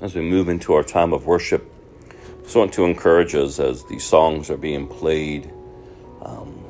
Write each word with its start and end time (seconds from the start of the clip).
as 0.00 0.14
we 0.14 0.22
move 0.22 0.48
into 0.48 0.72
our 0.72 0.82
time 0.82 1.12
of 1.12 1.26
worship, 1.26 1.70
I 2.38 2.42
just 2.42 2.56
want 2.56 2.72
to 2.74 2.84
encourage 2.84 3.34
us 3.34 3.60
as 3.60 3.84
these 3.84 4.04
songs 4.04 4.50
are 4.50 4.56
being 4.56 4.86
played. 4.86 5.52
Um, 6.22 6.64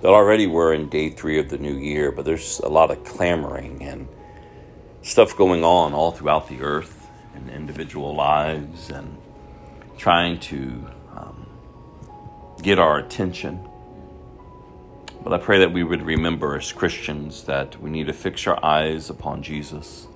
that 0.00 0.08
already 0.08 0.46
we're 0.46 0.74
in 0.74 0.88
day 0.88 1.10
three 1.10 1.38
of 1.38 1.48
the 1.48 1.58
new 1.58 1.74
year, 1.74 2.12
but 2.12 2.24
there's 2.24 2.60
a 2.60 2.68
lot 2.68 2.90
of 2.90 3.04
clamoring 3.04 3.82
and 3.82 4.08
stuff 5.02 5.36
going 5.36 5.64
on 5.64 5.94
all 5.94 6.12
throughout 6.12 6.48
the 6.48 6.60
earth 6.60 7.08
in 7.34 7.48
individual 7.48 8.14
lives 8.14 8.90
and 8.90 9.16
trying 9.96 10.38
to 10.38 10.86
um, 11.14 11.46
get 12.62 12.78
our 12.78 12.98
attention. 12.98 13.68
But 15.22 15.32
I 15.32 15.38
pray 15.38 15.58
that 15.60 15.72
we 15.72 15.82
would 15.82 16.02
remember 16.02 16.56
as 16.56 16.72
Christians 16.72 17.44
that 17.44 17.80
we 17.80 17.90
need 17.90 18.06
to 18.06 18.12
fix 18.12 18.46
our 18.46 18.64
eyes 18.64 19.10
upon 19.10 19.42
Jesus. 19.42 20.06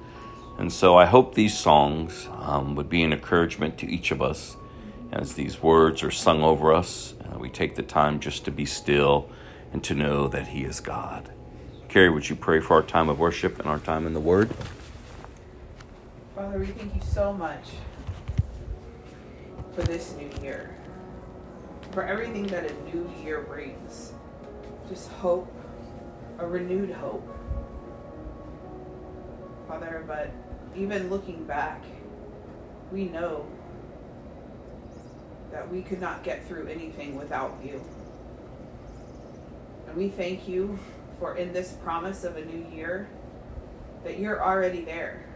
And 0.60 0.70
so 0.70 0.94
I 0.94 1.06
hope 1.06 1.34
these 1.34 1.58
songs 1.58 2.28
um, 2.38 2.74
would 2.74 2.90
be 2.90 3.02
an 3.02 3.14
encouragement 3.14 3.78
to 3.78 3.90
each 3.90 4.10
of 4.10 4.20
us 4.20 4.58
as 5.10 5.32
these 5.32 5.62
words 5.62 6.02
are 6.02 6.10
sung 6.10 6.42
over 6.42 6.74
us. 6.74 7.14
Uh, 7.24 7.38
we 7.38 7.48
take 7.48 7.76
the 7.76 7.82
time 7.82 8.20
just 8.20 8.44
to 8.44 8.50
be 8.50 8.66
still 8.66 9.30
and 9.72 9.82
to 9.82 9.94
know 9.94 10.28
that 10.28 10.48
He 10.48 10.64
is 10.64 10.80
God. 10.80 11.32
Carrie, 11.88 12.10
would 12.10 12.28
you 12.28 12.36
pray 12.36 12.60
for 12.60 12.74
our 12.74 12.82
time 12.82 13.08
of 13.08 13.18
worship 13.18 13.58
and 13.58 13.68
our 13.68 13.78
time 13.78 14.06
in 14.06 14.12
the 14.12 14.20
Word? 14.20 14.54
Father, 16.36 16.58
we 16.58 16.66
thank 16.66 16.94
you 16.94 17.00
so 17.10 17.32
much 17.32 17.64
for 19.72 19.80
this 19.80 20.14
new 20.18 20.28
year, 20.42 20.76
for 21.92 22.04
everything 22.04 22.46
that 22.48 22.70
a 22.70 22.74
new 22.94 23.10
year 23.24 23.40
brings. 23.40 24.12
Just 24.90 25.08
hope, 25.12 25.50
a 26.38 26.46
renewed 26.46 26.90
hope. 26.90 27.26
Father, 29.66 30.04
but 30.06 30.30
even 30.76 31.10
looking 31.10 31.44
back, 31.44 31.82
we 32.92 33.04
know 33.04 33.46
that 35.52 35.70
we 35.70 35.82
could 35.82 36.00
not 36.00 36.22
get 36.22 36.46
through 36.46 36.68
anything 36.68 37.16
without 37.16 37.58
you. 37.64 37.82
And 39.86 39.96
we 39.96 40.08
thank 40.08 40.46
you 40.48 40.78
for 41.18 41.36
in 41.36 41.52
this 41.52 41.72
promise 41.82 42.24
of 42.24 42.36
a 42.36 42.44
new 42.44 42.66
year 42.74 43.08
that 44.04 44.18
you're 44.18 44.42
already 44.42 44.84
there. 44.84 45.26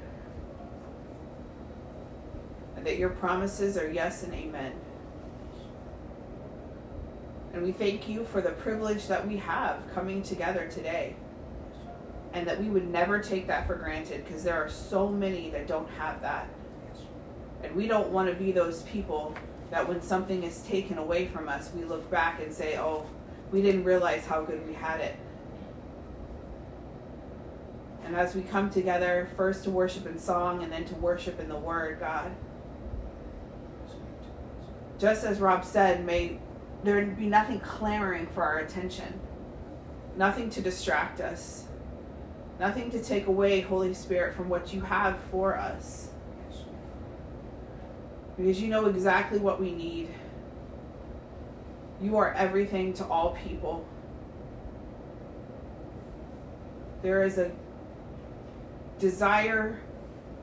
And 2.77 2.86
that 2.86 2.98
your 2.98 3.10
promises 3.10 3.77
are 3.77 3.90
yes 3.90 4.22
and 4.22 4.32
amen. 4.32 4.72
And 7.52 7.62
we 7.62 7.72
thank 7.72 8.08
you 8.08 8.24
for 8.24 8.40
the 8.40 8.50
privilege 8.50 9.06
that 9.06 9.27
we 9.27 9.36
have 9.36 9.82
coming 9.94 10.22
together 10.22 10.68
today. 10.68 11.14
And 12.34 12.46
that 12.46 12.60
we 12.60 12.68
would 12.68 12.88
never 12.88 13.20
take 13.20 13.46
that 13.46 13.66
for 13.66 13.77
granted 13.77 14.24
because 14.24 14.42
there 14.42 14.62
are 14.62 14.68
so 14.68 15.08
many 15.08 15.50
that 15.50 15.66
don't 15.66 15.88
have 15.92 16.20
that. 16.20 16.48
And 17.62 17.74
we 17.74 17.86
don't 17.86 18.10
want 18.10 18.28
to 18.28 18.34
be 18.34 18.52
those 18.52 18.82
people 18.82 19.34
that 19.70 19.88
when 19.88 20.02
something 20.02 20.42
is 20.42 20.60
taken 20.62 20.98
away 20.98 21.27
from 21.27 21.48
us, 21.48 21.70
we 21.74 21.84
look 21.84 22.10
back 22.10 22.42
and 22.42 22.52
say, 22.52 22.77
oh, 22.77 23.06
we 23.50 23.62
didn't 23.62 23.84
realize 23.84 24.27
how 24.27 24.42
good 24.42 24.66
we 24.66 24.74
had 24.74 25.00
it. 25.00 25.16
And 28.05 28.14
as 28.14 28.34
we 28.34 28.42
come 28.42 28.68
together, 28.68 29.30
first 29.36 29.64
to 29.64 29.70
worship 29.70 30.06
in 30.06 30.18
song 30.18 30.62
and 30.62 30.70
then 30.70 30.84
to 30.86 30.94
worship 30.96 31.40
in 31.40 31.48
the 31.48 31.56
Word, 31.56 32.00
God, 32.00 32.30
just 34.98 35.24
as 35.24 35.40
Rob 35.40 35.64
said, 35.64 36.05
may 36.05 36.38
there 36.82 37.05
be 37.06 37.27
nothing 37.27 37.60
clamoring 37.60 38.27
for 38.27 38.42
our 38.42 38.58
attention, 38.58 39.20
nothing 40.16 40.50
to 40.50 40.60
distract 40.60 41.20
us, 41.20 41.64
nothing 42.58 42.91
to 42.91 43.02
take 43.02 43.27
away, 43.27 43.60
Holy 43.60 43.94
Spirit, 43.94 44.34
from 44.34 44.48
what 44.48 44.72
you 44.72 44.80
have 44.83 45.19
for 45.30 45.56
us. 45.56 46.08
Because 48.36 48.61
you 48.61 48.69
know 48.69 48.86
exactly 48.86 49.39
what 49.39 49.61
we 49.61 49.73
need. 49.73 50.08
You 52.01 52.17
are 52.17 52.33
everything 52.34 52.92
to 52.95 53.06
all 53.06 53.36
people. 53.46 53.86
There 57.02 57.23
is 57.23 57.39
a 57.39 57.52
desire 58.98 59.80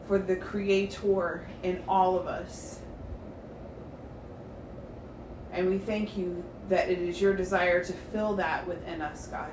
for 0.07 0.17
the 0.17 0.35
Creator 0.35 1.47
in 1.63 1.83
all 1.87 2.17
of 2.17 2.27
us. 2.27 2.79
And 5.51 5.69
we 5.69 5.77
thank 5.77 6.17
you 6.17 6.43
that 6.69 6.89
it 6.89 6.99
is 6.99 7.19
your 7.19 7.33
desire 7.33 7.83
to 7.83 7.93
fill 7.93 8.35
that 8.35 8.67
within 8.67 9.01
us, 9.01 9.27
God. 9.27 9.51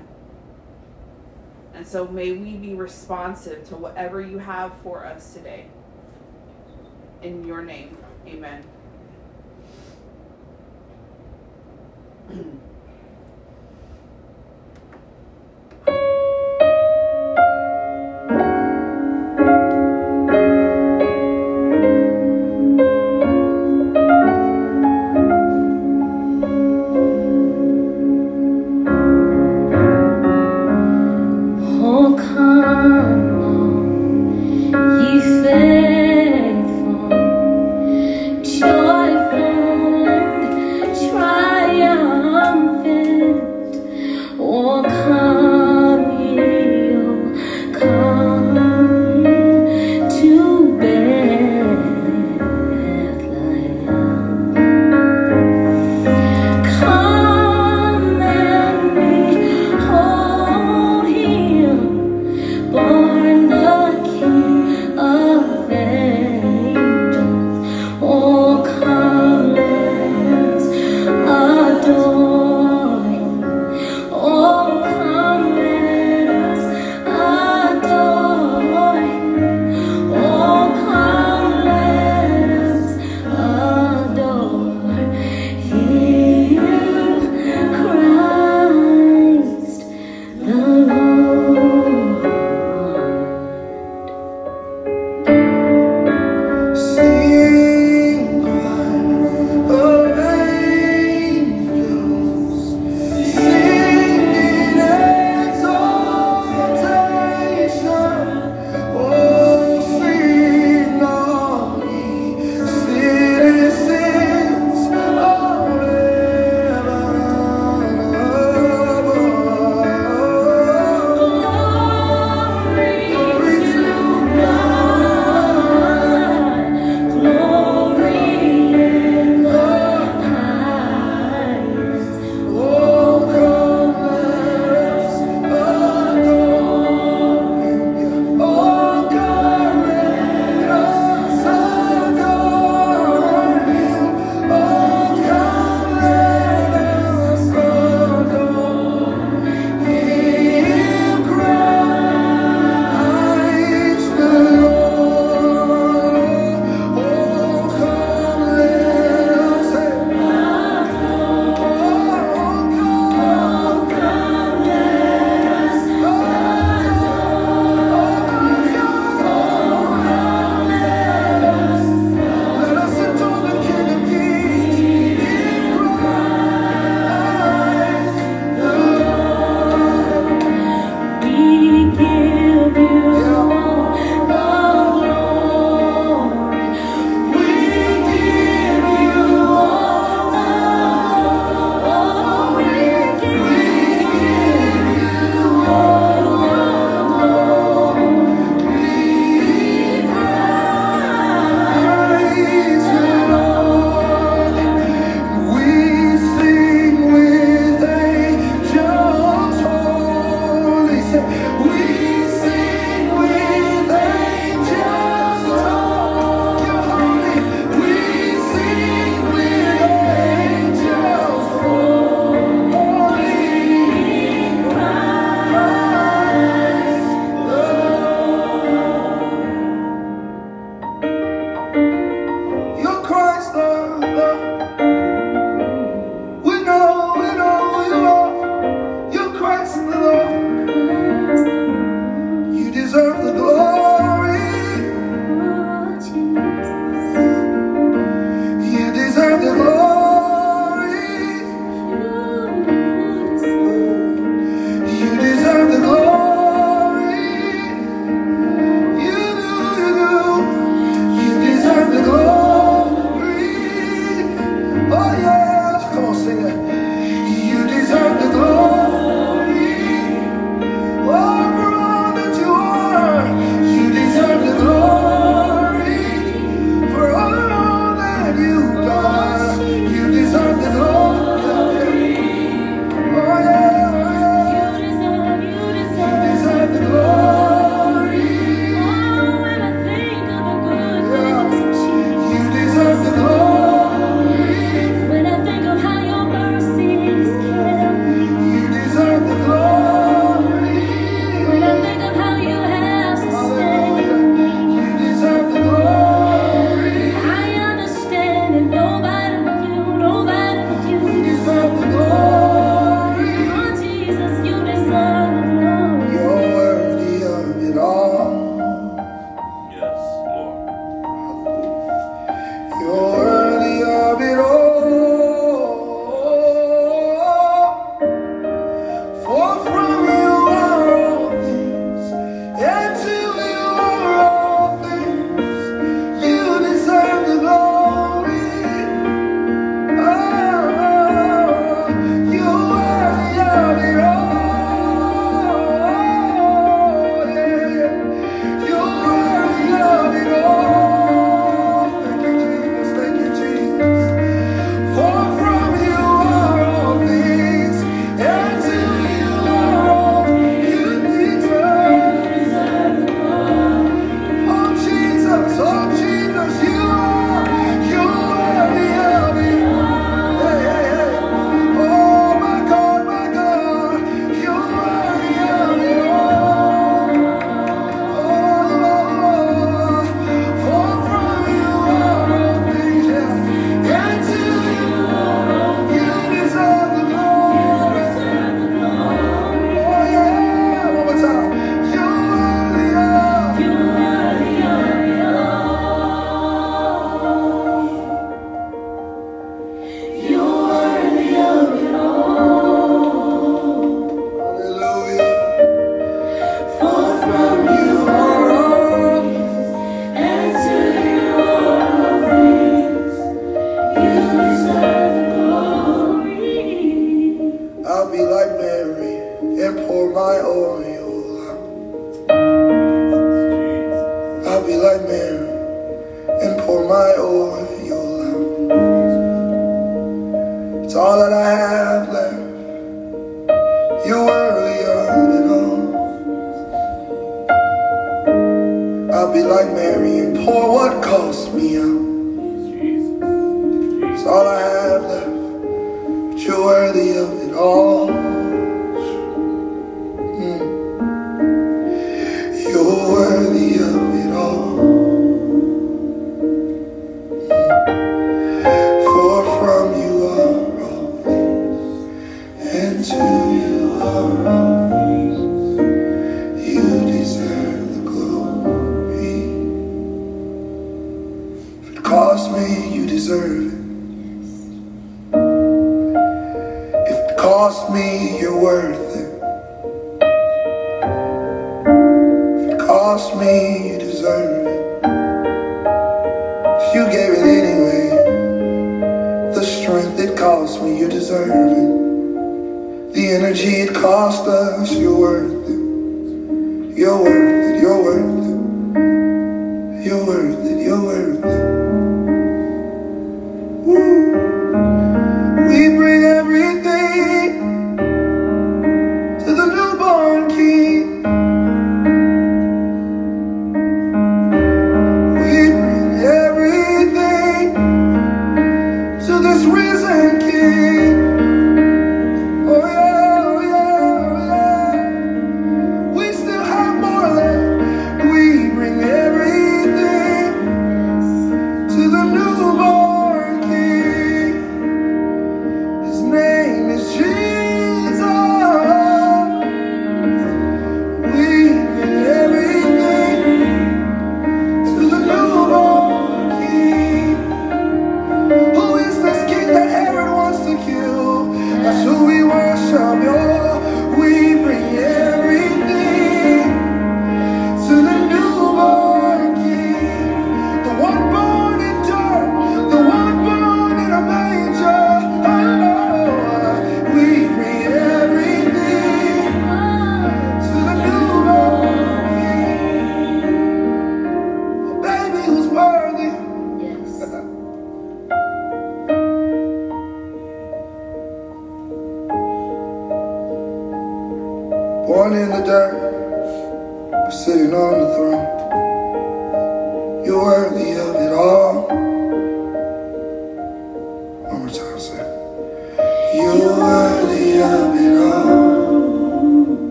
And 1.75 1.87
so 1.87 2.07
may 2.09 2.33
we 2.33 2.57
be 2.57 2.75
responsive 2.75 3.69
to 3.69 3.77
whatever 3.77 4.21
you 4.21 4.39
have 4.39 4.73
for 4.83 5.05
us 5.05 5.35
today. 5.35 5.67
In 7.23 7.45
your 7.45 7.63
name, 7.63 7.97
amen. 8.27 8.65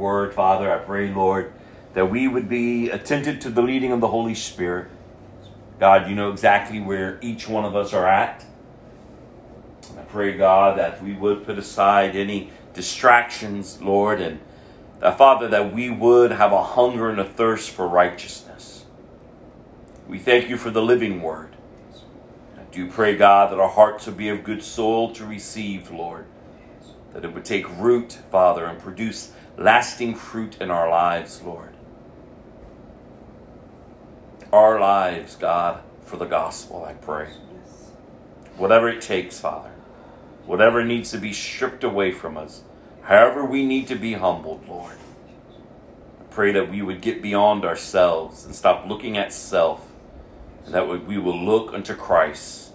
word, 0.00 0.34
Father, 0.34 0.72
I 0.72 0.78
pray, 0.78 1.12
Lord, 1.12 1.52
that 1.94 2.10
we 2.10 2.26
would 2.26 2.48
be 2.48 2.90
attentive 2.90 3.38
to 3.40 3.50
the 3.50 3.62
leading 3.62 3.92
of 3.92 4.00
the 4.00 4.08
Holy 4.08 4.34
Spirit. 4.34 4.88
God, 5.78 6.08
you 6.08 6.16
know 6.16 6.32
exactly 6.32 6.80
where 6.80 7.18
each 7.22 7.48
one 7.48 7.64
of 7.64 7.76
us 7.76 7.92
are 7.92 8.08
at. 8.08 8.44
I 9.96 10.02
pray, 10.02 10.36
God, 10.36 10.78
that 10.78 11.02
we 11.02 11.12
would 11.12 11.44
put 11.44 11.58
aside 11.58 12.16
any 12.16 12.50
distractions, 12.74 13.80
Lord, 13.80 14.20
and 14.20 14.40
that, 15.00 15.16
Father, 15.16 15.48
that 15.48 15.72
we 15.72 15.90
would 15.90 16.32
have 16.32 16.52
a 16.52 16.62
hunger 16.62 17.08
and 17.08 17.18
a 17.18 17.24
thirst 17.24 17.70
for 17.70 17.88
righteousness. 17.88 18.84
We 20.06 20.18
thank 20.18 20.48
you 20.48 20.56
for 20.56 20.70
the 20.70 20.82
living 20.82 21.22
word. 21.22 21.56
I 22.56 22.62
do 22.72 22.90
pray, 22.90 23.16
God, 23.16 23.50
that 23.50 23.58
our 23.58 23.68
hearts 23.68 24.06
would 24.06 24.16
be 24.16 24.28
of 24.28 24.44
good 24.44 24.62
soil 24.62 25.12
to 25.14 25.24
receive, 25.24 25.90
Lord, 25.90 26.26
that 27.12 27.24
it 27.24 27.32
would 27.32 27.44
take 27.44 27.68
root, 27.78 28.18
Father, 28.30 28.66
and 28.66 28.78
produce 28.78 29.32
lasting 29.60 30.14
fruit 30.14 30.56
in 30.58 30.70
our 30.70 30.88
lives, 30.88 31.42
Lord. 31.42 31.74
Our 34.50 34.80
lives, 34.80 35.36
God, 35.36 35.82
for 36.02 36.16
the 36.16 36.24
gospel, 36.24 36.84
I 36.84 36.94
pray 36.94 37.28
whatever 38.56 38.88
it 38.88 39.00
takes, 39.00 39.40
Father, 39.40 39.70
whatever 40.44 40.84
needs 40.84 41.10
to 41.10 41.18
be 41.18 41.32
stripped 41.32 41.84
away 41.84 42.10
from 42.12 42.36
us, 42.36 42.62
however 43.02 43.44
we 43.44 43.64
need 43.64 43.86
to 43.86 43.94
be 43.94 44.14
humbled, 44.14 44.66
Lord. 44.68 44.96
I 46.20 46.24
pray 46.24 46.52
that 46.52 46.70
we 46.70 46.82
would 46.82 47.00
get 47.00 47.22
beyond 47.22 47.64
ourselves 47.64 48.44
and 48.44 48.54
stop 48.54 48.86
looking 48.86 49.16
at 49.16 49.32
self, 49.32 49.92
and 50.64 50.74
that 50.74 50.88
we 51.06 51.16
will 51.16 51.38
look 51.38 51.72
unto 51.72 51.94
Christ, 51.94 52.72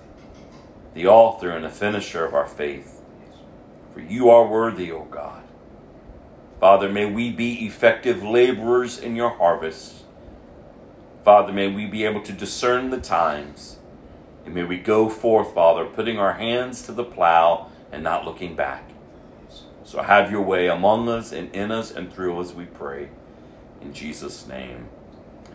the 0.93 1.07
author 1.07 1.51
and 1.51 1.65
the 1.65 1.69
finisher 1.69 2.25
of 2.25 2.33
our 2.33 2.47
faith. 2.47 3.01
For 3.93 4.01
you 4.01 4.29
are 4.29 4.47
worthy, 4.47 4.91
O 4.91 5.03
God. 5.03 5.44
Father, 6.59 6.89
may 6.89 7.05
we 7.05 7.31
be 7.31 7.65
effective 7.65 8.23
laborers 8.23 8.97
in 8.97 9.15
your 9.15 9.31
harvest. 9.31 10.03
Father, 11.23 11.51
may 11.51 11.67
we 11.67 11.85
be 11.85 12.05
able 12.05 12.21
to 12.21 12.31
discern 12.31 12.89
the 12.89 12.99
times. 12.99 13.77
And 14.45 14.53
may 14.53 14.63
we 14.63 14.77
go 14.77 15.09
forth, 15.09 15.53
Father, 15.53 15.85
putting 15.85 16.19
our 16.19 16.33
hands 16.33 16.83
to 16.83 16.91
the 16.91 17.03
plow 17.03 17.71
and 17.91 18.03
not 18.03 18.25
looking 18.25 18.55
back. 18.55 18.91
So 19.83 20.01
have 20.01 20.31
your 20.31 20.41
way 20.41 20.67
among 20.67 21.09
us 21.09 21.31
and 21.31 21.53
in 21.55 21.71
us 21.71 21.91
and 21.91 22.11
through 22.11 22.39
us, 22.39 22.53
we 22.53 22.65
pray. 22.65 23.09
In 23.81 23.93
Jesus' 23.93 24.47
name, 24.47 24.87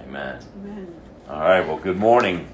amen. 0.00 0.42
Amen. 0.62 0.94
All 1.28 1.40
right, 1.40 1.66
well, 1.66 1.78
good 1.78 1.98
morning. 1.98 2.48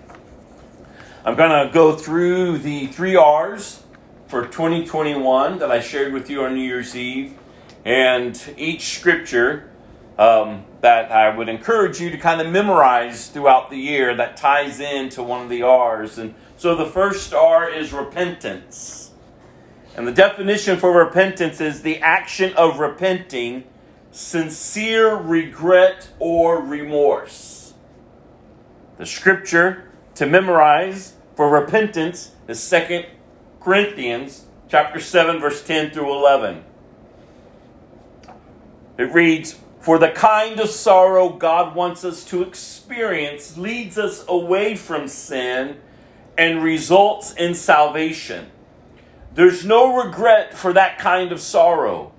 I'm 1.24 1.34
going 1.34 1.66
to 1.66 1.72
go 1.72 1.94
through 1.94 2.58
the 2.58 2.86
three 2.86 3.16
R's 3.16 3.82
for 4.26 4.46
2021 4.46 5.58
that 5.58 5.70
I 5.70 5.80
shared 5.80 6.12
with 6.12 6.30
you 6.30 6.44
on 6.44 6.54
New 6.54 6.62
Year's 6.62 6.96
Eve. 6.96 7.34
And 7.86 8.36
each 8.56 8.98
scripture 8.98 9.70
um, 10.18 10.64
that 10.80 11.12
I 11.12 11.34
would 11.34 11.48
encourage 11.48 12.00
you 12.00 12.10
to 12.10 12.18
kind 12.18 12.40
of 12.40 12.50
memorize 12.50 13.28
throughout 13.28 13.70
the 13.70 13.76
year 13.76 14.12
that 14.16 14.36
ties 14.36 14.80
into 14.80 15.22
one 15.22 15.42
of 15.42 15.48
the 15.48 15.62
R's. 15.62 16.18
And 16.18 16.34
so 16.56 16.74
the 16.74 16.84
first 16.84 17.32
R 17.32 17.70
is 17.70 17.92
repentance. 17.92 19.12
And 19.96 20.04
the 20.04 20.12
definition 20.12 20.80
for 20.80 20.90
repentance 20.90 21.60
is 21.60 21.82
the 21.82 22.00
action 22.00 22.52
of 22.54 22.80
repenting, 22.80 23.62
sincere 24.10 25.14
regret 25.14 26.08
or 26.18 26.60
remorse. 26.60 27.74
The 28.98 29.06
scripture 29.06 29.92
to 30.16 30.26
memorize 30.26 31.14
for 31.36 31.48
repentance 31.48 32.32
is 32.48 32.68
2 32.68 33.04
Corinthians 33.60 34.46
chapter 34.68 34.98
7 34.98 35.38
verse 35.38 35.62
10 35.62 35.92
through 35.92 36.12
11. 36.12 36.64
It 38.98 39.12
reads, 39.12 39.56
"For 39.80 39.98
the 39.98 40.10
kind 40.10 40.58
of 40.58 40.70
sorrow 40.70 41.28
God 41.28 41.74
wants 41.74 42.04
us 42.04 42.24
to 42.24 42.42
experience 42.42 43.56
leads 43.56 43.98
us 43.98 44.24
away 44.26 44.74
from 44.74 45.06
sin 45.08 45.80
and 46.38 46.62
results 46.62 47.32
in 47.32 47.54
salvation. 47.54 48.50
There's 49.34 49.64
no 49.64 49.94
regret 49.94 50.54
for 50.54 50.72
that 50.72 50.98
kind 50.98 51.30
of 51.30 51.40
sorrow, 51.40 52.12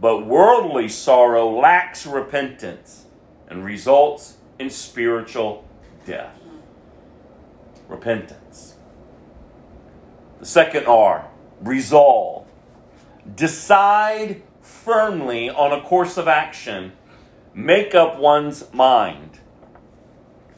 but 0.00 0.26
worldly 0.26 0.88
sorrow 0.88 1.48
lacks 1.50 2.06
repentance 2.06 3.04
and 3.48 3.64
results 3.64 4.36
in 4.58 4.70
spiritual 4.70 5.64
death. 6.06 6.38
Repentance. 7.88 8.74
The 10.40 10.46
second 10.46 10.86
R, 10.86 11.26
resolve. 11.60 12.46
Decide 13.34 14.42
firmly 14.84 15.48
on 15.48 15.72
a 15.72 15.82
course 15.82 16.16
of 16.16 16.26
action. 16.28 16.92
Make 17.54 17.94
up 17.94 18.18
one's 18.18 18.72
mind. 18.72 19.38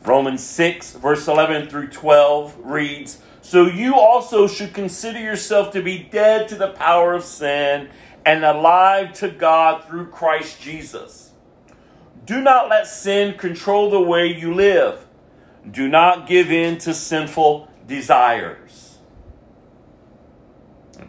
Romans 0.04 0.44
6, 0.44 0.92
verse 0.92 1.26
11 1.26 1.68
through 1.68 1.88
12 1.88 2.56
reads 2.62 3.18
So 3.40 3.66
you 3.66 3.94
also 3.94 4.46
should 4.46 4.74
consider 4.74 5.18
yourself 5.18 5.72
to 5.72 5.82
be 5.82 5.98
dead 5.98 6.48
to 6.48 6.54
the 6.54 6.68
power 6.68 7.14
of 7.14 7.24
sin 7.24 7.88
and 8.24 8.44
alive 8.44 9.12
to 9.14 9.28
God 9.28 9.84
through 9.84 10.06
Christ 10.08 10.60
Jesus. 10.60 11.32
Do 12.24 12.40
not 12.40 12.70
let 12.70 12.86
sin 12.86 13.36
control 13.36 13.90
the 13.90 14.00
way 14.00 14.26
you 14.26 14.54
live. 14.54 15.06
Do 15.70 15.88
not 15.88 16.26
give 16.26 16.50
in 16.50 16.78
to 16.78 16.94
sinful 16.94 17.68
desires. 17.86 18.83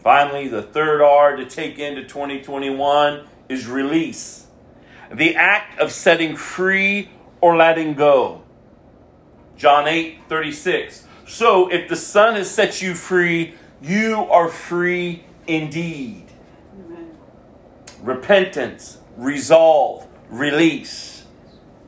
Finally, 0.06 0.48
the 0.48 0.62
third 0.62 1.02
R 1.02 1.36
to 1.36 1.44
take 1.48 1.80
into 1.80 2.04
2021 2.04 3.26
is 3.50 3.66
release. 3.66 4.46
The 5.12 5.36
act 5.36 5.80
of 5.80 5.92
setting 5.92 6.36
free 6.36 7.10
or 7.42 7.58
letting 7.58 7.96
go. 7.96 8.44
John 9.58 9.88
8 9.88 10.20
36. 10.30 11.08
So 11.26 11.72
if 11.72 11.90
the 11.90 11.96
Son 11.96 12.36
has 12.36 12.52
set 12.52 12.84
you 12.84 12.94
free, 12.94 13.56
you 13.82 14.28
are 14.30 14.48
free 14.48 15.24
indeed. 15.48 16.26
Amen. 16.86 17.18
Repentance, 18.04 19.00
resolve, 19.18 20.06
release. 20.30 21.26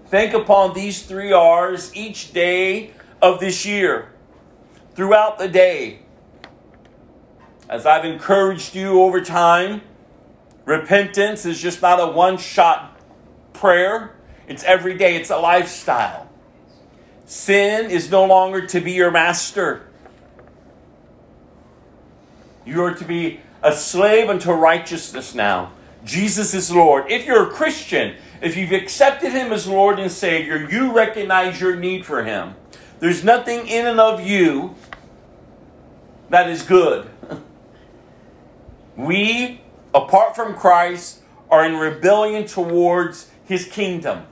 Think 0.07 0.34
upon 0.34 0.74
these 0.74 1.03
three 1.03 1.32
R's 1.32 1.95
each 1.95 2.34
day 2.34 2.93
of 3.22 3.39
this 3.39 3.63
year, 3.63 4.11
throughout 4.95 5.38
the 5.38 5.47
day. 5.47 5.99
As 7.70 7.86
I've 7.86 8.05
encouraged 8.05 8.76
you 8.76 9.01
over 9.01 9.22
time, 9.22 9.82
repentance 10.65 11.45
is 11.45 11.61
just 11.61 11.82
not 11.82 11.99
a 11.99 12.07
one 12.07 12.38
shot 12.38 12.99
prayer. 13.53 14.15
It's 14.47 14.63
every 14.63 14.97
day, 14.97 15.15
it's 15.15 15.30
a 15.30 15.38
lifestyle. 15.38 16.30
Sin 17.26 17.91
is 17.91 18.09
no 18.09 18.24
longer 18.26 18.65
to 18.68 18.80
be 18.80 18.93
your 18.93 19.11
master. 19.11 19.86
You 22.65 22.84
are 22.84 22.93
to 22.93 23.03
be 23.03 23.41
a 23.61 23.74
slave 23.74 24.30
unto 24.30 24.51
righteousness 24.51 25.36
now. 25.36 25.74
Jesus 26.05 26.53
is 26.53 26.72
Lord. 26.72 27.11
If 27.11 27.26
you're 27.26 27.49
a 27.49 27.51
Christian, 27.51 28.15
if 28.41 28.55
you've 28.55 28.72
accepted 28.72 29.34
Him 29.34 29.51
as 29.51 29.68
Lord 29.68 29.99
and 29.99 30.09
Savior, 30.09 30.70
you 30.70 30.93
recognize 30.93 31.59
your 31.59 31.76
need 31.76 32.05
for 32.05 32.24
Him. 32.24 32.55
There's 32.99 33.24
nothing 33.26 33.68
in 33.68 33.88
and 33.88 33.99
of 33.99 34.26
you 34.26 34.76
that 36.30 36.49
is 36.49 36.63
good. 36.63 37.09
We, 38.97 39.61
apart 39.93 40.35
from 40.35 40.55
Christ, 40.55 41.21
are 41.49 41.63
in 41.65 41.77
rebellion 41.77 42.45
towards 42.45 43.29
His 43.45 43.65
kingdom. 43.65 44.25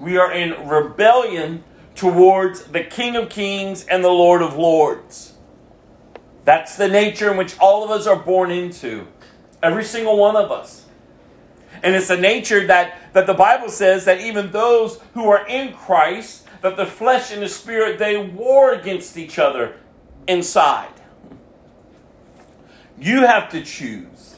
We 0.00 0.16
are 0.16 0.32
in 0.32 0.66
rebellion 0.66 1.62
towards 1.94 2.64
the 2.64 2.82
King 2.82 3.16
of 3.16 3.28
Kings 3.28 3.84
and 3.84 4.02
the 4.02 4.08
Lord 4.08 4.40
of 4.40 4.56
Lords. 4.56 5.34
That's 6.44 6.76
the 6.76 6.88
nature 6.88 7.30
in 7.30 7.36
which 7.36 7.58
all 7.58 7.84
of 7.84 7.90
us 7.90 8.06
are 8.06 8.16
born 8.16 8.50
into. 8.50 9.06
Every 9.62 9.84
single 9.84 10.16
one 10.16 10.36
of 10.36 10.50
us. 10.50 10.86
And 11.82 11.94
it's 11.94 12.10
a 12.10 12.16
nature 12.16 12.66
that, 12.66 13.12
that 13.12 13.26
the 13.26 13.34
Bible 13.34 13.68
says 13.68 14.04
that 14.06 14.20
even 14.20 14.50
those 14.50 14.98
who 15.14 15.28
are 15.28 15.46
in 15.46 15.74
Christ, 15.74 16.46
that 16.62 16.76
the 16.76 16.86
flesh 16.86 17.32
and 17.32 17.42
the 17.42 17.48
spirit, 17.48 17.98
they 17.98 18.16
war 18.16 18.72
against 18.72 19.16
each 19.16 19.38
other 19.38 19.76
inside. 20.26 20.97
You 23.00 23.26
have 23.26 23.50
to 23.50 23.62
choose. 23.62 24.36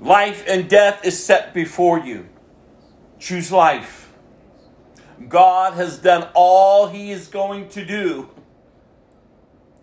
Life 0.00 0.44
and 0.46 0.68
death 0.68 1.04
is 1.04 1.22
set 1.22 1.52
before 1.52 1.98
you. 2.00 2.28
Choose 3.18 3.52
life. 3.52 4.12
God 5.28 5.74
has 5.74 5.98
done 5.98 6.28
all 6.34 6.88
He 6.88 7.10
is 7.10 7.28
going 7.28 7.68
to 7.70 7.84
do. 7.84 8.30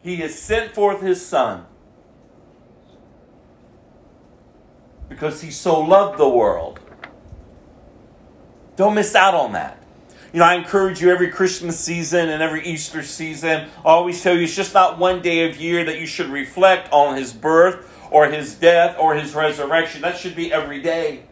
He 0.02 0.18
has 0.18 0.40
sent 0.40 0.74
forth 0.74 1.02
His 1.02 1.24
Son 1.24 1.66
because 5.10 5.42
He 5.42 5.52
so 5.52 5.80
loved 5.80 6.18
the 6.18 6.30
world. 6.30 6.80
Don't 8.76 8.96
miss 8.96 9.14
out 9.14 9.34
on 9.34 9.52
that. 9.54 9.77
You 10.34 10.40
know, 10.40 10.46
I 10.46 10.56
encourage 10.56 11.02
you 11.02 11.10
every 11.10 11.30
Christmas 11.30 11.80
season 11.80 12.30
and 12.30 12.44
every 12.44 12.66
Easter 12.66 13.02
season. 13.02 13.70
I 13.80 13.90
always 13.90 14.22
tell 14.22 14.36
you 14.36 14.44
it's 14.44 14.56
just 14.56 14.74
not 14.74 15.00
one 15.00 15.22
day 15.22 15.50
of 15.50 15.58
year 15.58 15.86
that 15.86 16.00
you 16.00 16.06
should 16.06 16.30
reflect 16.30 16.92
on 16.92 17.16
his 17.16 17.32
birth 17.32 17.90
or 18.12 18.28
his 18.28 18.56
death 18.56 18.98
or 19.00 19.16
his 19.16 19.34
resurrection. 19.34 20.02
That 20.02 20.18
should 20.18 20.36
be 20.36 20.52
every 20.52 20.82
day. 20.82 21.24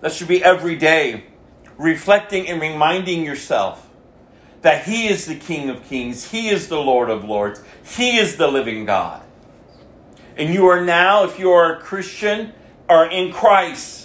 That 0.00 0.12
should 0.12 0.28
be 0.28 0.44
every 0.44 0.76
day. 0.76 1.24
Reflecting 1.76 2.46
and 2.48 2.60
reminding 2.60 3.24
yourself 3.24 3.88
that 4.62 4.84
he 4.84 5.08
is 5.08 5.26
the 5.26 5.34
King 5.34 5.70
of 5.70 5.82
Kings, 5.84 6.30
he 6.30 6.48
is 6.48 6.68
the 6.68 6.78
Lord 6.78 7.10
of 7.10 7.24
Lords, 7.24 7.62
he 7.84 8.16
is 8.16 8.36
the 8.36 8.46
living 8.46 8.84
God. 8.84 9.22
And 10.36 10.52
you 10.52 10.66
are 10.66 10.84
now, 10.84 11.24
if 11.24 11.38
you 11.38 11.50
are 11.50 11.76
a 11.76 11.80
Christian, 11.80 12.52
are 12.88 13.10
in 13.10 13.32
Christ. 13.32 14.03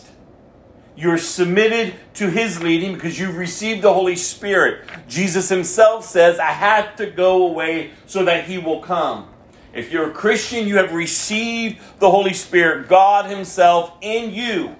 You're 0.99 1.17
submitted 1.17 1.93
to 2.15 2.29
His 2.29 2.61
leading 2.61 2.93
because 2.93 3.17
you've 3.17 3.37
received 3.37 3.83
the 3.83 3.93
Holy 3.93 4.17
Spirit. 4.17 4.85
Jesus 5.07 5.47
Himself 5.47 6.03
says, 6.03 6.39
I 6.39 6.51
had 6.51 6.97
to 6.97 7.05
go 7.05 7.47
away 7.47 7.91
so 8.05 8.25
that 8.25 8.43
He 8.43 8.57
will 8.57 8.81
come. 8.81 9.29
If 9.73 9.93
you're 9.93 10.09
a 10.09 10.13
Christian, 10.13 10.67
you 10.67 10.75
have 10.75 10.91
received 10.91 11.79
the 11.99 12.11
Holy 12.11 12.33
Spirit, 12.33 12.89
God 12.89 13.29
Himself 13.29 13.93
in 14.01 14.33
you, 14.33 14.75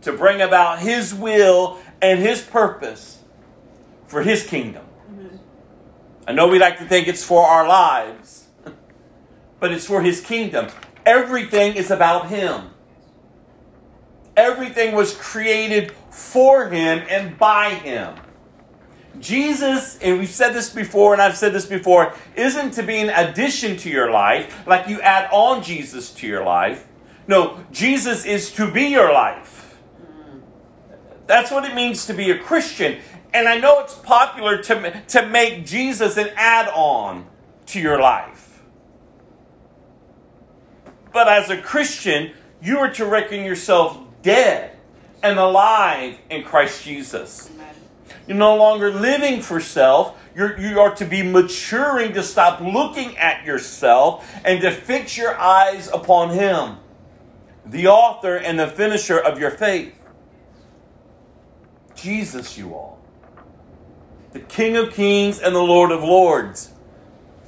to 0.00 0.12
bring 0.12 0.40
about 0.40 0.80
His 0.80 1.14
will 1.14 1.78
and 2.00 2.18
His 2.18 2.42
purpose 2.42 3.20
for 4.08 4.22
His 4.22 4.44
kingdom. 4.44 4.84
I 6.26 6.32
know 6.32 6.48
we 6.48 6.58
like 6.58 6.78
to 6.78 6.84
think 6.84 7.06
it's 7.06 7.22
for 7.22 7.46
our 7.46 7.68
lives, 7.68 8.48
but 9.60 9.70
it's 9.70 9.86
for 9.86 10.02
His 10.02 10.20
kingdom. 10.20 10.66
Everything 11.06 11.76
is 11.76 11.92
about 11.92 12.28
Him. 12.28 12.71
Everything 14.36 14.94
was 14.94 15.14
created 15.14 15.92
for 16.10 16.68
him 16.68 17.04
and 17.08 17.38
by 17.38 17.70
him. 17.70 18.16
Jesus, 19.18 19.98
and 19.98 20.18
we've 20.18 20.28
said 20.28 20.52
this 20.52 20.70
before, 20.70 21.12
and 21.12 21.20
I've 21.20 21.36
said 21.36 21.52
this 21.52 21.66
before, 21.66 22.14
isn't 22.34 22.72
to 22.72 22.82
be 22.82 22.96
an 22.96 23.10
addition 23.10 23.76
to 23.78 23.90
your 23.90 24.10
life, 24.10 24.66
like 24.66 24.88
you 24.88 25.00
add 25.00 25.28
on 25.30 25.62
Jesus 25.62 26.10
to 26.14 26.26
your 26.26 26.44
life. 26.44 26.86
No, 27.26 27.64
Jesus 27.70 28.24
is 28.24 28.50
to 28.52 28.70
be 28.70 28.84
your 28.84 29.12
life. 29.12 29.78
That's 31.26 31.50
what 31.50 31.64
it 31.64 31.74
means 31.74 32.06
to 32.06 32.14
be 32.14 32.30
a 32.30 32.38
Christian. 32.38 32.98
And 33.32 33.48
I 33.48 33.58
know 33.58 33.80
it's 33.80 33.94
popular 33.94 34.62
to, 34.64 35.02
to 35.08 35.26
make 35.26 35.64
Jesus 35.64 36.16
an 36.16 36.30
add 36.36 36.68
on 36.68 37.26
to 37.66 37.80
your 37.80 38.00
life. 38.00 38.62
But 41.12 41.28
as 41.28 41.48
a 41.48 41.60
Christian, 41.60 42.32
you 42.60 42.78
are 42.78 42.90
to 42.94 43.04
reckon 43.04 43.44
yourself 43.44 43.98
dead 44.22 44.76
and 45.22 45.38
alive 45.38 46.18
in 46.30 46.42
Christ 46.42 46.84
Jesus. 46.84 47.50
You're 48.26 48.36
no 48.36 48.56
longer 48.56 48.92
living 48.92 49.40
for 49.42 49.60
self. 49.60 50.18
You're, 50.34 50.58
you 50.58 50.80
are 50.80 50.94
to 50.96 51.04
be 51.04 51.22
maturing 51.22 52.14
to 52.14 52.22
stop 52.22 52.60
looking 52.60 53.16
at 53.18 53.44
yourself 53.44 54.28
and 54.44 54.60
to 54.62 54.70
fix 54.70 55.16
your 55.16 55.36
eyes 55.38 55.88
upon 55.88 56.30
Him, 56.30 56.76
the 57.66 57.88
author 57.88 58.36
and 58.36 58.58
the 58.58 58.68
finisher 58.68 59.18
of 59.18 59.38
your 59.38 59.50
faith. 59.50 59.94
Jesus, 61.94 62.56
you 62.56 62.74
all. 62.74 63.00
The 64.32 64.40
King 64.40 64.76
of 64.76 64.94
Kings 64.94 65.40
and 65.40 65.54
the 65.54 65.62
Lord 65.62 65.90
of 65.90 66.02
Lords. 66.02 66.72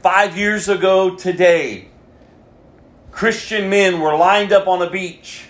Five 0.03 0.37
years 0.37 0.68
ago 0.68 1.16
today, 1.16 1.89
Christian 3.11 3.70
men 3.70 4.01
were 4.01 4.14
lined 4.14 4.53
up 4.53 4.66
on 4.66 4.83
a 4.83 4.91
beach 4.91 5.47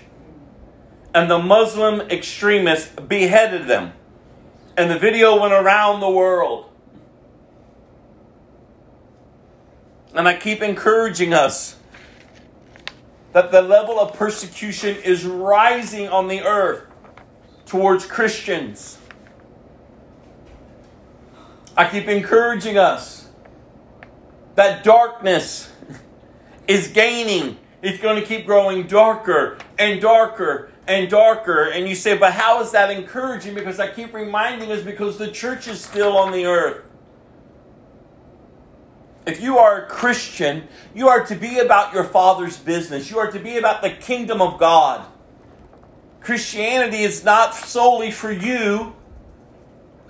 and 1.14 1.30
the 1.30 1.38
Muslim 1.38 2.00
extremists 2.10 2.88
beheaded 3.00 3.68
them. 3.68 3.92
And 4.76 4.90
the 4.90 4.98
video 4.98 5.40
went 5.40 5.52
around 5.52 6.00
the 6.00 6.10
world. 6.10 6.68
And 10.12 10.26
I 10.26 10.36
keep 10.36 10.60
encouraging 10.60 11.32
us 11.32 11.76
that 13.32 13.52
the 13.52 13.62
level 13.62 13.98
of 14.00 14.14
persecution 14.14 14.96
is 14.96 15.24
rising 15.24 16.08
on 16.08 16.26
the 16.26 16.42
earth 16.42 16.86
towards 17.66 18.04
Christians. 18.06 18.98
I 21.76 21.88
keep 21.88 22.08
encouraging 22.08 22.78
us 22.78 23.28
that 24.56 24.84
darkness 24.84 25.72
is 26.68 26.88
gaining. 26.88 27.58
It's 27.82 28.00
going 28.00 28.20
to 28.20 28.26
keep 28.26 28.46
growing 28.46 28.86
darker 28.86 29.58
and 29.78 30.00
darker 30.00 30.70
and 30.86 31.08
darker. 31.08 31.64
And 31.64 31.88
you 31.88 31.94
say, 31.94 32.16
but 32.16 32.32
how 32.32 32.60
is 32.62 32.72
that 32.72 32.90
encouraging? 32.90 33.54
Because 33.54 33.80
I 33.80 33.88
keep 33.90 34.12
reminding 34.12 34.70
us 34.70 34.82
because 34.82 35.18
the 35.18 35.30
church 35.30 35.68
is 35.68 35.82
still 35.82 36.16
on 36.16 36.32
the 36.32 36.46
earth. 36.46 36.90
If 39.26 39.40
you 39.40 39.58
are 39.58 39.84
a 39.84 39.86
Christian, 39.88 40.68
you 40.94 41.08
are 41.08 41.24
to 41.24 41.34
be 41.34 41.58
about 41.58 41.94
your 41.94 42.04
Father's 42.04 42.58
business. 42.58 43.10
You 43.10 43.18
are 43.18 43.30
to 43.30 43.38
be 43.38 43.56
about 43.56 43.80
the 43.80 43.90
kingdom 43.90 44.42
of 44.42 44.58
God. 44.58 45.06
Christianity 46.20 47.02
is 47.02 47.24
not 47.24 47.54
solely 47.54 48.10
for 48.10 48.30
you 48.30 48.94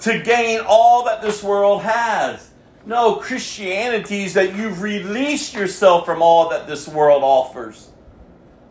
to 0.01 0.21
gain 0.21 0.61
all 0.67 1.05
that 1.05 1.23
this 1.23 1.43
world 1.43 1.83
has. 1.83 2.51
No, 2.87 3.17
Christianity 3.17 4.25
is 4.25 4.35
that 4.35 4.55
you've 4.55 4.83
released 4.83 5.55
yourself 5.55 6.05
from 6.05 6.21
all 6.21 6.51
that 6.51 6.67
this 6.67 6.87
world 6.87 7.23
offers. 7.23 7.89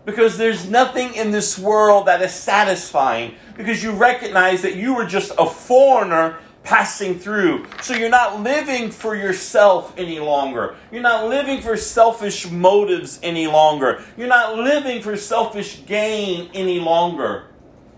Because 0.05 0.37
there's 0.37 0.69
nothing 0.69 1.13
in 1.13 1.31
this 1.31 1.57
world 1.57 2.07
that 2.07 2.21
is 2.21 2.33
satisfying. 2.33 3.35
Because 3.55 3.81
you 3.83 3.91
recognize 3.91 4.61
that 4.61 4.75
you 4.75 4.93
were 4.93 5.05
just 5.05 5.31
a 5.37 5.45
foreigner 5.45 6.39
passing 6.63 7.19
through. 7.19 7.65
So 7.81 7.93
you're 7.93 8.09
not 8.09 8.41
living 8.41 8.89
for 8.89 9.15
yourself 9.15 9.93
any 9.97 10.19
longer. 10.19 10.75
You're 10.91 11.01
not 11.01 11.27
living 11.27 11.61
for 11.61 11.77
selfish 11.77 12.49
motives 12.49 13.19
any 13.21 13.47
longer. 13.47 14.03
You're 14.17 14.27
not 14.27 14.55
living 14.55 15.01
for 15.01 15.15
selfish 15.17 15.85
gain 15.85 16.49
any 16.53 16.79
longer. 16.79 17.47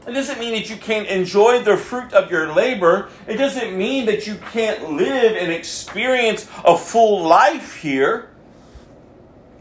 It 0.08 0.12
doesn't 0.12 0.40
mean 0.40 0.54
that 0.54 0.70
you 0.70 0.76
can't 0.76 1.08
enjoy 1.08 1.64
the 1.64 1.78
fruit 1.78 2.14
of 2.14 2.30
your 2.30 2.54
labor. 2.54 3.10
It 3.28 3.38
doesn't 3.38 3.76
mean 3.76 4.06
that 4.06 4.28
you 4.28 4.36
can't 4.52 4.92
live 4.92 5.36
and 5.36 5.52
experience 5.52 6.48
a 6.64 6.78
full 6.78 7.24
life 7.24 7.78
here. 7.78 8.30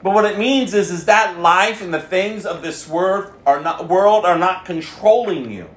But 0.05 0.13
what 0.13 0.27
it 0.27 0.39
means 0.39 0.75
is, 0.75 0.93
is 0.93 1.07
that 1.07 1.41
life 1.41 1.81
and 1.81 1.93
the 1.93 2.01
things 2.01 2.45
of 2.47 2.63
this 2.63 2.87
world 2.87 3.33
are 3.47 3.61
not, 3.63 3.89
world 3.89 4.27
are 4.27 4.39
not 4.39 4.67
controlling 4.67 5.51
you. 5.51 5.71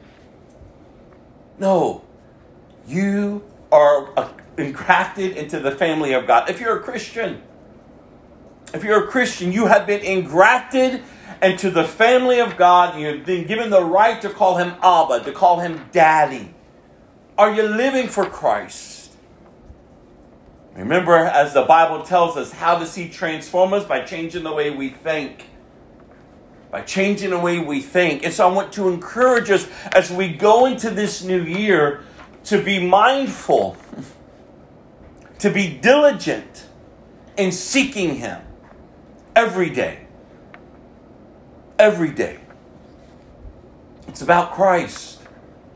No, 1.57 2.03
you 2.85 3.43
are 3.71 4.11
uh, 4.19 4.29
engrafted 4.57 5.37
into 5.37 5.61
the 5.61 5.71
family 5.71 6.13
of 6.13 6.27
God. 6.27 6.49
If 6.49 6.59
you're 6.59 6.77
a 6.77 6.83
Christian, 6.83 7.41
If 8.73 8.83
you're 8.83 9.05
a 9.05 9.07
Christian, 9.07 9.53
you 9.53 9.67
have 9.67 9.87
been 9.87 10.01
engrafted 10.01 11.01
into 11.41 11.71
the 11.71 11.85
family 11.85 12.41
of 12.41 12.57
God. 12.57 12.99
You 12.99 13.07
have 13.07 13.25
been 13.25 13.47
given 13.47 13.69
the 13.69 13.83
right 13.83 14.21
to 14.21 14.29
call 14.29 14.57
him 14.57 14.75
Abba, 14.83 15.23
to 15.23 15.31
call 15.31 15.61
him 15.61 15.85
Daddy. 15.93 16.53
Are 17.37 17.53
you 17.53 17.63
living 17.63 18.09
for 18.09 18.25
Christ? 18.25 18.96
Remember, 20.77 21.15
as 21.15 21.55
the 21.55 21.63
Bible 21.63 22.03
tells 22.03 22.37
us, 22.37 22.51
how 22.51 22.77
does 22.77 22.93
He 22.93 23.09
transform 23.09 23.73
us? 23.73 23.83
By 23.83 24.01
changing 24.01 24.43
the 24.43 24.53
way 24.53 24.69
we 24.69 24.89
think. 24.89 25.45
By 26.69 26.81
changing 26.81 27.31
the 27.31 27.39
way 27.39 27.57
we 27.57 27.81
think. 27.81 28.23
And 28.23 28.31
so 28.31 28.47
I 28.47 28.53
want 28.53 28.71
to 28.73 28.87
encourage 28.87 29.49
us 29.49 29.67
as 29.91 30.11
we 30.11 30.31
go 30.31 30.67
into 30.67 30.91
this 30.91 31.23
new 31.23 31.41
year 31.41 32.03
to 32.45 32.63
be 32.63 32.85
mindful, 32.85 33.75
to 35.39 35.49
be 35.49 35.75
diligent 35.75 36.67
in 37.37 37.51
seeking 37.51 38.15
Him 38.15 38.39
every 39.35 39.71
day. 39.71 40.05
Every 41.79 42.11
day. 42.11 42.39
It's 44.07 44.21
about 44.21 44.53
Christ, 44.53 45.21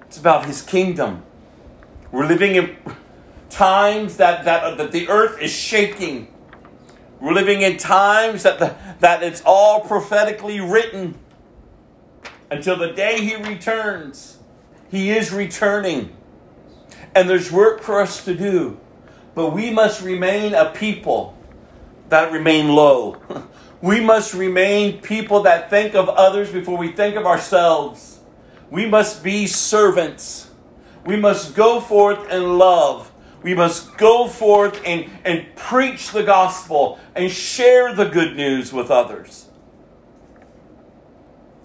it's 0.03 0.19
about 0.19 0.45
His 0.45 0.61
kingdom. 0.61 1.23
We're 2.11 2.27
living 2.27 2.55
in 2.55 2.77
times 3.51 4.17
that, 4.17 4.45
that, 4.45 4.77
that 4.77 4.91
the 4.91 5.07
earth 5.09 5.39
is 5.41 5.51
shaking. 5.51 6.33
We're 7.19 7.33
living 7.33 7.61
in 7.61 7.77
times 7.77 8.43
that, 8.43 8.57
the, 8.57 8.75
that 8.99 9.21
it's 9.21 9.43
all 9.45 9.81
prophetically 9.81 10.59
written 10.59 11.15
until 12.49 12.77
the 12.77 12.91
day 12.91 13.23
He 13.23 13.35
returns. 13.35 14.39
He 14.89 15.11
is 15.11 15.31
returning. 15.31 16.15
And 17.13 17.29
there's 17.29 17.51
work 17.51 17.81
for 17.81 18.01
us 18.01 18.25
to 18.25 18.35
do. 18.35 18.79
But 19.35 19.53
we 19.53 19.69
must 19.69 20.01
remain 20.01 20.53
a 20.53 20.71
people 20.71 21.37
that 22.09 22.31
remain 22.31 22.69
low. 22.69 23.21
We 23.81 23.99
must 23.99 24.35
remain 24.35 25.01
people 25.01 25.41
that 25.41 25.71
think 25.71 25.95
of 25.95 26.07
others 26.07 26.51
before 26.51 26.77
we 26.77 26.91
think 26.91 27.15
of 27.15 27.25
ourselves. 27.25 28.19
We 28.69 28.85
must 28.85 29.23
be 29.23 29.47
servants. 29.47 30.51
We 31.03 31.15
must 31.15 31.55
go 31.55 31.81
forth 31.81 32.27
and 32.29 32.59
love. 32.59 33.10
We 33.43 33.55
must 33.55 33.97
go 33.97 34.27
forth 34.27 34.81
and, 34.85 35.09
and 35.25 35.55
preach 35.55 36.11
the 36.11 36.23
gospel 36.23 36.99
and 37.15 37.31
share 37.31 37.95
the 37.95 38.05
good 38.05 38.35
news 38.35 38.71
with 38.71 38.91
others. 38.91 39.47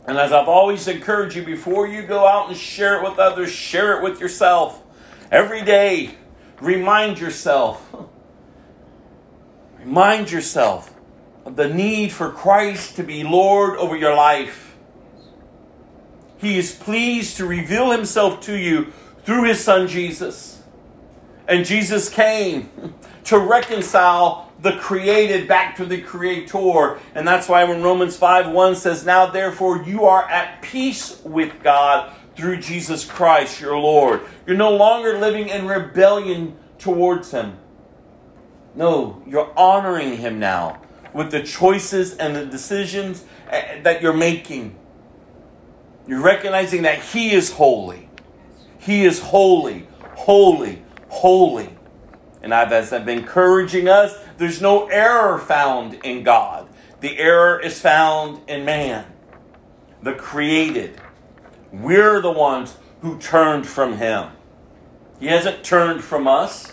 And 0.07 0.17
as 0.17 0.33
I've 0.33 0.49
always 0.49 0.87
encouraged 0.89 1.37
you, 1.37 1.45
before 1.45 1.87
you 1.87 2.03
go 2.03 2.27
out 2.27 2.49
and 2.49 2.57
share 2.57 2.99
it 2.99 3.09
with 3.09 3.19
others, 3.19 3.51
share 3.51 3.99
it 3.99 4.03
with 4.03 4.21
yourself. 4.21 4.83
Every 5.31 5.63
day, 5.63 6.15
remind 6.61 7.19
yourself. 7.19 7.85
Remind 9.79 10.31
yourself 10.31 10.95
of 11.45 11.57
the 11.57 11.69
need 11.69 12.13
for 12.13 12.31
Christ 12.31 12.97
to 12.97 13.03
be 13.03 13.23
Lord 13.25 13.79
over 13.79 13.97
your 13.97 14.15
life. 14.15 14.77
He 16.39 16.59
is 16.59 16.75
pleased 16.75 17.37
to 17.39 17.47
reveal 17.47 17.91
himself 17.91 18.41
to 18.43 18.57
you 18.57 18.93
through 19.25 19.45
his 19.45 19.63
son 19.63 19.89
Jesus. 19.89 20.56
And 21.49 21.65
Jesus 21.65 22.09
came 22.09 22.95
to 23.25 23.39
reconcile 23.39 24.53
the 24.61 24.73
created 24.73 25.47
back 25.47 25.77
to 25.77 25.85
the 25.85 26.01
creator. 26.01 26.99
And 27.15 27.27
that's 27.27 27.49
why 27.49 27.65
when 27.65 27.83
Romans 27.83 28.17
5 28.17 28.51
1 28.51 28.77
says, 28.77 29.05
Now 29.05 29.27
therefore 29.27 29.83
you 29.83 30.05
are 30.05 30.25
at 30.29 30.63
peace 30.63 31.21
with 31.25 31.63
God 31.63 32.13
through 32.35 32.59
Jesus 32.59 33.05
Christ 33.05 33.61
your 33.61 33.79
Lord. 33.79 34.23
You're 34.47 34.57
no 34.57 34.75
longer 34.75 35.19
living 35.19 35.49
in 35.49 35.67
rebellion 35.67 36.57
towards 36.79 37.31
him. 37.31 37.59
No, 38.75 39.23
you're 39.27 39.53
honoring 39.57 40.19
him 40.19 40.39
now 40.39 40.83
with 41.15 41.31
the 41.31 41.43
choices 41.43 42.15
and 42.17 42.37
the 42.37 42.45
decisions 42.45 43.25
eh, 43.49 43.81
that 43.83 44.03
you're 44.03 44.13
making. 44.13 44.77
You're 46.07 46.21
recognizing 46.21 46.83
that 46.83 47.03
he 47.03 47.33
is 47.33 47.53
holy. 47.53 48.09
He 48.79 49.05
is 49.05 49.19
holy, 49.21 49.89
holy, 50.15 50.83
holy. 51.17 51.71
And 52.43 52.55
I've, 52.55 52.73
as 52.73 52.93
I've 52.93 53.05
been 53.05 53.21
encouraging 53.21 53.89
us, 53.89 54.17
there's 54.37 54.61
no 54.61 54.87
error 54.87 55.39
found 55.39 55.95
in 56.05 56.23
God. 56.23 56.69
The 57.01 57.19
error 57.19 57.61
is 57.61 57.81
found 57.81 58.49
in 58.49 58.65
man, 58.65 59.05
the 60.03 60.15
created. 60.15 61.01
We're 61.73 62.21
the 62.21 62.31
ones 62.31 62.77
who 63.01 63.19
turned 63.19 63.67
from 63.67 63.99
Him. 63.99 64.31
He 65.19 65.27
hasn't 65.27 65.65
turned 65.65 66.05
from 66.05 66.29
us. 66.29 66.73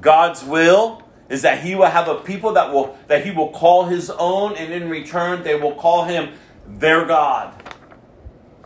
God's 0.00 0.42
will 0.42 1.02
is 1.28 1.42
that 1.42 1.62
He 1.62 1.74
will 1.74 1.86
have 1.86 2.08
a 2.08 2.16
people 2.16 2.52
that 2.54 2.72
will 2.72 2.98
that 3.06 3.24
He 3.24 3.30
will 3.30 3.50
call 3.50 3.84
His 3.84 4.10
own, 4.10 4.56
and 4.56 4.72
in 4.72 4.88
return 4.88 5.42
they 5.42 5.54
will 5.54 5.74
call 5.74 6.04
Him 6.04 6.34
their 6.66 7.04
God. 7.04 7.52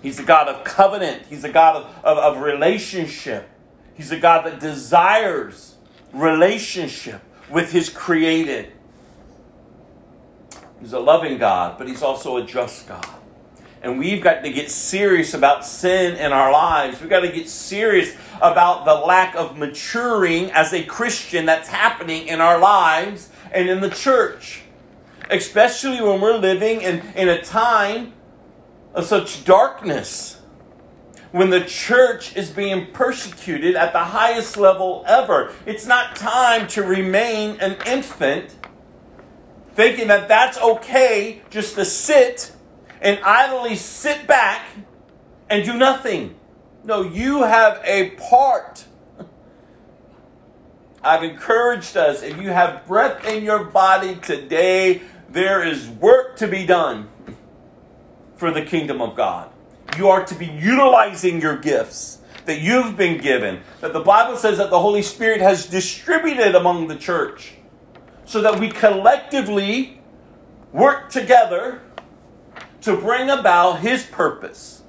He's 0.03 0.19
a 0.19 0.23
God 0.23 0.49
of 0.49 0.65
covenant. 0.65 1.25
He's 1.29 1.45
a 1.45 1.49
God 1.49 1.77
of, 1.77 2.05
of, 2.05 2.19
of 2.19 2.43
relationship. 2.43 3.49
He's 3.99 4.13
a 4.13 4.19
God 4.19 4.47
that 4.47 4.61
desires 4.61 5.75
relationship 6.15 7.21
with 7.51 7.73
His 7.73 7.91
created. 7.91 8.73
He's 10.81 10.93
a 10.93 11.01
loving 11.01 11.37
God, 11.37 11.77
but 11.77 11.89
He's 11.89 12.03
also 12.03 12.37
a 12.37 12.45
just 12.45 12.89
God. 12.89 13.07
And 13.83 13.99
we've 13.99 14.23
got 14.23 14.45
to 14.45 14.53
get 14.53 14.71
serious 14.71 15.35
about 15.35 15.65
sin 15.65 16.17
in 16.17 16.33
our 16.33 16.53
lives. 16.53 17.01
We've 17.01 17.11
got 17.11 17.21
to 17.21 17.31
get 17.31 17.49
serious 17.49 18.15
about 18.41 18.85
the 18.85 18.95
lack 18.95 19.35
of 19.35 19.57
maturing 19.59 20.51
as 20.53 20.73
a 20.73 20.85
Christian 20.85 21.47
that's 21.47 21.69
happening 21.69 22.29
in 22.29 22.41
our 22.41 22.59
lives 22.59 23.31
and 23.53 23.69
in 23.69 23.81
the 23.81 23.91
church. 23.91 24.63
Especially 25.31 26.01
when 26.01 26.21
we're 26.21 26.39
living 26.39 26.83
in, 26.83 27.01
in 27.15 27.29
a 27.29 27.43
time 27.43 28.13
of 28.95 29.05
such 29.05 29.45
darkness. 29.45 30.38
When 31.31 31.51
the 31.51 31.61
church 31.61 32.35
is 32.37 32.51
being 32.51 32.87
persecuted 32.93 33.77
at 33.77 33.93
the 33.93 33.99
highest 33.99 34.57
level 34.57 35.05
ever. 35.07 35.53
It's 35.67 35.87
not 35.87 36.17
time 36.17 36.67
to 36.69 36.83
remain 36.83 37.61
an 37.61 37.77
infant 37.87 38.57
thinking 39.75 40.09
that 40.09 40.27
that's 40.27 40.59
okay 40.59 41.43
just 41.51 41.75
to 41.77 41.85
sit 41.85 42.53
and 43.01 43.21
idly 43.23 43.77
sit 43.77 44.27
back 44.27 44.67
and 45.49 45.65
do 45.65 45.75
nothing. 45.75 46.35
No, 46.83 47.03
you 47.03 47.43
have 47.43 47.81
a 47.85 48.11
part. 48.11 48.87
I've 51.03 51.23
encouraged 51.23 51.97
us 51.97 52.23
if 52.23 52.41
you 52.41 52.49
have 52.49 52.87
breath 52.87 53.25
in 53.27 53.45
your 53.45 53.65
body 53.65 54.17
today, 54.17 55.03
there 55.29 55.63
is 55.63 55.89
work 55.89 56.37
to 56.39 56.49
be 56.49 56.67
done 56.67 57.09
for 58.37 58.51
the 58.51 58.63
kingdom 58.63 59.01
of 59.01 59.15
God. 59.15 59.51
You 59.97 60.09
are 60.09 60.25
to 60.25 60.35
be 60.35 60.47
utilizing 60.47 61.41
your 61.41 61.57
gifts 61.57 62.19
that 62.45 62.61
you've 62.61 62.97
been 62.97 63.21
given, 63.21 63.61
that 63.81 63.93
the 63.93 64.01
Bible 64.01 64.37
says 64.37 64.59
that 64.59 64.71
the 64.71 64.81
Holy 64.81 65.03
Spirit 65.03 65.41
has 65.41 65.67
distributed 65.67 66.55
among 66.55 66.89
the 66.89 66.97
church, 66.97 67.55
so 68.25 68.41
that 68.41 68.59
we 68.59 68.71
collectively 68.71 70.01
work 70.73 71.11
together 71.11 71.83
to 72.81 72.97
bring 72.97 73.29
about 73.29 73.81
His 73.81 74.05
purpose, 74.05 74.83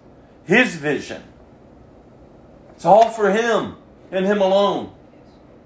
His 0.45 0.75
vision. 0.75 1.23
It's 2.75 2.85
all 2.85 3.09
for 3.09 3.31
Him 3.31 3.75
and 4.11 4.25
Him 4.25 4.41
alone. 4.41 4.93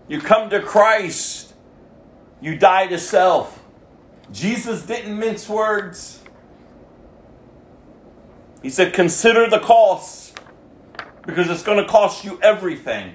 You 0.08 0.20
come 0.20 0.50
to 0.50 0.62
Christ, 0.62 1.54
you 2.42 2.58
die 2.58 2.88
to 2.88 2.98
self. 2.98 3.64
Jesus 4.32 4.84
didn't 4.84 5.18
mince 5.18 5.48
words. 5.48 6.23
He 8.64 8.70
said, 8.70 8.94
Consider 8.94 9.48
the 9.48 9.60
cost 9.60 10.40
because 11.26 11.50
it's 11.50 11.62
going 11.64 11.78
to 11.78 11.86
cost 11.86 12.24
you 12.24 12.40
everything. 12.42 13.14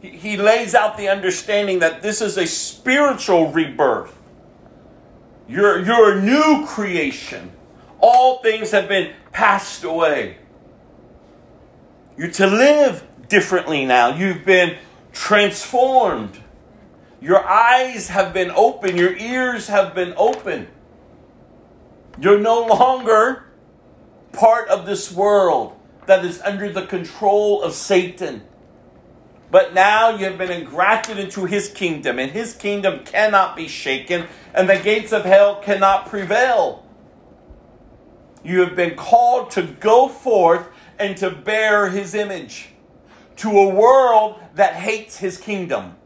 He, 0.00 0.10
he 0.10 0.36
lays 0.36 0.74
out 0.74 0.96
the 0.96 1.08
understanding 1.08 1.80
that 1.80 2.02
this 2.02 2.20
is 2.20 2.36
a 2.36 2.46
spiritual 2.46 3.50
rebirth. 3.50 4.16
You're, 5.48 5.82
you're 5.84 6.18
a 6.18 6.22
new 6.22 6.66
creation. 6.66 7.52
All 7.98 8.42
things 8.42 8.70
have 8.72 8.88
been 8.88 9.14
passed 9.32 9.82
away. 9.82 10.38
You're 12.16 12.30
to 12.32 12.46
live 12.46 13.06
differently 13.28 13.84
now. 13.84 14.14
You've 14.14 14.44
been 14.44 14.76
transformed. 15.12 16.38
Your 17.20 17.46
eyes 17.46 18.08
have 18.08 18.34
been 18.34 18.50
open. 18.50 18.96
Your 18.96 19.14
ears 19.16 19.68
have 19.68 19.94
been 19.94 20.12
open. 20.16 20.68
You're 22.18 22.40
no 22.40 22.64
longer 22.64 23.44
part 24.32 24.68
of 24.68 24.86
this 24.86 25.12
world 25.12 25.78
that 26.06 26.24
is 26.24 26.40
under 26.42 26.70
the 26.70 26.86
control 26.86 27.62
of 27.62 27.72
Satan. 27.72 28.42
But 29.50 29.74
now 29.74 30.10
you 30.10 30.24
have 30.24 30.38
been 30.38 30.50
engrafted 30.50 31.18
into 31.18 31.44
his 31.44 31.68
kingdom, 31.68 32.18
and 32.18 32.32
his 32.32 32.52
kingdom 32.52 33.04
cannot 33.04 33.54
be 33.54 33.68
shaken, 33.68 34.26
and 34.54 34.68
the 34.68 34.78
gates 34.78 35.12
of 35.12 35.24
hell 35.24 35.60
cannot 35.60 36.08
prevail. 36.08 36.84
You 38.42 38.60
have 38.60 38.76
been 38.76 38.96
called 38.96 39.50
to 39.52 39.62
go 39.62 40.08
forth 40.08 40.68
and 40.98 41.16
to 41.18 41.30
bear 41.30 41.90
his 41.90 42.14
image 42.14 42.70
to 43.36 43.50
a 43.50 43.68
world 43.68 44.40
that 44.54 44.74
hates 44.74 45.18
his 45.18 45.36
kingdom. 45.36 45.96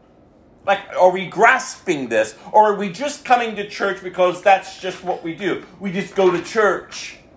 Like, 0.65 0.79
are 0.95 1.09
we 1.09 1.25
grasping 1.25 2.09
this? 2.09 2.35
Or 2.51 2.73
are 2.73 2.75
we 2.75 2.91
just 2.91 3.25
coming 3.25 3.55
to 3.55 3.67
church 3.67 4.03
because 4.03 4.41
that's 4.41 4.79
just 4.79 5.03
what 5.03 5.23
we 5.23 5.33
do? 5.33 5.63
We 5.79 5.91
just 5.91 6.15
go 6.15 6.31
to 6.31 6.41
church. 6.41 7.17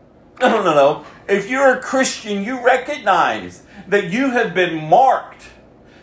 No, 0.40 0.64
no, 0.64 0.74
no. 0.74 1.04
If 1.28 1.48
you're 1.48 1.74
a 1.74 1.80
Christian, 1.80 2.42
you 2.42 2.60
recognize 2.60 3.62
that 3.86 4.10
you 4.10 4.30
have 4.30 4.52
been 4.52 4.88
marked, 4.90 5.44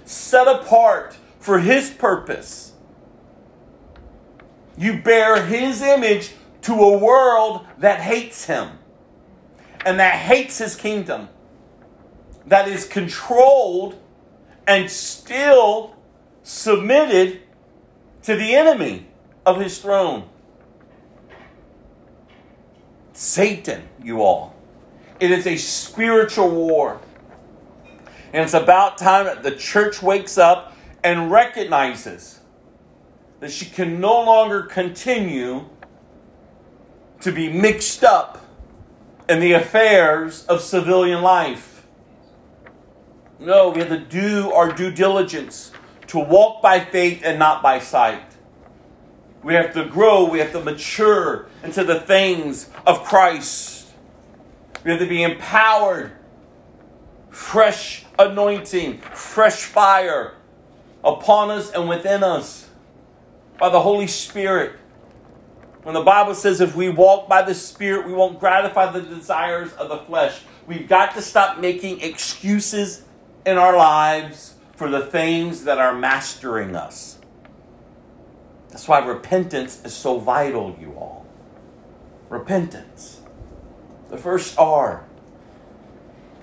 set 0.05 0.47
apart 0.47 1.17
for 1.37 1.59
His 1.59 1.89
purpose. 1.89 2.71
You 4.77 5.01
bear 5.01 5.45
His 5.45 5.81
image 5.81 6.31
to 6.61 6.73
a 6.73 6.97
world 6.97 7.67
that 7.79 7.99
hates 7.99 8.45
Him 8.45 8.69
and 9.85 9.99
that 9.99 10.15
hates 10.15 10.59
His 10.59 10.75
kingdom, 10.77 11.27
that 12.45 12.69
is 12.69 12.87
controlled 12.87 14.01
and 14.65 14.89
still 14.89 15.97
submitted 16.43 17.41
to 18.23 18.35
the 18.35 18.53
enemy 18.55 19.07
of 19.45 19.59
his 19.59 19.79
throne. 19.79 20.27
Satan, 23.13 23.87
you 24.03 24.21
all. 24.21 24.55
It 25.19 25.31
is 25.31 25.45
a 25.45 25.57
spiritual 25.57 26.49
war. 26.49 26.99
And 28.33 28.43
it's 28.43 28.53
about 28.53 28.97
time 28.97 29.25
that 29.25 29.43
the 29.43 29.51
church 29.51 30.01
wakes 30.01 30.37
up 30.37 30.75
and 31.03 31.31
recognizes 31.31 32.39
that 33.39 33.51
she 33.51 33.65
can 33.65 33.99
no 33.99 34.23
longer 34.23 34.63
continue 34.63 35.65
to 37.19 37.31
be 37.31 37.51
mixed 37.51 38.03
up 38.03 38.45
in 39.27 39.39
the 39.39 39.53
affairs 39.53 40.45
of 40.45 40.61
civilian 40.61 41.21
life. 41.21 41.85
No, 43.39 43.69
we 43.69 43.79
have 43.79 43.89
to 43.89 43.99
do 43.99 44.51
our 44.51 44.71
due 44.71 44.91
diligence 44.91 45.71
to 46.11 46.19
walk 46.19 46.61
by 46.61 46.77
faith 46.77 47.21
and 47.23 47.39
not 47.39 47.63
by 47.63 47.79
sight. 47.79 48.21
We 49.43 49.53
have 49.53 49.73
to 49.75 49.85
grow, 49.85 50.29
we 50.29 50.39
have 50.39 50.51
to 50.51 50.61
mature 50.61 51.47
into 51.63 51.85
the 51.85 52.01
things 52.01 52.69
of 52.85 53.05
Christ. 53.05 53.87
We 54.83 54.91
have 54.91 54.99
to 54.99 55.07
be 55.07 55.23
empowered, 55.23 56.11
fresh 57.29 58.03
anointing, 58.19 58.99
fresh 58.99 59.63
fire 59.63 60.35
upon 61.01 61.49
us 61.49 61.71
and 61.71 61.87
within 61.87 62.23
us 62.23 62.67
by 63.57 63.69
the 63.69 63.79
Holy 63.79 64.07
Spirit. 64.07 64.73
When 65.83 65.95
the 65.95 66.03
Bible 66.03 66.35
says 66.35 66.59
if 66.59 66.75
we 66.75 66.89
walk 66.89 67.29
by 67.29 67.41
the 67.41 67.55
Spirit, 67.55 68.05
we 68.05 68.11
won't 68.11 68.37
gratify 68.37 68.91
the 68.91 69.01
desires 69.01 69.71
of 69.75 69.87
the 69.87 69.99
flesh. 69.99 70.41
We've 70.67 70.89
got 70.89 71.15
to 71.15 71.21
stop 71.21 71.57
making 71.59 72.01
excuses 72.01 73.05
in 73.45 73.57
our 73.57 73.77
lives 73.77 74.55
for 74.81 74.89
the 74.89 75.05
things 75.05 75.65
that 75.65 75.77
are 75.77 75.93
mastering 75.93 76.75
us. 76.75 77.19
That's 78.69 78.87
why 78.87 78.97
repentance 79.05 79.79
is 79.85 79.93
so 79.93 80.17
vital, 80.17 80.75
you 80.81 80.93
all. 80.93 81.23
Repentance. 82.29 83.21
The 84.09 84.17
first 84.17 84.57
R, 84.57 85.05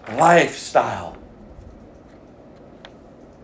lifestyle. 0.09 1.17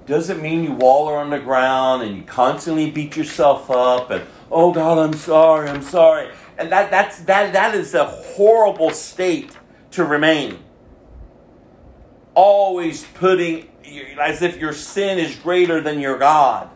Doesn't 0.07 0.41
mean 0.41 0.63
you 0.63 0.75
waller 0.75 1.17
on 1.17 1.31
the 1.31 1.41
ground 1.41 2.05
and 2.05 2.17
you 2.17 2.23
constantly 2.23 2.89
beat 2.89 3.17
yourself 3.17 3.73
up 3.73 4.13
and 4.13 4.25
oh 4.49 4.71
God, 4.71 4.99
I'm 4.99 5.15
sorry, 5.15 5.71
I'm 5.71 5.83
sorry. 5.83 6.31
And 6.57 6.71
that 6.71 6.93
that's 6.93 7.19
that 7.23 7.53
that 7.53 7.75
is 7.75 7.95
a 7.95 8.05
horrible 8.05 8.91
state 8.91 9.59
to 9.91 10.05
remain. 10.05 10.63
Always 12.37 13.03
putting 13.03 13.74
as 14.21 14.43
if 14.43 14.59
your 14.59 14.73
sin 14.73 15.19
is 15.19 15.35
greater 15.37 15.81
than 15.81 16.01
your 16.01 16.19
God. 16.19 16.71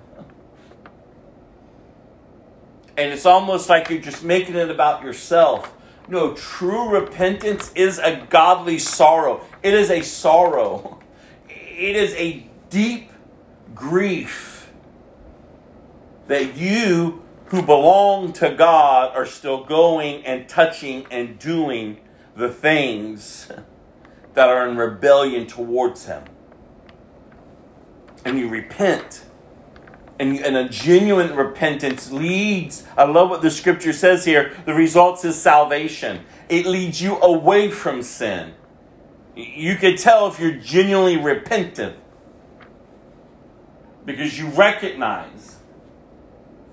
And 2.96 3.12
it's 3.12 3.26
almost 3.26 3.68
like 3.68 3.90
you're 3.90 4.00
just 4.00 4.24
making 4.24 4.56
it 4.56 4.70
about 4.70 5.02
yourself. 5.02 5.72
No, 6.08 6.34
true 6.34 6.88
repentance 6.88 7.70
is 7.74 7.98
a 7.98 8.26
godly 8.28 8.78
sorrow. 8.78 9.42
It 9.62 9.74
is 9.74 9.90
a 9.90 10.02
sorrow. 10.02 10.98
It 11.48 11.94
is 11.94 12.12
a 12.14 12.46
deep 12.70 13.10
grief 13.74 14.70
that 16.26 16.56
you 16.56 17.22
who 17.46 17.62
belong 17.62 18.32
to 18.34 18.54
God 18.54 19.14
are 19.14 19.26
still 19.26 19.64
going 19.64 20.24
and 20.26 20.48
touching 20.48 21.06
and 21.10 21.38
doing 21.38 21.98
the 22.36 22.48
things 22.48 23.50
that 24.34 24.48
are 24.48 24.68
in 24.68 24.76
rebellion 24.76 25.46
towards 25.46 26.06
Him 26.06 26.24
and 28.24 28.38
you 28.38 28.48
repent. 28.48 29.24
And, 30.20 30.38
and 30.40 30.56
a 30.56 30.68
genuine 30.68 31.34
repentance 31.36 32.10
leads, 32.10 32.84
I 32.96 33.04
love 33.04 33.30
what 33.30 33.40
the 33.42 33.50
scripture 33.50 33.92
says 33.92 34.24
here, 34.24 34.56
the 34.66 34.74
results 34.74 35.24
is 35.24 35.40
salvation. 35.40 36.24
It 36.48 36.66
leads 36.66 37.00
you 37.00 37.18
away 37.18 37.70
from 37.70 38.02
sin. 38.02 38.54
You 39.36 39.76
can 39.76 39.96
tell 39.96 40.26
if 40.26 40.40
you're 40.40 40.56
genuinely 40.56 41.16
repentant 41.16 41.96
because 44.04 44.38
you 44.38 44.48
recognize 44.48 45.58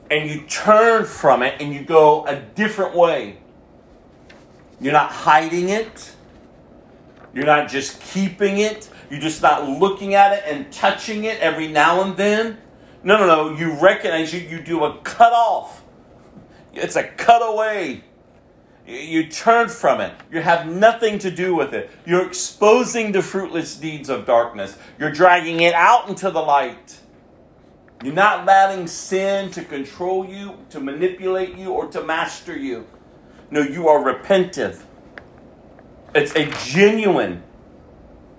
and 0.10 0.30
you 0.30 0.42
turn 0.48 1.06
from 1.06 1.44
it 1.44 1.62
and 1.62 1.74
you 1.74 1.84
go 1.84 2.26
a 2.26 2.40
different 2.40 2.96
way. 2.96 3.38
You're 4.80 4.94
not 4.94 5.12
hiding 5.12 5.70
it. 5.70 6.16
You're 7.34 7.46
not 7.46 7.70
just 7.70 8.02
keeping 8.02 8.58
it. 8.60 8.90
You're 9.10 9.20
just 9.20 9.42
not 9.42 9.68
looking 9.68 10.16
at 10.16 10.34
it 10.34 10.44
and 10.46 10.72
touching 10.72 11.26
it 11.26 11.40
every 11.40 11.68
now 11.68 12.02
and 12.02 12.18
then. 12.18 12.58
No, 13.04 13.18
no, 13.18 13.28
no. 13.28 13.58
You 13.58 13.80
recognize 13.80 14.34
you, 14.34 14.40
you 14.42 14.62
do 14.62 14.84
a 14.84 14.98
cut 15.00 15.34
off. 15.34 15.84
It's 16.74 16.96
a 16.96 17.04
cut 17.04 17.42
away. 17.42 18.04
You 18.88 19.28
turn 19.28 19.70
from 19.70 20.00
it. 20.02 20.14
You 20.32 20.42
have 20.42 20.68
nothing 20.68 21.18
to 21.20 21.32
do 21.32 21.56
with 21.56 21.74
it. 21.74 21.90
You're 22.06 22.28
exposing 22.28 23.12
the 23.12 23.22
fruitless 23.22 23.76
deeds 23.76 24.10
of 24.10 24.26
darkness. 24.26 24.78
You're 25.00 25.12
dragging 25.12 25.62
it 25.62 25.74
out 25.74 26.08
into 26.08 26.30
the 26.30 26.42
light. 26.42 27.00
You're 28.04 28.14
not 28.14 28.44
allowing 28.44 28.86
sin 28.86 29.50
to 29.52 29.64
control 29.64 30.26
you, 30.26 30.58
to 30.70 30.80
manipulate 30.80 31.58
you, 31.58 31.72
or 31.72 31.88
to 31.88 32.04
master 32.04 32.56
you. 32.56 32.86
No, 33.50 33.62
you 33.62 33.88
are 33.88 34.04
repentive. 34.04 34.84
It's 36.14 36.36
a 36.36 36.46
genuine 36.66 37.44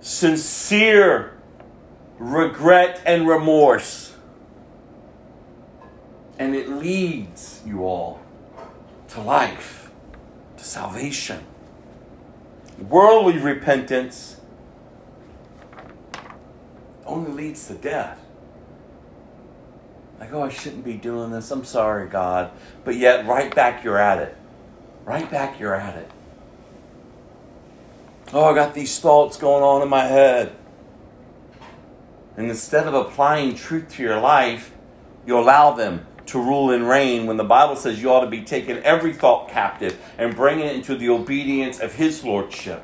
sincere 0.00 1.36
regret 2.18 3.02
and 3.04 3.28
remorse. 3.28 4.14
And 6.38 6.54
it 6.54 6.68
leads 6.68 7.62
you 7.66 7.84
all 7.84 8.20
to 9.08 9.20
life, 9.20 9.90
to 10.56 10.64
salvation. 10.64 11.44
Worldly 12.78 13.38
repentance 13.38 14.38
only 17.06 17.30
leads 17.30 17.66
to 17.68 17.74
death. 17.74 18.20
Like, 20.20 20.32
oh, 20.32 20.42
I 20.42 20.48
shouldn't 20.48 20.84
be 20.84 20.94
doing 20.94 21.30
this. 21.30 21.50
I'm 21.50 21.64
sorry, 21.64 22.08
God. 22.08 22.50
But 22.84 22.96
yet, 22.96 23.26
right 23.26 23.54
back 23.54 23.84
you're 23.84 23.98
at 23.98 24.18
it. 24.18 24.36
Right 25.04 25.30
back 25.30 25.60
you're 25.60 25.74
at 25.74 25.96
it. 25.96 26.10
Oh, 28.32 28.44
I 28.44 28.54
got 28.54 28.74
these 28.74 28.98
thoughts 28.98 29.36
going 29.36 29.62
on 29.62 29.82
in 29.82 29.88
my 29.88 30.04
head. 30.04 30.56
And 32.36 32.48
instead 32.50 32.86
of 32.86 32.94
applying 32.94 33.54
truth 33.54 33.88
to 33.94 34.02
your 34.02 34.20
life, 34.20 34.72
you 35.26 35.38
allow 35.38 35.72
them 35.72 36.06
to 36.26 36.38
rule 36.40 36.72
and 36.72 36.88
reign 36.88 37.26
when 37.26 37.36
the 37.36 37.44
Bible 37.44 37.76
says 37.76 38.02
you 38.02 38.10
ought 38.10 38.24
to 38.24 38.30
be 38.30 38.42
taking 38.42 38.78
every 38.78 39.12
thought 39.12 39.48
captive 39.48 39.96
and 40.18 40.34
bringing 40.34 40.66
it 40.66 40.74
into 40.74 40.96
the 40.96 41.08
obedience 41.08 41.78
of 41.78 41.94
His 41.94 42.24
Lordship. 42.24 42.82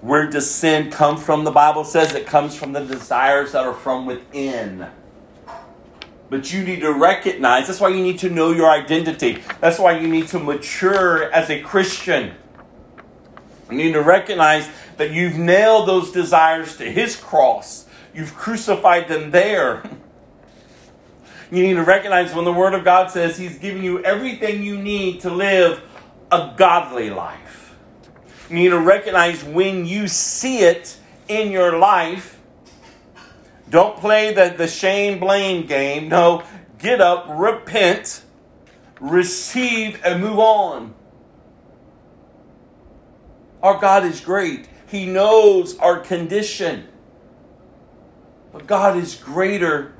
Where 0.00 0.28
does 0.28 0.50
sin 0.50 0.90
come 0.90 1.16
from? 1.16 1.44
The 1.44 1.52
Bible 1.52 1.84
says 1.84 2.12
it 2.12 2.26
comes 2.26 2.56
from 2.56 2.72
the 2.72 2.84
desires 2.84 3.52
that 3.52 3.64
are 3.64 3.72
from 3.72 4.04
within. 4.04 4.88
But 6.28 6.52
you 6.52 6.64
need 6.64 6.80
to 6.80 6.92
recognize, 6.92 7.68
that's 7.68 7.80
why 7.80 7.88
you 7.90 8.02
need 8.02 8.18
to 8.18 8.30
know 8.30 8.50
your 8.50 8.68
identity. 8.68 9.42
That's 9.60 9.78
why 9.78 9.98
you 9.98 10.08
need 10.08 10.26
to 10.28 10.40
mature 10.40 11.30
as 11.32 11.50
a 11.50 11.60
Christian. 11.62 12.34
You 13.70 13.76
need 13.76 13.92
to 13.92 14.02
recognize 14.02 14.68
that 14.96 15.10
you've 15.10 15.36
nailed 15.36 15.88
those 15.88 16.12
desires 16.12 16.76
to 16.76 16.90
His 16.90 17.16
cross. 17.16 17.86
You've 18.14 18.34
crucified 18.34 19.08
them 19.08 19.30
there. 19.30 19.82
You 21.48 21.62
need 21.62 21.74
to 21.74 21.84
recognize 21.84 22.34
when 22.34 22.44
the 22.44 22.52
Word 22.52 22.74
of 22.74 22.82
God 22.82 23.12
says 23.12 23.38
He's 23.38 23.56
giving 23.56 23.84
you 23.84 24.02
everything 24.02 24.64
you 24.64 24.76
need 24.82 25.20
to 25.20 25.30
live 25.30 25.80
a 26.32 26.52
godly 26.56 27.08
life. 27.08 27.76
You 28.50 28.56
need 28.56 28.68
to 28.70 28.80
recognize 28.80 29.44
when 29.44 29.86
you 29.86 30.08
see 30.08 30.58
it 30.58 30.98
in 31.28 31.52
your 31.52 31.78
life. 31.78 32.40
Don't 33.70 33.96
play 33.96 34.34
the, 34.34 34.52
the 34.58 34.66
shame 34.66 35.20
blame 35.20 35.66
game. 35.66 36.08
No, 36.08 36.42
get 36.80 37.00
up, 37.00 37.26
repent, 37.28 38.22
receive, 39.00 40.00
and 40.04 40.20
move 40.20 40.40
on. 40.40 40.95
Our 43.62 43.78
God 43.78 44.04
is 44.04 44.20
great. 44.20 44.68
He 44.88 45.06
knows 45.06 45.78
our 45.78 46.00
condition. 46.00 46.88
But 48.52 48.66
God 48.66 48.96
is 48.96 49.16
greater 49.16 49.94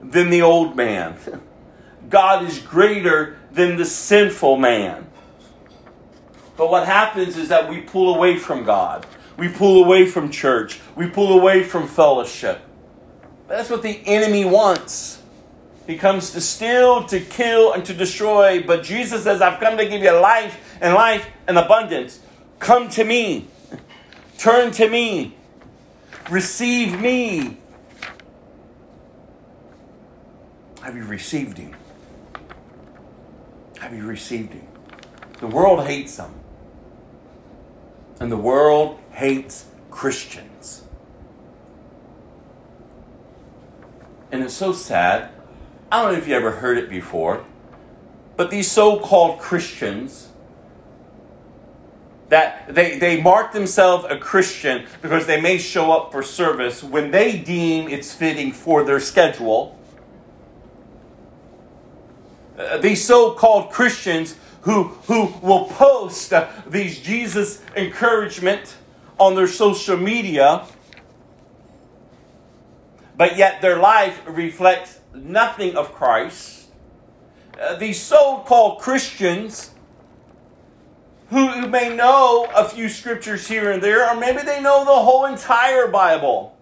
than 0.00 0.30
the 0.30 0.42
old 0.42 0.76
man. 0.76 1.18
God 2.08 2.44
is 2.44 2.58
greater 2.58 3.38
than 3.52 3.76
the 3.76 3.84
sinful 3.84 4.56
man. 4.56 5.06
But 6.56 6.70
what 6.70 6.86
happens 6.86 7.36
is 7.36 7.48
that 7.48 7.68
we 7.68 7.80
pull 7.80 8.14
away 8.14 8.36
from 8.36 8.64
God. 8.64 9.06
We 9.36 9.48
pull 9.48 9.84
away 9.84 10.06
from 10.06 10.30
church. 10.30 10.80
We 10.94 11.08
pull 11.08 11.38
away 11.38 11.62
from 11.64 11.88
fellowship. 11.88 12.60
That's 13.48 13.70
what 13.70 13.82
the 13.82 14.00
enemy 14.06 14.44
wants. 14.44 15.22
He 15.86 15.96
comes 15.96 16.32
to 16.32 16.40
steal, 16.40 17.04
to 17.04 17.18
kill, 17.18 17.72
and 17.72 17.84
to 17.86 17.94
destroy. 17.94 18.62
But 18.62 18.84
Jesus 18.84 19.24
says, 19.24 19.40
I've 19.40 19.58
come 19.58 19.76
to 19.78 19.86
give 19.86 20.02
you 20.02 20.12
life 20.12 20.78
and 20.80 20.94
life 20.94 21.26
and 21.48 21.58
abundance. 21.58 22.20
Come 22.60 22.88
to 22.90 23.04
me. 23.04 23.48
Turn 24.38 24.70
to 24.72 24.88
me. 24.88 25.36
Receive 26.30 27.00
me. 27.00 27.56
Have 30.82 30.94
you 30.96 31.04
received 31.04 31.58
him? 31.58 31.74
Have 33.80 33.94
you 33.94 34.06
received 34.06 34.52
him? 34.52 34.66
The 35.40 35.46
world 35.46 35.86
hates 35.86 36.18
him. 36.18 36.32
And 38.20 38.30
the 38.30 38.36
world 38.36 39.00
hates 39.10 39.66
Christians. 39.90 40.84
And 44.30 44.42
it's 44.42 44.54
so 44.54 44.72
sad. 44.72 45.30
I 45.90 46.02
don't 46.02 46.12
know 46.12 46.18
if 46.18 46.28
you 46.28 46.34
ever 46.34 46.52
heard 46.52 46.78
it 46.78 46.88
before, 46.88 47.44
but 48.36 48.50
these 48.50 48.70
so 48.70 49.00
called 49.00 49.40
Christians 49.40 50.29
that 52.30 52.72
they, 52.72 52.96
they 52.98 53.20
mark 53.20 53.52
themselves 53.52 54.06
a 54.08 54.16
Christian 54.16 54.86
because 55.02 55.26
they 55.26 55.40
may 55.40 55.58
show 55.58 55.90
up 55.92 56.12
for 56.12 56.22
service 56.22 56.82
when 56.82 57.10
they 57.10 57.36
deem 57.36 57.88
it's 57.88 58.14
fitting 58.14 58.52
for 58.52 58.84
their 58.84 59.00
schedule. 59.00 59.76
Uh, 62.56 62.78
these 62.78 63.04
so 63.04 63.32
called 63.32 63.72
Christians 63.72 64.36
who, 64.62 64.84
who 65.06 65.26
will 65.42 65.64
post 65.64 66.32
uh, 66.32 66.48
these 66.68 67.00
Jesus 67.00 67.62
encouragement 67.74 68.76
on 69.18 69.34
their 69.34 69.48
social 69.48 69.96
media, 69.96 70.66
but 73.16 73.36
yet 73.36 73.60
their 73.60 73.78
life 73.78 74.22
reflects 74.26 75.00
nothing 75.14 75.74
of 75.76 75.92
Christ. 75.92 76.68
Uh, 77.60 77.74
these 77.74 78.00
so 78.00 78.44
called 78.46 78.80
Christians 78.80 79.72
who 81.30 81.68
may 81.68 81.94
know 81.94 82.48
a 82.54 82.68
few 82.68 82.88
scriptures 82.88 83.46
here 83.46 83.70
and 83.70 83.82
there, 83.82 84.08
or 84.08 84.18
maybe 84.18 84.42
they 84.42 84.60
know 84.60 84.84
the 84.84 84.90
whole 84.90 85.26
entire 85.26 85.86
Bible. 85.86 86.58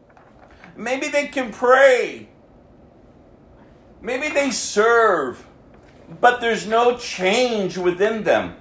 Maybe 0.76 1.08
they 1.08 1.26
can 1.26 1.50
pray. 1.52 2.28
Maybe 4.02 4.28
they 4.28 4.50
serve, 4.50 5.44
but 6.20 6.40
there's 6.40 6.66
no 6.66 6.96
change 6.98 7.78
within 7.78 8.24
them. 8.24 8.56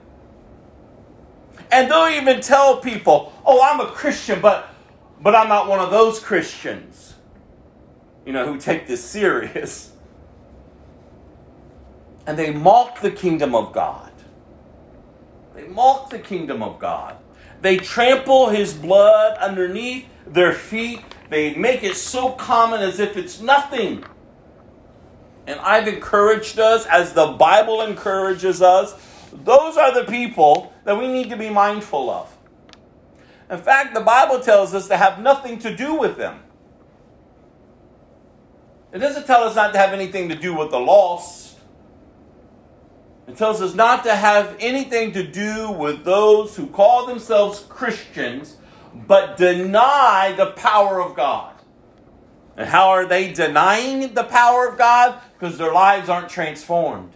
And 1.72 1.92
they'll 1.92 2.08
even 2.08 2.40
tell 2.40 2.78
people, 2.78 3.34
oh, 3.46 3.62
I'm 3.62 3.82
a 3.82 3.92
Christian, 3.92 4.40
but, 4.40 4.70
but 5.22 5.36
I'm 5.36 5.50
not 5.50 5.68
one 5.68 5.80
of 5.80 5.92
those 5.92 6.20
Christians, 6.20 7.16
you 8.26 8.32
know, 8.32 8.52
who 8.52 8.60
take 8.60 8.88
this 8.88 9.04
serious. 9.04 9.92
And 12.26 12.38
they 12.38 12.52
mock 12.52 13.00
the 13.00 13.10
kingdom 13.10 13.56
of 13.56 13.72
God. 13.72 14.07
They 15.58 15.68
mock 15.68 16.12
the 16.12 16.20
kingdom 16.20 16.62
of 16.62 16.78
God. 16.78 17.18
They 17.62 17.78
trample 17.78 18.50
his 18.50 18.76
blood 18.76 19.40
underneath 19.40 20.06
their 20.28 20.54
feet. 20.54 21.02
They 21.32 21.56
make 21.56 21.84
it 21.84 21.96
so 21.96 22.34
common 22.34 22.82
as 22.82 23.00
if 23.00 23.18
it's 23.18 23.42
nothing. 23.42 24.04
And 25.48 25.60
I've 25.60 25.88
encouraged 25.88 26.60
us, 26.60 26.86
as 26.86 27.14
the 27.14 27.32
Bible 27.40 27.82
encourages 27.82 28.62
us, 28.62 28.94
those 29.34 29.78
are 29.78 29.92
the 29.92 30.04
people 30.04 30.72
that 30.84 30.96
we 30.96 31.08
need 31.08 31.32
to 31.32 31.38
be 31.38 31.50
mindful 31.50 32.12
of. 32.12 32.38
In 33.50 33.58
fact, 33.58 33.96
the 33.96 34.02
Bible 34.02 34.40
tells 34.40 34.76
us 34.76 34.88
to 34.90 34.98
have 34.98 35.20
nothing 35.20 35.58
to 35.60 35.76
do 35.76 35.96
with 35.96 36.18
them. 36.18 36.40
It 38.94 39.00
doesn't 39.00 39.26
tell 39.26 39.44
us 39.44 39.56
not 39.56 39.74
to 39.74 39.80
have 39.80 39.92
anything 39.92 40.30
to 40.30 40.36
do 40.36 40.54
with 40.54 40.70
the 40.70 40.80
lost. 40.80 41.47
It 43.28 43.36
tells 43.36 43.62
us 43.62 43.76
not 43.76 44.04
to 44.06 44.16
have 44.16 44.56
anything 44.60 45.12
to 45.12 45.24
do 45.24 45.70
with 45.70 46.06
those 46.06 46.56
who 46.56 46.68
call 46.68 47.06
themselves 47.06 47.66
Christians 47.68 48.56
but 48.94 49.38
deny 49.38 50.34
the 50.36 50.52
power 50.52 51.02
of 51.02 51.16
God. 51.16 51.54
And 52.56 52.68
how 52.70 52.90
are 52.90 53.06
they 53.06 53.34
denying 53.34 54.14
the 54.14 54.24
power 54.24 54.68
of 54.68 54.78
God? 54.78 55.20
Because 55.34 55.58
their 55.58 55.74
lives 55.74 56.10
aren't 56.10 56.30
transformed. 56.30 57.14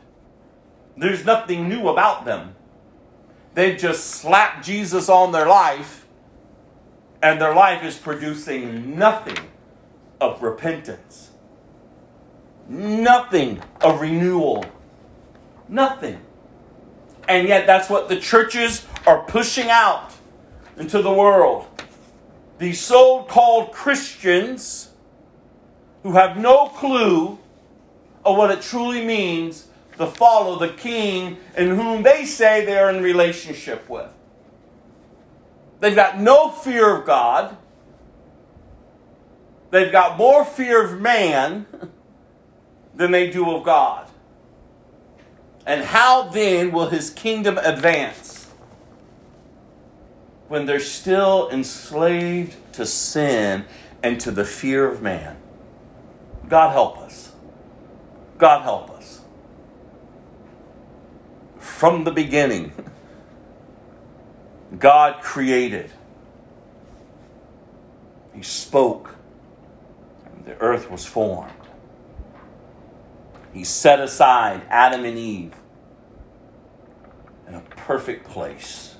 There's 0.97 1.25
nothing 1.25 1.67
new 1.67 1.87
about 1.87 2.25
them. 2.25 2.55
They've 3.53 3.79
just 3.79 4.05
slapped 4.05 4.65
Jesus 4.65 5.09
on 5.09 5.31
their 5.31 5.47
life, 5.47 6.05
and 7.23 7.41
their 7.41 7.55
life 7.55 7.83
is 7.83 7.97
producing 7.97 8.97
nothing 8.97 9.37
of 10.19 10.43
repentance, 10.43 11.31
nothing 12.67 13.61
of 13.81 13.99
renewal 13.99 14.65
Nothing. 15.71 16.19
And 17.27 17.47
yet, 17.47 17.65
that's 17.65 17.89
what 17.89 18.09
the 18.09 18.19
churches 18.19 18.85
are 19.07 19.23
pushing 19.23 19.69
out 19.69 20.11
into 20.77 21.01
the 21.01 21.13
world. 21.13 21.65
These 22.59 22.81
so 22.81 23.23
called 23.23 23.71
Christians 23.71 24.91
who 26.03 26.11
have 26.13 26.37
no 26.37 26.67
clue 26.67 27.39
of 28.25 28.37
what 28.37 28.51
it 28.51 28.61
truly 28.61 29.05
means 29.05 29.67
to 29.97 30.05
follow 30.05 30.59
the 30.59 30.73
king 30.73 31.37
in 31.55 31.75
whom 31.75 32.03
they 32.03 32.25
say 32.25 32.65
they're 32.65 32.89
in 32.89 33.01
relationship 33.01 33.87
with. 33.89 34.09
They've 35.79 35.95
got 35.95 36.19
no 36.19 36.49
fear 36.49 36.97
of 36.97 37.05
God. 37.05 37.55
They've 39.69 39.91
got 39.91 40.17
more 40.17 40.43
fear 40.43 40.83
of 40.83 40.99
man 40.99 41.65
than 42.95 43.11
they 43.11 43.29
do 43.29 43.49
of 43.51 43.63
God. 43.63 44.10
And 45.65 45.83
how 45.83 46.23
then 46.23 46.71
will 46.71 46.89
his 46.89 47.09
kingdom 47.09 47.57
advance? 47.57 48.47
When 50.47 50.65
they're 50.65 50.79
still 50.79 51.49
enslaved 51.49 52.55
to 52.73 52.85
sin 52.85 53.65
and 54.03 54.19
to 54.21 54.31
the 54.31 54.45
fear 54.45 54.87
of 54.87 55.01
man. 55.01 55.37
God 56.49 56.71
help 56.71 56.97
us. 56.97 57.31
God 58.37 58.63
help 58.63 58.89
us. 58.89 59.21
From 61.59 62.03
the 62.03 62.11
beginning, 62.11 62.71
God 64.77 65.21
created. 65.21 65.91
He 68.33 68.41
spoke, 68.41 69.15
and 70.25 70.45
the 70.45 70.57
earth 70.59 70.89
was 70.89 71.05
formed. 71.05 71.51
He 73.53 73.63
set 73.63 73.99
aside 73.99 74.61
Adam 74.69 75.03
and 75.03 75.17
Eve 75.17 75.53
in 77.47 77.55
a 77.55 77.61
perfect 77.61 78.27
place. 78.27 78.95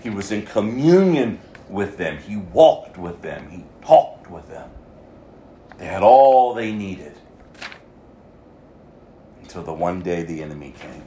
He 0.00 0.10
was 0.10 0.32
in 0.32 0.46
communion 0.46 1.40
with 1.68 1.98
them. 1.98 2.18
He 2.18 2.36
walked 2.36 2.96
with 2.96 3.22
them. 3.22 3.50
He 3.50 3.64
talked 3.86 4.30
with 4.30 4.48
them. 4.48 4.70
They 5.78 5.86
had 5.86 6.02
all 6.02 6.54
they 6.54 6.72
needed 6.72 7.14
until 9.42 9.62
the 9.62 9.72
one 9.72 10.00
day 10.00 10.22
the 10.22 10.42
enemy 10.42 10.72
came 10.80 11.02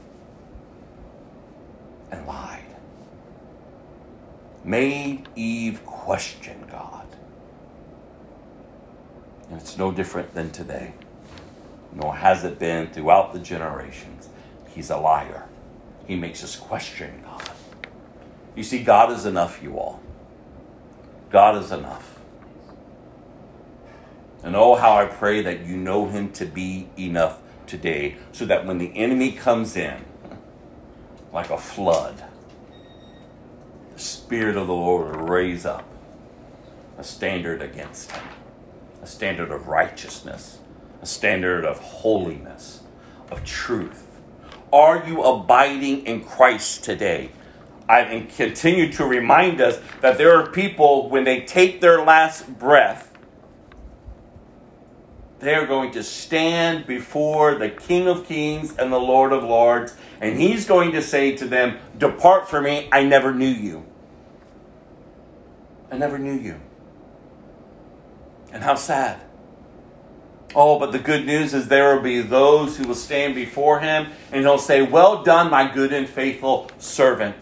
and 2.12 2.26
lied. 2.28 2.64
Made 4.64 5.28
Eve 5.36 5.86
question 5.86 6.66
God. 6.70 7.08
And 9.50 9.60
it's 9.60 9.78
no 9.78 9.92
different 9.92 10.34
than 10.34 10.52
today 10.52 10.94
nor 11.94 12.16
has 12.16 12.44
it 12.44 12.60
been 12.60 12.88
throughout 12.88 13.34
the 13.34 13.40
generations. 13.40 14.30
He's 14.68 14.90
a 14.90 14.98
liar. 14.98 15.48
He 16.06 16.16
makes 16.16 16.44
us 16.44 16.56
question 16.56 17.24
God. 17.26 17.50
You 18.56 18.64
see, 18.64 18.84
God 18.84 19.12
is 19.12 19.26
enough, 19.26 19.62
you 19.62 19.78
all. 19.78 20.02
God 21.30 21.62
is 21.62 21.72
enough. 21.72 22.20
And 24.44 24.56
oh, 24.56 24.76
how 24.76 24.98
I 24.98 25.06
pray 25.06 25.42
that 25.42 25.66
you 25.66 25.76
know 25.76 26.08
Him 26.08 26.32
to 26.34 26.46
be 26.46 26.88
enough 26.98 27.42
today 27.66 28.18
so 28.32 28.46
that 28.46 28.66
when 28.66 28.78
the 28.78 28.96
enemy 28.96 29.32
comes 29.32 29.76
in 29.76 30.06
like 31.34 31.50
a 31.50 31.58
flood, 31.58 32.24
the 33.94 34.00
Spirit 34.00 34.56
of 34.56 34.68
the 34.68 34.74
Lord 34.74 35.16
will 35.16 35.28
raise 35.28 35.66
up 35.66 35.84
a 36.98 37.04
standard 37.04 37.62
against 37.62 38.12
him, 38.12 38.28
a 39.02 39.08
standard 39.08 39.52
of 39.52 39.68
righteousness 39.68 40.60
a 41.02 41.06
standard 41.06 41.66
of 41.66 41.80
holiness, 41.80 42.82
of 43.32 43.44
truth? 43.44 44.06
Are 44.74 45.08
you 45.08 45.24
abiding 45.24 46.06
in 46.06 46.24
Christ 46.24 46.84
today? 46.84 47.32
I 47.90 48.28
continue 48.36 48.92
to 48.94 49.06
remind 49.06 49.62
us 49.62 49.80
that 50.02 50.18
there 50.18 50.36
are 50.36 50.48
people, 50.48 51.10
when 51.10 51.24
they 51.24 51.42
take 51.42 51.80
their 51.82 52.04
last 52.04 52.60
breath, 52.60 53.08
They 55.40 55.54
are 55.54 55.68
going 55.68 55.92
to 55.92 56.04
stand 56.04 56.88
before 56.88 57.56
the 57.56 57.70
King 57.70 58.08
of 58.08 58.28
Kings 58.28 58.76
and 58.78 58.92
the 58.92 59.00
Lord 59.00 59.32
of 59.32 59.44
Lords, 59.44 59.96
and 60.20 60.40
He's 60.40 60.66
going 60.66 60.94
to 60.94 61.02
say 61.02 61.36
to 61.38 61.46
them, 61.46 61.78
Depart 61.98 62.50
from 62.50 62.64
me, 62.64 62.90
I 62.92 63.04
never 63.04 63.34
knew 63.34 63.46
you. 63.46 63.86
I 65.92 65.98
never 65.98 66.18
knew 66.18 66.34
you. 66.34 66.60
And 68.52 68.64
how 68.64 68.76
sad. 68.76 69.22
Oh, 70.56 70.80
but 70.80 70.92
the 70.92 71.00
good 71.00 71.26
news 71.26 71.54
is 71.54 71.68
there 71.68 71.96
will 71.96 72.02
be 72.02 72.22
those 72.22 72.78
who 72.78 72.88
will 72.88 72.96
stand 72.96 73.36
before 73.36 73.80
him 73.80 74.08
and 74.32 74.42
he'll 74.42 74.58
say, 74.58 74.82
Well 74.82 75.24
done, 75.24 75.52
my 75.52 75.72
good 75.72 75.94
and 75.94 76.08
faithful 76.08 76.72
servant. 76.78 77.36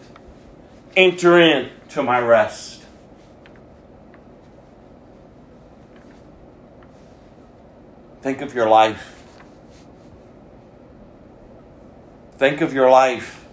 Enter 0.95 1.39
in 1.39 1.69
to 1.89 2.03
my 2.03 2.19
rest. 2.19 2.83
Think 8.21 8.41
of 8.41 8.55
your 8.55 8.67
life. 8.67 9.23
Think 12.37 12.61
of 12.61 12.73
your 12.73 12.89
life. 12.89 13.45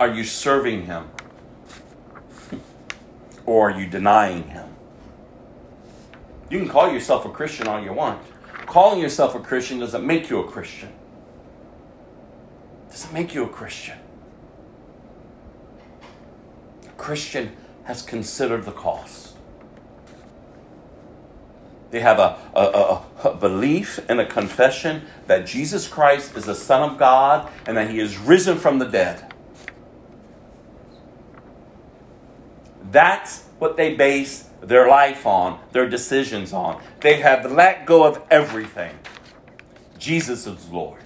Are 0.00 0.08
you 0.08 0.24
serving 0.24 0.86
him? 0.86 1.10
or 3.46 3.70
are 3.70 3.78
you 3.78 3.86
denying 3.86 4.48
him? 4.48 4.71
You 6.52 6.58
can 6.58 6.68
call 6.68 6.92
yourself 6.92 7.24
a 7.24 7.30
Christian 7.30 7.66
all 7.66 7.82
you 7.82 7.94
want. 7.94 8.20
Calling 8.66 9.00
yourself 9.00 9.34
a 9.34 9.40
Christian 9.40 9.78
doesn't 9.78 10.06
make 10.06 10.28
you 10.28 10.40
a 10.40 10.46
Christian. 10.46 10.92
Doesn't 12.90 13.14
make 13.14 13.32
you 13.32 13.44
a 13.44 13.48
Christian. 13.48 13.96
A 16.84 16.90
Christian 16.98 17.56
has 17.84 18.02
considered 18.02 18.66
the 18.66 18.72
cost. 18.72 19.34
They 21.90 22.00
have 22.00 22.18
a, 22.18 22.36
a, 22.54 22.60
a, 22.60 23.30
a, 23.30 23.34
belief 23.34 23.98
and 24.10 24.20
a 24.20 24.26
confession 24.26 25.06
that 25.28 25.46
Jesus 25.46 25.88
Christ 25.88 26.36
is 26.36 26.44
the 26.44 26.54
Son 26.54 26.82
of 26.82 26.98
God 26.98 27.50
and 27.66 27.78
that 27.78 27.88
He 27.88 27.98
is 27.98 28.18
risen 28.18 28.58
from 28.58 28.78
the 28.78 28.84
dead. 28.84 29.32
That's 32.90 33.44
what 33.58 33.78
they 33.78 33.94
base 33.94 34.50
their 34.62 34.88
life 34.88 35.26
on, 35.26 35.60
their 35.72 35.88
decisions 35.88 36.52
on. 36.52 36.80
They 37.00 37.20
have 37.20 37.50
let 37.50 37.84
go 37.84 38.04
of 38.04 38.22
everything. 38.30 38.96
Jesus 39.98 40.46
is 40.46 40.68
Lord. 40.68 41.00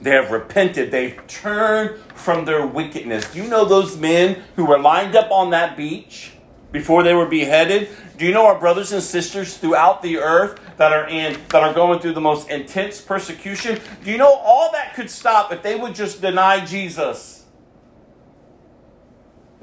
They 0.00 0.10
have 0.10 0.30
repented. 0.30 0.90
They've 0.90 1.18
turned 1.26 2.00
from 2.14 2.44
their 2.44 2.66
wickedness. 2.66 3.32
Do 3.32 3.42
you 3.42 3.48
know 3.48 3.64
those 3.64 3.96
men 3.96 4.42
who 4.56 4.66
were 4.66 4.78
lined 4.78 5.16
up 5.16 5.30
on 5.30 5.50
that 5.50 5.76
beach 5.76 6.32
before 6.72 7.02
they 7.02 7.14
were 7.14 7.26
beheaded? 7.26 7.88
Do 8.18 8.26
you 8.26 8.32
know 8.32 8.46
our 8.46 8.58
brothers 8.58 8.92
and 8.92 9.02
sisters 9.02 9.56
throughout 9.56 10.02
the 10.02 10.18
earth 10.18 10.58
that 10.76 10.92
are 10.92 11.08
in 11.08 11.40
that 11.48 11.62
are 11.62 11.72
going 11.72 12.00
through 12.00 12.12
the 12.12 12.20
most 12.20 12.50
intense 12.50 13.00
persecution? 13.00 13.80
Do 14.04 14.10
you 14.10 14.18
know 14.18 14.32
all 14.32 14.70
that 14.72 14.94
could 14.94 15.10
stop 15.10 15.52
if 15.52 15.62
they 15.62 15.74
would 15.74 15.94
just 15.94 16.20
deny 16.20 16.64
Jesus? 16.64 17.35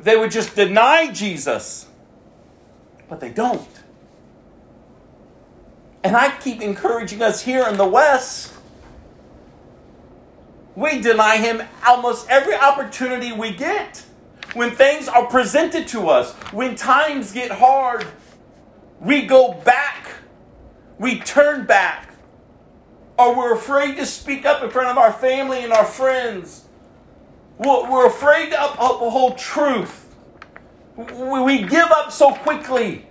They 0.04 0.18
would 0.18 0.32
just 0.32 0.56
deny 0.56 1.12
Jesus. 1.12 1.88
But 3.10 3.20
they 3.20 3.30
don't. 3.30 3.68
And 6.04 6.18
I 6.18 6.38
keep 6.38 6.62
encouraging 6.62 7.22
us 7.22 7.42
here 7.42 7.66
in 7.68 7.78
the 7.78 7.88
West. 7.88 8.54
We 10.76 11.00
deny 11.00 11.38
him 11.38 11.64
almost 11.86 12.30
every 12.30 12.56
opportunity 12.56 13.32
we 13.32 13.52
get. 13.52 14.04
When 14.54 14.72
things 14.72 15.08
are 15.08 15.26
presented 15.26 15.88
to 15.90 16.10
us, 16.10 16.34
when 16.52 16.76
times 16.76 17.32
get 17.32 17.52
hard, 17.52 18.06
we 19.00 19.24
go 19.24 19.54
back. 19.54 20.12
We 21.00 21.20
turn 21.20 21.66
back. 21.66 22.14
Or 23.18 23.36
we're 23.36 23.54
afraid 23.54 23.96
to 23.98 24.06
speak 24.06 24.46
up 24.46 24.64
in 24.64 24.70
front 24.70 24.90
of 24.90 24.98
our 24.98 25.14
family 25.14 25.64
and 25.64 25.72
our 25.72 25.86
friends. 25.86 26.63
We're 27.58 28.08
afraid 28.08 28.52
to 28.52 28.74
uphold 28.74 29.38
truth. 29.38 30.16
We 30.96 31.64
give 31.64 31.92
up 31.92 32.12
so 32.12 32.34
quickly. 32.34 33.08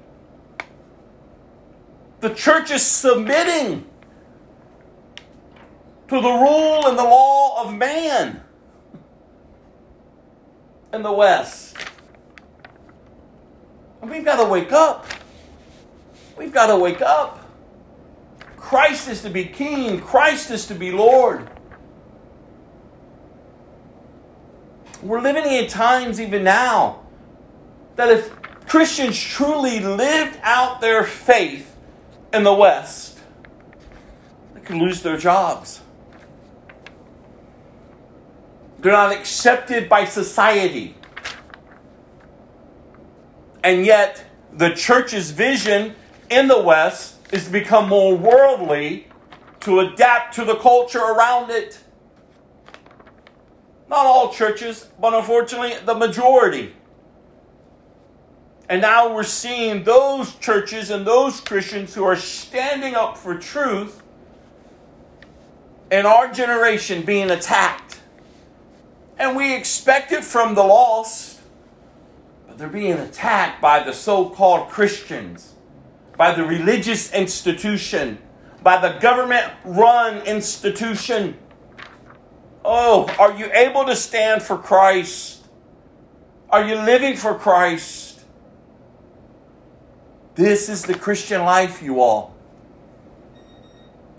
The 2.21 2.31
church 2.35 2.71
is 2.71 2.85
submitting 2.85 3.87
to 6.09 6.21
the 6.21 6.31
rule 6.31 6.87
and 6.87 6.99
the 6.99 7.05
law 7.05 7.65
of 7.65 7.75
man 7.75 8.43
in 10.93 11.03
the 11.03 11.13
West. 11.13 11.77
And 14.01 14.11
we've 14.11 14.25
got 14.25 14.43
to 14.43 14.49
wake 14.49 14.73
up. 14.73 15.07
We've 16.37 16.53
got 16.53 16.67
to 16.67 16.77
wake 16.77 17.01
up. 17.01 17.39
Christ 18.57 19.09
is 19.09 19.23
to 19.23 19.31
be 19.31 19.45
king, 19.45 20.01
Christ 20.01 20.51
is 20.51 20.67
to 20.67 20.75
be 20.75 20.93
Lord. 20.93 21.51
We're 25.03 25.21
living 25.21 25.45
in 25.45 25.67
times 25.67 26.21
even 26.21 26.45
now 26.45 27.01
that 27.97 28.09
if 28.09 28.33
Christians 28.67 29.19
truly 29.19 29.81
lived 29.81 30.39
out 30.43 30.81
their 30.81 31.03
faith 31.03 31.77
in 32.33 32.45
the 32.45 32.55
West, 32.55 33.19
they 34.55 34.61
could 34.61 34.77
lose 34.77 35.03
their 35.03 35.17
jobs. 35.17 35.81
They're 38.79 38.93
not 38.93 39.13
accepted 39.13 39.89
by 39.89 40.05
society. 40.05 40.97
And 43.65 43.87
yet, 43.87 44.25
the 44.53 44.71
church's 44.71 45.31
vision 45.31 45.95
in 46.31 46.49
the 46.49 46.61
West 46.61 47.17
is 47.33 47.45
to 47.47 47.51
become 47.51 47.89
more 47.89 48.17
worldly 48.17 49.09
to 49.61 49.81
adapt 49.81 50.35
to 50.35 50.45
the 50.45 50.57
culture 50.57 50.99
around 50.99 51.51
it. 51.51 51.79
Not 53.93 54.07
all 54.07 54.33
churches, 54.33 54.89
but 54.99 55.13
unfortunately, 55.13 55.75
the 55.85 55.95
majority. 55.95 56.73
And 58.67 58.81
now 58.81 59.15
we're 59.15 59.23
seeing 59.23 59.85
those 59.85 60.35
churches 60.37 60.89
and 60.89 61.07
those 61.07 61.43
Christians 61.43 61.95
who 61.95 62.03
are 62.03 62.17
standing 62.17 62.95
up 62.95 63.19
for 63.19 63.37
truth 63.37 64.03
in 65.91 66.07
our 66.07 66.33
generation 66.33 67.03
being 67.03 67.31
attacked. 67.31 68.01
And 69.19 69.37
we 69.37 69.55
expect 69.55 70.11
it 70.11 70.25
from 70.25 70.55
the 70.55 70.63
lost, 70.63 71.41
but 72.49 72.57
they're 72.57 72.69
being 72.69 72.95
attacked 72.95 73.61
by 73.61 73.83
the 73.83 73.93
so 73.93 74.31
called 74.31 74.71
Christians, 74.71 75.53
by 76.17 76.35
the 76.35 76.45
religious 76.45 77.13
institution, 77.13 78.17
by 78.63 78.81
the 78.81 78.99
government 79.01 79.53
run 79.67 80.23
institution. 80.23 81.37
Oh, 82.65 83.13
are 83.19 83.37
you 83.37 83.51
able 83.53 83.85
to 83.87 83.97
stand 83.97 84.43
for 84.43 84.57
Christ? 84.57 85.45
Are 86.49 86.67
you 86.67 86.77
living 86.77 87.17
for 87.17 87.35
Christ? 87.35 88.21
This 90.35 90.69
is 90.69 90.83
the 90.83 90.95
Christian 90.95 91.43
life, 91.43 91.83
you 91.83 92.01
all. 92.01 92.35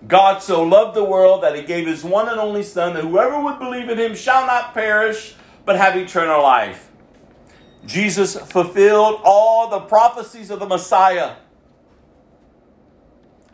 God 0.07 0.41
so 0.41 0.63
loved 0.63 0.95
the 0.95 1.03
world 1.03 1.43
that 1.43 1.55
he 1.55 1.63
gave 1.63 1.87
his 1.87 2.03
one 2.03 2.27
and 2.27 2.39
only 2.39 2.63
Son, 2.63 2.93
that 2.93 3.03
whoever 3.03 3.41
would 3.41 3.59
believe 3.59 3.89
in 3.89 3.97
him 3.97 4.15
shall 4.15 4.45
not 4.45 4.73
perish, 4.73 5.35
but 5.65 5.77
have 5.77 5.95
eternal 5.95 6.41
life. 6.43 6.89
Jesus 7.85 8.35
fulfilled 8.35 9.21
all 9.23 9.69
the 9.69 9.79
prophecies 9.79 10.49
of 10.49 10.59
the 10.59 10.67
Messiah. 10.67 11.35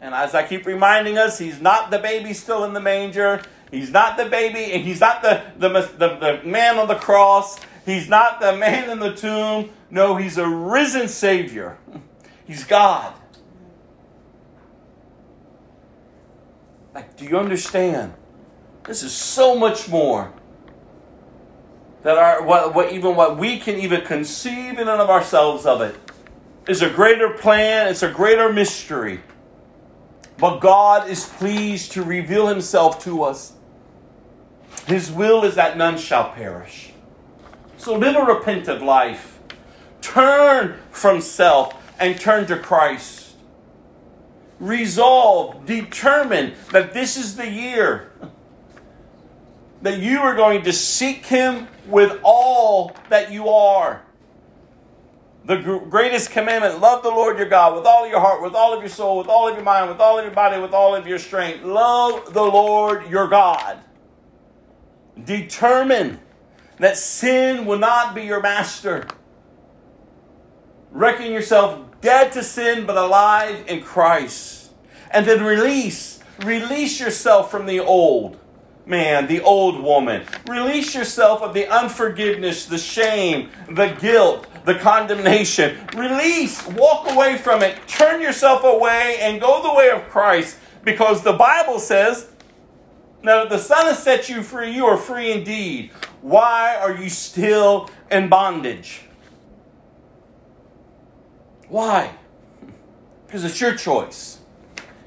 And 0.02 0.14
as 0.14 0.34
I 0.34 0.48
keep 0.48 0.66
reminding 0.66 1.18
us, 1.18 1.38
he's 1.38 1.62
not 1.62 1.92
the 1.92 2.00
baby 2.00 2.34
still 2.34 2.64
in 2.64 2.74
the 2.74 2.80
manger. 2.80 3.42
He's 3.72 3.92
not 3.92 4.18
the 4.18 4.26
baby, 4.26 4.74
and 4.74 4.84
he's 4.84 5.00
not 5.00 5.22
the, 5.22 5.44
the, 5.58 5.70
the, 5.70 6.16
the 6.18 6.42
man 6.44 6.78
on 6.78 6.88
the 6.88 6.96
cross. 6.96 7.60
He's 7.86 8.10
not 8.10 8.40
the 8.40 8.56
man 8.56 8.90
in 8.90 9.00
the 9.00 9.14
tomb. 9.14 9.70
No, 9.92 10.16
he's 10.16 10.38
a 10.38 10.48
risen 10.48 11.08
Savior. 11.08 11.78
He's 12.46 12.64
God. 12.64 13.14
Like, 16.96 17.16
do 17.16 17.26
you 17.26 17.38
understand? 17.38 18.14
This 18.86 19.04
is 19.04 19.12
so 19.12 19.56
much 19.56 19.88
more 19.88 20.34
that 22.02 22.18
our 22.18 22.44
what, 22.44 22.74
what 22.74 22.92
even 22.92 23.16
what 23.16 23.38
we 23.38 23.60
can 23.60 23.76
even 23.76 24.02
conceive 24.02 24.80
in 24.80 24.88
and 24.88 25.02
of 25.02 25.12
ourselves 25.12 25.68
of 25.68 25.82
it 25.82 25.96
is 26.68 26.82
a 26.82 26.90
greater 26.90 27.30
plan. 27.30 27.88
It's 27.88 28.02
a 28.02 28.12
greater 28.12 28.52
mystery. 28.52 29.22
But 30.38 30.60
God 30.60 31.08
is 31.08 31.26
pleased 31.26 31.92
to 31.92 32.04
reveal 32.04 32.48
Himself 32.48 33.04
to 33.04 33.24
us. 33.24 33.54
His 34.90 35.12
will 35.12 35.44
is 35.44 35.54
that 35.54 35.78
none 35.78 36.00
shall 36.00 36.32
perish. 36.32 36.92
So 37.78 37.96
live 37.96 38.16
a 38.16 38.24
repentant 38.24 38.84
life. 38.84 39.38
Turn 40.02 40.80
from 40.90 41.22
self 41.22 41.76
and 42.00 42.20
turn 42.20 42.48
to 42.48 42.58
Christ. 42.58 43.36
Resolve, 44.60 45.66
determine 45.66 46.56
that 46.72 46.94
this 46.94 47.18
is 47.18 47.36
the 47.36 47.48
year 47.50 48.12
that 49.84 50.00
you 50.00 50.20
are 50.20 50.36
going 50.36 50.64
to 50.64 50.74
seek 50.74 51.26
Him 51.26 51.68
with 51.88 52.20
all 52.24 52.96
that 53.10 53.32
you 53.32 53.48
are. 53.48 54.02
the 55.46 55.56
greatest 55.90 56.32
commandment 56.32 56.80
love 56.80 57.02
the 57.02 57.10
Lord 57.10 57.38
your 57.38 57.48
God 57.48 57.76
with 57.76 57.86
all 57.86 58.08
your 58.08 58.20
heart, 58.20 58.42
with 58.42 58.54
all 58.54 58.74
of 58.74 58.82
your 58.82 58.90
soul, 58.90 59.18
with 59.20 59.28
all 59.28 59.48
of 59.48 59.56
your 59.56 59.64
mind, 59.64 59.90
with 59.90 60.00
all 60.00 60.18
of 60.18 60.26
your 60.26 60.34
body, 60.34 60.60
with 60.60 60.74
all 60.74 60.96
of 60.96 61.08
your 61.08 61.20
strength. 61.20 61.64
Love 61.64 62.34
the 62.34 62.44
Lord 62.44 63.10
your 63.10 63.28
God. 63.28 63.80
Determine 65.26 66.20
that 66.78 66.98
sin 66.98 67.66
will 67.66 67.80
not 67.80 68.16
be 68.16 68.24
your 68.24 68.42
master. 68.42 69.08
Reckon 70.92 71.32
yourself 71.32 71.80
dead 72.02 72.32
to 72.34 72.44
sin 72.44 72.86
but 72.86 72.98
alive 72.98 73.64
in 73.68 73.82
Christ. 73.82 74.72
And 75.12 75.26
then 75.26 75.44
release, 75.44 76.20
release 76.44 77.00
yourself 77.00 77.52
from 77.52 77.66
the 77.66 77.80
old 77.80 78.40
man, 78.86 79.28
the 79.28 79.42
old 79.42 79.82
woman. 79.82 80.26
Release 80.48 80.96
yourself 80.96 81.42
of 81.42 81.54
the 81.54 81.68
unforgiveness, 81.68 82.66
the 82.66 82.78
shame, 82.78 83.50
the 83.70 83.90
guilt, 84.00 84.48
the 84.66 84.76
condemnation. 84.76 85.78
Release, 85.96 86.66
walk 86.68 87.10
away 87.12 87.38
from 87.38 87.62
it, 87.62 87.78
turn 87.88 88.22
yourself 88.22 88.64
away, 88.64 89.18
and 89.22 89.40
go 89.40 89.62
the 89.62 89.74
way 89.74 89.90
of 89.90 90.10
Christ 90.10 90.58
because 90.84 91.24
the 91.24 91.34
Bible 91.34 91.80
says, 91.80 92.29
Now 93.22 93.44
that 93.44 93.50
the 93.50 93.58
Son 93.58 93.86
has 93.86 94.02
set 94.02 94.30
you 94.30 94.42
free, 94.42 94.72
you 94.72 94.86
are 94.86 94.98
free 94.98 95.32
indeed. 95.32 95.92
Why 96.22 96.76
are 96.76 96.96
you 96.96 97.10
still 97.10 97.90
in 98.10 98.30
bondage? 98.30 99.02
Why? 101.68 102.12
Because 103.26 103.44
it's 103.44 103.60
your 103.60 103.76
choice. 103.76 104.40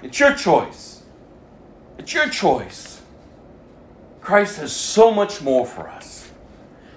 It's 0.03 0.19
your 0.21 0.35
choice. 0.35 1.03
It's 1.99 2.13
your 2.13 2.29
choice. 2.29 3.01
Christ 4.21 4.59
has 4.59 4.75
so 4.75 5.11
much 5.11 5.43
more 5.43 5.67
for 5.67 5.89
us. 5.89 6.31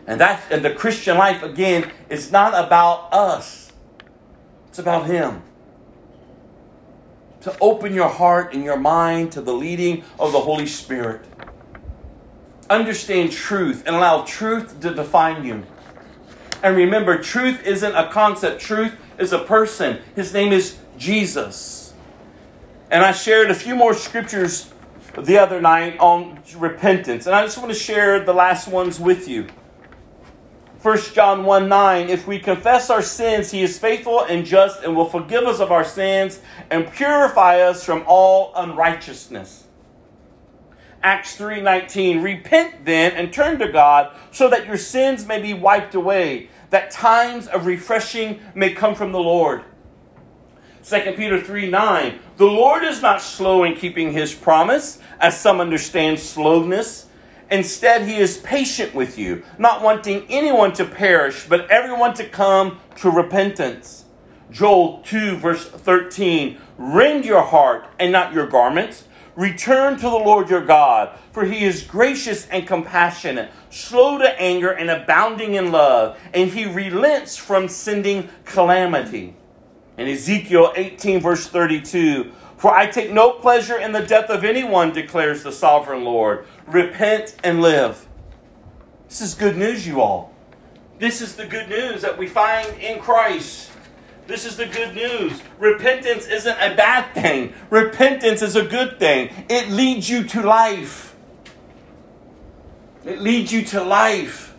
And 0.07 0.21
that 0.21 0.43
and 0.51 0.63
the 0.63 0.71
Christian 0.71 1.17
life 1.17 1.41
again 1.41 1.91
is 2.09 2.31
not 2.31 2.53
about 2.53 3.11
us. 3.11 3.71
It's 4.67 4.77
about 4.77 5.07
him. 5.07 5.41
To 7.45 7.55
open 7.61 7.93
your 7.93 8.09
heart 8.09 8.55
and 8.55 8.63
your 8.63 8.75
mind 8.75 9.33
to 9.33 9.41
the 9.41 9.53
leading 9.53 10.03
of 10.17 10.31
the 10.31 10.39
Holy 10.39 10.65
Spirit. 10.65 11.23
Understand 12.71 13.33
truth 13.33 13.83
and 13.85 13.95
allow 13.95 14.23
truth 14.23 14.79
to 14.79 14.95
define 14.95 15.45
you. 15.45 15.63
And 16.63 16.75
remember, 16.75 17.21
truth 17.21 17.63
isn't 17.63 17.93
a 17.93 18.09
concept, 18.09 18.61
truth 18.61 18.95
is 19.19 19.31
a 19.31 19.37
person. 19.37 19.99
His 20.15 20.33
name 20.33 20.51
is 20.51 20.79
Jesus. 20.97 21.93
And 22.89 23.05
I 23.05 23.11
shared 23.11 23.51
a 23.51 23.55
few 23.55 23.75
more 23.75 23.93
scriptures 23.93 24.73
the 25.15 25.37
other 25.37 25.61
night 25.61 25.99
on 25.99 26.39
repentance. 26.57 27.27
And 27.27 27.35
I 27.35 27.43
just 27.43 27.59
want 27.59 27.71
to 27.71 27.77
share 27.77 28.25
the 28.25 28.33
last 28.33 28.67
ones 28.67 28.99
with 28.99 29.27
you. 29.27 29.45
1 30.85 30.99
John 31.15 31.45
1 31.45 31.67
9, 31.67 32.09
if 32.09 32.27
we 32.27 32.37
confess 32.37 32.91
our 32.91 33.01
sins, 33.01 33.49
he 33.49 33.63
is 33.63 33.79
faithful 33.79 34.21
and 34.21 34.45
just 34.45 34.83
and 34.83 34.95
will 34.95 35.09
forgive 35.09 35.43
us 35.45 35.59
of 35.59 35.71
our 35.71 35.83
sins 35.83 36.41
and 36.69 36.91
purify 36.91 37.59
us 37.59 37.83
from 37.83 38.03
all 38.05 38.51
unrighteousness. 38.55 39.63
Acts 41.01 41.37
3:19 41.37 42.21
Repent 42.21 42.85
then 42.85 43.13
and 43.13 43.33
turn 43.33 43.57
to 43.57 43.67
God 43.67 44.15
so 44.29 44.47
that 44.47 44.67
your 44.67 44.77
sins 44.77 45.25
may 45.25 45.41
be 45.41 45.55
wiped 45.55 45.95
away 45.95 46.49
that 46.69 46.91
times 46.91 47.47
of 47.47 47.65
refreshing 47.65 48.39
may 48.53 48.71
come 48.71 48.93
from 48.93 49.11
the 49.11 49.17
Lord. 49.19 49.63
2 50.83 51.13
Peter 51.17 51.41
3 51.41 51.67
9. 51.67 52.19
The 52.37 52.45
Lord 52.45 52.83
is 52.83 53.01
not 53.01 53.23
slow 53.23 53.63
in 53.63 53.73
keeping 53.73 54.13
his 54.13 54.35
promise, 54.35 54.99
as 55.19 55.35
some 55.35 55.59
understand 55.59 56.19
slowness. 56.19 57.04
Instead, 57.51 58.07
he 58.07 58.17
is 58.17 58.37
patient 58.37 58.95
with 58.95 59.17
you, 59.17 59.43
not 59.57 59.81
wanting 59.81 60.25
anyone 60.29 60.73
to 60.73 60.85
perish, 60.85 61.45
but 61.47 61.69
everyone 61.69 62.13
to 62.13 62.27
come 62.27 62.79
to 62.97 63.09
repentance. 63.09 64.05
Joel 64.51 65.01
2, 65.03 65.37
verse 65.37 65.67
13. 65.67 66.57
Rend 66.77 67.25
your 67.25 67.43
heart 67.43 67.87
and 67.99 68.11
not 68.11 68.33
your 68.33 68.47
garments. 68.47 69.05
Return 69.35 69.95
to 69.97 70.03
the 70.03 70.09
Lord 70.09 70.49
your 70.49 70.65
God, 70.65 71.17
for 71.33 71.43
he 71.43 71.65
is 71.65 71.83
gracious 71.83 72.47
and 72.47 72.65
compassionate, 72.65 73.51
slow 73.69 74.17
to 74.17 74.41
anger 74.41 74.71
and 74.71 74.89
abounding 74.89 75.55
in 75.55 75.73
love, 75.73 76.17
and 76.33 76.49
he 76.49 76.65
relents 76.65 77.35
from 77.35 77.67
sending 77.67 78.29
calamity. 78.45 79.35
In 79.97 80.07
Ezekiel 80.07 80.71
18, 80.75 81.19
verse 81.19 81.47
32, 81.47 82.31
for 82.57 82.73
I 82.73 82.87
take 82.87 83.11
no 83.11 83.31
pleasure 83.31 83.77
in 83.77 83.91
the 83.91 84.05
death 84.05 84.29
of 84.29 84.45
anyone, 84.45 84.93
declares 84.93 85.43
the 85.43 85.51
sovereign 85.51 86.05
Lord. 86.05 86.45
Repent 86.67 87.35
and 87.43 87.61
live. 87.61 88.07
This 89.07 89.21
is 89.21 89.33
good 89.33 89.55
news, 89.55 89.85
you 89.85 90.01
all. 90.01 90.33
This 90.99 91.21
is 91.21 91.35
the 91.35 91.45
good 91.45 91.69
news 91.69 92.01
that 92.01 92.17
we 92.17 92.27
find 92.27 92.67
in 92.79 92.99
Christ. 92.99 93.71
This 94.27 94.45
is 94.45 94.57
the 94.57 94.65
good 94.65 94.95
news. 94.95 95.41
Repentance 95.59 96.25
isn't 96.25 96.57
a 96.57 96.75
bad 96.75 97.13
thing, 97.13 97.53
repentance 97.69 98.41
is 98.41 98.55
a 98.55 98.65
good 98.65 98.97
thing. 98.97 99.29
It 99.49 99.69
leads 99.69 100.09
you 100.09 100.23
to 100.23 100.41
life. 100.41 101.15
It 103.03 103.21
leads 103.21 103.51
you 103.51 103.63
to 103.65 103.83
life. 103.83 104.55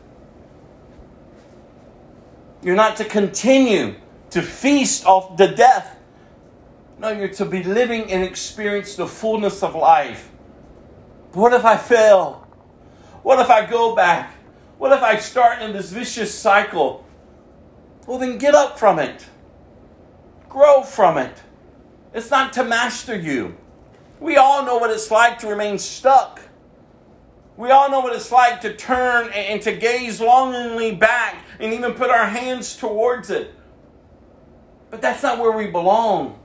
You're 2.63 2.77
not 2.77 2.97
to 2.99 3.05
continue 3.05 3.97
to 4.31 4.43
feast 4.43 5.05
off 5.05 5.37
the 5.37 5.49
death. 5.49 5.97
No, 6.99 7.11
you're 7.11 7.29
to 7.29 7.45
be 7.45 7.63
living 7.63 8.11
and 8.13 8.23
experience 8.23 8.95
the 8.95 9.07
fullness 9.07 9.63
of 9.63 9.75
life. 9.75 10.31
What 11.37 11.53
if 11.53 11.65
I 11.65 11.77
fail? 11.77 12.47
What 13.23 13.39
if 13.41 13.51
I 13.51 13.67
go 13.67 13.95
back? 13.95 14.33
What 14.79 14.93
if 14.93 15.03
I 15.03 15.19
start 15.19 15.61
in 15.63 15.73
this 15.73 15.91
vicious 15.91 16.33
cycle? 16.33 17.07
Well, 18.07 18.19
then 18.19 18.39
get 18.39 18.55
up 18.55 18.79
from 18.79 18.99
it 18.99 19.27
grow 20.57 20.83
from 20.83 21.19
it. 21.19 21.43
It's 22.15 22.31
not 22.31 22.55
to 22.55 22.65
master 22.65 23.15
you. 23.15 23.59
We 24.21 24.39
all 24.39 24.65
know 24.65 24.79
what 24.79 24.91
it's 24.91 25.11
like 25.11 25.39
to 25.41 25.49
remain 25.49 25.79
stuck. 25.79 26.41
We 27.59 27.71
all 27.71 27.91
know 27.91 28.01
what 28.01 28.17
it's 28.17 28.33
like 28.33 28.63
to 28.63 28.75
turn 28.75 29.31
and 29.35 29.61
to 29.61 29.77
gaze 29.77 30.19
longingly 30.19 30.95
back 30.95 31.45
and 31.61 31.75
even 31.75 31.93
put 31.93 32.09
our 32.09 32.25
hands 32.25 32.75
towards 32.75 33.29
it. 33.29 33.55
But 34.91 35.03
that's 35.03 35.23
not 35.23 35.39
where 35.39 35.53
we 35.53 35.67
belong. 35.67 36.39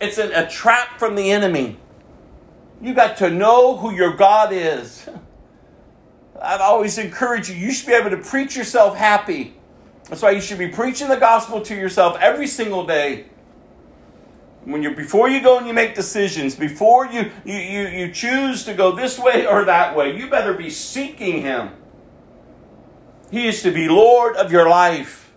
It's 0.00 0.18
a 0.18 0.48
trap 0.48 0.98
from 0.98 1.14
the 1.14 1.30
enemy. 1.30 1.78
You 2.82 2.94
got 2.94 3.16
to 3.18 3.30
know 3.30 3.76
who 3.76 3.94
your 3.94 4.16
God 4.16 4.52
is. 4.52 5.08
I've 6.40 6.60
always 6.60 6.98
encouraged 6.98 7.48
you, 7.48 7.54
you 7.54 7.72
should 7.72 7.86
be 7.86 7.92
able 7.92 8.10
to 8.10 8.16
preach 8.16 8.56
yourself 8.56 8.96
happy. 8.96 9.54
That's 10.08 10.20
why 10.20 10.32
you 10.32 10.40
should 10.40 10.58
be 10.58 10.68
preaching 10.68 11.08
the 11.08 11.16
gospel 11.16 11.60
to 11.62 11.74
yourself 11.76 12.18
every 12.20 12.48
single 12.48 12.84
day 12.84 13.26
when 14.64 14.82
you're 14.82 14.94
before 14.94 15.28
you 15.28 15.40
go 15.40 15.58
and 15.58 15.66
you 15.66 15.72
make 15.72 15.94
decisions 15.94 16.54
before 16.54 17.06
you, 17.06 17.30
you 17.44 17.56
you 17.56 17.88
you 17.88 18.12
choose 18.12 18.64
to 18.64 18.74
go 18.74 18.94
this 18.94 19.18
way 19.18 19.46
or 19.46 19.64
that 19.64 19.96
way 19.96 20.16
you 20.16 20.30
better 20.30 20.54
be 20.54 20.70
seeking 20.70 21.42
him 21.42 21.70
he 23.30 23.48
is 23.48 23.62
to 23.62 23.72
be 23.72 23.88
lord 23.88 24.36
of 24.36 24.52
your 24.52 24.68
life 24.68 25.32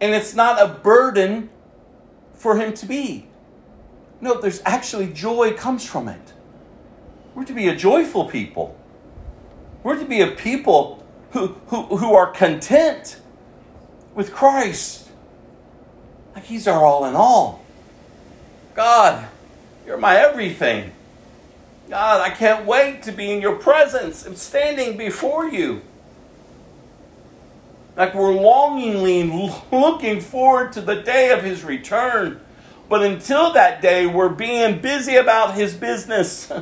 and 0.00 0.14
it's 0.14 0.34
not 0.34 0.60
a 0.62 0.72
burden 0.72 1.50
for 2.34 2.56
him 2.56 2.72
to 2.74 2.86
be 2.86 3.26
no 4.22 4.40
there's 4.40 4.62
actually 4.64 5.06
joy 5.12 5.52
comes 5.52 5.84
from 5.84 6.08
it 6.08 6.32
we're 7.34 7.44
to 7.44 7.52
be 7.52 7.68
a 7.68 7.76
joyful 7.76 8.24
people 8.24 8.74
we're 9.82 9.98
to 9.98 10.06
be 10.06 10.22
a 10.22 10.28
people 10.28 11.04
who 11.32 11.48
who, 11.66 11.98
who 11.98 12.14
are 12.14 12.30
content 12.30 13.20
with 14.14 14.32
christ 14.32 15.02
like 16.34 16.44
He's 16.44 16.66
our 16.66 16.84
all 16.84 17.04
in 17.04 17.14
all. 17.14 17.62
God, 18.74 19.28
you're 19.86 19.98
my 19.98 20.16
everything. 20.16 20.92
God, 21.88 22.20
I 22.20 22.30
can't 22.30 22.64
wait 22.64 23.02
to 23.02 23.12
be 23.12 23.30
in 23.30 23.42
your 23.42 23.56
presence 23.56 24.24
and 24.24 24.38
standing 24.38 24.96
before 24.96 25.46
you. 25.46 25.82
Like 27.96 28.14
we're 28.14 28.32
longingly 28.32 29.24
looking 29.70 30.20
forward 30.20 30.72
to 30.72 30.80
the 30.80 31.02
day 31.02 31.30
of 31.30 31.42
his 31.42 31.62
return. 31.62 32.40
But 32.92 33.04
until 33.04 33.54
that 33.54 33.80
day, 33.80 34.04
we're 34.04 34.28
being 34.28 34.82
busy 34.82 35.16
about 35.16 35.54
his 35.54 35.72
business, 35.72 36.52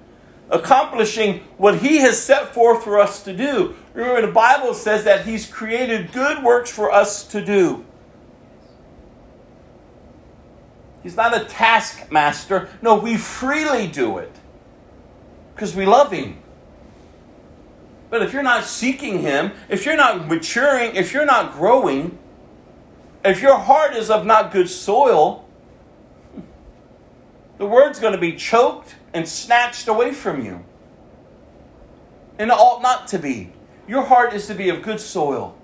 accomplishing 0.48 1.40
what 1.56 1.78
he 1.78 1.96
has 1.96 2.16
set 2.16 2.54
forth 2.54 2.84
for 2.84 3.00
us 3.00 3.24
to 3.24 3.36
do. 3.36 3.74
Remember, 3.92 4.24
the 4.24 4.32
Bible 4.32 4.72
says 4.72 5.02
that 5.02 5.26
he's 5.26 5.46
created 5.46 6.12
good 6.12 6.44
works 6.44 6.70
for 6.70 6.92
us 6.92 7.26
to 7.32 7.44
do. 7.44 7.84
He's 11.02 11.16
not 11.16 11.36
a 11.36 11.44
taskmaster. 11.46 12.68
No, 12.80 12.94
we 12.94 13.16
freely 13.16 13.88
do 13.88 14.18
it 14.18 14.36
because 15.56 15.74
we 15.74 15.86
love 15.86 16.12
Him. 16.12 16.38
But 18.10 18.22
if 18.22 18.32
you're 18.32 18.44
not 18.44 18.62
seeking 18.62 19.22
Him, 19.22 19.50
if 19.68 19.84
you're 19.84 19.96
not 19.96 20.28
maturing, 20.28 20.94
if 20.94 21.12
you're 21.12 21.26
not 21.26 21.52
growing, 21.54 22.16
if 23.24 23.42
your 23.42 23.58
heart 23.58 23.96
is 23.96 24.08
of 24.08 24.24
not 24.24 24.52
good 24.52 24.70
soil, 24.70 25.48
the 27.60 27.66
word's 27.66 28.00
going 28.00 28.14
to 28.14 28.18
be 28.18 28.32
choked 28.32 28.94
and 29.12 29.28
snatched 29.28 29.86
away 29.86 30.12
from 30.12 30.42
you. 30.42 30.64
And 32.38 32.50
it 32.50 32.54
ought 32.54 32.80
not 32.80 33.06
to 33.08 33.18
be. 33.18 33.52
Your 33.86 34.02
heart 34.02 34.32
is 34.32 34.46
to 34.46 34.54
be 34.54 34.70
of 34.70 34.80
good 34.80 34.98
soil. 34.98 35.54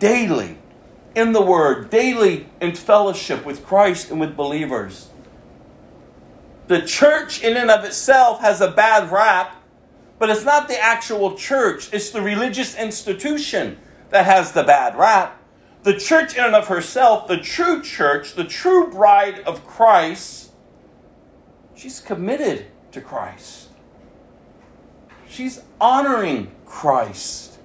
daily 0.00 0.58
in 1.14 1.32
the 1.32 1.40
Word, 1.40 1.88
daily 1.88 2.48
in 2.60 2.74
fellowship 2.74 3.46
with 3.46 3.64
Christ 3.64 4.10
and 4.10 4.18
with 4.18 4.36
believers. 4.36 5.08
The 6.66 6.82
church, 6.82 7.40
in 7.40 7.56
and 7.56 7.70
of 7.70 7.84
itself, 7.84 8.40
has 8.40 8.60
a 8.60 8.72
bad 8.72 9.12
rap, 9.12 9.62
but 10.18 10.30
it's 10.30 10.44
not 10.44 10.66
the 10.66 10.82
actual 10.82 11.36
church, 11.36 11.90
it's 11.92 12.10
the 12.10 12.22
religious 12.22 12.74
institution 12.74 13.78
that 14.10 14.26
has 14.26 14.50
the 14.50 14.64
bad 14.64 14.98
rap. 14.98 15.40
The 15.86 15.96
church, 15.96 16.34
in 16.34 16.42
and 16.42 16.56
of 16.56 16.66
herself, 16.66 17.28
the 17.28 17.36
true 17.36 17.80
church, 17.80 18.34
the 18.34 18.42
true 18.42 18.90
bride 18.90 19.38
of 19.46 19.64
Christ, 19.64 20.50
she's 21.76 22.00
committed 22.00 22.66
to 22.90 23.00
Christ. 23.00 23.68
She's 25.28 25.62
honoring 25.80 26.50
Christ. 26.64 27.60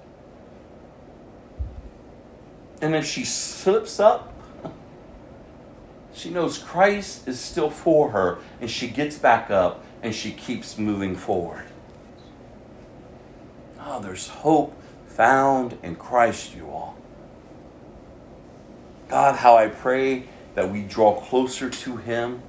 And 2.80 2.94
if 2.94 3.04
she 3.04 3.24
slips 3.24 3.98
up, 3.98 4.32
she 6.14 6.30
knows 6.30 6.58
Christ 6.58 7.26
is 7.26 7.40
still 7.40 7.70
for 7.70 8.10
her, 8.10 8.38
and 8.60 8.70
she 8.70 8.86
gets 8.86 9.18
back 9.18 9.50
up 9.50 9.84
and 10.00 10.14
she 10.14 10.30
keeps 10.30 10.78
moving 10.78 11.16
forward. 11.16 11.66
Oh, 13.80 14.00
there's 14.00 14.28
hope 14.28 14.80
found 15.08 15.76
in 15.82 15.96
Christ, 15.96 16.54
you 16.54 16.70
all. 16.70 17.01
God, 19.12 19.36
how 19.36 19.58
I 19.58 19.68
pray 19.68 20.24
that 20.54 20.72
we 20.72 20.84
draw 20.84 21.20
closer 21.20 21.68
to 21.68 21.98
Him. 21.98 22.40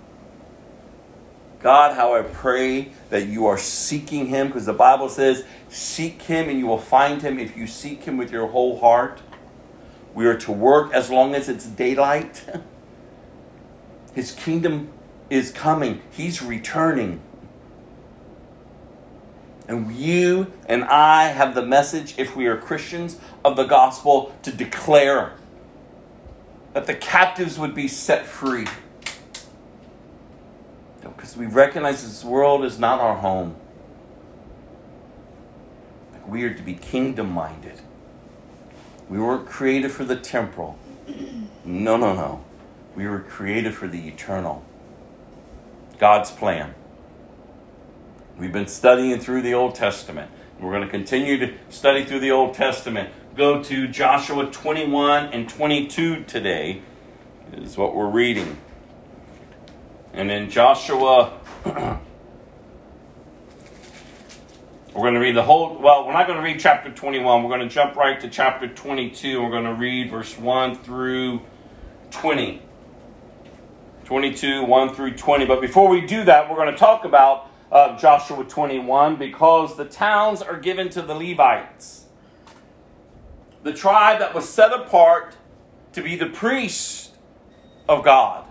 God, 1.59 1.97
how 1.97 2.15
I 2.15 2.21
pray 2.21 2.93
that 3.09 3.27
you 3.27 3.47
are 3.47 3.57
seeking 3.57 4.27
Him, 4.27 4.47
because 4.47 4.65
the 4.65 4.71
Bible 4.71 5.09
says, 5.09 5.43
Seek 5.67 6.21
Him 6.21 6.47
and 6.47 6.57
you 6.57 6.65
will 6.65 6.77
find 6.77 7.21
Him 7.21 7.37
if 7.37 7.57
you 7.57 7.67
seek 7.67 8.05
Him 8.05 8.15
with 8.15 8.31
your 8.31 8.47
whole 8.47 8.79
heart. 8.79 9.21
We 10.13 10.25
are 10.25 10.37
to 10.37 10.53
work 10.53 10.93
as 10.93 11.09
long 11.09 11.35
as 11.35 11.49
it's 11.49 11.65
daylight. 11.65 12.45
His 14.15 14.31
kingdom 14.31 14.87
is 15.29 15.51
coming, 15.51 16.01
He's 16.11 16.41
returning. 16.41 17.19
And 19.67 19.93
you 19.93 20.53
and 20.65 20.85
I 20.85 21.25
have 21.25 21.55
the 21.55 21.65
message, 21.65 22.15
if 22.17 22.37
we 22.37 22.47
are 22.47 22.55
Christians, 22.55 23.19
of 23.43 23.57
the 23.57 23.65
gospel 23.65 24.33
to 24.43 24.51
declare 24.53 25.33
that 26.73 26.87
the 26.87 26.93
captives 26.93 27.57
would 27.57 27.75
be 27.75 27.87
set 27.87 28.25
free. 28.25 28.67
Because 31.01 31.37
we 31.37 31.45
recognize 31.45 32.03
this 32.03 32.23
world 32.23 32.65
is 32.65 32.79
not 32.79 32.99
our 32.99 33.15
home. 33.15 33.55
We 36.27 36.43
are 36.43 36.53
to 36.53 36.61
be 36.63 36.73
kingdom 36.73 37.31
minded. 37.31 37.81
We 39.09 39.19
weren't 39.19 39.45
created 39.45 39.91
for 39.91 40.03
the 40.05 40.15
temporal. 40.15 40.77
No, 41.63 41.97
no, 41.97 42.13
no. 42.13 42.43
We 42.95 43.07
were 43.07 43.19
created 43.19 43.73
for 43.73 43.87
the 43.87 44.07
eternal. 44.07 44.63
God's 45.99 46.31
plan. 46.31 46.73
We've 48.37 48.51
been 48.51 48.67
studying 48.67 49.19
through 49.19 49.41
the 49.43 49.53
Old 49.53 49.75
Testament. 49.75 50.31
We're 50.59 50.71
going 50.71 50.83
to 50.83 50.89
continue 50.89 51.37
to 51.39 51.53
study 51.69 52.05
through 52.05 52.21
the 52.21 52.31
Old 52.31 52.53
Testament. 52.53 53.09
Go 53.35 53.63
to 53.63 53.87
Joshua 53.87 54.51
21 54.51 55.33
and 55.33 55.49
22 55.49 56.23
today, 56.25 56.81
is 57.53 57.77
what 57.77 57.95
we're 57.95 58.09
reading. 58.09 58.57
And 60.13 60.29
in 60.29 60.49
Joshua 60.49 61.33
We're 64.93 65.01
going 65.01 65.15
to 65.15 65.19
read 65.19 65.35
the 65.35 65.41
whole, 65.41 65.79
well, 65.79 66.05
we're 66.05 66.13
not 66.13 66.27
going 66.27 66.37
to 66.37 66.43
read 66.43 66.59
chapter 66.59 66.91
21. 66.91 67.41
We're 67.41 67.49
going 67.49 67.67
to 67.67 67.73
jump 67.73 67.95
right 67.95 68.19
to 68.19 68.29
chapter 68.29 68.67
22. 68.67 69.41
We're 69.41 69.49
going 69.49 69.63
to 69.63 69.73
read 69.73 70.11
verse 70.11 70.37
1 70.37 70.75
through 70.75 71.41
20. 72.11 72.61
22, 74.05 74.63
1 74.63 74.93
through 74.93 75.15
20. 75.15 75.45
But 75.45 75.61
before 75.61 75.89
we 75.89 76.01
do 76.01 76.23
that, 76.25 76.47
we're 76.47 76.57
going 76.57 76.71
to 76.71 76.77
talk 76.77 77.05
about 77.05 77.49
uh, 77.71 77.97
Joshua 77.97 78.43
21 78.43 79.15
because 79.15 79.75
the 79.77 79.85
towns 79.85 80.43
are 80.43 80.59
given 80.59 80.89
to 80.89 81.01
the 81.01 81.15
Levites, 81.15 82.02
the 83.63 83.73
tribe 83.73 84.19
that 84.19 84.33
was 84.33 84.47
set 84.47 84.71
apart 84.71 85.35
to 85.93 86.01
be 86.01 86.15
the 86.15 86.27
priest 86.27 87.11
of 87.87 88.03
God. 88.03 88.45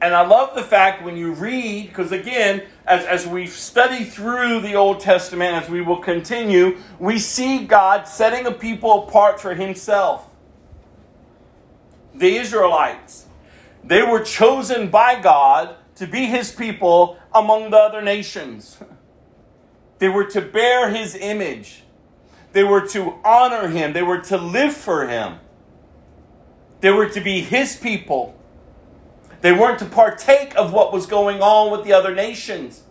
And 0.00 0.14
I 0.14 0.26
love 0.26 0.54
the 0.54 0.62
fact 0.62 1.02
when 1.02 1.16
you 1.16 1.32
read, 1.32 1.88
because 1.88 2.12
again, 2.12 2.62
as, 2.86 3.04
as 3.06 3.26
we 3.26 3.46
study 3.46 4.04
through 4.04 4.60
the 4.60 4.74
Old 4.74 5.00
Testament, 5.00 5.54
as 5.54 5.70
we 5.70 5.80
will 5.80 5.98
continue, 5.98 6.78
we 6.98 7.18
see 7.18 7.64
God 7.64 8.06
setting 8.06 8.46
a 8.46 8.52
people 8.52 9.08
apart 9.08 9.40
for 9.40 9.54
Himself. 9.54 10.28
The 12.14 12.36
Israelites, 12.36 13.26
they 13.82 14.02
were 14.02 14.20
chosen 14.20 14.90
by 14.90 15.20
God 15.20 15.76
to 15.96 16.06
be 16.06 16.26
His 16.26 16.52
people 16.52 17.18
among 17.34 17.70
the 17.70 17.78
other 17.78 18.02
nations. 18.02 18.78
They 19.98 20.10
were 20.10 20.26
to 20.26 20.42
bear 20.42 20.90
His 20.90 21.14
image, 21.14 21.82
they 22.56 22.64
were 22.64 22.80
to 22.80 23.12
honor 23.22 23.68
Him, 23.68 23.92
they 23.92 24.02
were 24.02 24.16
to 24.16 24.38
live 24.38 24.74
for 24.74 25.06
Him, 25.06 25.40
they 26.80 26.90
were 26.90 27.06
to 27.06 27.20
be 27.20 27.42
His 27.42 27.76
people. 27.76 28.34
They 29.42 29.52
weren't 29.52 29.78
to 29.80 29.84
partake 29.84 30.56
of 30.56 30.72
what 30.72 30.90
was 30.90 31.04
going 31.04 31.42
on 31.42 31.70
with 31.70 31.84
the 31.84 31.92
other 31.92 32.14
nations. 32.14 32.82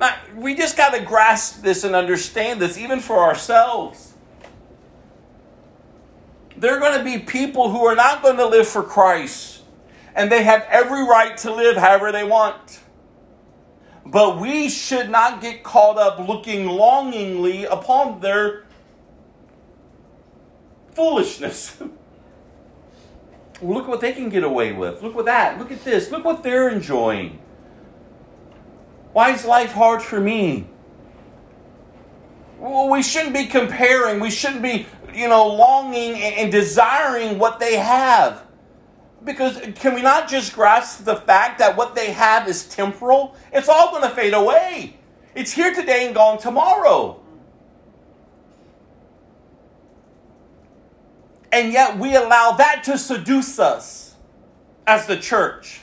Now, 0.00 0.16
we 0.34 0.54
just 0.54 0.74
got 0.74 0.94
to 0.94 1.04
grasp 1.04 1.60
this 1.60 1.84
and 1.84 1.94
understand 1.94 2.58
this, 2.58 2.78
even 2.78 3.00
for 3.00 3.18
ourselves. 3.18 4.14
There 6.56 6.74
are 6.74 6.80
going 6.80 6.96
to 6.96 7.04
be 7.04 7.18
people 7.18 7.70
who 7.70 7.84
are 7.84 7.94
not 7.94 8.22
going 8.22 8.38
to 8.38 8.46
live 8.46 8.66
for 8.66 8.82
Christ, 8.82 9.64
and 10.14 10.32
they 10.32 10.44
have 10.44 10.66
every 10.70 11.02
right 11.02 11.36
to 11.38 11.54
live 11.54 11.76
however 11.76 12.10
they 12.10 12.24
want. 12.24 12.80
But 14.10 14.40
we 14.40 14.68
should 14.68 15.10
not 15.10 15.40
get 15.40 15.64
caught 15.64 15.98
up 15.98 16.18
looking 16.18 16.66
longingly 16.66 17.64
upon 17.64 18.20
their 18.20 18.64
foolishness. 20.94 21.76
look 23.62 23.88
what 23.88 24.00
they 24.00 24.12
can 24.12 24.28
get 24.28 24.44
away 24.44 24.72
with. 24.72 25.02
Look 25.02 25.14
what 25.14 25.24
that. 25.24 25.58
Look 25.58 25.72
at 25.72 25.84
this. 25.84 26.10
Look 26.12 26.24
what 26.24 26.44
they're 26.44 26.68
enjoying. 26.68 27.40
Why 29.12 29.32
is 29.32 29.44
life 29.44 29.72
hard 29.72 30.02
for 30.02 30.20
me? 30.20 30.68
Well, 32.58 32.88
we 32.88 33.02
shouldn't 33.02 33.34
be 33.34 33.46
comparing. 33.46 34.20
We 34.20 34.30
shouldn't 34.30 34.62
be, 34.62 34.86
you 35.12 35.28
know, 35.28 35.48
longing 35.48 36.14
and 36.14 36.52
desiring 36.52 37.38
what 37.38 37.58
they 37.58 37.76
have. 37.76 38.45
Because 39.26 39.60
can 39.74 39.92
we 39.94 40.02
not 40.02 40.28
just 40.28 40.54
grasp 40.54 41.04
the 41.04 41.16
fact 41.16 41.58
that 41.58 41.76
what 41.76 41.96
they 41.96 42.12
have 42.12 42.48
is 42.48 42.64
temporal? 42.68 43.34
It's 43.52 43.68
all 43.68 43.90
going 43.90 44.08
to 44.08 44.14
fade 44.14 44.32
away. 44.32 44.96
It's 45.34 45.50
here 45.50 45.74
today 45.74 46.06
and 46.06 46.14
gone 46.14 46.38
tomorrow. 46.38 47.20
And 51.50 51.72
yet 51.72 51.98
we 51.98 52.14
allow 52.14 52.52
that 52.52 52.84
to 52.84 52.96
seduce 52.96 53.58
us 53.58 54.14
as 54.86 55.06
the 55.06 55.16
church, 55.16 55.80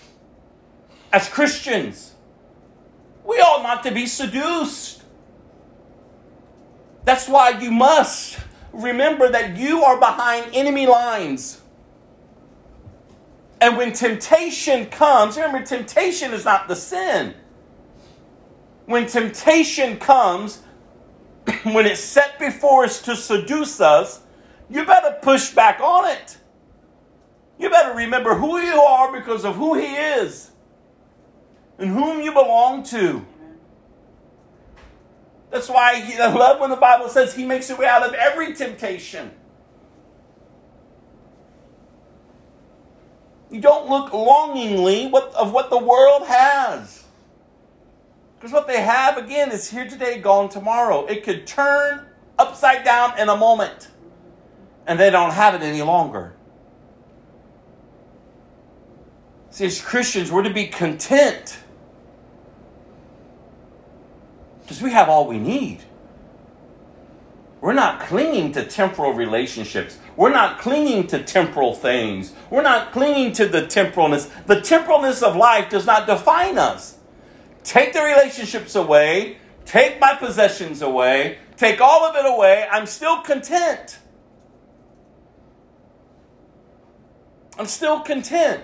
as 1.12 1.28
Christians. 1.28 2.14
We 3.26 3.36
ought 3.38 3.62
not 3.62 3.84
to 3.84 3.92
be 3.92 4.06
seduced. 4.06 5.04
That's 7.04 7.28
why 7.28 7.60
you 7.60 7.72
must 7.72 8.40
remember 8.72 9.28
that 9.30 9.58
you 9.58 9.84
are 9.84 10.00
behind 10.00 10.52
enemy 10.54 10.88
lines. 10.88 11.60
And 13.64 13.78
when 13.78 13.94
temptation 13.94 14.88
comes, 14.88 15.38
remember, 15.38 15.66
temptation 15.66 16.34
is 16.34 16.44
not 16.44 16.68
the 16.68 16.76
sin. 16.76 17.34
When 18.88 19.08
temptation 19.08 20.00
comes, 20.00 20.62
when 21.64 21.86
it's 21.86 22.02
set 22.02 22.38
before 22.40 22.84
us 22.84 23.02
to 23.04 23.16
seduce 23.16 23.80
us, 23.80 24.20
you 24.70 24.86
better 24.86 25.18
push 25.22 25.52
back 25.52 25.80
on 25.80 26.12
it. 26.12 26.38
You 27.58 27.70
better 27.70 27.96
remember 27.96 28.36
who 28.36 28.60
you 28.60 28.82
are 28.82 29.18
because 29.18 29.46
of 29.46 29.56
who 29.56 29.76
He 29.76 29.96
is 29.96 30.52
and 31.78 31.90
whom 31.90 32.20
you 32.20 32.34
belong 32.34 32.84
to. 32.88 33.26
That's 35.52 35.70
why 35.70 36.04
I 36.20 36.34
love 36.34 36.60
when 36.60 36.70
the 36.70 36.76
Bible 36.76 37.08
says 37.08 37.34
He 37.34 37.46
makes 37.46 37.70
a 37.70 37.78
way 37.78 37.86
out 37.86 38.06
of 38.06 38.14
every 38.14 38.54
temptation. 38.54 39.32
You 43.54 43.62
don't 43.62 43.88
look 43.88 44.12
longingly 44.12 45.08
what, 45.08 45.32
of 45.36 45.54
what 45.54 45.70
the 45.70 45.78
world 45.78 46.26
has. 46.26 47.04
Because 48.36 48.52
what 48.52 48.66
they 48.66 48.82
have, 48.82 49.16
again, 49.16 49.52
is 49.52 49.70
here 49.70 49.88
today, 49.88 50.20
gone 50.20 50.50
tomorrow. 50.50 51.06
It 51.06 51.24
could 51.24 51.46
turn 51.46 52.08
upside 52.40 52.84
down 52.84 53.20
in 53.20 53.30
a 53.30 53.38
moment 53.38 53.90
and 54.88 55.00
they 55.00 55.12
don't 55.12 55.30
have 55.30 55.54
it 55.54 55.62
any 55.62 55.84
longer. 55.84 56.34
See, 59.52 59.68
as 59.68 59.80
Christians, 59.80 60.32
we're 60.32 60.42
to 60.42 60.54
be 60.54 60.66
content 60.66 61.60
because 64.62 64.82
we 64.82 64.90
have 64.90 65.10
all 65.10 65.28
we 65.28 65.38
need. 65.38 65.84
We're 67.64 67.72
not 67.72 68.02
clinging 68.02 68.52
to 68.52 68.66
temporal 68.66 69.14
relationships. 69.14 69.98
We're 70.18 70.34
not 70.34 70.60
clinging 70.60 71.08
to 71.08 71.24
temporal 71.24 71.74
things. 71.74 72.34
We're 72.50 72.62
not 72.62 72.92
clinging 72.92 73.32
to 73.36 73.48
the 73.48 73.62
temporalness. 73.62 74.30
The 74.48 74.58
temporalness 74.58 75.24
of 75.24 75.38
life 75.38 75.70
does 75.70 75.86
not 75.86 76.06
define 76.06 76.58
us. 76.58 76.98
Take 77.64 77.94
the 77.94 78.04
relationships 78.04 78.76
away, 78.76 79.38
take 79.64 79.98
my 80.02 80.14
possessions 80.14 80.82
away, 80.82 81.38
take 81.56 81.80
all 81.80 82.04
of 82.04 82.18
it 82.18 82.30
away. 82.30 82.68
I'm 82.70 82.86
still 82.86 83.22
content. 83.22 83.98
I'm 87.58 87.68
still 87.68 88.02
content. 88.02 88.62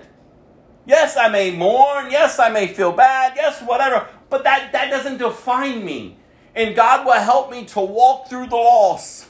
Yes, 0.84 1.16
I 1.16 1.28
may 1.28 1.56
mourn. 1.56 2.10
Yes, 2.10 2.38
I 2.38 2.50
may 2.50 2.66
feel 2.66 2.92
bad. 2.92 3.32
Yes, 3.34 3.62
whatever. 3.62 4.08
But 4.28 4.44
that, 4.44 4.72
that 4.72 4.90
doesn't 4.90 5.16
define 5.16 5.86
me. 5.86 6.18
And 6.54 6.74
God 6.74 7.06
will 7.06 7.12
help 7.12 7.50
me 7.50 7.64
to 7.66 7.80
walk 7.80 8.28
through 8.28 8.48
the 8.48 8.56
loss. 8.56 9.26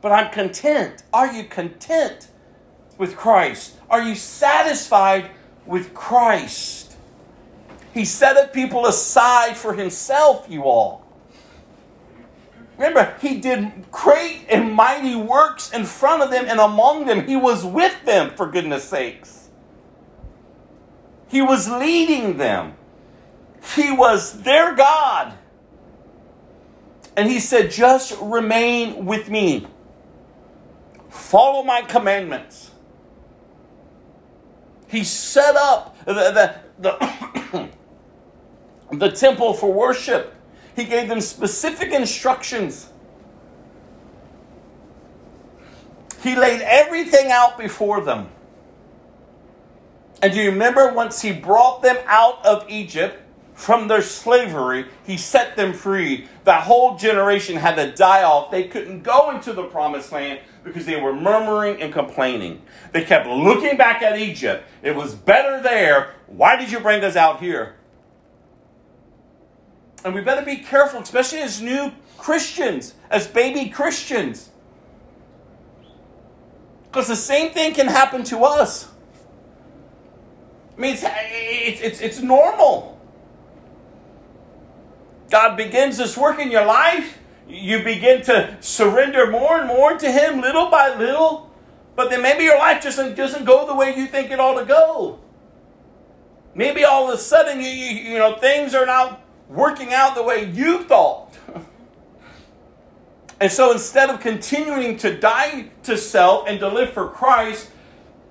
but 0.00 0.12
I'm 0.12 0.30
content. 0.30 1.02
Are 1.12 1.32
you 1.32 1.44
content 1.44 2.28
with 2.96 3.16
Christ? 3.16 3.76
Are 3.88 4.02
you 4.02 4.14
satisfied 4.14 5.30
with 5.66 5.94
Christ? 5.94 6.96
He 7.94 8.04
set 8.04 8.52
people 8.52 8.86
aside 8.86 9.56
for 9.56 9.74
himself, 9.74 10.46
you 10.48 10.64
all. 10.64 11.04
Remember, 12.76 13.16
he 13.20 13.40
did 13.40 13.90
great 13.90 14.46
and 14.48 14.72
mighty 14.72 15.16
works 15.16 15.72
in 15.72 15.84
front 15.84 16.22
of 16.22 16.30
them 16.30 16.44
and 16.46 16.60
among 16.60 17.06
them. 17.06 17.26
He 17.26 17.34
was 17.34 17.64
with 17.64 18.04
them, 18.04 18.30
for 18.36 18.46
goodness 18.46 18.84
sakes. 18.84 19.48
He 21.26 21.42
was 21.42 21.68
leading 21.68 22.36
them. 22.36 22.77
He 23.76 23.90
was 23.90 24.42
their 24.42 24.74
God. 24.74 25.34
And 27.16 27.28
he 27.28 27.40
said, 27.40 27.70
Just 27.70 28.16
remain 28.20 29.04
with 29.04 29.28
me. 29.28 29.66
Follow 31.08 31.62
my 31.62 31.82
commandments. 31.82 32.70
He 34.88 35.04
set 35.04 35.56
up 35.56 35.96
the, 36.04 36.14
the, 36.14 36.54
the, 36.78 37.68
the 38.96 39.10
temple 39.10 39.52
for 39.52 39.72
worship. 39.72 40.34
He 40.74 40.84
gave 40.84 41.08
them 41.08 41.20
specific 41.20 41.92
instructions. 41.92 42.88
He 46.22 46.34
laid 46.36 46.60
everything 46.62 47.30
out 47.30 47.58
before 47.58 48.00
them. 48.00 48.28
And 50.22 50.32
do 50.32 50.40
you 50.40 50.50
remember 50.50 50.92
once 50.92 51.20
he 51.20 51.32
brought 51.32 51.82
them 51.82 51.96
out 52.06 52.44
of 52.44 52.64
Egypt 52.68 53.22
from 53.58 53.88
their 53.88 54.02
slavery, 54.02 54.86
he 55.04 55.16
set 55.16 55.56
them 55.56 55.72
free. 55.72 56.28
That 56.44 56.62
whole 56.62 56.96
generation 56.96 57.56
had 57.56 57.74
to 57.74 57.90
die 57.90 58.22
off. 58.22 58.52
They 58.52 58.68
couldn't 58.68 59.02
go 59.02 59.32
into 59.32 59.52
the 59.52 59.64
promised 59.64 60.12
land 60.12 60.38
because 60.62 60.86
they 60.86 60.98
were 61.00 61.12
murmuring 61.12 61.82
and 61.82 61.92
complaining. 61.92 62.62
They 62.92 63.04
kept 63.04 63.26
looking 63.26 63.76
back 63.76 64.00
at 64.00 64.16
Egypt. 64.16 64.64
It 64.80 64.94
was 64.94 65.16
better 65.16 65.60
there. 65.60 66.14
Why 66.28 66.54
did 66.54 66.70
you 66.70 66.78
bring 66.78 67.02
us 67.02 67.16
out 67.16 67.40
here? 67.40 67.74
And 70.04 70.14
we 70.14 70.20
better 70.20 70.46
be 70.46 70.58
careful, 70.58 71.00
especially 71.00 71.40
as 71.40 71.60
new 71.60 71.90
Christians, 72.16 72.94
as 73.10 73.26
baby 73.26 73.70
Christians. 73.70 74.50
Because 76.84 77.08
the 77.08 77.16
same 77.16 77.50
thing 77.50 77.74
can 77.74 77.88
happen 77.88 78.22
to 78.24 78.44
us. 78.44 78.88
I 80.76 80.80
mean, 80.80 80.94
it's, 80.94 81.02
it's, 81.02 81.80
it's, 81.80 82.00
it's 82.00 82.20
normal. 82.20 82.97
God 85.30 85.56
begins 85.56 85.98
this 85.98 86.16
work 86.16 86.38
in 86.38 86.50
your 86.50 86.64
life. 86.64 87.18
You 87.48 87.82
begin 87.82 88.22
to 88.22 88.56
surrender 88.60 89.30
more 89.30 89.58
and 89.58 89.68
more 89.68 89.96
to 89.96 90.10
Him 90.10 90.40
little 90.40 90.70
by 90.70 90.94
little. 90.94 91.50
But 91.96 92.10
then 92.10 92.22
maybe 92.22 92.44
your 92.44 92.58
life 92.58 92.82
just 92.82 92.96
doesn't, 92.96 93.44
go 93.44 93.66
the 93.66 93.74
way 93.74 93.96
you 93.96 94.06
think 94.06 94.30
it 94.30 94.38
ought 94.38 94.58
to 94.60 94.64
go. 94.64 95.18
Maybe 96.54 96.84
all 96.84 97.08
of 97.08 97.14
a 97.14 97.18
sudden, 97.18 97.60
you, 97.60 97.68
you, 97.68 98.12
you 98.12 98.18
know, 98.18 98.36
things 98.36 98.74
are 98.74 98.86
not 98.86 99.20
working 99.48 99.92
out 99.92 100.14
the 100.14 100.22
way 100.22 100.44
you 100.44 100.84
thought. 100.84 101.36
and 103.40 103.50
so 103.50 103.72
instead 103.72 104.10
of 104.10 104.20
continuing 104.20 104.96
to 104.98 105.18
die 105.18 105.70
to 105.82 105.96
self 105.96 106.46
and 106.48 106.60
to 106.60 106.68
live 106.68 106.92
for 106.92 107.08
Christ, 107.08 107.70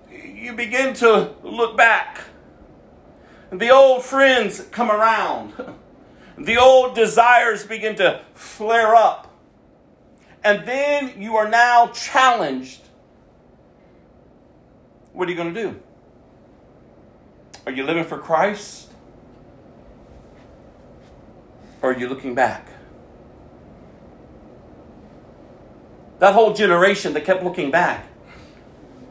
you 0.10 0.54
begin 0.54 0.94
to 0.96 1.34
look 1.44 1.76
back. 1.76 2.22
The 3.52 3.70
old 3.70 4.04
friends 4.04 4.62
come 4.72 4.90
around. 4.90 5.54
The 6.38 6.58
old 6.58 6.96
desires 6.96 7.66
begin 7.66 7.96
to 7.96 8.22
flare 8.34 8.96
up. 8.96 9.34
And 10.44 10.66
then 10.68 11.20
you 11.20 11.36
are 11.38 11.50
now 11.50 11.88
challenged. 11.88 12.82
What 15.14 15.28
are 15.28 15.32
you 15.32 15.38
going 15.38 15.54
to 15.54 15.62
do? 15.62 15.80
Are 17.66 17.72
you 17.72 17.84
living 17.84 18.04
for 18.04 18.18
Christ? 18.18 18.90
Or 21.82 21.92
are 21.92 22.00
you 22.00 22.08
looking 22.08 22.36
back? 22.36 22.68
That 26.20 26.34
whole 26.34 26.54
generation 26.54 27.14
that 27.14 27.26
kept 27.26 27.44
looking 27.44 27.72
back. 27.72 28.08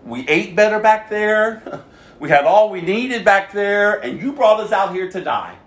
We 0.04 0.26
ate 0.28 0.54
better 0.56 0.78
back 0.78 1.10
there. 1.10 1.84
We 2.18 2.30
had 2.30 2.46
all 2.46 2.70
we 2.70 2.80
needed 2.80 3.26
back 3.26 3.52
there, 3.52 4.02
and 4.02 4.18
you 4.18 4.32
brought 4.32 4.58
us 4.60 4.72
out 4.72 4.94
here 4.94 5.10
to 5.10 5.20
die. 5.22 5.58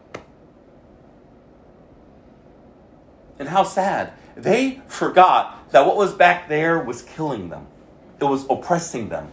And 3.39 3.49
how 3.49 3.63
sad. 3.63 4.13
They 4.35 4.81
forgot 4.87 5.71
that 5.71 5.85
what 5.85 5.95
was 5.95 6.13
back 6.13 6.47
there 6.47 6.79
was 6.79 7.01
killing 7.01 7.49
them, 7.49 7.67
it 8.19 8.25
was 8.25 8.45
oppressing 8.49 9.09
them, 9.09 9.31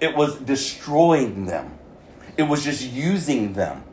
it 0.00 0.14
was 0.14 0.36
destroying 0.36 1.46
them, 1.46 1.78
it 2.36 2.42
was 2.42 2.64
just 2.64 2.82
using 2.82 3.54
them. 3.54 3.84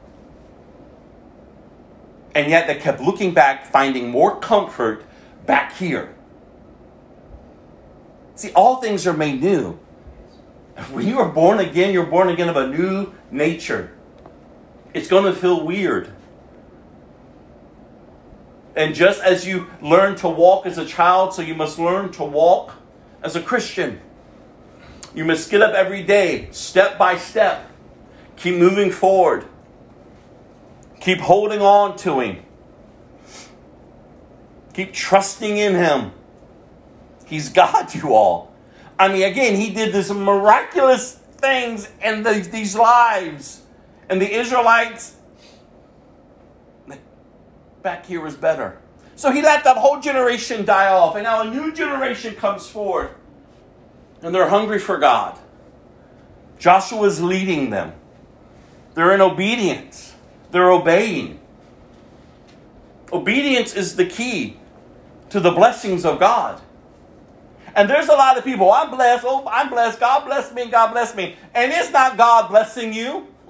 And 2.33 2.49
yet 2.49 2.67
they 2.67 2.75
kept 2.75 2.99
looking 2.99 3.33
back, 3.33 3.65
finding 3.67 4.09
more 4.09 4.39
comfort 4.39 5.05
back 5.45 5.73
here. 5.77 6.13
See, 8.35 8.51
all 8.51 8.81
things 8.81 9.07
are 9.07 9.13
made 9.13 9.41
new. 9.41 9.79
When 10.91 11.07
you 11.07 11.19
are 11.19 11.29
born 11.29 11.59
again, 11.59 11.93
you're 11.93 12.05
born 12.05 12.27
again 12.27 12.49
of 12.49 12.57
a 12.57 12.67
new 12.67 13.13
nature. 13.31 13.91
It's 14.93 15.07
going 15.07 15.23
to 15.23 15.33
feel 15.33 15.65
weird. 15.65 16.11
And 18.75 18.93
just 18.93 19.21
as 19.21 19.47
you 19.47 19.67
learn 19.81 20.15
to 20.17 20.27
walk 20.27 20.65
as 20.65 20.77
a 20.77 20.85
child, 20.85 21.33
so 21.33 21.41
you 21.41 21.55
must 21.55 21.79
learn 21.79 22.11
to 22.13 22.23
walk 22.23 22.75
as 23.23 23.35
a 23.35 23.41
Christian. 23.41 24.01
You 25.13 25.23
must 25.23 25.49
get 25.49 25.61
up 25.61 25.73
every 25.73 26.03
day, 26.03 26.49
step 26.51 26.97
by 26.97 27.17
step. 27.17 27.71
Keep 28.35 28.55
moving 28.55 28.91
forward. 28.91 29.45
Keep 30.99 31.19
holding 31.19 31.61
on 31.61 31.95
to 31.97 32.19
Him. 32.19 32.43
Keep 34.73 34.91
trusting 34.91 35.57
in 35.57 35.75
Him. 35.75 36.11
He's 37.25 37.49
God, 37.49 37.93
you 37.95 38.13
all. 38.13 38.53
I 38.99 39.07
mean, 39.07 39.23
again, 39.23 39.55
He 39.55 39.73
did 39.73 39.93
this 39.93 40.11
miraculous 40.11 41.13
things 41.37 41.87
in 42.03 42.23
these, 42.23 42.49
these 42.49 42.75
lives. 42.75 43.61
And 44.09 44.21
the 44.21 44.31
Israelites, 44.31 45.14
back 47.85 48.07
here 48.07 48.19
was 48.19 48.35
better. 48.35 48.79
So 49.15 49.31
He 49.31 49.43
let 49.43 49.63
that 49.63 49.77
whole 49.77 50.01
generation 50.01 50.65
die 50.65 50.89
off. 50.89 51.15
And 51.15 51.23
now 51.23 51.41
a 51.41 51.49
new 51.49 51.71
generation 51.71 52.33
comes 52.35 52.67
forth. 52.67 53.11
And 54.23 54.33
they're 54.33 54.49
hungry 54.49 54.79
for 54.79 54.97
God. 54.97 55.37
Joshua's 56.57 57.21
leading 57.21 57.69
them. 57.69 57.93
They're 58.95 59.13
in 59.13 59.21
obedience. 59.21 60.15
They're 60.49 60.71
obeying. 60.71 61.39
Obedience 63.13 63.75
is 63.75 63.95
the 63.95 64.05
key 64.05 64.57
to 65.29 65.39
the 65.39 65.51
blessings 65.51 66.05
of 66.05 66.19
God. 66.19 66.59
And 67.75 67.87
there's 67.87 68.07
a 68.07 68.13
lot 68.13 68.37
of 68.37 68.43
people, 68.43 68.71
I'm 68.71 68.89
blessed, 68.89 69.25
oh, 69.27 69.45
I'm 69.47 69.69
blessed, 69.69 69.99
God 69.99 70.25
bless 70.25 70.51
me, 70.53 70.69
God 70.69 70.91
bless 70.91 71.13
me. 71.13 71.35
And 71.53 71.71
it's 71.71 71.91
not 71.91 72.17
God 72.17 72.49
blessing 72.49 72.93
you 72.93 73.27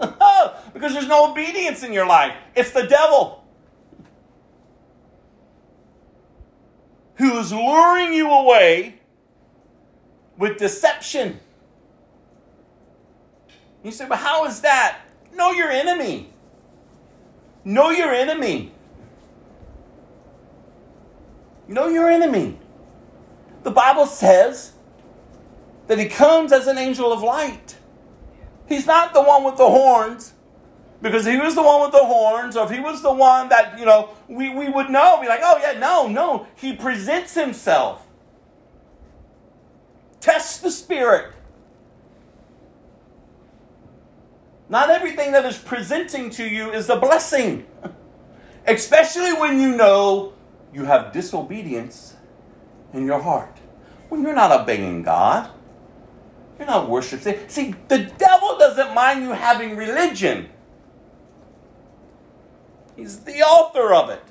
because 0.73 0.93
there's 0.93 1.07
no 1.07 1.31
obedience 1.31 1.83
in 1.83 1.93
your 1.93 2.07
life. 2.07 2.33
It's 2.55 2.71
the 2.71 2.87
devil 2.87 3.44
who's 7.15 7.51
luring 7.51 8.13
you 8.13 8.29
away 8.29 8.99
with 10.37 10.57
deception. 10.57 11.39
You 13.83 13.91
say, 13.91 14.07
but 14.07 14.17
how 14.17 14.45
is 14.45 14.61
that? 14.61 14.99
Know 15.33 15.51
your 15.51 15.69
enemy. 15.69 16.33
Know 17.63 17.89
your 17.89 18.13
enemy. 18.13 18.71
Know 21.67 21.87
your 21.87 22.09
enemy. 22.09 22.59
The 23.63 23.71
Bible 23.71 24.05
says 24.05 24.73
that 25.87 25.97
he 25.97 26.05
comes 26.05 26.51
as 26.51 26.67
an 26.67 26.77
angel 26.77 27.11
of 27.11 27.23
light. 27.23 27.77
He's 28.67 28.85
not 28.85 29.13
the 29.13 29.21
one 29.21 29.43
with 29.43 29.57
the 29.57 29.67
horns. 29.67 30.33
Because 31.01 31.25
he 31.25 31.37
was 31.37 31.55
the 31.55 31.61
one 31.61 31.81
with 31.81 31.91
the 31.91 32.03
horns, 32.05 32.55
or 32.55 32.65
if 32.65 32.71
he 32.71 32.79
was 32.79 33.01
the 33.01 33.13
one 33.13 33.49
that, 33.49 33.77
you 33.77 33.85
know, 33.85 34.09
we, 34.27 34.49
we 34.49 34.69
would 34.69 34.89
know, 34.89 35.19
be 35.21 35.27
like, 35.27 35.41
oh, 35.43 35.57
yeah, 35.61 35.77
no, 35.77 36.07
no. 36.07 36.47
He 36.55 36.73
presents 36.73 37.33
himself. 37.33 38.07
Test 40.19 40.63
the 40.63 40.71
spirit. 40.71 41.33
Not 44.67 44.89
everything 44.89 45.31
that 45.33 45.45
is 45.45 45.57
presenting 45.57 46.29
to 46.31 46.43
you 46.43 46.71
is 46.71 46.89
a 46.89 46.95
blessing, 46.95 47.67
especially 48.67 49.33
when 49.33 49.59
you 49.59 49.75
know 49.75 50.33
you 50.73 50.85
have 50.85 51.13
disobedience 51.13 52.15
in 52.93 53.05
your 53.05 53.21
heart. 53.21 53.59
When 54.09 54.23
you're 54.23 54.33
not 54.33 54.51
obeying 54.51 55.03
God, 55.03 55.51
you're 56.57 56.67
not 56.67 56.89
worshiping. 56.89 57.37
See, 57.47 57.75
the 57.87 57.99
devil 58.17 58.57
doesn't 58.57 58.93
mind 58.93 59.23
you 59.23 59.31
having 59.31 59.75
religion, 59.75 60.49
he's 62.95 63.19
the 63.21 63.41
author 63.41 63.93
of 63.93 64.09
it. 64.09 64.23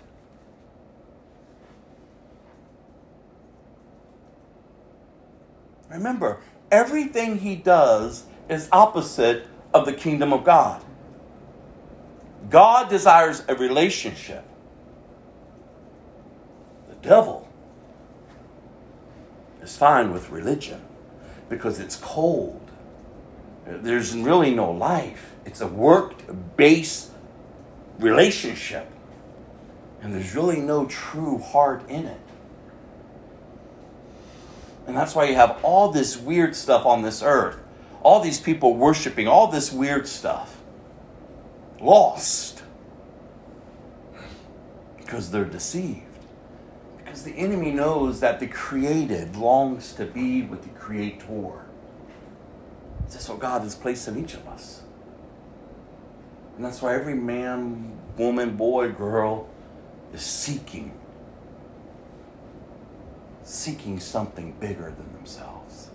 Remember, 5.91 6.41
everything 6.71 7.39
he 7.39 7.55
does 7.55 8.25
is 8.49 8.69
opposite 8.73 9.47
of 9.73 9.87
the 9.87 9.93
kingdom 9.93 10.33
of 10.33 10.45
God. 10.45 10.83
God 12.51 12.89
desires 12.91 13.43
a 13.49 13.55
relationship. 13.55 14.45
The 16.89 16.97
devil 16.97 17.49
is 19.63 19.77
fine 19.77 20.13
with 20.13 20.31
religion 20.31 20.83
because 21.49 21.81
it's 21.81 21.97
cold. 21.97 22.61
There's 23.67 24.15
really 24.15 24.55
no 24.55 24.71
life. 24.71 25.33
It's 25.47 25.61
a 25.61 25.67
work 25.67 26.57
based 26.57 27.11
relationship. 27.99 28.91
And 30.03 30.15
there's 30.15 30.35
really 30.35 30.61
no 30.61 30.87
true 30.87 31.39
heart 31.39 31.89
in 31.89 32.07
it. 32.07 32.21
And 34.87 34.97
that's 34.97 35.15
why 35.15 35.25
you 35.25 35.35
have 35.35 35.59
all 35.63 35.91
this 35.91 36.17
weird 36.17 36.55
stuff 36.55 36.85
on 36.85 37.03
this 37.03 37.23
earth 37.23 37.59
all 38.05 38.21
these 38.21 38.39
people 38.39 38.77
worshiping 38.77 39.27
all 39.27 39.49
this 39.49 39.73
weird 39.73 40.07
stuff. 40.07 40.61
Lost. 41.81 42.63
Because 44.99 45.31
they're 45.31 45.45
deceived. 45.47 46.03
Because 46.99 47.25
the 47.25 47.33
enemy 47.33 47.73
knows 47.73 48.21
that 48.21 48.41
the 48.41 48.47
created 48.47 49.37
longs 49.37 49.95
to 49.95 50.05
be 50.05 50.43
with 50.43 50.63
the 50.63 50.69
creator. 50.69 51.65
That's 53.09 53.29
what 53.29 53.39
God 53.39 53.63
has 53.63 53.75
placed 53.75 54.07
in 54.07 54.23
each 54.23 54.35
of 54.35 54.47
us. 54.49 54.83
And 56.57 56.65
that's 56.65 56.81
why 56.81 56.95
every 56.95 57.15
man, 57.15 57.99
woman, 58.17 58.57
boy, 58.57 58.93
girl 58.93 59.49
is 60.13 60.23
seeking. 60.23 60.93
Seeking 63.43 64.01
something 64.01 64.53
bigger 64.61 64.95
than 64.97 65.13
themselves. 65.15 65.91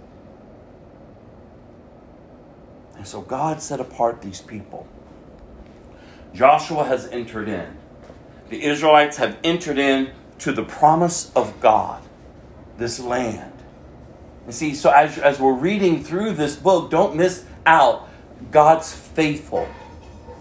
And 2.96 3.08
so 3.08 3.22
God 3.22 3.62
set 3.62 3.80
apart 3.80 4.22
these 4.22 4.42
people. 4.42 4.86
Joshua 6.34 6.84
has 6.84 7.08
entered 7.08 7.48
in. 7.48 7.78
The 8.50 8.64
Israelites 8.64 9.18
have 9.18 9.38
entered 9.44 9.78
in 9.78 10.12
to 10.40 10.52
the 10.52 10.64
promise 10.64 11.32
of 11.36 11.60
God, 11.60 12.02
this 12.78 13.00
land. 13.00 13.54
And 14.46 14.54
see, 14.54 14.74
so 14.74 14.90
as, 14.90 15.18
as 15.18 15.40
we're 15.40 15.54
reading 15.54 16.04
through 16.04 16.34
this 16.34 16.56
book, 16.56 16.90
don't 16.90 17.16
miss 17.16 17.46
out 17.66 18.10
God's 18.52 18.94
faithful, 18.94 19.68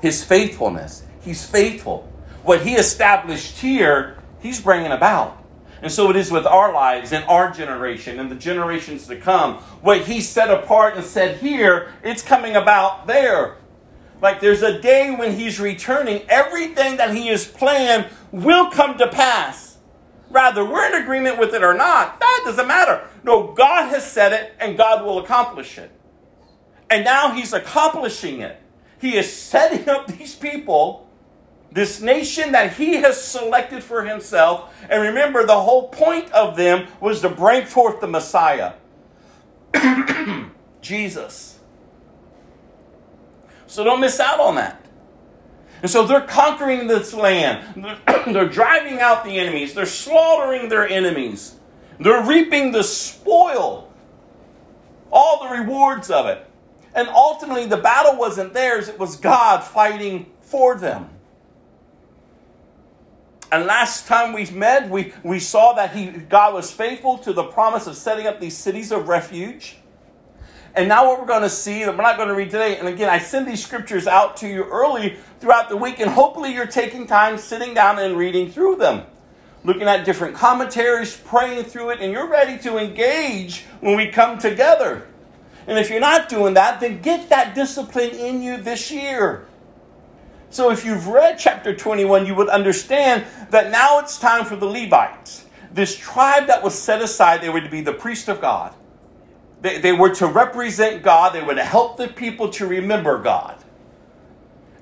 His 0.00 0.24
faithfulness. 0.24 1.04
He's 1.20 1.44
faithful. 1.44 2.10
What 2.42 2.62
He 2.62 2.74
established 2.74 3.58
here, 3.58 4.18
He's 4.40 4.60
bringing 4.60 4.92
about. 4.92 5.38
And 5.80 5.92
so 5.92 6.10
it 6.10 6.16
is 6.16 6.30
with 6.30 6.46
our 6.46 6.72
lives 6.72 7.12
and 7.12 7.24
our 7.26 7.50
generation 7.50 8.18
and 8.18 8.30
the 8.30 8.34
generations 8.34 9.06
to 9.06 9.16
come. 9.16 9.54
What 9.80 10.02
he 10.02 10.20
set 10.20 10.50
apart 10.50 10.96
and 10.96 11.04
said 11.04 11.38
here, 11.38 11.92
it's 12.02 12.22
coming 12.22 12.56
about 12.56 13.06
there. 13.06 13.56
Like 14.20 14.40
there's 14.40 14.62
a 14.62 14.80
day 14.80 15.14
when 15.14 15.36
he's 15.36 15.60
returning, 15.60 16.22
everything 16.28 16.96
that 16.96 17.14
he 17.14 17.28
has 17.28 17.46
planned 17.46 18.06
will 18.32 18.70
come 18.70 18.98
to 18.98 19.06
pass. 19.06 19.78
Rather, 20.30 20.64
we're 20.64 20.86
in 20.86 21.00
agreement 21.00 21.38
with 21.38 21.54
it 21.54 21.62
or 21.62 21.74
not. 21.74 22.18
That 22.18 22.42
doesn't 22.44 22.66
matter. 22.66 23.06
No, 23.22 23.52
God 23.52 23.88
has 23.90 24.10
said 24.10 24.32
it 24.32 24.54
and 24.58 24.76
God 24.76 25.04
will 25.04 25.20
accomplish 25.20 25.78
it. 25.78 25.92
And 26.90 27.04
now 27.04 27.32
he's 27.32 27.52
accomplishing 27.52 28.40
it. 28.40 28.60
He 29.00 29.16
is 29.16 29.32
setting 29.32 29.88
up 29.88 30.06
these 30.06 30.34
people 30.34 31.08
this 31.70 32.00
nation 32.00 32.52
that 32.52 32.74
he 32.74 32.94
has 32.94 33.22
selected 33.22 33.82
for 33.82 34.04
himself. 34.04 34.74
And 34.88 35.02
remember, 35.02 35.44
the 35.44 35.60
whole 35.60 35.88
point 35.88 36.30
of 36.32 36.56
them 36.56 36.88
was 37.00 37.20
to 37.20 37.28
bring 37.28 37.66
forth 37.66 38.00
the 38.00 38.06
Messiah, 38.06 38.72
Jesus. 40.80 41.58
So 43.66 43.84
don't 43.84 44.00
miss 44.00 44.18
out 44.18 44.40
on 44.40 44.54
that. 44.54 44.84
And 45.82 45.90
so 45.90 46.06
they're 46.06 46.22
conquering 46.22 46.86
this 46.86 47.14
land. 47.14 47.86
They're 48.26 48.48
driving 48.48 49.00
out 49.00 49.24
the 49.24 49.38
enemies. 49.38 49.74
They're 49.74 49.86
slaughtering 49.86 50.68
their 50.68 50.88
enemies. 50.88 51.54
They're 52.00 52.24
reaping 52.24 52.72
the 52.72 52.82
spoil, 52.82 53.92
all 55.12 55.44
the 55.44 55.54
rewards 55.56 56.10
of 56.10 56.26
it. 56.26 56.47
And 56.98 57.08
ultimately, 57.10 57.64
the 57.66 57.76
battle 57.76 58.16
wasn't 58.16 58.54
theirs, 58.54 58.88
it 58.88 58.98
was 58.98 59.14
God 59.14 59.62
fighting 59.62 60.26
for 60.40 60.74
them. 60.74 61.08
And 63.52 63.66
last 63.66 64.08
time 64.08 64.32
we 64.32 64.46
met, 64.46 64.90
we, 64.90 65.12
we 65.22 65.38
saw 65.38 65.74
that 65.74 65.94
he, 65.94 66.06
God 66.06 66.54
was 66.54 66.72
faithful 66.72 67.16
to 67.18 67.32
the 67.32 67.44
promise 67.44 67.86
of 67.86 67.94
setting 67.94 68.26
up 68.26 68.40
these 68.40 68.56
cities 68.56 68.90
of 68.90 69.06
refuge. 69.06 69.76
And 70.74 70.88
now, 70.88 71.06
what 71.06 71.20
we're 71.20 71.26
going 71.26 71.42
to 71.42 71.48
see, 71.48 71.84
that 71.84 71.96
we're 71.96 72.02
not 72.02 72.16
going 72.16 72.30
to 72.30 72.34
read 72.34 72.50
today, 72.50 72.78
and 72.78 72.88
again, 72.88 73.08
I 73.08 73.20
send 73.20 73.46
these 73.46 73.64
scriptures 73.64 74.08
out 74.08 74.36
to 74.38 74.48
you 74.48 74.64
early 74.64 75.18
throughout 75.38 75.68
the 75.68 75.76
week, 75.76 76.00
and 76.00 76.10
hopefully, 76.10 76.52
you're 76.52 76.66
taking 76.66 77.06
time 77.06 77.38
sitting 77.38 77.74
down 77.74 78.00
and 78.00 78.16
reading 78.16 78.50
through 78.50 78.74
them, 78.74 79.04
looking 79.62 79.84
at 79.84 80.04
different 80.04 80.34
commentaries, 80.34 81.16
praying 81.16 81.62
through 81.62 81.90
it, 81.90 82.00
and 82.00 82.10
you're 82.10 82.28
ready 82.28 82.58
to 82.58 82.76
engage 82.76 83.66
when 83.78 83.96
we 83.96 84.08
come 84.08 84.36
together. 84.36 85.07
And 85.68 85.78
if 85.78 85.90
you're 85.90 86.00
not 86.00 86.30
doing 86.30 86.54
that, 86.54 86.80
then 86.80 87.02
get 87.02 87.28
that 87.28 87.54
discipline 87.54 88.10
in 88.10 88.40
you 88.42 88.56
this 88.56 88.90
year. 88.90 89.46
So 90.48 90.70
if 90.70 90.82
you've 90.82 91.08
read 91.08 91.38
chapter 91.38 91.76
21, 91.76 92.24
you 92.24 92.34
would 92.34 92.48
understand 92.48 93.26
that 93.50 93.70
now 93.70 93.98
it's 93.98 94.18
time 94.18 94.46
for 94.46 94.56
the 94.56 94.64
Levites. 94.64 95.44
This 95.70 95.94
tribe 95.94 96.46
that 96.46 96.62
was 96.62 96.74
set 96.74 97.02
aside, 97.02 97.42
they 97.42 97.50
were 97.50 97.60
to 97.60 97.68
be 97.68 97.82
the 97.82 97.92
priest 97.92 98.30
of 98.30 98.40
God. 98.40 98.74
They, 99.60 99.76
they 99.76 99.92
were 99.92 100.08
to 100.14 100.26
represent 100.26 101.02
God, 101.02 101.34
they 101.34 101.42
were 101.42 101.54
to 101.54 101.64
help 101.64 101.98
the 101.98 102.08
people 102.08 102.48
to 102.50 102.66
remember 102.66 103.18
God. 103.18 103.62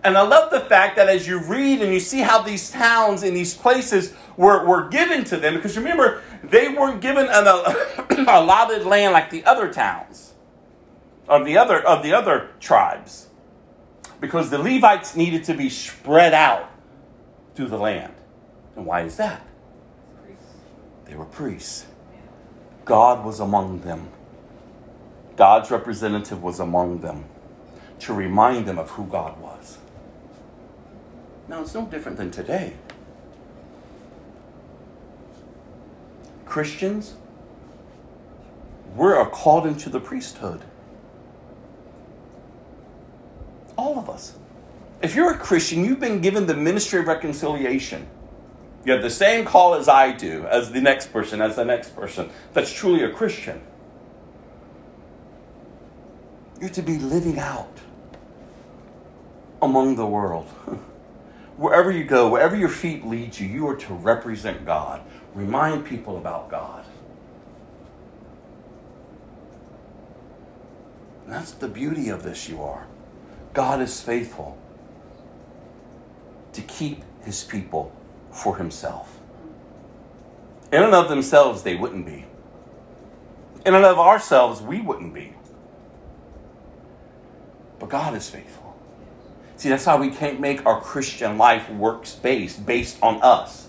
And 0.04 0.16
I 0.16 0.22
love 0.22 0.52
the 0.52 0.60
fact 0.60 0.94
that 0.96 1.08
as 1.08 1.26
you 1.26 1.40
read 1.40 1.82
and 1.82 1.92
you 1.92 1.98
see 1.98 2.20
how 2.20 2.42
these 2.42 2.70
towns 2.70 3.24
and 3.24 3.36
these 3.36 3.54
places 3.54 4.14
were, 4.36 4.64
were 4.64 4.88
given 4.88 5.24
to 5.24 5.36
them, 5.36 5.54
because 5.54 5.76
remember, 5.76 6.22
they 6.44 6.68
weren't 6.68 7.00
given 7.00 7.26
an 7.28 7.46
allotted 8.28 8.86
land 8.86 9.12
like 9.12 9.30
the 9.30 9.44
other 9.44 9.72
towns 9.72 10.34
of 11.28 11.44
the 11.44 11.56
other, 11.56 11.80
of 11.80 12.02
the 12.02 12.12
other 12.12 12.50
tribes 12.60 13.28
because 14.20 14.50
the 14.50 14.58
Levites 14.58 15.16
needed 15.16 15.44
to 15.44 15.54
be 15.54 15.68
spread 15.68 16.32
out 16.32 16.70
through 17.54 17.68
the 17.68 17.78
land. 17.78 18.14
And 18.74 18.86
why 18.86 19.02
is 19.02 19.16
that? 19.16 19.46
They 21.04 21.14
were 21.14 21.24
priests. 21.24 21.86
God 22.84 23.24
was 23.24 23.40
among 23.40 23.80
them. 23.80 24.08
God's 25.36 25.70
representative 25.70 26.42
was 26.42 26.60
among 26.60 27.00
them 27.00 27.24
to 28.00 28.12
remind 28.12 28.66
them 28.66 28.78
of 28.78 28.90
who 28.90 29.04
God 29.06 29.40
was. 29.40 29.78
Now, 31.48 31.62
it's 31.62 31.74
no 31.74 31.86
different 31.86 32.16
than 32.16 32.30
today. 32.30 32.74
Christians, 36.44 37.14
we're 38.94 39.24
called 39.26 39.66
into 39.66 39.90
the 39.90 40.00
priesthood. 40.00 40.62
All 43.76 43.98
of 43.98 44.08
us. 44.08 44.36
If 45.02 45.14
you're 45.14 45.32
a 45.32 45.38
Christian, 45.38 45.84
you've 45.84 46.00
been 46.00 46.20
given 46.20 46.46
the 46.46 46.56
ministry 46.56 47.00
of 47.00 47.06
reconciliation. 47.06 48.06
You 48.84 48.92
have 48.92 49.02
the 49.02 49.10
same 49.10 49.44
call 49.44 49.74
as 49.74 49.88
I 49.88 50.12
do, 50.12 50.46
as 50.46 50.72
the 50.72 50.80
next 50.80 51.12
person, 51.12 51.40
as 51.42 51.56
the 51.56 51.64
next 51.64 51.94
person 51.96 52.30
that's 52.54 52.72
truly 52.72 53.02
a 53.02 53.10
Christian. 53.10 53.60
You're 56.60 56.70
to 56.70 56.82
be 56.82 56.98
living 56.98 57.38
out 57.38 57.80
among 59.60 59.96
the 59.96 60.06
world. 60.06 60.46
Wherever 61.56 61.90
you 61.90 62.04
go, 62.04 62.28
wherever 62.28 62.54
your 62.54 62.68
feet 62.68 63.06
lead 63.06 63.38
you, 63.38 63.48
you 63.48 63.66
are 63.66 63.76
to 63.76 63.94
represent 63.94 64.66
God. 64.66 65.02
Remind 65.34 65.86
people 65.86 66.18
about 66.18 66.50
God. 66.50 66.84
And 71.24 71.32
that's 71.32 71.52
the 71.52 71.66
beauty 71.66 72.10
of 72.10 72.22
this, 72.22 72.46
you 72.46 72.62
are. 72.62 72.86
God 73.56 73.80
is 73.80 74.02
faithful. 74.02 74.58
to 76.52 76.62
keep 76.62 77.02
his 77.22 77.44
people 77.44 77.92
for 78.30 78.56
himself. 78.56 79.18
In 80.72 80.82
and 80.82 80.94
of 80.94 81.08
themselves, 81.10 81.62
they 81.62 81.74
wouldn't 81.74 82.06
be. 82.06 82.24
In 83.66 83.74
and 83.74 83.84
of 83.84 83.98
ourselves, 83.98 84.62
we 84.62 84.80
wouldn't 84.80 85.12
be. 85.12 85.34
But 87.78 87.90
God 87.90 88.14
is 88.14 88.30
faithful. 88.30 88.74
See, 89.56 89.68
that's 89.68 89.84
how 89.84 89.98
we 89.98 90.10
can't 90.10 90.40
make 90.40 90.64
our 90.64 90.80
Christian 90.80 91.36
life 91.36 91.68
works 91.70 92.14
based, 92.14 92.64
based 92.64 92.98
on 93.02 93.20
us. 93.22 93.68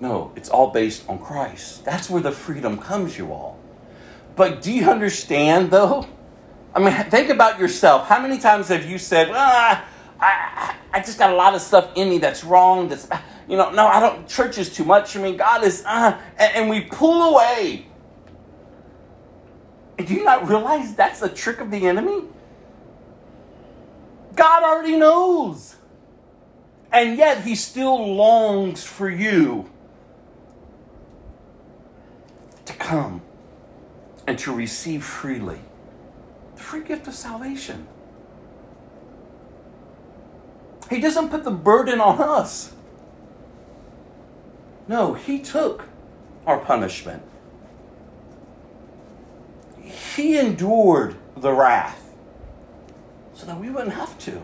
No, 0.00 0.32
it's 0.36 0.48
all 0.48 0.70
based 0.70 1.08
on 1.08 1.18
Christ. 1.20 1.84
That's 1.84 2.08
where 2.10 2.22
the 2.22 2.32
freedom 2.32 2.78
comes, 2.78 3.18
you 3.18 3.32
all. 3.32 3.58
But 4.34 4.62
do 4.62 4.72
you 4.72 4.90
understand, 4.90 5.70
though? 5.70 6.08
I 6.74 6.78
mean, 6.78 6.92
think 7.10 7.30
about 7.30 7.58
yourself. 7.58 8.06
How 8.06 8.20
many 8.20 8.38
times 8.38 8.68
have 8.68 8.88
you 8.88 8.98
said, 8.98 9.30
ah, 9.32 9.84
I, 10.20 10.76
I 10.92 11.00
just 11.00 11.18
got 11.18 11.32
a 11.32 11.36
lot 11.36 11.54
of 11.54 11.60
stuff 11.60 11.90
in 11.96 12.08
me 12.08 12.18
that's 12.18 12.44
wrong, 12.44 12.88
that's, 12.88 13.08
you 13.48 13.56
know, 13.56 13.70
no, 13.70 13.86
I 13.86 13.98
don't, 13.98 14.28
church 14.28 14.58
is 14.58 14.72
too 14.72 14.84
much 14.84 15.12
for 15.12 15.18
me. 15.18 15.34
God 15.34 15.64
is, 15.64 15.82
uh, 15.84 16.18
and, 16.38 16.56
and 16.56 16.70
we 16.70 16.82
pull 16.82 17.34
away. 17.34 17.86
Do 19.96 20.14
you 20.14 20.24
not 20.24 20.48
realize 20.48 20.94
that's 20.94 21.22
a 21.22 21.28
trick 21.28 21.60
of 21.60 21.70
the 21.70 21.86
enemy? 21.86 22.24
God 24.34 24.62
already 24.62 24.96
knows. 24.96 25.76
And 26.92 27.18
yet 27.18 27.42
he 27.42 27.54
still 27.54 28.14
longs 28.14 28.84
for 28.84 29.08
you 29.08 29.70
to 32.64 32.72
come 32.74 33.22
and 34.26 34.38
to 34.38 34.54
receive 34.54 35.04
freely 35.04 35.60
the 36.60 36.66
free 36.66 36.82
gift 36.82 37.08
of 37.08 37.14
salvation. 37.14 37.86
He 40.90 41.00
doesn't 41.00 41.30
put 41.30 41.42
the 41.44 41.50
burden 41.50 42.00
on 42.00 42.20
us. 42.20 42.74
No, 44.86 45.14
he 45.14 45.38
took 45.38 45.86
our 46.46 46.58
punishment. 46.58 47.22
He 49.82 50.38
endured 50.38 51.16
the 51.34 51.52
wrath 51.52 52.12
so 53.32 53.46
that 53.46 53.58
we 53.58 53.70
wouldn't 53.70 53.94
have 53.94 54.18
to. 54.18 54.42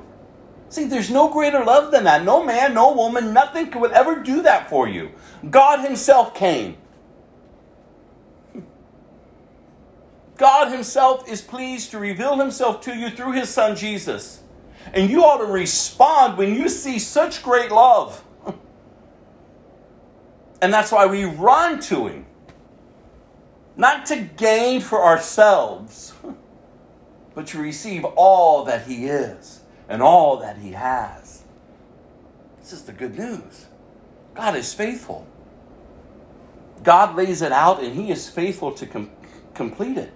See, 0.71 0.85
there's 0.85 1.11
no 1.11 1.29
greater 1.29 1.63
love 1.63 1.93
than 1.93 2.05
that. 2.05 2.25
No 2.25 2.43
man, 2.43 2.73
no 2.73 2.95
woman, 2.95 3.35
nothing 3.35 3.71
could 3.71 3.93
ever 3.93 4.21
do 4.21 4.43
that 4.43 4.71
for 4.71 4.89
you. 4.89 5.11
God 5.51 5.85
Himself 5.85 6.35
came. 6.35 6.79
God 10.37 10.71
Himself 10.71 11.29
is 11.29 11.41
pleased 11.41 11.91
to 11.93 11.99
reveal 11.99 12.39
Himself 12.39 12.81
to 12.83 12.95
you 12.95 13.11
through 13.11 13.33
His 13.33 13.49
Son 13.49 13.77
Jesus. 13.77 14.43
And 14.93 15.11
you 15.11 15.25
ought 15.25 15.39
to 15.39 15.47
respond 15.47 16.39
when 16.39 16.55
you 16.55 16.69
see 16.69 16.99
such 16.99 17.43
great 17.43 17.71
love. 17.71 18.23
And 20.63 20.73
that's 20.73 20.91
why 20.91 21.05
we 21.05 21.25
run 21.25 21.81
to 21.83 22.07
Him. 22.07 22.27
Not 23.77 24.07
to 24.07 24.17
gain 24.17 24.81
for 24.81 25.05
ourselves, 25.05 26.15
but 27.35 27.47
to 27.49 27.59
receive 27.59 28.05
all 28.05 28.65
that 28.65 28.87
He 28.87 29.05
is 29.07 29.61
and 29.87 30.03
all 30.03 30.39
that 30.39 30.57
He 30.57 30.73
has. 30.73 31.43
This 32.59 32.73
is 32.73 32.83
the 32.83 32.93
good 32.93 33.19
news. 33.19 33.67
God 34.35 34.57
is 34.57 34.73
faithful. 34.73 35.27
God 36.83 37.17
lays 37.17 37.43
it 37.43 37.53
out 37.53 37.83
and 37.83 37.95
He 37.95 38.11
is 38.11 38.31
faithful 38.31 38.73
to 38.73 38.87
com- 38.87 39.11
complete 39.55 39.99
it. 39.99 40.13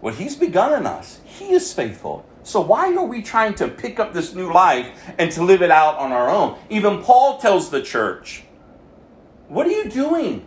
What 0.00 0.14
He's 0.14 0.36
begun 0.36 0.78
in 0.78 0.86
us, 0.86 1.20
He 1.24 1.52
is 1.52 1.72
faithful. 1.72 2.24
So 2.42 2.60
why 2.60 2.94
are 2.94 3.04
we 3.04 3.20
trying 3.20 3.54
to 3.56 3.68
pick 3.68 4.00
up 4.00 4.12
this 4.12 4.34
new 4.34 4.52
life 4.52 4.98
and 5.18 5.30
to 5.32 5.44
live 5.44 5.60
it 5.60 5.70
out 5.70 5.98
on 5.98 6.12
our 6.12 6.30
own? 6.30 6.58
Even 6.70 7.02
Paul 7.02 7.38
tells 7.38 7.70
the 7.70 7.82
church, 7.82 8.44
What 9.48 9.66
are 9.66 9.70
you 9.70 9.90
doing? 9.90 10.46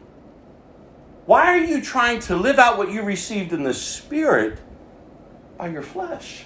Why 1.26 1.46
are 1.48 1.64
you 1.64 1.82
trying 1.82 2.20
to 2.22 2.36
live 2.36 2.58
out 2.58 2.78
what 2.78 2.92
you 2.92 3.04
received 3.04 3.54
in 3.54 3.64
the 3.64 3.74
Spirit 3.74 4.60
by 5.58 5.68
your 5.70 5.84
flesh? 5.84 6.46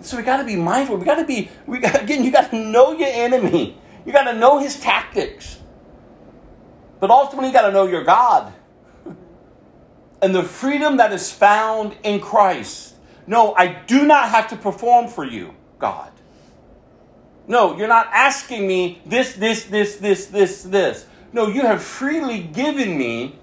So 0.00 0.16
we 0.16 0.24
got 0.24 0.38
to 0.38 0.44
be 0.44 0.56
mindful. 0.56 0.96
We 0.96 1.04
got 1.04 1.16
to 1.16 1.24
be, 1.24 1.50
we 1.66 1.78
got, 1.78 2.02
again, 2.02 2.24
you 2.24 2.32
got 2.32 2.50
to 2.50 2.58
know 2.58 2.92
your 2.92 3.08
enemy. 3.08 3.78
You 4.04 4.12
got 4.12 4.24
to 4.24 4.34
know 4.34 4.58
his 4.58 4.80
tactics. 4.80 5.60
But 6.98 7.10
ultimately, 7.10 7.48
you 7.48 7.54
got 7.54 7.66
to 7.66 7.72
know 7.72 7.86
your 7.86 8.02
God 8.02 8.52
and 10.22 10.34
the 10.34 10.44
freedom 10.44 10.96
that 10.98 11.12
is 11.12 11.30
found 11.32 11.96
in 12.04 12.20
Christ. 12.20 12.94
No, 13.26 13.54
I 13.54 13.66
do 13.86 14.06
not 14.06 14.30
have 14.30 14.48
to 14.48 14.56
perform 14.56 15.08
for 15.08 15.24
you, 15.24 15.54
God. 15.78 16.10
No, 17.48 17.76
you're 17.76 17.88
not 17.88 18.08
asking 18.12 18.66
me 18.66 19.02
this, 19.04 19.34
this, 19.34 19.64
this, 19.64 19.96
this, 19.96 20.26
this, 20.26 20.62
this. 20.62 21.06
No, 21.32 21.48
you 21.48 21.62
have 21.62 21.82
freely 21.82 22.40
given 22.40 22.96
me 22.96 23.36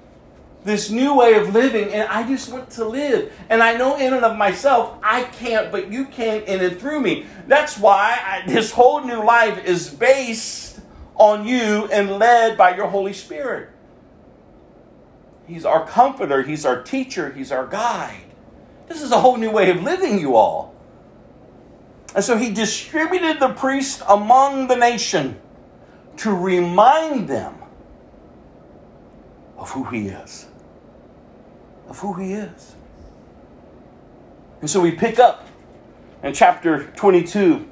this 0.64 0.90
new 0.90 1.16
way 1.16 1.36
of 1.36 1.54
living, 1.54 1.94
and 1.94 2.08
I 2.10 2.28
just 2.28 2.52
want 2.52 2.70
to 2.72 2.86
live. 2.86 3.32
And 3.50 3.62
I 3.62 3.76
know 3.76 3.98
in 3.98 4.14
and 4.14 4.24
of 4.24 4.38
myself, 4.38 4.98
I 5.04 5.24
can't, 5.24 5.72
but 5.72 5.92
you 5.92 6.06
can 6.06 6.44
in 6.44 6.62
and 6.62 6.80
through 6.80 7.02
me. 7.02 7.26
That's 7.48 7.78
why 7.78 8.20
I, 8.22 8.48
this 8.48 8.72
whole 8.72 9.04
new 9.04 9.24
life 9.24 9.66
is 9.66 9.90
based 9.90 10.80
on 11.16 11.46
you 11.46 11.88
and 11.92 12.12
led 12.12 12.58
by 12.58 12.76
your 12.76 12.88
Holy 12.88 13.14
Spirit. 13.14 13.70
He's 15.50 15.66
our 15.66 15.84
comforter, 15.86 16.44
He's 16.44 16.64
our 16.64 16.84
teacher, 16.84 17.34
He's 17.34 17.52
our 17.52 17.66
guide. 17.66 18.22
This 18.88 19.02
is 19.02 19.12
a 19.12 19.20
whole 19.20 19.36
new 19.36 19.50
way 19.50 19.72
of 19.72 19.82
living, 19.82 20.20
you 20.20 20.36
all. 20.36 20.76
And 22.14 22.24
so 22.24 22.38
He 22.38 22.52
distributed 22.52 23.40
the 23.40 23.50
priest 23.50 24.04
among 24.08 24.68
the 24.68 24.76
nation 24.76 25.40
to 26.18 26.32
remind 26.32 27.28
them 27.28 27.56
of 29.58 29.72
who 29.72 29.86
He 29.86 30.10
is. 30.10 30.46
Of 31.88 31.98
who 31.98 32.14
He 32.14 32.34
is. 32.34 32.76
And 34.62 34.70
so 34.70 34.80
we 34.80 34.92
pick 34.92 35.18
up 35.18 35.48
in 36.22 36.36
chapter 36.36 36.92
22. 36.92 37.68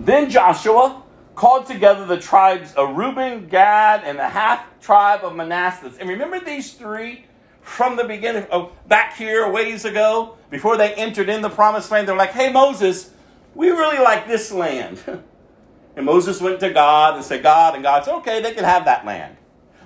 Then 0.00 0.28
Joshua 0.28 1.01
called 1.34 1.66
together 1.66 2.04
the 2.04 2.18
tribes 2.18 2.74
of 2.74 2.96
Reuben, 2.96 3.48
Gad, 3.48 4.02
and 4.04 4.18
the 4.18 4.28
half 4.28 4.64
tribe 4.80 5.20
of 5.22 5.34
Manasseh. 5.34 5.92
And 5.98 6.08
remember 6.08 6.40
these 6.40 6.74
three 6.74 7.26
from 7.60 7.96
the 7.96 8.04
beginning, 8.04 8.46
oh, 8.50 8.72
back 8.86 9.16
here 9.16 9.44
a 9.44 9.50
ways 9.50 9.84
ago, 9.84 10.36
before 10.50 10.76
they 10.76 10.94
entered 10.94 11.28
in 11.28 11.40
the 11.40 11.48
promised 11.48 11.90
land? 11.90 12.08
They're 12.08 12.16
like, 12.16 12.32
hey, 12.32 12.52
Moses, 12.52 13.10
we 13.54 13.70
really 13.70 13.98
like 13.98 14.26
this 14.26 14.52
land. 14.52 15.02
and 15.96 16.06
Moses 16.06 16.40
went 16.40 16.60
to 16.60 16.70
God 16.70 17.16
and 17.16 17.24
said, 17.24 17.42
God, 17.42 17.74
and 17.74 17.82
God 17.82 18.04
said, 18.04 18.14
okay, 18.16 18.42
they 18.42 18.52
can 18.52 18.64
have 18.64 18.84
that 18.84 19.06
land. 19.06 19.36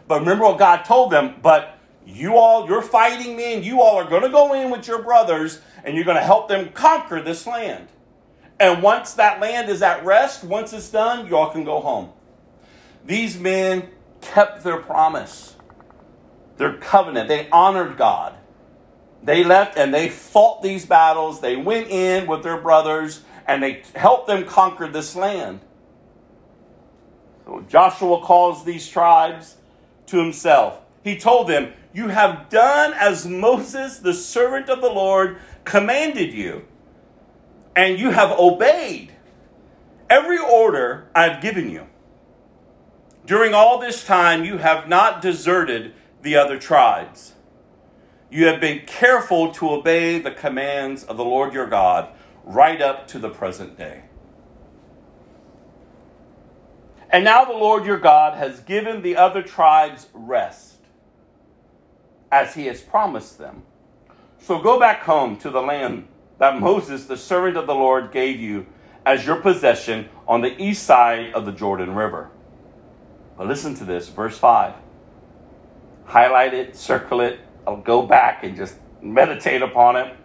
But 0.09 0.20
remember 0.20 0.44
what 0.44 0.59
God 0.59 0.85
told 0.85 1.12
them, 1.12 1.36
but 1.43 1.78
you 2.06 2.36
all, 2.36 2.66
you're 2.68 2.82
fighting 2.82 3.36
me, 3.36 3.55
and 3.55 3.64
you 3.64 3.82
all 3.82 3.97
are 3.97 4.09
going 4.09 4.23
to 4.23 4.28
go 4.28 4.55
in 4.55 4.70
with 4.70 4.86
your 4.86 5.02
brothers, 5.02 5.60
and 5.85 5.97
you're 5.97 6.05
going 6.05 6.16
to 6.16 6.23
help 6.23 6.48
them 6.48 6.70
conquer 6.73 7.20
this 7.20 7.47
land. 7.47 7.89
And 8.58 8.82
once 8.82 9.14
that 9.14 9.40
land 9.40 9.68
is 9.68 9.82
at 9.82 10.04
rest, 10.04 10.44
once 10.44 10.72
it's 10.72 10.88
done, 10.88 11.26
y'all 11.26 11.50
can 11.50 11.64
go 11.64 11.80
home. 11.80 12.10
These 13.04 13.38
men 13.38 13.90
kept 14.20 14.64
their 14.64 14.78
promise, 14.78 15.56
their 16.56 16.76
covenant. 16.78 17.28
They 17.28 17.48
honored 17.50 17.96
God. 17.96 18.34
They 19.22 19.44
left 19.44 19.76
and 19.76 19.92
they 19.92 20.08
fought 20.08 20.62
these 20.62 20.86
battles. 20.86 21.40
They 21.40 21.56
went 21.56 21.88
in 21.88 22.26
with 22.26 22.42
their 22.42 22.60
brothers 22.60 23.22
and 23.46 23.62
they 23.62 23.82
helped 23.94 24.26
them 24.26 24.44
conquer 24.44 24.88
this 24.88 25.14
land. 25.14 25.60
So 27.44 27.64
Joshua 27.68 28.20
calls 28.22 28.64
these 28.64 28.88
tribes 28.88 29.56
to 30.06 30.18
himself. 30.18 30.80
He 31.04 31.16
told 31.16 31.48
them, 31.48 31.72
You 31.92 32.08
have 32.08 32.48
done 32.48 32.94
as 32.94 33.26
Moses, 33.26 33.98
the 33.98 34.14
servant 34.14 34.68
of 34.68 34.80
the 34.80 34.90
Lord, 34.90 35.38
commanded 35.64 36.32
you 36.32 36.66
and 37.76 38.00
you 38.00 38.10
have 38.10 38.32
obeyed 38.38 39.12
every 40.08 40.38
order 40.38 41.08
I've 41.14 41.42
given 41.42 41.70
you. 41.70 41.86
During 43.26 43.52
all 43.52 43.78
this 43.78 44.04
time, 44.04 44.44
you 44.44 44.56
have 44.58 44.88
not 44.88 45.20
deserted 45.20 45.92
the 46.22 46.36
other 46.36 46.58
tribes. 46.58 47.34
You 48.30 48.46
have 48.46 48.60
been 48.60 48.86
careful 48.86 49.52
to 49.52 49.70
obey 49.70 50.18
the 50.18 50.30
commands 50.30 51.04
of 51.04 51.16
the 51.16 51.24
Lord 51.24 51.52
your 51.52 51.66
God 51.66 52.08
right 52.44 52.80
up 52.80 53.06
to 53.08 53.18
the 53.18 53.28
present 53.28 53.76
day. 53.76 54.04
And 57.10 57.24
now 57.24 57.44
the 57.44 57.52
Lord 57.52 57.84
your 57.84 57.98
God 57.98 58.36
has 58.36 58.60
given 58.60 59.02
the 59.02 59.16
other 59.16 59.42
tribes 59.42 60.08
rest, 60.12 60.78
as 62.32 62.54
he 62.54 62.66
has 62.66 62.80
promised 62.80 63.38
them. 63.38 63.62
So 64.38 64.60
go 64.60 64.78
back 64.78 65.02
home 65.02 65.36
to 65.38 65.50
the 65.50 65.62
land 65.62 66.08
that 66.38 66.60
Moses, 66.60 67.06
the 67.06 67.16
servant 67.16 67.56
of 67.56 67.66
the 67.66 67.74
Lord, 67.74 68.12
gave 68.12 68.40
you 68.40 68.66
as 69.04 69.24
your 69.24 69.36
possession 69.36 70.08
on 70.26 70.40
the 70.40 70.60
east 70.62 70.82
side 70.82 71.32
of 71.32 71.46
the 71.46 71.52
Jordan 71.52 71.94
River. 71.94 72.30
But 73.38 73.46
listen 73.46 73.74
to 73.76 73.84
this, 73.84 74.08
verse 74.08 74.36
5. 74.38 74.74
Highlight 76.06 76.54
it, 76.54 76.76
circle 76.76 77.20
it, 77.20 77.40
I'll 77.66 77.76
go 77.76 78.02
back 78.02 78.44
and 78.44 78.56
just 78.56 78.76
meditate 79.02 79.62
upon 79.62 79.96
it. 79.96 80.16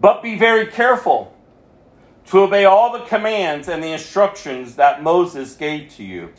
But 0.00 0.22
be 0.22 0.36
very 0.36 0.66
careful 0.66 1.34
to 2.26 2.40
obey 2.40 2.64
all 2.64 2.92
the 2.92 3.04
commands 3.04 3.68
and 3.68 3.82
the 3.82 3.92
instructions 3.92 4.76
that 4.76 5.02
Moses 5.02 5.54
gave 5.54 5.94
to 5.96 6.04
you. 6.04 6.32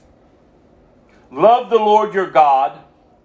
Love 1.32 1.70
the 1.70 1.78
Lord 1.78 2.14
your 2.14 2.30
God, 2.30 2.80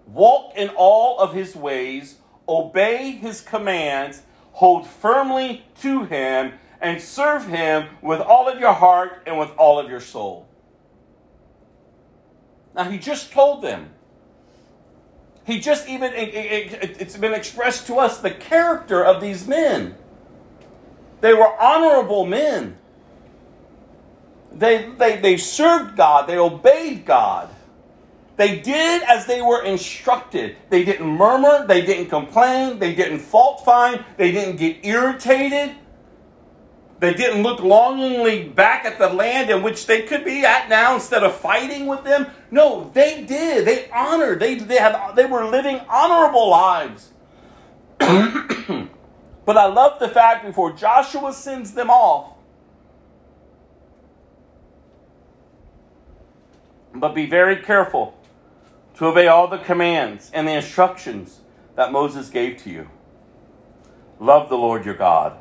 walk 0.07 0.53
in 0.55 0.69
all 0.69 1.19
of 1.19 1.33
his 1.33 1.55
ways, 1.55 2.17
obey 2.47 3.11
his 3.11 3.41
commands, 3.41 4.23
hold 4.53 4.87
firmly 4.87 5.65
to 5.81 6.05
him, 6.05 6.53
and 6.81 7.01
serve 7.01 7.47
him 7.47 7.87
with 8.01 8.19
all 8.19 8.49
of 8.49 8.59
your 8.59 8.73
heart 8.73 9.23
and 9.25 9.37
with 9.37 9.49
all 9.57 9.79
of 9.79 9.89
your 9.89 10.01
soul. 10.01 10.47
Now, 12.75 12.89
he 12.89 12.97
just 12.97 13.31
told 13.31 13.61
them. 13.61 13.89
He 15.45 15.59
just 15.59 15.87
even, 15.87 16.13
it, 16.13 17.01
it's 17.01 17.17
been 17.17 17.33
expressed 17.33 17.87
to 17.87 17.95
us 17.95 18.19
the 18.19 18.31
character 18.31 19.03
of 19.03 19.21
these 19.21 19.47
men. 19.47 19.95
They 21.21 21.33
were 21.33 21.59
honorable 21.61 22.25
men. 22.25 22.77
They, 24.53 24.89
they, 24.97 25.17
they 25.17 25.37
served 25.37 25.97
God, 25.97 26.27
they 26.27 26.37
obeyed 26.37 27.05
God. 27.05 27.52
They 28.35 28.59
did 28.59 29.03
as 29.03 29.25
they 29.27 29.41
were 29.41 29.63
instructed. 29.63 30.55
They 30.69 30.83
didn't 30.83 31.07
murmur, 31.07 31.67
they 31.67 31.85
didn't 31.85 32.09
complain, 32.09 32.79
they 32.79 32.95
didn't 32.95 33.19
fault 33.19 33.63
find, 33.63 34.03
they 34.17 34.31
didn't 34.31 34.55
get 34.55 34.83
irritated. 34.83 35.75
They 36.99 37.13
didn't 37.13 37.43
look 37.43 37.59
longingly 37.59 38.47
back 38.47 38.85
at 38.85 38.97
the 38.97 39.09
land 39.09 39.49
in 39.49 39.61
which 39.61 39.87
they 39.87 40.03
could 40.03 40.23
be 40.23 40.45
at 40.45 40.69
now 40.69 40.95
instead 40.95 41.21
of 41.23 41.35
fighting 41.35 41.85
with 41.85 42.05
them. 42.05 42.27
No, 42.49 42.91
they 42.93 43.25
did. 43.25 43.67
They 43.67 43.89
honored. 43.91 44.39
They, 44.39 44.55
they, 44.55 44.77
had, 44.77 45.13
they 45.13 45.25
were 45.25 45.45
living 45.45 45.81
honorable 45.89 46.49
lives. 46.49 47.11
but 47.99 49.57
I 49.57 49.65
love 49.65 49.99
the 49.99 50.07
fact 50.07 50.45
before 50.45 50.71
Joshua 50.71 51.33
sends 51.33 51.73
them 51.73 51.89
off, 51.89 52.37
but 56.95 57.13
be 57.13 57.25
very 57.25 57.57
careful 57.57 58.17
to 58.95 59.05
obey 59.05 59.27
all 59.27 59.47
the 59.47 59.57
commands 59.57 60.29
and 60.33 60.47
the 60.47 60.53
instructions 60.53 61.41
that 61.75 61.91
Moses 61.91 62.29
gave 62.29 62.57
to 62.63 62.69
you. 62.69 62.89
Love 64.19 64.49
the 64.49 64.57
Lord 64.57 64.85
your 64.85 64.95
God 64.95 65.37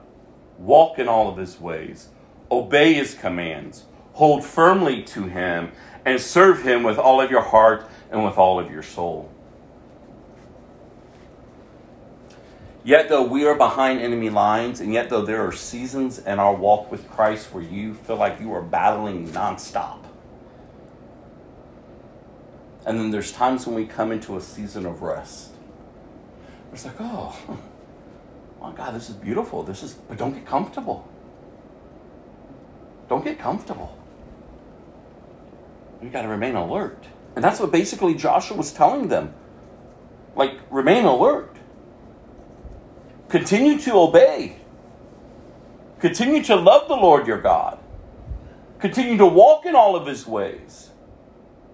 walk 0.63 0.99
in 0.99 1.09
all 1.09 1.29
of 1.29 1.37
his 1.37 1.61
ways, 1.61 2.09
obey 2.51 2.95
his 2.95 3.15
commands, 3.15 3.85
hold 4.13 4.45
firmly 4.45 5.03
to 5.03 5.25
him, 5.25 5.73
and 6.05 6.21
serve 6.21 6.63
him 6.63 6.83
with 6.83 6.99
all 6.99 7.21
of 7.21 7.31
your 7.31 7.43
heart 7.43 7.89
and 8.11 8.25
with 8.25 8.39
all 8.39 8.59
of 8.59 8.71
your 8.71 8.83
soul. 8.83 9.31
Yet, 12.85 13.09
though 13.09 13.23
we 13.23 13.47
are 13.47 13.55
behind 13.55 14.01
enemy 14.01 14.29
lines, 14.29 14.81
and 14.81 14.93
yet, 14.93 15.09
though 15.09 15.25
there 15.25 15.47
are 15.47 15.53
seasons 15.53 16.19
in 16.19 16.41
our 16.41 16.55
walk 16.55 16.91
with 16.91 17.09
Christ 17.09 17.53
where 17.53 17.63
you 17.63 17.95
feel 17.95 18.17
like 18.17 18.41
you 18.41 18.53
are 18.55 18.63
battling 18.63 19.29
nonstop, 19.29 20.02
and 22.85 22.99
then 22.99 23.11
there's 23.11 23.33
times 23.33 23.67
when 23.67 23.77
we 23.77 23.87
come 23.87 24.11
into 24.13 24.37
a 24.37 24.41
season 24.41 24.87
of 24.87 25.03
rest. 25.03 25.51
It's 26.73 26.85
like, 26.85 26.97
oh, 27.01 27.39
oh 28.63 28.73
God, 28.73 28.95
this 28.95 29.09
is 29.09 29.17
beautiful. 29.17 29.63
This 29.63 29.83
is, 29.83 29.95
but 29.95 30.19
don't 30.19 30.33
get 30.33 30.47
comfortable. 30.47 31.09
Don't 33.09 33.25
get 33.25 33.39
comfortable. 33.39 33.97
You 36.03 36.09
got 36.09 36.23
to 36.23 36.29
remain 36.29 36.57
alert. 36.57 37.07
And 37.37 37.45
that's 37.45 37.61
what 37.61 37.71
basically 37.71 38.15
Joshua 38.15 38.57
was 38.57 38.73
telling 38.73 39.09
them. 39.09 39.35
Like, 40.35 40.59
remain 40.71 41.05
alert. 41.05 41.57
Continue 43.29 43.79
to 43.81 43.95
obey. 43.95 44.57
Continue 46.01 46.43
to 46.45 46.57
love 46.57 46.89
the 46.89 46.97
Lord 46.97 47.27
your 47.27 47.41
God. 47.41 47.79
Continue 48.81 49.17
to 49.19 49.27
walk 49.27 49.67
in 49.67 49.77
all 49.77 49.95
of 49.95 50.07
his 50.07 50.27
ways. 50.27 50.92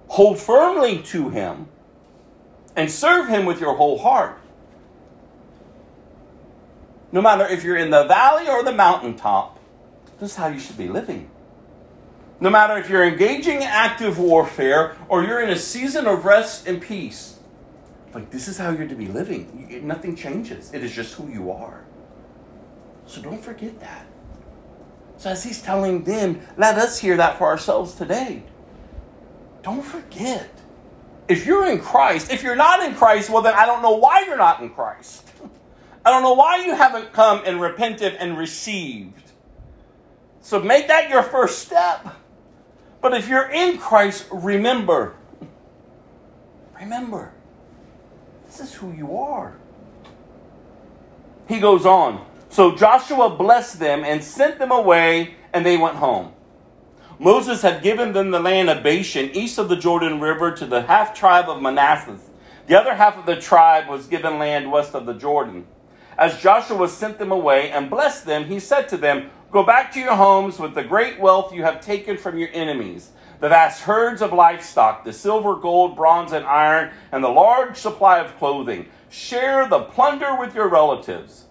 Hold 0.09 0.39
firmly 0.39 1.03
to 1.05 1.31
him 1.31 1.69
and 2.77 2.91
serve 2.91 3.29
him 3.29 3.45
with 3.45 3.61
your 3.61 3.77
whole 3.77 3.99
heart. 3.99 4.41
No 7.11 7.23
matter 7.23 7.47
if 7.47 7.65
you're 7.65 7.77
in 7.77 7.91
the 7.91 8.05
valley 8.05 8.49
or 8.49 8.63
the 8.63 8.73
mountaintop, 8.73 9.59
this 10.19 10.33
is 10.33 10.37
how 10.37 10.49
you 10.49 10.59
should 10.59 10.77
be 10.77 10.89
living. 10.89 11.31
No 12.41 12.51
matter 12.51 12.77
if 12.77 12.89
you're 12.89 13.05
engaging 13.05 13.57
in 13.57 13.63
active 13.63 14.19
warfare 14.19 14.97
or 15.09 15.25
you're 15.25 15.41
in 15.41 15.51
a 15.51 15.59
season 15.59 16.07
of 16.07 16.25
rest 16.25 16.67
and 16.67 16.81
peace, 16.81 17.39
like 18.15 18.31
this 18.31 18.49
is 18.49 18.59
how 18.59 18.71
you're 18.71 18.87
to 18.87 18.95
be 18.95 19.09
living. 19.09 19.81
Nothing 19.87 20.15
changes, 20.15 20.73
it 20.73 20.85
is 20.85 20.93
just 20.93 21.15
who 21.15 21.29
you 21.29 21.51
are. 21.51 21.85
So 23.07 23.23
don't 23.23 23.43
forget 23.43 23.81
that. 23.81 24.07
So, 25.17 25.31
as 25.31 25.43
he's 25.43 25.61
telling 25.61 26.05
them, 26.05 26.41
let 26.57 26.79
us 26.79 26.99
hear 26.99 27.17
that 27.17 27.39
for 27.39 27.47
ourselves 27.49 27.95
today. 27.95 28.45
Don't 29.69 29.83
forget. 29.83 30.49
If 31.29 31.45
you're 31.45 31.71
in 31.71 31.79
Christ, 31.79 32.33
if 32.33 32.43
you're 32.43 32.57
not 32.57 32.83
in 32.83 32.95
Christ, 32.95 33.29
well, 33.29 33.43
then 33.43 33.53
I 33.53 33.67
don't 33.67 33.83
know 33.83 33.97
why 33.97 34.25
you're 34.27 34.39
not 34.39 34.63
in 34.63 34.71
Christ. 34.71 35.31
I 36.07 36.11
don't 36.11 36.23
know 36.23 36.33
why 36.33 36.65
you 36.65 36.75
haven't 36.75 37.13
come 37.13 37.43
and 37.45 37.61
repented 37.61 38.15
and 38.15 38.39
received. 38.39 39.31
So 40.41 40.59
make 40.59 40.89
that 40.89 41.11
your 41.11 41.23
first 41.23 41.59
step. 41.59 42.17
But 43.03 43.13
if 43.13 43.29
you're 43.29 43.51
in 43.51 43.77
Christ, 43.77 44.27
remember. 44.33 45.17
Remember. 46.81 47.35
This 48.47 48.61
is 48.61 48.73
who 48.73 48.91
you 48.93 49.19
are. 49.19 49.55
He 51.47 51.61
goes 51.61 51.85
on. 51.85 52.27
So 52.49 52.75
Joshua 52.75 53.37
blessed 53.37 53.81
them 53.81 54.03
and 54.03 54.25
sent 54.25 54.59
them 54.59 54.73
away, 54.73 55.35
and 55.53 55.67
they 55.67 55.77
went 55.77 55.97
home. 55.97 56.33
Moses 57.21 57.63
had 57.63 57.83
given 57.83 58.13
them 58.13 58.31
the 58.31 58.39
land 58.39 58.71
of 58.71 58.85
Bashan, 58.85 59.31
east 59.35 59.59
of 59.59 59.69
the 59.69 59.77
Jordan 59.77 60.21
River, 60.21 60.53
to 60.53 60.65
the 60.65 60.83
half 60.83 61.13
tribe 61.13 61.49
of 61.49 61.61
Manasseh. 61.61 62.21
The 62.69 62.79
other 62.79 62.95
half 62.95 63.19
of 63.19 63.27
the 63.27 63.35
tribe 63.35 63.89
was 63.89 64.07
given 64.07 64.39
land 64.39 64.71
west 64.71 64.95
of 64.95 65.05
the 65.05 65.15
Jordan. 65.15 65.67
As 66.17 66.41
Joshua 66.41 66.87
sent 66.89 67.19
them 67.19 67.33
away 67.33 67.73
and 67.73 67.91
blessed 67.91 68.25
them, 68.25 68.45
he 68.45 68.61
said 68.61 68.89
to 68.91 68.97
them, 68.97 69.31
Go 69.51 69.65
back 69.65 69.91
to 69.93 70.01
your 70.01 70.15
homes 70.15 70.61
with 70.61 70.75
the 70.75 70.85
great 70.85 71.19
wealth 71.19 71.53
you 71.53 71.65
have 71.65 71.81
taken 71.81 72.17
from 72.17 72.39
your 72.39 72.51
enemies, 72.53 73.11
the 73.41 73.49
vast 73.49 73.83
herds 73.83 74.23
of 74.23 74.33
livestock, 74.33 75.05
the 75.05 75.13
silver, 75.13 75.57
gold, 75.57 75.97
bronze, 75.97 76.31
and 76.31 76.47
iron, 76.47 76.93
and 77.11 77.25
the 77.25 77.29
large 77.29 77.77
supply 77.77 78.21
of 78.21 78.37
clothing. 78.39 78.87
Share 79.09 79.67
the 79.67 79.81
plunder 79.81 80.37
with 80.39 80.55
your 80.55 80.69
relatives. 80.69 81.47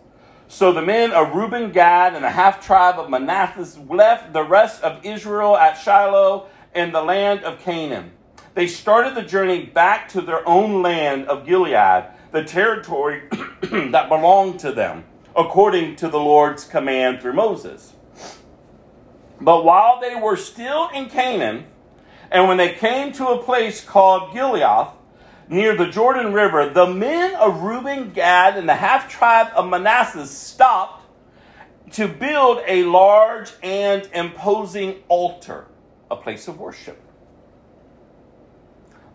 So 0.49 0.71
the 0.71 0.81
men 0.81 1.11
of 1.11 1.35
Reuben, 1.35 1.71
Gad, 1.71 2.15
and 2.15 2.23
the 2.23 2.29
half 2.29 2.65
tribe 2.65 2.99
of 2.99 3.09
Manasseh 3.09 3.81
left 3.89 4.31
the 4.31 4.43
rest 4.43 4.81
of 4.81 5.05
Israel 5.05 5.57
at 5.57 5.73
Shiloh 5.73 6.47
in 6.73 6.91
the 6.91 7.01
land 7.01 7.43
of 7.43 7.59
Canaan. 7.59 8.11
They 8.53 8.67
started 8.67 9.13
the 9.13 9.23
journey 9.23 9.65
back 9.65 10.09
to 10.09 10.21
their 10.21 10.47
own 10.47 10.81
land 10.81 11.27
of 11.27 11.45
Gilead 11.45 12.05
the 12.31 12.43
territory 12.43 13.23
that 13.61 14.09
belonged 14.09 14.59
to 14.61 14.71
them, 14.71 15.03
according 15.35 15.95
to 15.97 16.07
the 16.07 16.19
Lord's 16.19 16.63
command 16.63 17.21
through 17.21 17.33
Moses. 17.33 17.93
But 19.39 19.63
while 19.63 19.99
they 20.01 20.15
were 20.15 20.35
still 20.35 20.89
in 20.89 21.09
Canaan, 21.09 21.65
and 22.31 22.47
when 22.47 22.57
they 22.57 22.73
came 22.73 23.11
to 23.13 23.27
a 23.27 23.43
place 23.43 23.83
called 23.83 24.33
Gilead, 24.33 24.87
near 25.49 25.75
the 25.75 25.87
Jordan 25.87 26.33
River, 26.33 26.69
the 26.69 26.87
men 26.87 27.35
of 27.35 27.61
Reuben, 27.61 28.11
Gad, 28.11 28.57
and 28.57 28.67
the 28.67 28.75
half 28.75 29.09
tribe 29.09 29.47
of 29.55 29.69
Manasseh 29.69 30.25
stopped 30.25 31.05
to 31.93 32.07
build 32.07 32.61
a 32.67 32.83
large 32.83 33.53
and 33.63 34.09
imposing 34.13 35.03
altar, 35.07 35.67
a 36.11 36.15
place 36.15 36.47
of 36.47 36.59
worship. 36.59 37.01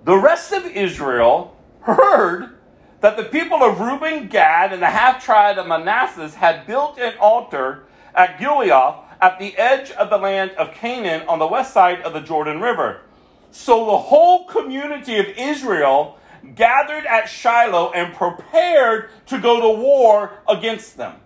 The 0.04 0.16
rest 0.16 0.52
of 0.52 0.64
Israel 0.66 1.56
heard 1.80 2.56
that 3.00 3.16
the 3.16 3.24
people 3.24 3.62
of 3.62 3.80
Reuben, 3.80 4.28
Gad, 4.28 4.72
and 4.72 4.80
the 4.80 4.86
half 4.86 5.22
tribe 5.22 5.58
of 5.58 5.66
Manasseh 5.66 6.36
had 6.36 6.66
built 6.66 6.98
an 6.98 7.14
altar 7.18 7.84
at 8.14 8.38
Gilead 8.38 8.70
at 9.20 9.38
the 9.38 9.56
edge 9.56 9.90
of 9.92 10.10
the 10.10 10.18
land 10.18 10.52
of 10.52 10.72
Canaan 10.74 11.26
on 11.28 11.38
the 11.38 11.46
west 11.46 11.72
side 11.72 12.00
of 12.02 12.12
the 12.12 12.20
Jordan 12.20 12.60
River. 12.60 13.02
So 13.50 13.86
the 13.86 13.98
whole 13.98 14.46
community 14.46 15.18
of 15.18 15.26
Israel 15.36 16.18
gathered 16.54 17.06
at 17.06 17.28
Shiloh 17.28 17.92
and 17.92 18.14
prepared 18.14 19.10
to 19.26 19.38
go 19.38 19.60
to 19.60 19.80
war 19.80 20.32
against 20.48 20.96
them. 20.96 21.16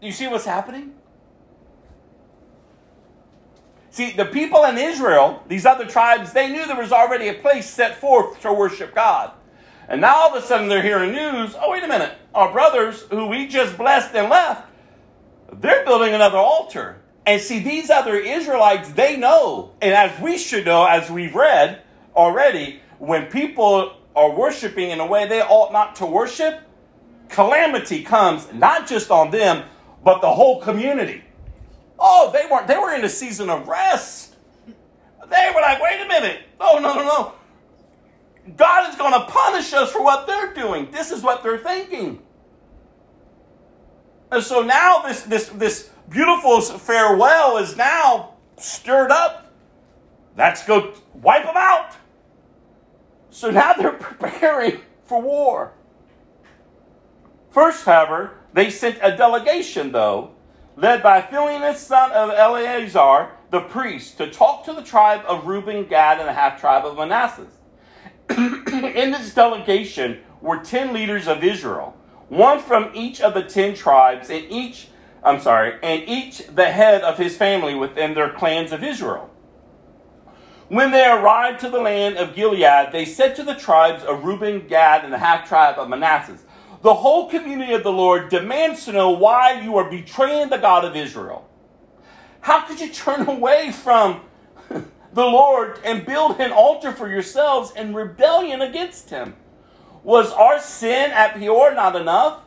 You 0.00 0.12
see 0.12 0.26
what's 0.26 0.44
happening? 0.44 0.94
See, 3.90 4.10
the 4.12 4.24
people 4.24 4.64
in 4.64 4.78
Israel, 4.78 5.42
these 5.48 5.66
other 5.66 5.86
tribes, 5.86 6.32
they 6.32 6.50
knew 6.50 6.66
there 6.66 6.76
was 6.76 6.92
already 6.92 7.28
a 7.28 7.34
place 7.34 7.68
set 7.68 8.00
forth 8.00 8.40
to 8.40 8.52
worship 8.52 8.94
God. 8.94 9.32
And 9.86 10.00
now 10.00 10.16
all 10.16 10.34
of 10.34 10.42
a 10.42 10.46
sudden 10.46 10.68
they're 10.68 10.82
hearing 10.82 11.12
news 11.12 11.54
oh, 11.60 11.70
wait 11.70 11.84
a 11.84 11.88
minute, 11.88 12.12
our 12.34 12.50
brothers 12.50 13.02
who 13.10 13.26
we 13.26 13.46
just 13.46 13.76
blessed 13.76 14.14
and 14.14 14.30
left, 14.30 14.66
they're 15.52 15.84
building 15.84 16.14
another 16.14 16.38
altar. 16.38 17.02
And 17.26 17.40
see, 17.40 17.60
these 17.60 17.90
other 17.90 18.16
Israelites, 18.16 18.90
they 18.92 19.16
know, 19.16 19.72
and 19.80 19.92
as 19.92 20.18
we 20.20 20.38
should 20.38 20.64
know, 20.64 20.86
as 20.86 21.10
we've 21.10 21.34
read 21.34 21.82
already, 22.14 22.80
when 22.98 23.26
people 23.26 23.96
are 24.14 24.30
worshiping 24.30 24.90
in 24.90 25.00
a 25.00 25.06
way 25.06 25.26
they 25.26 25.40
ought 25.40 25.72
not 25.72 25.96
to 25.96 26.06
worship, 26.06 26.60
calamity 27.28 28.02
comes 28.02 28.52
not 28.52 28.86
just 28.86 29.10
on 29.10 29.30
them, 29.30 29.64
but 30.04 30.20
the 30.20 30.32
whole 30.32 30.60
community. 30.60 31.22
Oh, 31.98 32.30
they 32.32 32.46
weren't, 32.50 32.66
they 32.66 32.76
were 32.76 32.94
in 32.94 33.04
a 33.04 33.08
season 33.08 33.48
of 33.48 33.68
rest. 33.68 34.34
They 34.66 35.50
were 35.54 35.60
like, 35.60 35.80
wait 35.80 36.00
a 36.00 36.08
minute. 36.08 36.42
Oh, 36.60 36.78
no, 36.80 36.94
no, 36.94 37.04
no. 37.04 37.32
God 38.56 38.90
is 38.90 38.96
going 38.96 39.12
to 39.12 39.24
punish 39.26 39.72
us 39.72 39.92
for 39.92 40.02
what 40.02 40.26
they're 40.26 40.52
doing. 40.52 40.90
This 40.90 41.12
is 41.12 41.22
what 41.22 41.42
they're 41.42 41.58
thinking. 41.58 42.20
And 44.32 44.42
so 44.42 44.62
now 44.62 45.02
this, 45.02 45.22
this, 45.22 45.48
this 45.50 45.90
beautiful 46.08 46.60
farewell 46.60 47.58
is 47.58 47.76
now 47.76 48.34
stirred 48.56 49.10
up. 49.10 49.52
Let's 50.36 50.64
go 50.66 50.94
wipe 51.14 51.44
them 51.44 51.56
out. 51.56 51.94
So 53.32 53.50
now 53.50 53.72
they're 53.78 53.92
preparing 53.92 54.80
for 55.04 55.20
war. 55.20 55.72
First, 57.50 57.84
however, 57.84 58.38
they 58.52 58.70
sent 58.70 58.98
a 59.02 59.16
delegation, 59.16 59.92
though, 59.92 60.32
led 60.76 61.02
by 61.02 61.20
Phinehas, 61.20 61.80
son 61.80 62.12
of 62.12 62.30
Eleazar, 62.30 63.32
the 63.50 63.60
priest, 63.60 64.18
to 64.18 64.30
talk 64.30 64.64
to 64.64 64.72
the 64.72 64.82
tribe 64.82 65.22
of 65.26 65.46
Reuben, 65.46 65.86
Gad, 65.86 66.18
and 66.18 66.28
the 66.28 66.32
half 66.32 66.60
tribe 66.60 66.86
of 66.86 66.96
Manasseh. 66.96 67.46
In 68.30 69.10
this 69.10 69.34
delegation 69.34 70.20
were 70.40 70.58
ten 70.58 70.92
leaders 70.94 71.26
of 71.26 71.44
Israel, 71.44 71.96
one 72.28 72.58
from 72.58 72.90
each 72.94 73.20
of 73.20 73.34
the 73.34 73.42
ten 73.42 73.74
tribes, 73.74 74.30
and 74.30 74.46
each, 74.50 74.88
I'm 75.22 75.40
sorry, 75.40 75.78
and 75.82 76.08
each 76.08 76.46
the 76.46 76.70
head 76.70 77.02
of 77.02 77.18
his 77.18 77.36
family 77.36 77.74
within 77.74 78.14
their 78.14 78.30
clans 78.30 78.72
of 78.72 78.82
Israel. 78.82 79.30
When 80.72 80.90
they 80.90 81.06
arrived 81.06 81.60
to 81.60 81.68
the 81.68 81.82
land 81.82 82.16
of 82.16 82.34
Gilead, 82.34 82.92
they 82.92 83.04
said 83.04 83.36
to 83.36 83.42
the 83.42 83.54
tribes 83.54 84.04
of 84.04 84.24
Reuben, 84.24 84.66
Gad, 84.68 85.04
and 85.04 85.12
the 85.12 85.18
half 85.18 85.46
tribe 85.46 85.78
of 85.78 85.90
Manasseh, 85.90 86.38
The 86.80 86.94
whole 86.94 87.28
community 87.28 87.74
of 87.74 87.82
the 87.82 87.92
Lord 87.92 88.30
demands 88.30 88.86
to 88.86 88.92
know 88.92 89.10
why 89.10 89.60
you 89.60 89.76
are 89.76 89.90
betraying 89.90 90.48
the 90.48 90.56
God 90.56 90.86
of 90.86 90.96
Israel. 90.96 91.46
How 92.40 92.62
could 92.62 92.80
you 92.80 92.88
turn 92.88 93.26
away 93.28 93.70
from 93.70 94.22
the 94.70 95.26
Lord 95.26 95.78
and 95.84 96.06
build 96.06 96.40
an 96.40 96.52
altar 96.52 96.92
for 96.92 97.06
yourselves 97.06 97.72
in 97.76 97.92
rebellion 97.92 98.62
against 98.62 99.10
him? 99.10 99.36
Was 100.02 100.32
our 100.32 100.58
sin 100.58 101.10
at 101.10 101.34
Peor 101.34 101.74
not 101.74 101.96
enough? 101.96 102.44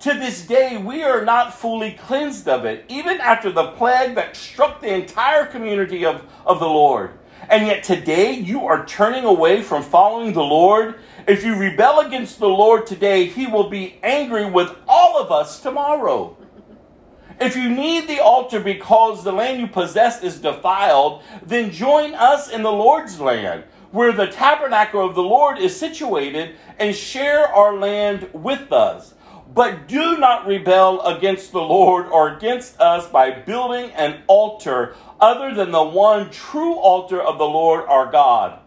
To 0.00 0.12
this 0.12 0.46
day, 0.46 0.76
we 0.76 1.02
are 1.02 1.24
not 1.24 1.54
fully 1.54 1.92
cleansed 1.92 2.46
of 2.46 2.66
it, 2.66 2.84
even 2.88 3.22
after 3.22 3.50
the 3.50 3.70
plague 3.70 4.16
that 4.16 4.36
struck 4.36 4.82
the 4.82 4.92
entire 4.92 5.46
community 5.46 6.04
of, 6.04 6.30
of 6.44 6.60
the 6.60 6.68
Lord. 6.68 7.17
And 7.50 7.66
yet 7.66 7.82
today 7.82 8.32
you 8.32 8.66
are 8.66 8.84
turning 8.84 9.24
away 9.24 9.62
from 9.62 9.82
following 9.82 10.34
the 10.34 10.42
Lord. 10.42 10.96
If 11.26 11.44
you 11.44 11.56
rebel 11.56 12.00
against 12.00 12.38
the 12.38 12.48
Lord 12.48 12.86
today, 12.86 13.24
he 13.24 13.46
will 13.46 13.70
be 13.70 13.98
angry 14.02 14.50
with 14.50 14.76
all 14.86 15.18
of 15.18 15.32
us 15.32 15.60
tomorrow. 15.60 16.36
If 17.40 17.56
you 17.56 17.70
need 17.70 18.06
the 18.06 18.20
altar 18.20 18.60
because 18.60 19.24
the 19.24 19.32
land 19.32 19.60
you 19.60 19.66
possess 19.66 20.22
is 20.22 20.40
defiled, 20.40 21.22
then 21.42 21.70
join 21.70 22.14
us 22.14 22.50
in 22.50 22.62
the 22.62 22.72
Lord's 22.72 23.20
land, 23.20 23.64
where 23.92 24.12
the 24.12 24.26
tabernacle 24.26 25.06
of 25.06 25.14
the 25.14 25.22
Lord 25.22 25.58
is 25.58 25.74
situated, 25.74 26.56
and 26.78 26.94
share 26.94 27.46
our 27.46 27.76
land 27.78 28.28
with 28.32 28.72
us. 28.72 29.14
But 29.54 29.88
do 29.88 30.18
not 30.18 30.46
rebel 30.46 31.00
against 31.02 31.52
the 31.52 31.60
Lord 31.60 32.06
or 32.06 32.36
against 32.36 32.78
us 32.80 33.08
by 33.08 33.30
building 33.30 33.90
an 33.92 34.22
altar 34.26 34.94
other 35.20 35.54
than 35.54 35.70
the 35.70 35.82
one 35.82 36.30
true 36.30 36.74
altar 36.74 37.20
of 37.20 37.38
the 37.38 37.44
Lord 37.44 37.84
our 37.88 38.10
God. 38.10 38.60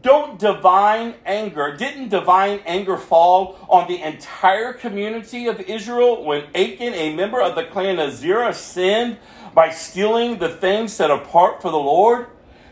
Don't 0.00 0.38
divine 0.38 1.14
anger, 1.26 1.76
didn't 1.76 2.10
divine 2.10 2.60
anger 2.66 2.96
fall 2.96 3.58
on 3.68 3.88
the 3.88 4.00
entire 4.00 4.72
community 4.72 5.48
of 5.48 5.60
Israel 5.60 6.24
when 6.24 6.44
Achan, 6.54 6.94
a 6.94 7.14
member 7.16 7.42
of 7.42 7.56
the 7.56 7.64
clan 7.64 7.98
of 7.98 8.12
Zerah, 8.12 8.54
sinned 8.54 9.18
by 9.54 9.70
stealing 9.70 10.38
the 10.38 10.50
things 10.50 10.92
set 10.92 11.10
apart 11.10 11.60
for 11.60 11.72
the 11.72 11.78
Lord? 11.78 12.28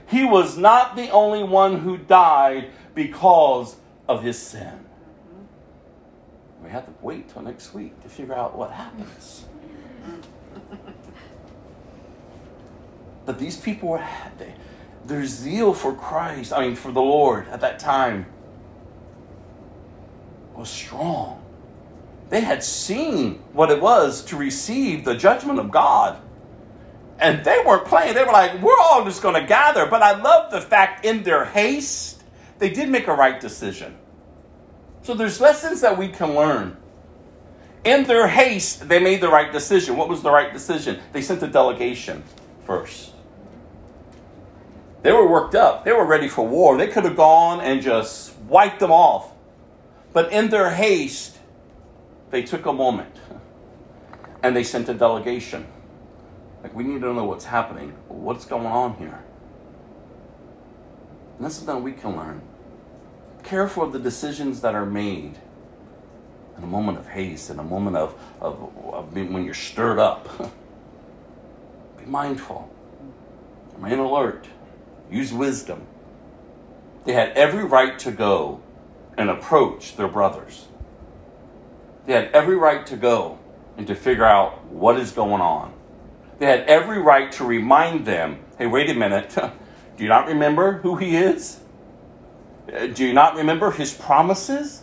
He 0.06 0.24
was 0.24 0.56
not 0.56 0.94
the 0.94 1.10
only 1.10 1.42
one 1.42 1.80
who 1.80 1.98
died 1.98 2.70
because 2.94 3.76
of 4.08 4.22
his 4.22 4.38
sin. 4.38 4.85
We 6.66 6.72
have 6.72 6.86
to 6.86 6.94
wait 7.00 7.28
till 7.28 7.42
next 7.42 7.74
week 7.74 8.02
to 8.02 8.08
figure 8.08 8.34
out 8.34 8.58
what 8.58 8.72
happens. 8.72 9.44
But 13.24 13.38
these 13.38 13.56
people 13.56 13.90
were 13.90 14.04
they, 14.36 14.52
their 15.04 15.24
zeal 15.26 15.72
for 15.72 15.94
Christ, 15.94 16.52
I 16.52 16.66
mean 16.66 16.74
for 16.74 16.90
the 16.90 17.00
Lord 17.00 17.46
at 17.50 17.60
that 17.60 17.78
time 17.78 18.26
was 20.56 20.68
strong. 20.68 21.40
They 22.30 22.40
had 22.40 22.64
seen 22.64 23.34
what 23.52 23.70
it 23.70 23.80
was 23.80 24.24
to 24.24 24.36
receive 24.36 25.04
the 25.04 25.14
judgment 25.14 25.60
of 25.60 25.70
God. 25.70 26.20
And 27.20 27.44
they 27.44 27.62
weren't 27.64 27.84
playing. 27.84 28.14
They 28.14 28.24
were 28.24 28.32
like, 28.32 28.60
we're 28.60 28.78
all 28.80 29.04
just 29.04 29.22
going 29.22 29.40
to 29.40 29.46
gather. 29.46 29.86
But 29.86 30.02
I 30.02 30.20
love 30.20 30.50
the 30.50 30.60
fact 30.60 31.04
in 31.04 31.22
their 31.22 31.44
haste, 31.44 32.24
they 32.58 32.70
did 32.70 32.88
make 32.88 33.06
a 33.06 33.14
right 33.14 33.40
decision. 33.40 33.96
So 35.06 35.14
there's 35.14 35.40
lessons 35.40 35.82
that 35.82 35.96
we 35.96 36.08
can 36.08 36.34
learn. 36.34 36.76
In 37.84 38.02
their 38.08 38.26
haste, 38.26 38.88
they 38.88 38.98
made 38.98 39.20
the 39.20 39.28
right 39.28 39.52
decision. 39.52 39.96
What 39.96 40.08
was 40.08 40.20
the 40.20 40.32
right 40.32 40.52
decision? 40.52 40.98
They 41.12 41.22
sent 41.22 41.40
a 41.44 41.46
delegation 41.46 42.24
first. 42.64 43.12
They 45.02 45.12
were 45.12 45.28
worked 45.28 45.54
up. 45.54 45.84
They 45.84 45.92
were 45.92 46.04
ready 46.04 46.26
for 46.26 46.44
war. 46.44 46.76
They 46.76 46.88
could 46.88 47.04
have 47.04 47.14
gone 47.14 47.60
and 47.60 47.80
just 47.80 48.36
wiped 48.48 48.80
them 48.80 48.90
off. 48.90 49.30
But 50.12 50.32
in 50.32 50.48
their 50.48 50.72
haste, 50.72 51.38
they 52.30 52.42
took 52.42 52.66
a 52.66 52.72
moment 52.72 53.14
and 54.42 54.56
they 54.56 54.64
sent 54.64 54.88
a 54.88 54.94
delegation. 54.94 55.68
Like, 56.64 56.74
we 56.74 56.82
need 56.82 57.02
to 57.02 57.14
know 57.14 57.26
what's 57.26 57.44
happening. 57.44 57.90
What's 58.08 58.44
going 58.44 58.66
on 58.66 58.96
here? 58.96 59.22
And 61.36 61.44
that's 61.44 61.54
something 61.54 61.84
we 61.84 61.92
can 61.92 62.16
learn 62.16 62.42
careful 63.46 63.84
of 63.84 63.92
the 63.92 63.98
decisions 63.98 64.60
that 64.60 64.74
are 64.74 64.84
made 64.84 65.38
in 66.58 66.64
a 66.64 66.66
moment 66.66 66.98
of 66.98 67.06
haste, 67.06 67.48
in 67.50 67.58
a 67.58 67.62
moment 67.62 67.96
of, 67.96 68.14
of, 68.40 68.70
of 68.92 69.14
when 69.14 69.44
you're 69.44 69.54
stirred 69.54 69.98
up. 69.98 70.28
Be 71.98 72.04
mindful. 72.04 72.70
Remain 73.76 73.98
alert. 73.98 74.48
Use 75.10 75.32
wisdom. 75.32 75.86
They 77.04 77.12
had 77.12 77.30
every 77.30 77.64
right 77.64 77.98
to 78.00 78.10
go 78.10 78.60
and 79.16 79.30
approach 79.30 79.96
their 79.96 80.08
brothers. 80.08 80.66
They 82.06 82.14
had 82.14 82.30
every 82.32 82.56
right 82.56 82.84
to 82.86 82.96
go 82.96 83.38
and 83.76 83.86
to 83.86 83.94
figure 83.94 84.24
out 84.24 84.64
what 84.66 84.98
is 84.98 85.12
going 85.12 85.40
on. 85.40 85.72
They 86.38 86.46
had 86.46 86.62
every 86.62 86.98
right 86.98 87.30
to 87.32 87.44
remind 87.44 88.06
them 88.06 88.40
hey, 88.58 88.66
wait 88.66 88.90
a 88.90 88.94
minute. 88.94 89.36
Do 89.96 90.02
you 90.02 90.08
not 90.08 90.26
remember 90.26 90.78
who 90.78 90.96
he 90.96 91.16
is? 91.16 91.60
Do 92.66 93.04
you 93.04 93.12
not 93.12 93.36
remember 93.36 93.70
his 93.70 93.94
promises? 93.94 94.82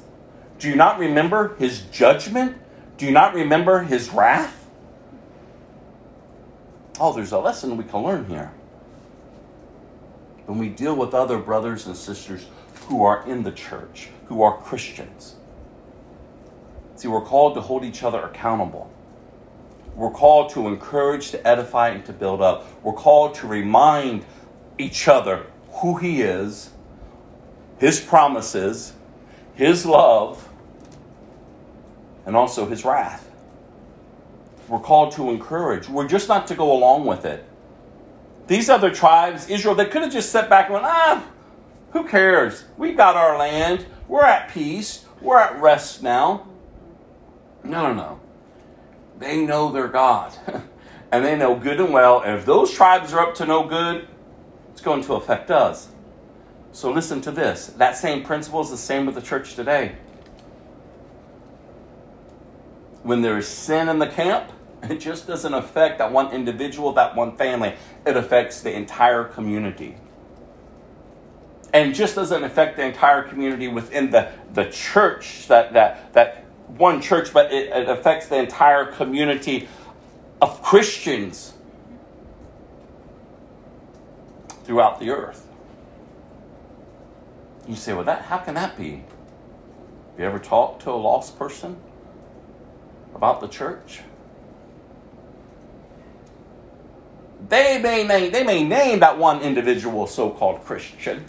Do 0.57 0.69
you 0.69 0.75
not 0.75 0.99
remember 0.99 1.55
his 1.55 1.81
judgment? 1.81 2.57
Do 2.97 3.05
you 3.05 3.11
not 3.11 3.33
remember 3.33 3.83
his 3.83 4.09
wrath? 4.09 4.69
Oh, 6.99 7.11
there's 7.11 7.31
a 7.31 7.39
lesson 7.39 7.75
we 7.75 7.83
can 7.83 8.03
learn 8.03 8.25
here. 8.27 8.53
When 10.45 10.59
we 10.59 10.69
deal 10.69 10.95
with 10.95 11.13
other 11.13 11.37
brothers 11.37 11.87
and 11.87 11.97
sisters 11.97 12.45
who 12.87 13.03
are 13.03 13.27
in 13.27 13.43
the 13.43 13.51
church, 13.51 14.09
who 14.27 14.43
are 14.43 14.57
Christians. 14.57 15.35
See, 16.95 17.07
we're 17.07 17.21
called 17.21 17.55
to 17.55 17.61
hold 17.61 17.83
each 17.83 18.03
other 18.03 18.21
accountable. 18.21 18.91
We're 19.95 20.11
called 20.11 20.51
to 20.51 20.67
encourage, 20.67 21.31
to 21.31 21.47
edify, 21.47 21.89
and 21.89 22.05
to 22.05 22.13
build 22.13 22.41
up. 22.41 22.65
We're 22.83 22.93
called 22.93 23.35
to 23.35 23.47
remind 23.47 24.25
each 24.77 25.07
other 25.07 25.47
who 25.81 25.97
He 25.97 26.21
is 26.21 26.72
his 27.83 27.99
promises, 27.99 28.93
His 29.55 29.85
love, 29.85 30.47
and 32.25 32.33
also 32.33 32.65
His 32.65 32.85
wrath. 32.85 33.29
We're 34.69 34.79
called 34.79 35.11
to 35.15 35.29
encourage. 35.29 35.89
We're 35.89 36.07
just 36.07 36.29
not 36.29 36.47
to 36.47 36.55
go 36.55 36.71
along 36.71 37.05
with 37.07 37.25
it. 37.25 37.43
These 38.47 38.69
other 38.69 38.89
tribes, 38.89 39.49
Israel, 39.49 39.75
they 39.75 39.87
could 39.87 40.01
have 40.01 40.13
just 40.13 40.31
sat 40.31 40.49
back 40.49 40.67
and 40.67 40.75
went, 40.75 40.85
ah, 40.85 41.25
who 41.91 42.07
cares? 42.07 42.63
We've 42.77 42.95
got 42.95 43.17
our 43.17 43.37
land. 43.37 43.85
We're 44.07 44.23
at 44.23 44.49
peace. 44.49 45.03
We're 45.19 45.39
at 45.39 45.59
rest 45.59 46.01
now. 46.01 46.47
No, 47.65 47.89
no, 47.89 47.93
no. 47.93 48.19
They 49.19 49.45
know 49.45 49.73
their 49.73 49.89
God. 49.89 50.31
and 51.11 51.25
they 51.25 51.35
know 51.35 51.53
good 51.53 51.81
and 51.81 51.91
well. 51.91 52.21
And 52.21 52.39
if 52.39 52.45
those 52.45 52.71
tribes 52.71 53.11
are 53.11 53.19
up 53.19 53.35
to 53.35 53.45
no 53.45 53.67
good, 53.67 54.07
it's 54.71 54.79
going 54.79 55.03
to 55.03 55.15
affect 55.15 55.51
us. 55.51 55.89
So 56.73 56.91
listen 56.91 57.21
to 57.21 57.31
this. 57.31 57.67
That 57.67 57.95
same 57.95 58.23
principle 58.23 58.59
is 58.61 58.71
the 58.71 58.77
same 58.77 59.05
with 59.05 59.13
the 59.13 59.21
church 59.21 59.53
today. 59.53 59.95
When 63.03 63.21
there 63.21 63.37
is 63.37 63.47
sin 63.47 63.87
in 63.89 63.99
the 63.99 64.07
camp, 64.07 64.51
it 64.83 64.99
just 64.99 65.27
doesn't 65.27 65.53
affect 65.53 65.99
that 65.99 66.11
one 66.11 66.33
individual, 66.33 66.91
that 66.93 67.15
one 67.15 67.37
family. 67.37 67.75
It 68.05 68.17
affects 68.17 68.61
the 68.61 68.73
entire 68.73 69.23
community. 69.23 69.95
And 71.73 71.93
just 71.93 72.15
doesn't 72.15 72.43
affect 72.43 72.77
the 72.77 72.85
entire 72.85 73.23
community 73.23 73.67
within 73.67 74.09
the, 74.09 74.31
the 74.53 74.65
church 74.65 75.47
that, 75.47 75.73
that, 75.73 76.13
that 76.13 76.45
one 76.67 77.01
church, 77.01 77.33
but 77.33 77.53
it, 77.53 77.69
it 77.69 77.89
affects 77.89 78.27
the 78.27 78.37
entire 78.37 78.85
community 78.85 79.67
of 80.41 80.61
Christians 80.61 81.53
throughout 84.63 84.99
the 84.99 85.09
earth. 85.11 85.47
You 87.67 87.75
say, 87.75 87.93
well, 87.93 88.03
that 88.03 88.23
how 88.23 88.37
can 88.37 88.55
that 88.55 88.77
be? 88.77 89.03
Have 90.11 90.19
you 90.19 90.25
ever 90.25 90.39
talked 90.39 90.83
to 90.83 90.91
a 90.91 90.93
lost 90.93 91.39
person 91.39 91.77
about 93.15 93.41
the 93.41 93.47
church? 93.47 94.01
They 97.49 97.81
may 97.81 98.05
name, 98.05 98.31
they 98.31 98.43
may 98.43 98.63
name 98.63 98.99
that 98.99 99.17
one 99.17 99.41
individual 99.41 100.07
so-called 100.07 100.63
Christian, 100.63 101.25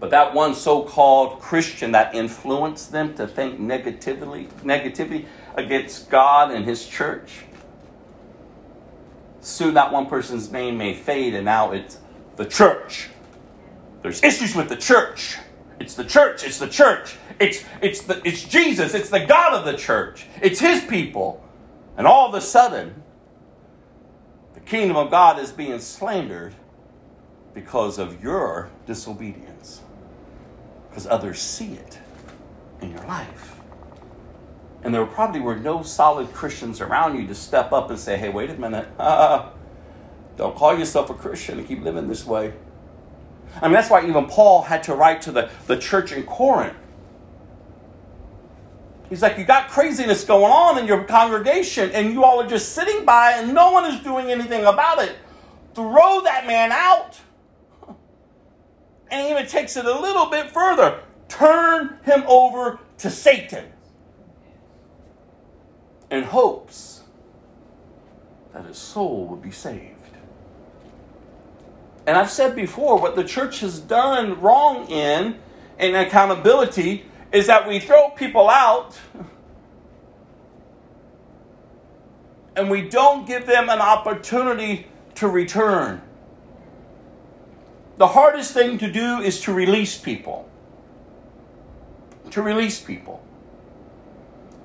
but 0.00 0.10
that 0.10 0.34
one 0.34 0.54
so-called 0.54 1.40
Christian 1.40 1.92
that 1.92 2.14
influenced 2.14 2.90
them 2.90 3.14
to 3.14 3.26
think 3.26 3.60
negatively, 3.60 4.48
negativity 4.62 5.26
against 5.56 6.10
God 6.10 6.50
and 6.50 6.64
His 6.64 6.86
church. 6.86 7.44
Soon 9.40 9.74
that 9.74 9.92
one 9.92 10.06
person's 10.06 10.50
name 10.50 10.78
may 10.78 10.94
fade, 10.94 11.34
and 11.34 11.44
now 11.44 11.72
it's 11.72 11.98
the 12.36 12.44
church. 12.44 13.08
There's 14.02 14.22
issues 14.22 14.54
with 14.54 14.68
the 14.68 14.76
church. 14.76 15.38
It's 15.80 15.94
the 15.94 16.04
church. 16.04 16.44
It's 16.44 16.58
the 16.58 16.68
church. 16.68 17.16
It's 17.40 17.64
it's 17.80 18.02
the 18.02 18.20
it's 18.26 18.44
Jesus. 18.44 18.94
It's 18.94 19.10
the 19.10 19.24
God 19.24 19.54
of 19.54 19.64
the 19.64 19.76
church. 19.76 20.26
It's 20.40 20.60
His 20.60 20.84
people, 20.84 21.44
and 21.96 22.06
all 22.06 22.28
of 22.28 22.34
a 22.34 22.40
sudden, 22.40 23.02
the 24.54 24.60
kingdom 24.60 24.96
of 24.96 25.10
God 25.10 25.38
is 25.38 25.50
being 25.52 25.78
slandered 25.80 26.54
because 27.54 27.98
of 27.98 28.22
your 28.22 28.70
disobedience 28.86 29.82
because 30.92 31.06
others 31.06 31.40
see 31.40 31.72
it 31.72 31.98
in 32.82 32.90
your 32.90 33.04
life. 33.06 33.56
And 34.82 34.94
there 34.94 35.06
probably 35.06 35.40
were 35.40 35.56
no 35.56 35.82
solid 35.82 36.32
Christians 36.34 36.82
around 36.82 37.16
you 37.18 37.26
to 37.28 37.34
step 37.34 37.72
up 37.72 37.88
and 37.88 37.98
say, 37.98 38.18
hey, 38.18 38.28
wait 38.28 38.50
a 38.50 38.54
minute. 38.54 38.88
Uh, 38.98 39.50
don't 40.36 40.54
call 40.54 40.76
yourself 40.76 41.08
a 41.08 41.14
Christian 41.14 41.58
and 41.58 41.66
keep 41.66 41.82
living 41.82 42.08
this 42.08 42.26
way. 42.26 42.52
I 43.60 43.66
mean, 43.66 43.74
that's 43.74 43.90
why 43.90 44.06
even 44.06 44.26
Paul 44.26 44.62
had 44.62 44.82
to 44.84 44.94
write 44.94 45.22
to 45.22 45.32
the, 45.32 45.50
the 45.66 45.76
church 45.76 46.12
in 46.12 46.24
Corinth. 46.24 46.76
He's 49.08 49.20
like, 49.20 49.36
you 49.36 49.44
got 49.44 49.68
craziness 49.68 50.24
going 50.24 50.50
on 50.50 50.78
in 50.78 50.86
your 50.86 51.04
congregation, 51.04 51.90
and 51.90 52.12
you 52.12 52.24
all 52.24 52.40
are 52.40 52.48
just 52.48 52.72
sitting 52.72 53.04
by, 53.04 53.32
and 53.32 53.52
no 53.52 53.70
one 53.70 53.84
is 53.92 54.00
doing 54.00 54.30
anything 54.30 54.64
about 54.64 55.00
it. 55.00 55.16
Throw 55.74 56.22
that 56.22 56.46
man 56.46 56.72
out 56.72 57.20
and 59.12 59.26
he 59.26 59.30
even 59.30 59.46
takes 59.46 59.76
it 59.76 59.84
a 59.84 60.00
little 60.00 60.26
bit 60.26 60.50
further 60.50 61.00
turn 61.28 61.98
him 62.04 62.24
over 62.26 62.78
to 62.98 63.10
Satan 63.10 63.64
in 66.10 66.22
hopes 66.22 67.02
that 68.52 68.66
his 68.66 68.76
soul 68.76 69.26
would 69.28 69.40
be 69.40 69.50
saved. 69.50 69.91
And 72.06 72.16
I've 72.16 72.30
said 72.30 72.56
before, 72.56 72.98
what 72.98 73.14
the 73.16 73.24
church 73.24 73.60
has 73.60 73.78
done 73.78 74.40
wrong 74.40 74.88
in, 74.88 75.38
in 75.78 75.94
accountability, 75.94 77.04
is 77.30 77.46
that 77.46 77.68
we 77.68 77.78
throw 77.78 78.10
people 78.10 78.50
out 78.50 78.98
and 82.56 82.70
we 82.70 82.82
don't 82.88 83.26
give 83.26 83.46
them 83.46 83.70
an 83.70 83.80
opportunity 83.80 84.86
to 85.14 85.28
return. 85.28 86.02
The 87.96 88.08
hardest 88.08 88.52
thing 88.52 88.78
to 88.78 88.90
do 88.90 89.20
is 89.20 89.40
to 89.42 89.52
release 89.52 89.96
people. 89.96 90.48
To 92.30 92.42
release 92.42 92.80
people. 92.80 93.22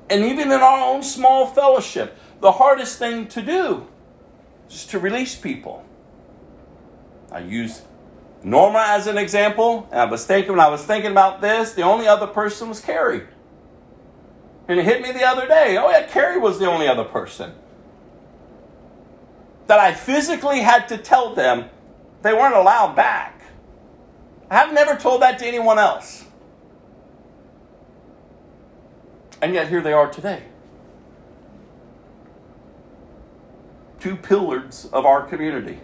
And 0.10 0.24
even 0.24 0.52
in 0.52 0.60
our 0.60 0.94
own 0.94 1.04
small 1.04 1.46
fellowship, 1.46 2.18
the 2.40 2.54
hardest 2.54 2.98
thing 2.98 3.28
to 3.28 3.42
do 3.42 3.88
is 4.70 4.86
to 4.88 5.00
release 5.00 5.36
people. 5.36 5.84
I 7.32 7.40
use 7.40 7.82
Norma 8.44 8.84
as 8.88 9.08
an 9.08 9.18
example, 9.18 9.88
and 9.92 10.00
I 10.00 10.06
was 10.06 10.26
thinking 10.26 10.52
when 10.52 10.60
I 10.60 10.70
was 10.70 10.84
thinking 10.84 11.12
about 11.12 11.42
this, 11.42 11.74
the 11.74 11.82
only 11.82 12.08
other 12.08 12.28
person 12.28 12.70
was 12.70 12.80
Carrie. 12.80 13.28
And 14.68 14.80
it 14.80 14.86
hit 14.86 15.02
me 15.02 15.12
the 15.12 15.26
other 15.26 15.48
day. 15.48 15.78
Oh 15.78 15.90
yeah, 15.90 16.06
Carrie 16.08 16.40
was 16.40 16.60
the 16.60 16.66
only 16.66 16.88
other 16.88 17.04
person. 17.04 17.54
That 19.68 19.80
I 19.80 19.94
physically 19.94 20.62
had 20.62 20.88
to 20.90 20.98
tell 20.98 21.34
them 21.36 21.70
they 22.22 22.34
weren't 22.34 22.56
allowed 22.56 22.96
back. 22.96 23.42
I've 24.50 24.74
never 24.74 24.96
told 24.96 25.22
that 25.22 25.40
to 25.40 25.46
anyone 25.46 25.78
else. 25.78 26.26
And 29.42 29.54
yet 29.54 29.70
here 29.70 29.82
they 29.82 29.94
are 29.94 30.10
today. 30.10 30.44
Two 34.00 34.16
pillars 34.16 34.90
of 34.94 35.06
our 35.06 35.24
community 35.24 35.80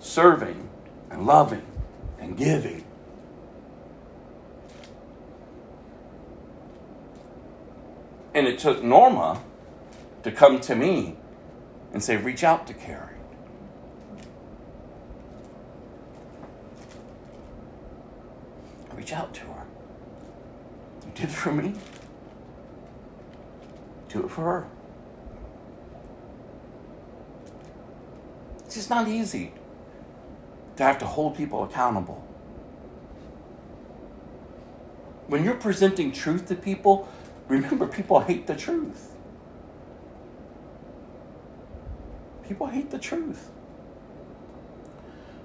serving 0.00 0.68
and 1.10 1.26
loving 1.26 1.66
and 2.18 2.36
giving. 2.36 2.84
And 8.34 8.46
it 8.46 8.58
took 8.58 8.82
Norma 8.82 9.42
to 10.22 10.30
come 10.30 10.60
to 10.60 10.74
me 10.74 11.16
and 11.92 12.02
say, 12.02 12.16
reach 12.16 12.44
out 12.44 12.66
to 12.66 12.74
Carrie. 12.74 13.18
reach 19.08 19.12
out 19.12 19.32
to 19.32 19.40
her. 19.40 19.64
You 21.06 21.12
did 21.14 21.24
it 21.24 21.30
for 21.30 21.52
me. 21.52 21.72
Do 24.10 24.24
it 24.24 24.30
for 24.30 24.42
her. 24.42 24.66
It's 28.66 28.74
just 28.74 28.90
not 28.90 29.08
easy 29.08 29.52
to 30.78 30.84
have 30.84 30.98
to 30.98 31.04
hold 31.04 31.36
people 31.36 31.64
accountable. 31.64 32.24
When 35.26 35.44
you're 35.44 35.54
presenting 35.54 36.12
truth 36.12 36.46
to 36.48 36.54
people, 36.54 37.08
remember 37.48 37.86
people 37.88 38.20
hate 38.20 38.46
the 38.46 38.54
truth. 38.54 39.12
People 42.46 42.68
hate 42.68 42.90
the 42.90 42.98
truth. 42.98 43.50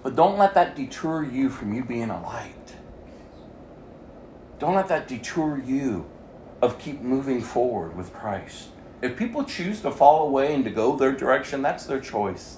But 0.03 0.15
don't 0.15 0.37
let 0.37 0.53
that 0.53 0.75
deter 0.75 1.23
you 1.23 1.49
from 1.49 1.73
you 1.73 1.83
being 1.83 2.11
a 2.11 2.21
light. 2.21 2.75
Don't 4.59 4.75
let 4.75 4.87
that 4.89 5.07
deter 5.07 5.57
you 5.57 6.05
of 6.61 6.77
keep 6.77 7.01
moving 7.01 7.41
forward 7.41 7.97
with 7.97 8.13
Christ. 8.13 8.69
If 9.01 9.17
people 9.17 9.43
choose 9.43 9.81
to 9.81 9.91
fall 9.91 10.27
away 10.27 10.53
and 10.53 10.63
to 10.63 10.69
go 10.69 10.95
their 10.95 11.11
direction, 11.11 11.63
that's 11.63 11.87
their 11.87 11.99
choice. 11.99 12.57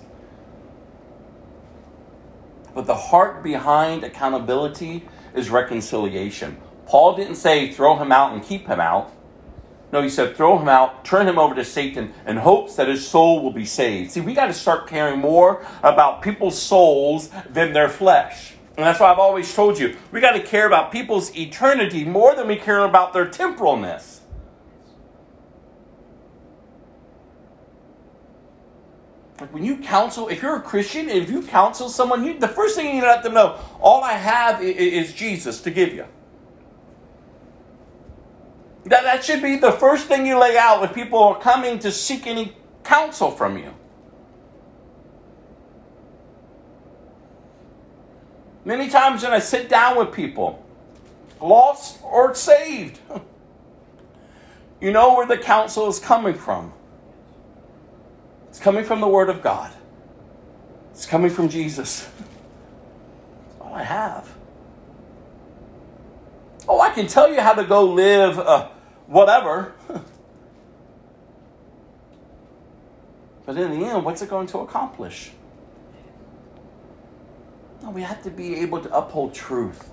But 2.75 2.85
the 2.85 2.95
heart 2.95 3.41
behind 3.41 4.03
accountability 4.03 5.07
is 5.33 5.49
reconciliation. 5.49 6.57
Paul 6.85 7.15
didn't 7.15 7.35
say 7.35 7.71
throw 7.71 7.95
him 7.95 8.11
out 8.11 8.33
and 8.33 8.43
keep 8.43 8.67
him 8.67 8.79
out. 8.79 9.11
No, 9.93 10.01
he 10.01 10.09
said 10.09 10.35
throw 10.35 10.59
him 10.59 10.67
out, 10.67 11.05
turn 11.05 11.25
him 11.25 11.39
over 11.39 11.55
to 11.55 11.63
Satan 11.63 12.13
in 12.27 12.37
hopes 12.37 12.75
that 12.75 12.89
his 12.89 13.07
soul 13.07 13.41
will 13.41 13.53
be 13.53 13.65
saved. 13.65 14.11
See, 14.11 14.19
we 14.19 14.33
got 14.33 14.47
to 14.47 14.53
start 14.53 14.87
caring 14.87 15.21
more 15.21 15.65
about 15.83 16.21
people's 16.21 16.61
souls 16.61 17.29
than 17.49 17.71
their 17.71 17.87
flesh. 17.87 18.55
And 18.75 18.85
that's 18.85 18.99
why 18.99 19.09
I've 19.09 19.19
always 19.19 19.55
told 19.55 19.79
you 19.79 19.95
we 20.11 20.19
got 20.19 20.33
to 20.33 20.43
care 20.43 20.67
about 20.67 20.91
people's 20.91 21.33
eternity 21.35 22.03
more 22.03 22.35
than 22.35 22.47
we 22.47 22.57
care 22.57 22.83
about 22.83 23.13
their 23.13 23.25
temporalness. 23.25 24.14
When 29.51 29.63
you 29.63 29.77
counsel, 29.77 30.27
if 30.29 30.41
you're 30.41 30.55
a 30.55 30.61
Christian 30.61 31.09
if 31.09 31.29
you 31.29 31.41
counsel 31.41 31.89
someone, 31.89 32.23
you, 32.23 32.39
the 32.39 32.47
first 32.47 32.75
thing 32.75 32.87
you 32.87 32.93
need 32.93 33.01
to 33.01 33.07
let 33.07 33.23
them 33.23 33.33
know 33.33 33.59
all 33.79 34.03
I 34.03 34.13
have 34.13 34.61
is, 34.61 35.09
is 35.09 35.13
Jesus 35.13 35.61
to 35.61 35.71
give 35.71 35.93
you. 35.93 36.05
That, 38.85 39.03
that 39.03 39.23
should 39.23 39.41
be 39.41 39.57
the 39.57 39.71
first 39.71 40.07
thing 40.07 40.25
you 40.25 40.39
lay 40.39 40.57
out 40.57 40.83
if 40.83 40.93
people 40.93 41.19
are 41.19 41.39
coming 41.39 41.79
to 41.79 41.91
seek 41.91 42.27
any 42.27 42.55
counsel 42.83 43.31
from 43.31 43.57
you. 43.57 43.73
Many 48.63 48.89
times 48.89 49.23
when 49.23 49.31
I 49.31 49.39
sit 49.39 49.69
down 49.69 49.97
with 49.97 50.11
people, 50.11 50.63
lost 51.41 51.99
or 52.03 52.33
saved, 52.33 52.99
you 54.81 54.91
know 54.91 55.15
where 55.15 55.27
the 55.27 55.37
counsel 55.37 55.87
is 55.87 55.99
coming 55.99 56.35
from. 56.35 56.73
It's 58.55 58.63
coming 58.63 58.85
from 58.85 59.01
the 59.01 59.07
Word 59.09 59.29
of 59.29 59.41
God. 59.41 59.69
It's 60.91 61.05
coming 61.05 61.29
from 61.29 61.49
Jesus. 61.49 62.07
All 63.59 63.73
I 63.73 63.83
have. 63.83 64.33
Oh, 66.65 66.79
I 66.79 66.91
can 66.91 67.05
tell 67.05 67.29
you 67.33 67.41
how 67.41 67.51
to 67.51 67.65
go 67.65 67.83
live 67.83 68.39
uh, 68.39 68.69
whatever. 69.07 69.73
but 73.45 73.57
in 73.57 73.77
the 73.77 73.85
end, 73.87 74.05
what's 74.05 74.21
it 74.21 74.29
going 74.29 74.47
to 74.47 74.59
accomplish? 74.59 75.31
No, 77.83 77.89
we 77.89 78.03
have 78.03 78.23
to 78.23 78.31
be 78.31 78.55
able 78.61 78.79
to 78.79 78.97
uphold 78.97 79.33
truth. 79.33 79.89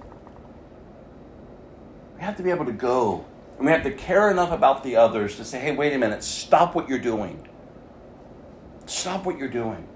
We 2.15 2.23
have 2.23 2.37
to 2.37 2.45
be 2.45 2.51
able 2.51 2.67
to 2.67 2.73
go. 2.73 3.25
And 3.57 3.67
we 3.67 3.73
have 3.73 3.83
to 3.83 3.91
care 3.91 4.31
enough 4.31 4.53
about 4.53 4.85
the 4.85 4.95
others 4.95 5.35
to 5.39 5.45
say, 5.45 5.59
hey, 5.59 5.73
wait 5.73 5.93
a 5.95 5.99
minute, 5.99 6.23
stop 6.23 6.77
what 6.77 6.89
you're 6.89 7.01
doing. 7.01 7.49
Stop 8.87 9.25
what 9.25 9.39
you're 9.39 9.49
doing. 9.49 9.87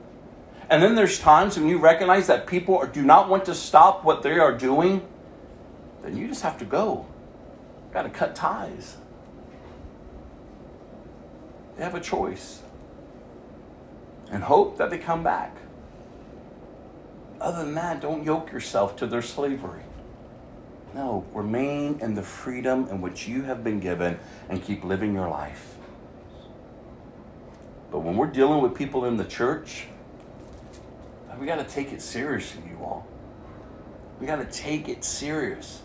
And 0.68 0.82
then 0.82 0.94
there's 0.94 1.18
times 1.18 1.56
when 1.56 1.68
you 1.68 1.78
recognize 1.78 2.26
that 2.26 2.46
people 2.46 2.84
do 2.92 3.02
not 3.02 3.28
want 3.28 3.44
to 3.44 3.54
stop 3.54 4.04
what 4.04 4.22
they 4.22 4.38
are 4.38 4.56
doing, 4.56 5.06
then 6.02 6.16
you 6.16 6.26
just 6.26 6.42
have 6.42 6.58
to 6.58 6.64
go. 6.64 7.06
Got 7.92 8.02
to 8.02 8.10
cut 8.10 8.34
ties. 8.34 8.96
They 11.76 11.84
have 11.84 11.94
a 11.94 12.00
choice. 12.00 12.62
And 14.30 14.42
hope 14.42 14.78
that 14.78 14.90
they 14.90 14.98
come 14.98 15.22
back. 15.22 15.56
Other 17.40 17.64
than 17.64 17.74
that, 17.74 18.00
don't 18.00 18.24
yoke 18.24 18.50
yourself 18.50 18.96
to 18.96 19.06
their 19.06 19.22
slavery. 19.22 19.82
No, 20.94 21.26
remain 21.32 21.98
in 22.00 22.14
the 22.14 22.22
freedom 22.22 22.88
in 22.88 23.02
which 23.02 23.28
you 23.28 23.42
have 23.42 23.62
been 23.62 23.78
given 23.78 24.18
and 24.48 24.62
keep 24.62 24.82
living 24.82 25.12
your 25.14 25.28
life. 25.28 25.75
But 27.90 28.00
when 28.00 28.16
we're 28.16 28.26
dealing 28.26 28.62
with 28.62 28.74
people 28.74 29.04
in 29.04 29.16
the 29.16 29.24
church, 29.24 29.86
we 31.38 31.46
got 31.46 31.56
to 31.56 31.64
take 31.64 31.92
it 31.92 32.02
seriously, 32.02 32.62
you 32.68 32.78
all. 32.78 33.06
We 34.20 34.26
got 34.26 34.36
to 34.36 34.46
take 34.46 34.88
it 34.88 35.04
serious. 35.04 35.82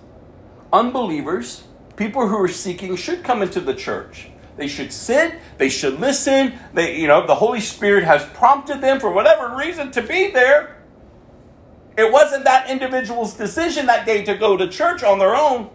Unbelievers, 0.71 1.63
people 1.97 2.27
who 2.27 2.37
are 2.37 2.47
seeking, 2.47 2.95
should 2.95 3.23
come 3.23 3.41
into 3.41 3.59
the 3.59 3.73
church. 3.73 4.29
They 4.57 4.67
should 4.67 4.91
sit, 4.91 5.35
they 5.57 5.69
should 5.69 5.99
listen. 5.99 6.53
They, 6.73 6.99
you 6.99 7.07
know, 7.07 7.25
the 7.25 7.35
Holy 7.35 7.61
Spirit 7.61 8.03
has 8.03 8.23
prompted 8.33 8.81
them 8.81 8.99
for 8.99 9.11
whatever 9.11 9.55
reason 9.55 9.91
to 9.91 10.01
be 10.01 10.31
there. 10.31 10.77
It 11.97 12.11
wasn't 12.11 12.45
that 12.45 12.69
individual's 12.69 13.33
decision 13.33 13.85
that 13.87 14.05
day 14.05 14.23
to 14.23 14.35
go 14.35 14.55
to 14.57 14.67
church 14.67 15.03
on 15.03 15.19
their 15.19 15.35
own. 15.35 15.69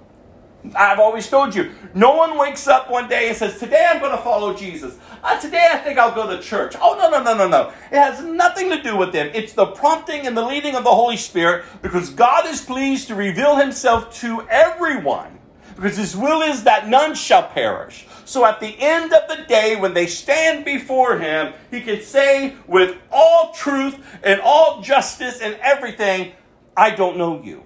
I've 0.75 0.99
always 0.99 1.29
told 1.29 1.55
you, 1.55 1.73
no 1.95 2.15
one 2.17 2.39
wakes 2.39 2.67
up 2.67 2.91
one 2.91 3.09
day 3.09 3.29
and 3.29 3.37
says, 3.37 3.59
Today 3.59 3.87
I'm 3.89 4.01
going 4.01 4.17
to 4.17 4.23
follow 4.23 4.55
Jesus. 4.55 4.99
Uh, 5.23 5.39
today 5.39 5.69
I 5.73 5.79
think 5.79 5.99
I'll 5.99 6.15
go 6.15 6.29
to 6.35 6.43
church. 6.43 6.75
Oh, 6.81 6.97
no, 6.99 7.11
no, 7.11 7.23
no, 7.23 7.37
no, 7.37 7.49
no. 7.49 7.73
It 7.91 7.97
has 7.97 8.25
nothing 8.25 8.71
to 8.71 8.83
do 8.83 8.97
with 8.97 9.13
them. 9.13 9.31
It's 9.35 9.53
the 9.53 9.67
prompting 9.67 10.27
and 10.27 10.37
the 10.37 10.45
leading 10.45 10.75
of 10.75 10.85
the 10.85 10.91
Holy 10.91 11.17
Spirit 11.17 11.65
because 11.83 12.11
God 12.11 12.47
is 12.47 12.61
pleased 12.61 13.09
to 13.09 13.15
reveal 13.15 13.57
himself 13.57 14.15
to 14.21 14.43
everyone 14.49 15.39
because 15.77 15.97
his 15.97 16.17
will 16.17 16.43
is 16.43 16.65
that 16.65 16.89
none 16.89 17.15
shall 17.15 17.43
perish. 17.49 18.07
So 18.25 18.45
at 18.45 18.61
the 18.61 18.75
end 18.81 19.13
of 19.13 19.29
the 19.29 19.45
day, 19.45 19.77
when 19.77 19.95
they 19.95 20.07
stand 20.07 20.65
before 20.65 21.19
him, 21.19 21.53
he 21.71 21.81
can 21.81 22.01
say 22.01 22.57
with 22.67 22.97
all 23.13 23.53
truth 23.53 23.97
and 24.25 24.41
all 24.41 24.81
justice 24.81 25.41
and 25.41 25.55
everything, 25.61 26.33
I 26.77 26.91
don't 26.91 27.17
know 27.19 27.43
you. 27.43 27.63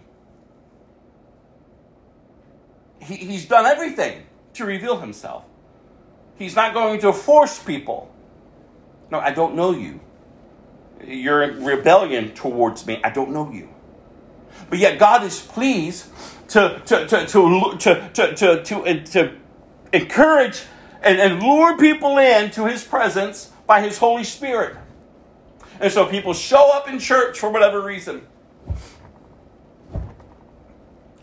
He, 3.10 3.16
he's 3.16 3.46
done 3.46 3.66
everything 3.66 4.22
to 4.54 4.64
reveal 4.64 5.00
himself. 5.00 5.44
He's 6.36 6.54
not 6.54 6.72
going 6.72 7.00
to 7.00 7.12
force 7.12 7.62
people. 7.62 8.14
No, 9.10 9.18
I 9.18 9.32
don't 9.32 9.56
know 9.56 9.72
you. 9.72 10.00
You're 11.04 11.42
in 11.42 11.64
rebellion 11.64 12.32
towards 12.34 12.86
me. 12.86 13.00
I 13.02 13.10
don't 13.10 13.32
know 13.32 13.50
you. 13.50 13.68
But 14.68 14.78
yet 14.78 14.98
God 14.98 15.24
is 15.24 15.40
pleased 15.40 16.06
to, 16.48 16.80
to, 16.86 17.06
to, 17.06 17.26
to, 17.26 17.76
to, 17.78 18.10
to, 18.14 18.34
to, 18.34 18.62
to, 18.64 19.04
to 19.04 19.36
encourage 19.92 20.62
and, 21.02 21.18
and 21.18 21.42
lure 21.42 21.76
people 21.76 22.18
in 22.18 22.50
to 22.52 22.66
his 22.66 22.84
presence 22.84 23.50
by 23.66 23.80
his 23.80 23.98
Holy 23.98 24.24
Spirit. 24.24 24.76
And 25.80 25.92
so 25.92 26.06
people 26.06 26.34
show 26.34 26.70
up 26.72 26.88
in 26.88 26.98
church 26.98 27.38
for 27.38 27.50
whatever 27.50 27.82
reason. 27.82 28.26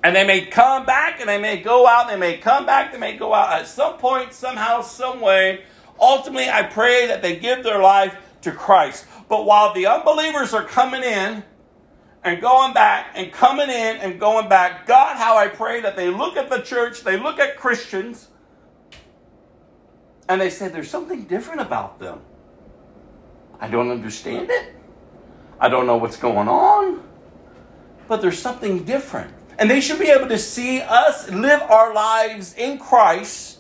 And 0.08 0.16
they 0.16 0.26
may 0.26 0.46
come 0.46 0.86
back 0.86 1.20
and 1.20 1.28
they 1.28 1.38
may 1.38 1.58
go 1.58 1.86
out, 1.86 2.08
they 2.08 2.16
may 2.16 2.38
come 2.38 2.66
back, 2.66 2.94
they 2.94 2.98
may 2.98 3.18
go 3.18 3.34
out 3.34 3.52
at 3.52 3.68
some 3.68 3.98
point, 3.98 4.32
somehow, 4.32 4.80
some 4.80 5.20
way. 5.20 5.64
Ultimately, 6.00 6.50
I 6.50 6.64
pray 6.64 7.08
that 7.08 7.22
they 7.22 7.36
give 7.36 7.62
their 7.62 7.82
life 7.82 8.16
to 8.44 8.54
Christ. 8.54 9.06
But 9.28 9.46
while 9.46 9.74
the 9.74 9.86
unbelievers 9.88 10.54
are 10.54 10.64
coming 10.64 11.04
in 11.04 11.44
and 12.24 12.40
going 12.40 12.74
back 12.74 13.12
and 13.16 13.34
coming 13.34 13.68
in 13.68 13.98
and 13.98 14.18
going 14.18 14.48
back, 14.48 14.88
God, 14.88 15.18
how 15.18 15.36
I 15.36 15.50
pray 15.50 15.82
that 15.82 15.98
they 15.98 16.10
look 16.10 16.38
at 16.38 16.50
the 16.50 16.62
church, 16.62 17.02
they 17.04 17.20
look 17.20 17.38
at 17.38 17.58
Christians, 17.58 18.30
and 20.30 20.40
they 20.40 20.50
say, 20.50 20.70
There's 20.70 20.90
something 20.90 21.26
different 21.26 21.60
about 21.60 22.00
them. 22.00 22.22
I 23.60 23.68
don't 23.68 23.92
understand 23.92 24.52
it. 24.52 24.74
I 25.60 25.68
don't 25.68 25.86
know 25.86 25.98
what's 25.98 26.16
going 26.16 26.48
on. 26.48 27.04
But 28.08 28.22
there's 28.22 28.40
something 28.40 28.86
different. 28.86 29.34
And 29.60 29.70
they 29.70 29.82
should 29.82 30.00
be 30.00 30.10
able 30.10 30.28
to 30.28 30.38
see 30.38 30.82
us 30.82 31.30
live 31.32 31.62
our 31.64 31.94
lives 31.94 32.54
in 32.56 32.78
Christ. 32.78 33.58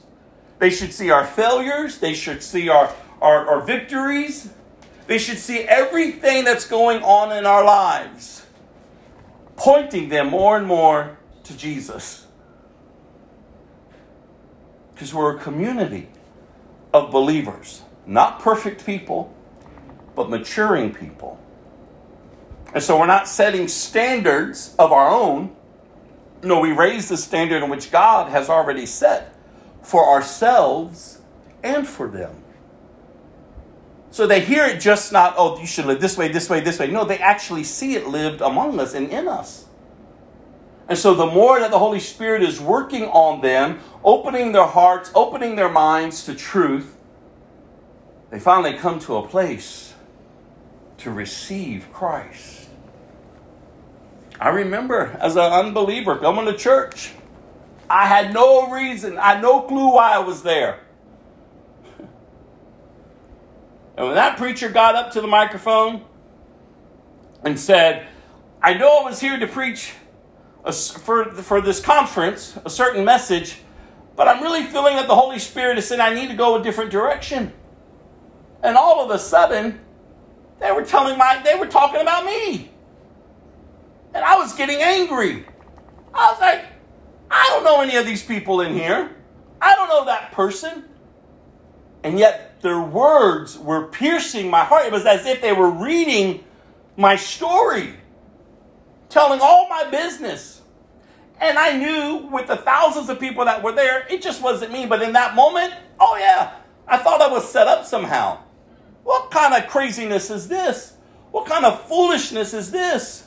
They 0.60 0.70
should 0.70 0.94
see 0.94 1.10
our 1.10 1.26
failures. 1.26 1.98
They 1.98 2.14
should 2.14 2.44
see 2.44 2.70
our, 2.70 2.94
our, 3.22 3.48
our 3.50 3.62
victories. 3.62 4.50
They 5.08 5.18
should 5.18 5.40
see 5.40 5.60
everything 5.62 6.44
that's 6.44 6.68
going 6.68 7.02
on 7.02 7.36
in 7.36 7.46
our 7.46 7.64
lives, 7.64 8.46
pointing 9.56 10.10
them 10.10 10.30
more 10.30 10.58
and 10.58 10.68
more 10.68 11.18
to 11.46 11.58
Jesus. 11.58 12.28
Because 14.94 15.14
we're 15.14 15.38
a 15.38 15.40
community 15.40 16.10
of 16.94 17.12
believers, 17.12 17.84
not 18.06 18.40
perfect 18.40 18.86
people, 18.86 19.34
but 20.16 20.30
maturing 20.30 20.94
people. 20.94 21.40
And 22.74 22.84
so 22.84 23.00
we're 23.00 23.08
not 23.08 23.28
setting 23.28 23.68
standards 23.68 24.76
of 24.78 24.92
our 24.92 25.10
own. 25.10 25.56
No, 26.44 26.60
we 26.60 26.72
raise 26.72 27.10
the 27.10 27.18
standard 27.18 27.64
in 27.64 27.70
which 27.70 27.92
God 27.92 28.30
has 28.30 28.50
already 28.50 28.86
set 28.86 29.34
for 29.82 30.08
ourselves 30.08 31.20
and 31.64 31.88
for 31.88 32.08
them. 32.08 32.44
So 34.12 34.26
they 34.26 34.40
hear 34.40 34.66
it 34.66 34.80
just 34.80 35.12
not, 35.12 35.36
oh, 35.38 35.60
you 35.60 35.68
should 35.68 35.86
live 35.86 36.02
this 36.02 36.18
way, 36.18 36.28
this 36.28 36.50
way, 36.50 36.60
this 36.60 36.80
way. 36.80 36.90
No, 36.90 37.06
they 37.06 37.20
actually 37.20 37.64
see 37.64 37.96
it 37.96 38.08
lived 38.08 38.42
among 38.42 38.80
us 38.80 38.94
and 38.94 39.10
in 39.10 39.28
us. 39.28 39.66
And 40.90 40.98
so 40.98 41.14
the 41.14 41.26
more 41.26 41.60
that 41.60 41.72
the 41.72 41.80
Holy 41.80 42.00
Spirit 42.00 42.42
is 42.42 42.62
working 42.62 43.06
on 43.06 43.42
them, 43.42 43.80
opening 44.04 44.54
their 44.54 44.66
hearts, 44.66 45.12
opening 45.14 45.56
their 45.56 45.70
minds 45.70 46.24
to 46.26 46.34
truth, 46.34 46.96
they 48.30 48.40
finally 48.40 48.74
come 48.74 49.00
to 49.02 49.18
a 49.18 49.28
place 49.28 49.94
to 51.00 51.12
receive 51.12 51.92
Christ. 51.92 52.67
I 54.40 54.50
remember 54.50 55.18
as 55.20 55.36
an 55.36 55.52
unbeliever 55.52 56.18
coming 56.18 56.46
to 56.46 56.54
church, 56.56 57.14
I 57.90 58.06
had 58.06 58.34
no 58.34 58.70
reason, 58.70 59.18
I 59.18 59.34
had 59.34 59.42
no 59.42 59.62
clue 59.62 59.94
why 59.94 60.14
I 60.14 60.20
was 60.20 60.44
there. 60.44 60.80
And 63.98 64.06
when 64.06 64.16
that 64.16 64.38
preacher 64.38 64.70
got 64.70 64.96
up 64.96 65.12
to 65.14 65.22
the 65.22 65.28
microphone 65.28 66.06
and 67.44 67.60
said, 67.60 68.08
I 68.62 68.76
know 68.76 69.00
I 69.02 69.04
was 69.04 69.20
here 69.20 69.40
to 69.40 69.48
preach 69.48 69.94
a, 70.64 70.72
for, 70.72 71.26
for 71.32 71.62
this 71.62 71.80
conference 71.80 72.58
a 72.64 72.70
certain 72.70 73.04
message, 73.04 73.58
but 74.16 74.28
I'm 74.28 74.44
really 74.44 74.64
feeling 74.64 74.98
that 74.98 75.08
the 75.08 75.16
Holy 75.16 75.40
Spirit 75.40 75.80
is 75.80 75.88
saying 75.88 76.02
I 76.02 76.14
need 76.14 76.28
to 76.28 76.36
go 76.36 76.60
a 76.60 76.64
different 76.64 76.92
direction. 76.92 77.54
And 78.62 78.78
all 78.78 79.04
of 79.04 79.10
a 79.10 79.18
sudden, 79.18 79.80
they 80.60 80.72
were 80.72 80.84
telling 80.84 81.18
my, 81.18 81.42
they 81.44 81.56
were 81.56 81.68
talking 81.68 82.02
about 82.02 82.26
me. 82.26 82.72
And 84.18 84.26
I 84.26 84.36
was 84.38 84.56
getting 84.56 84.82
angry. 84.82 85.46
I 86.12 86.32
was 86.32 86.42
like, 86.42 86.66
I 87.30 87.46
don't 87.50 87.64
know 87.64 87.82
any 87.82 87.98
of 87.98 88.06
these 88.08 88.24
people 88.24 88.62
in 88.62 88.74
here. 88.74 89.16
I 89.62 89.76
don't 89.76 89.90
know 89.90 90.06
that 90.06 90.32
person. 90.32 90.86
And 92.04 92.18
yet 92.18 92.60
their 92.64 92.82
words 92.82 93.60
were 93.60 93.90
piercing 93.90 94.50
my 94.50 94.64
heart. 94.64 94.88
It 94.88 94.92
was 94.92 95.06
as 95.06 95.28
if 95.28 95.40
they 95.40 95.54
were 95.54 95.70
reading 95.70 96.44
my 96.96 97.16
story, 97.16 97.94
telling 99.10 99.40
all 99.40 99.70
my 99.70 99.88
business. 99.92 100.64
And 101.40 101.60
I 101.60 101.78
knew 101.78 102.28
with 102.32 102.48
the 102.48 102.58
thousands 102.58 103.10
of 103.10 103.20
people 103.20 103.46
that 103.46 103.62
were 103.62 103.74
there, 103.74 104.08
it 104.10 104.24
just 104.24 104.42
wasn't 104.42 104.72
me. 104.72 104.88
But 104.88 105.04
in 105.04 105.14
that 105.14 105.36
moment, 105.36 105.76
oh 106.00 106.18
yeah, 106.18 106.56
I 106.88 106.98
thought 106.98 107.22
I 107.22 107.32
was 107.32 107.48
set 107.48 107.68
up 107.68 107.86
somehow. 107.86 108.40
What 109.04 109.30
kind 109.30 109.54
of 109.54 109.70
craziness 109.70 110.32
is 110.32 110.48
this? 110.48 110.96
What 111.30 111.46
kind 111.46 111.66
of 111.66 111.88
foolishness 111.88 112.56
is 112.56 112.72
this? 112.72 113.27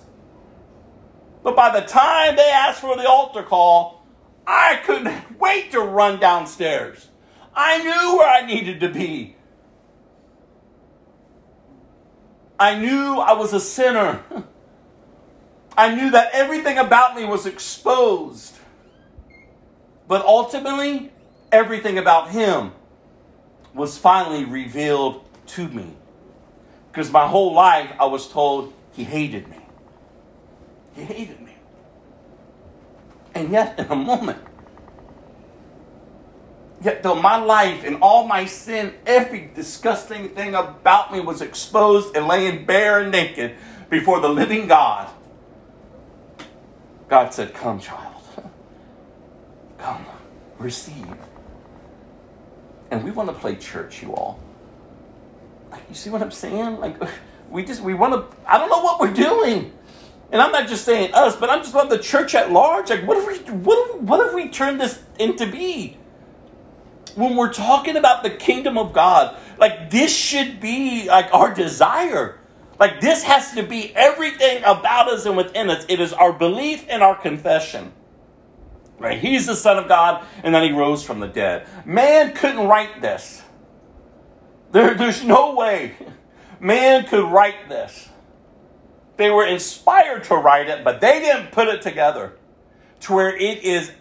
But 1.43 1.57
by 1.57 1.79
the 1.79 1.87
time 1.87 2.37
they 2.37 2.51
asked 2.51 2.81
for 2.81 2.97
the 2.97 3.09
altar 3.09 3.43
call, 3.43 4.05
I 4.47 4.81
couldn't 4.85 5.39
wait 5.41 5.73
to 5.73 5.81
run 5.81 6.21
downstairs. 6.21 7.09
I 7.55 7.79
knew 7.79 8.19
where 8.19 8.29
I 8.29 8.47
needed 8.47 8.81
to 8.81 8.89
be. 8.89 9.37
I 12.59 12.79
knew 12.79 13.19
I 13.19 13.33
was 13.33 13.53
a 13.53 13.61
sinner. 13.61 14.23
I 15.77 15.95
knew 15.95 16.11
that 16.11 16.31
everything 16.33 16.77
about 16.77 17.17
me 17.17 17.25
was 17.25 17.47
exposed. 17.47 18.55
But 20.07 20.25
ultimately, 20.27 21.11
everything 21.51 21.97
about 21.97 22.31
him 22.31 22.73
was 23.73 23.97
finally 23.97 24.45
revealed 24.45 25.25
to 25.47 25.69
me. 25.69 25.95
Because 26.91 27.11
my 27.11 27.27
whole 27.27 27.55
life 27.55 27.93
I 27.99 28.07
was 28.07 28.29
told 28.29 28.75
he 28.93 29.05
hated 29.05 29.49
me. 29.49 29.60
Hated 31.05 31.41
me. 31.41 31.55
And 33.35 33.53
yet, 33.53 33.79
in 33.79 33.87
a 33.87 33.97
moment, 33.97 34.43
Yet 36.83 37.03
though 37.03 37.15
my 37.15 37.37
life 37.37 37.85
and 37.85 37.99
all 38.01 38.27
my 38.27 38.47
sin, 38.47 38.95
every 39.05 39.51
disgusting 39.55 40.31
thing 40.31 40.55
about 40.55 41.13
me 41.13 41.21
was 41.21 41.43
exposed 41.43 42.17
and 42.17 42.27
laying 42.27 42.65
bare 42.65 43.01
and 43.01 43.13
naked 43.13 43.57
before 43.91 44.21
the 44.21 44.29
living 44.29 44.67
God, 44.67 45.11
God 47.09 47.35
said, 47.35 47.53
Come, 47.53 47.81
child. 47.81 48.23
Come, 49.79 50.07
receive. 50.59 51.07
And 52.91 53.05
we 53.05 53.11
want 53.11 53.29
to 53.29 53.35
play 53.35 53.57
church, 53.57 54.03
you 54.03 54.15
all. 54.15 54.41
You 55.89 55.95
see 55.95 56.09
what 56.09 56.23
I'm 56.23 56.31
saying? 56.31 56.79
Like, 56.79 56.97
we 57.51 57.63
just, 57.63 57.83
we 57.83 57.93
want 57.93 58.15
to, 58.15 58.37
I 58.47 58.57
don't 58.57 58.71
know 58.71 58.81
what 58.81 59.01
we're 59.01 59.13
doing. 59.13 59.73
And 60.33 60.41
I'm 60.41 60.53
not 60.53 60.69
just 60.69 60.85
saying 60.85 61.13
us, 61.13 61.35
but 61.37 61.51
I'm 61.51 61.61
just 61.61 61.73
about 61.73 61.91
the 61.91 61.99
church 61.99 62.35
at 62.35 62.53
large. 62.53 62.91
Like, 62.91 63.07
what 63.07 63.17
if 63.17 63.27
we, 63.27 63.53
what 63.53 63.91
if, 63.91 64.03
what 64.03 64.27
if 64.27 64.35
we 64.35 64.49
turn 64.49 64.79
this 64.79 65.03
into 65.19 65.47
be? 65.47 65.99
when 67.15 67.37
we're 67.37 67.53
talking 67.53 67.97
about 67.97 68.23
the 68.23 68.31
kingdom 68.31 68.79
of 68.79 68.93
God, 68.93 69.37
like 69.59 69.91
this 69.91 70.15
should 70.15 70.61
be 70.61 71.07
like 71.09 71.33
our 71.33 71.53
desire. 71.53 72.39
Like 72.79 73.01
this 73.01 73.25
has 73.25 73.53
to 73.53 73.63
be 73.63 73.95
everything 73.95 74.63
about 74.65 75.09
us 75.09 75.27
and 75.27 75.37
within 75.37 75.71
us. 75.71 75.85
It 75.89 76.01
is 76.01 76.13
our 76.13 76.33
belief 76.33 76.87
and 76.89 77.03
our 77.03 77.15
confession. 77.15 77.93
Right? 78.99 79.19
He's 79.19 79.47
the 79.47 79.57
Son 79.57 79.79
of 79.79 79.89
God, 79.89 80.27
and 80.43 80.55
then 80.55 80.63
he 80.63 80.73
rose 80.73 81.03
from 81.03 81.21
the 81.21 81.27
dead. 81.27 81.67
Man 81.87 82.35
couldn't 82.35 82.69
write 82.69 83.01
this. 83.01 83.43
There, 84.73 84.95
there's 84.95 85.25
no 85.25 85.55
way 85.55 85.95
man 86.61 87.07
could 87.07 87.25
write 87.25 87.69
this. 87.69 88.10
They 89.21 89.29
were 89.29 89.45
inspired 89.45 90.25
to 90.25 90.35
write 90.37 90.71
it, 90.71 90.83
but 90.83 91.03
they 91.03 91.21
didn't 91.21 91.53
put 91.53 91.69
it 91.69 91.83
together 91.83 92.39
to 93.01 93.13
where 93.13 93.37
it 93.37 93.63
is 93.63 93.93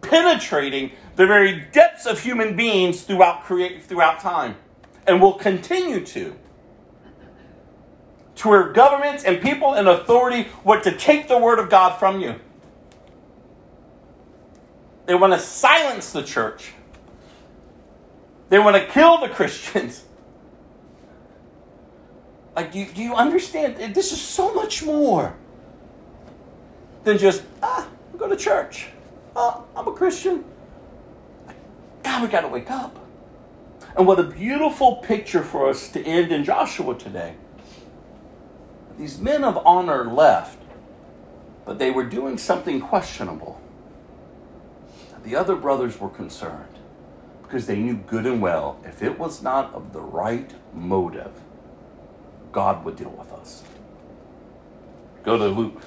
penetrating 0.00 0.90
the 1.14 1.28
very 1.28 1.66
depths 1.70 2.06
of 2.06 2.18
human 2.18 2.56
beings 2.56 3.02
throughout 3.02 3.44
create 3.44 3.84
throughout 3.84 4.18
time 4.18 4.56
and 5.06 5.22
will 5.22 5.34
continue 5.34 6.04
to 6.06 6.34
to 8.34 8.48
where 8.48 8.72
governments 8.72 9.22
and 9.22 9.40
people 9.40 9.74
in 9.74 9.86
authority 9.86 10.48
want 10.64 10.82
to 10.82 10.90
take 10.90 11.28
the 11.28 11.38
word 11.38 11.60
of 11.60 11.70
God 11.70 11.96
from 12.00 12.20
you. 12.20 12.34
They 15.06 15.14
want 15.14 15.34
to 15.34 15.38
silence 15.38 16.10
the 16.10 16.24
church. 16.24 16.72
They 18.48 18.58
want 18.58 18.74
to 18.74 18.84
kill 18.86 19.18
the 19.18 19.28
Christians. 19.38 20.02
Like, 22.56 22.72
do 22.72 22.78
you, 22.80 22.86
do 22.86 23.02
you 23.02 23.14
understand? 23.14 23.94
This 23.94 24.12
is 24.12 24.20
so 24.20 24.52
much 24.54 24.82
more 24.82 25.34
than 27.04 27.18
just, 27.18 27.42
ah, 27.62 27.88
I 28.12 28.16
go 28.16 28.28
to 28.28 28.36
church. 28.36 28.88
Oh, 29.36 29.64
I'm 29.76 29.86
a 29.86 29.92
Christian. 29.92 30.44
God, 32.02 32.22
we 32.22 32.28
got 32.28 32.42
to 32.42 32.48
wake 32.48 32.70
up. 32.70 32.98
And 33.96 34.06
what 34.06 34.18
a 34.18 34.24
beautiful 34.24 34.96
picture 34.96 35.42
for 35.42 35.68
us 35.68 35.90
to 35.90 36.02
end 36.04 36.32
in 36.32 36.44
Joshua 36.44 36.96
today. 36.96 37.34
These 38.98 39.18
men 39.18 39.44
of 39.44 39.58
honor 39.64 40.04
left, 40.04 40.58
but 41.64 41.78
they 41.78 41.90
were 41.90 42.04
doing 42.04 42.36
something 42.36 42.80
questionable. 42.80 43.60
The 45.22 45.36
other 45.36 45.56
brothers 45.56 46.00
were 46.00 46.08
concerned 46.08 46.78
because 47.42 47.66
they 47.66 47.78
knew 47.78 47.94
good 47.94 48.26
and 48.26 48.40
well 48.40 48.78
if 48.84 49.02
it 49.02 49.18
was 49.18 49.42
not 49.42 49.72
of 49.74 49.92
the 49.92 50.00
right 50.00 50.52
motive, 50.72 51.32
God 52.52 52.84
would 52.84 52.96
deal 52.96 53.10
with 53.10 53.32
us. 53.32 53.62
Go 55.22 55.38
to 55.38 55.46
Luke 55.46 55.80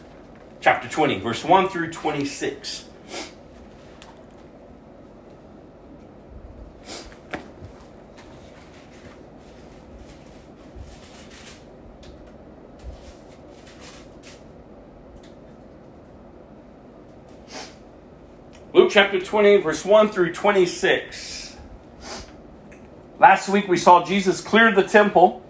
chapter 0.61 0.87
20, 0.87 1.19
verse 1.19 1.43
1 1.43 1.69
through 1.69 1.91
26. 1.91 2.85
Luke 18.73 18.89
chapter 18.91 19.19
20, 19.19 19.57
verse 19.57 19.85
1 19.85 20.09
through 20.09 20.33
26. 20.33 21.57
Last 23.19 23.49
week 23.49 23.67
we 23.67 23.77
saw 23.77 24.03
Jesus 24.03 24.41
clear 24.41 24.73
the 24.73 24.83
temple. 24.83 25.42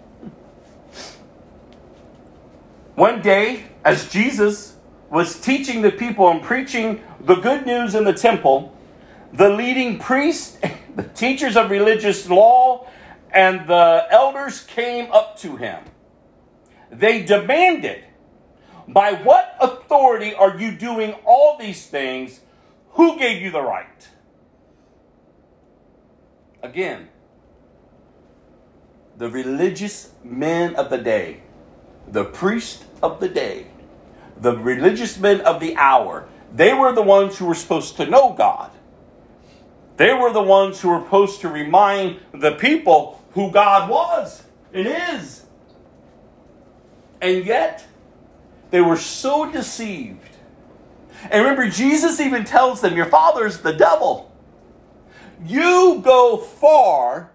One 3.04 3.20
day, 3.20 3.64
as 3.84 4.08
Jesus 4.08 4.76
was 5.10 5.38
teaching 5.38 5.82
the 5.82 5.90
people 5.90 6.30
and 6.30 6.42
preaching 6.42 7.04
the 7.20 7.34
good 7.34 7.66
news 7.66 7.94
in 7.94 8.04
the 8.04 8.14
temple, 8.14 8.74
the 9.30 9.50
leading 9.50 9.98
priests, 9.98 10.56
the 10.96 11.02
teachers 11.02 11.54
of 11.54 11.70
religious 11.70 12.30
law, 12.30 12.88
and 13.30 13.68
the 13.68 14.06
elders 14.08 14.62
came 14.62 15.12
up 15.12 15.38
to 15.40 15.56
him. 15.56 15.84
They 16.90 17.22
demanded, 17.22 18.04
By 18.88 19.12
what 19.12 19.54
authority 19.60 20.32
are 20.32 20.58
you 20.58 20.72
doing 20.72 21.12
all 21.26 21.58
these 21.58 21.86
things? 21.86 22.40
Who 22.92 23.18
gave 23.18 23.42
you 23.42 23.50
the 23.50 23.60
right? 23.60 24.08
Again, 26.62 27.10
the 29.18 29.28
religious 29.28 30.12
men 30.24 30.74
of 30.76 30.88
the 30.88 30.96
day, 30.96 31.42
the 32.08 32.24
priest 32.24 32.84
of 33.02 33.20
the 33.20 33.28
day, 33.28 33.66
the 34.40 34.56
religious 34.56 35.18
men 35.18 35.40
of 35.40 35.60
the 35.60 35.76
hour, 35.76 36.28
they 36.52 36.72
were 36.72 36.92
the 36.92 37.02
ones 37.02 37.38
who 37.38 37.46
were 37.46 37.54
supposed 37.54 37.96
to 37.96 38.06
know 38.06 38.32
God. 38.32 38.70
They 39.96 40.12
were 40.12 40.32
the 40.32 40.42
ones 40.42 40.80
who 40.80 40.88
were 40.88 41.00
supposed 41.00 41.40
to 41.42 41.48
remind 41.48 42.20
the 42.32 42.52
people 42.52 43.22
who 43.32 43.50
God 43.50 43.88
was 43.88 44.42
and 44.72 44.86
is. 44.86 45.44
And 47.20 47.44
yet, 47.44 47.86
they 48.70 48.80
were 48.80 48.96
so 48.96 49.50
deceived 49.50 50.34
and 51.30 51.42
remember, 51.42 51.68
Jesus 51.68 52.20
even 52.20 52.44
tells 52.44 52.80
them, 52.80 52.96
Your 52.96 53.06
father's 53.06 53.58
the 53.58 53.72
devil. 53.72 54.30
You 55.44 56.00
go 56.04 56.36
far 56.36 57.30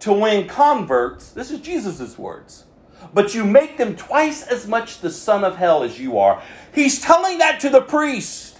to 0.00 0.12
win 0.12 0.48
converts. 0.48 1.30
This 1.30 1.50
is 1.50 1.60
Jesus' 1.60 2.18
words. 2.18 2.64
But 3.12 3.34
you 3.34 3.44
make 3.44 3.76
them 3.76 3.96
twice 3.96 4.42
as 4.42 4.66
much 4.66 5.00
the 5.00 5.10
son 5.10 5.44
of 5.44 5.56
hell 5.56 5.82
as 5.82 5.98
you 5.98 6.18
are. 6.18 6.42
He's 6.72 7.00
telling 7.00 7.38
that 7.38 7.60
to 7.60 7.70
the 7.70 7.82
priest. 7.82 8.58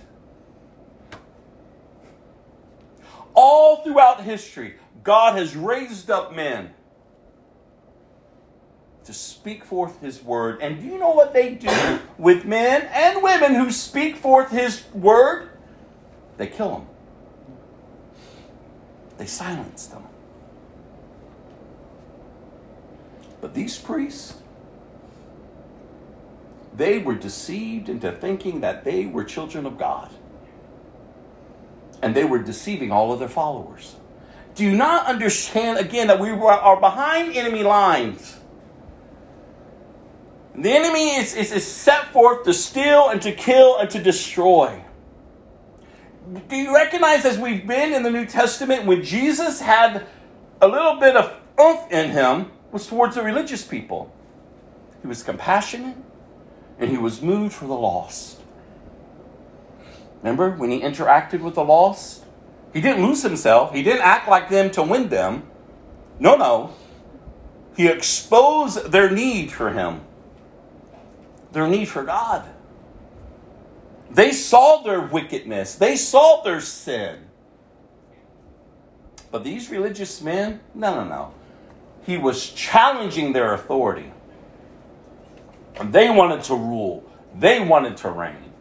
All 3.34 3.78
throughout 3.82 4.22
history, 4.22 4.74
God 5.02 5.36
has 5.36 5.56
raised 5.56 6.10
up 6.10 6.34
men 6.34 6.72
to 9.04 9.12
speak 9.12 9.64
forth 9.64 10.00
his 10.00 10.22
word. 10.22 10.60
And 10.62 10.80
do 10.80 10.86
you 10.86 10.98
know 10.98 11.10
what 11.10 11.34
they 11.34 11.54
do 11.54 12.00
with 12.16 12.44
men 12.44 12.88
and 12.92 13.22
women 13.22 13.54
who 13.54 13.70
speak 13.70 14.16
forth 14.16 14.50
his 14.50 14.84
word? 14.94 15.50
They 16.36 16.46
kill 16.46 16.70
them, 16.70 16.86
they 19.18 19.26
silence 19.26 19.86
them. 19.86 20.03
But 23.44 23.52
these 23.52 23.76
priests, 23.76 24.36
they 26.74 26.96
were 26.96 27.14
deceived 27.14 27.90
into 27.90 28.10
thinking 28.10 28.62
that 28.62 28.84
they 28.84 29.04
were 29.04 29.22
children 29.22 29.66
of 29.66 29.76
God. 29.76 30.10
And 32.00 32.14
they 32.14 32.24
were 32.24 32.38
deceiving 32.38 32.90
all 32.90 33.12
of 33.12 33.18
their 33.18 33.28
followers. 33.28 33.96
Do 34.54 34.64
you 34.64 34.74
not 34.74 35.04
understand 35.08 35.78
again 35.78 36.06
that 36.06 36.18
we 36.18 36.30
are 36.30 36.80
behind 36.80 37.36
enemy 37.36 37.62
lines? 37.64 38.38
The 40.54 40.70
enemy 40.72 41.16
is, 41.16 41.34
is, 41.34 41.52
is 41.52 41.66
set 41.66 42.14
forth 42.14 42.44
to 42.44 42.54
steal 42.54 43.10
and 43.10 43.20
to 43.20 43.32
kill 43.32 43.76
and 43.76 43.90
to 43.90 44.02
destroy. 44.02 44.82
Do 46.48 46.56
you 46.56 46.74
recognize 46.74 47.26
as 47.26 47.36
we've 47.36 47.66
been 47.66 47.92
in 47.92 48.04
the 48.04 48.10
New 48.10 48.24
Testament 48.24 48.86
when 48.86 49.02
Jesus 49.02 49.60
had 49.60 50.06
a 50.62 50.66
little 50.66 50.98
bit 50.98 51.14
of 51.14 51.38
oomph 51.60 51.92
in 51.92 52.10
him 52.10 52.50
was 52.74 52.88
towards 52.88 53.14
the 53.14 53.22
religious 53.22 53.64
people. 53.64 54.12
He 55.00 55.06
was 55.06 55.22
compassionate 55.22 55.96
and 56.80 56.90
he 56.90 56.98
was 56.98 57.22
moved 57.22 57.54
for 57.54 57.66
the 57.66 57.74
lost. 57.74 58.40
Remember 60.22 60.50
when 60.50 60.72
he 60.72 60.80
interacted 60.80 61.40
with 61.40 61.54
the 61.54 61.64
lost? 61.64 62.24
He 62.72 62.80
didn't 62.80 63.06
lose 63.06 63.22
himself. 63.22 63.72
He 63.72 63.84
didn't 63.84 64.02
act 64.02 64.28
like 64.28 64.48
them 64.48 64.72
to 64.72 64.82
win 64.82 65.08
them. 65.08 65.44
No, 66.18 66.34
no. 66.34 66.74
He 67.76 67.86
exposed 67.86 68.90
their 68.90 69.08
need 69.08 69.52
for 69.52 69.70
him 69.70 70.00
their 71.52 71.68
need 71.68 71.84
for 71.84 72.02
God. 72.02 72.44
They 74.10 74.32
saw 74.32 74.82
their 74.82 75.00
wickedness, 75.00 75.76
they 75.76 75.94
saw 75.94 76.42
their 76.42 76.60
sin. 76.60 77.20
But 79.30 79.44
these 79.44 79.70
religious 79.70 80.20
men, 80.20 80.58
no, 80.74 80.96
no, 80.96 81.04
no. 81.08 81.34
He 82.04 82.18
was 82.18 82.50
challenging 82.50 83.32
their 83.32 83.54
authority. 83.54 84.12
And 85.76 85.92
they 85.92 86.10
wanted 86.10 86.44
to 86.44 86.54
rule, 86.54 87.10
they 87.34 87.60
wanted 87.60 87.96
to 87.98 88.10
reign. 88.10 88.52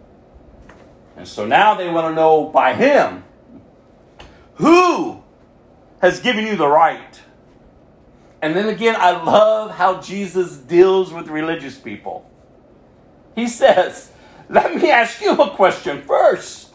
And 1.15 1.27
so 1.27 1.45
now 1.45 1.75
they 1.75 1.89
want 1.89 2.07
to 2.07 2.15
know 2.15 2.45
by 2.45 2.73
him 2.73 3.23
who 4.55 5.21
has 6.01 6.19
given 6.19 6.45
you 6.45 6.55
the 6.55 6.67
right. 6.67 7.21
And 8.41 8.55
then 8.55 8.67
again, 8.67 8.95
I 8.97 9.11
love 9.11 9.71
how 9.71 10.01
Jesus 10.01 10.57
deals 10.57 11.13
with 11.13 11.27
religious 11.27 11.77
people. 11.77 12.29
He 13.35 13.47
says, 13.47 14.11
Let 14.49 14.75
me 14.75 14.89
ask 14.89 15.21
you 15.21 15.31
a 15.31 15.49
question 15.51 16.01
first. 16.01 16.73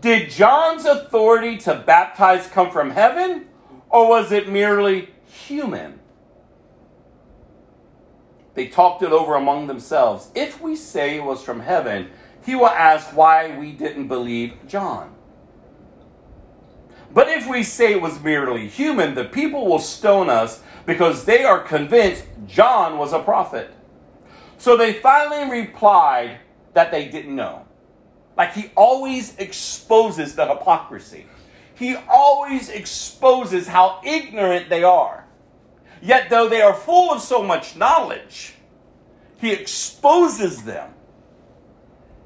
Did 0.00 0.30
John's 0.30 0.84
authority 0.84 1.58
to 1.58 1.74
baptize 1.74 2.46
come 2.48 2.70
from 2.70 2.90
heaven, 2.90 3.46
or 3.88 4.08
was 4.08 4.32
it 4.32 4.48
merely 4.48 5.10
human? 5.32 6.00
They 8.54 8.68
talked 8.68 9.02
it 9.02 9.12
over 9.12 9.34
among 9.34 9.66
themselves. 9.66 10.28
If 10.34 10.60
we 10.60 10.76
say 10.76 11.16
it 11.16 11.24
was 11.24 11.42
from 11.42 11.60
heaven, 11.60 12.10
he 12.44 12.54
will 12.54 12.66
ask 12.66 13.16
why 13.16 13.56
we 13.56 13.72
didn't 13.72 14.08
believe 14.08 14.54
John. 14.66 15.14
But 17.14 17.28
if 17.28 17.48
we 17.48 17.62
say 17.62 17.92
it 17.92 18.02
was 18.02 18.22
merely 18.22 18.68
human, 18.68 19.14
the 19.14 19.24
people 19.24 19.66
will 19.66 19.78
stone 19.78 20.28
us 20.28 20.62
because 20.86 21.24
they 21.24 21.44
are 21.44 21.60
convinced 21.60 22.24
John 22.46 22.98
was 22.98 23.12
a 23.12 23.18
prophet. 23.18 23.70
So 24.58 24.76
they 24.76 24.94
finally 24.94 25.50
replied 25.50 26.38
that 26.74 26.90
they 26.90 27.08
didn't 27.08 27.34
know. 27.34 27.66
Like 28.36 28.54
he 28.54 28.70
always 28.74 29.36
exposes 29.36 30.34
the 30.34 30.46
hypocrisy. 30.46 31.26
He 31.82 31.96
always 31.96 32.68
exposes 32.68 33.66
how 33.66 34.00
ignorant 34.04 34.68
they 34.68 34.84
are. 34.84 35.24
Yet, 36.00 36.30
though 36.30 36.48
they 36.48 36.62
are 36.62 36.72
full 36.72 37.10
of 37.10 37.20
so 37.20 37.42
much 37.42 37.74
knowledge, 37.74 38.54
he 39.40 39.50
exposes 39.50 40.62
them 40.62 40.94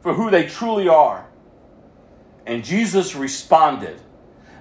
for 0.02 0.12
who 0.12 0.30
they 0.30 0.46
truly 0.46 0.88
are. 0.88 1.26
And 2.44 2.66
Jesus 2.66 3.14
responded, 3.14 3.98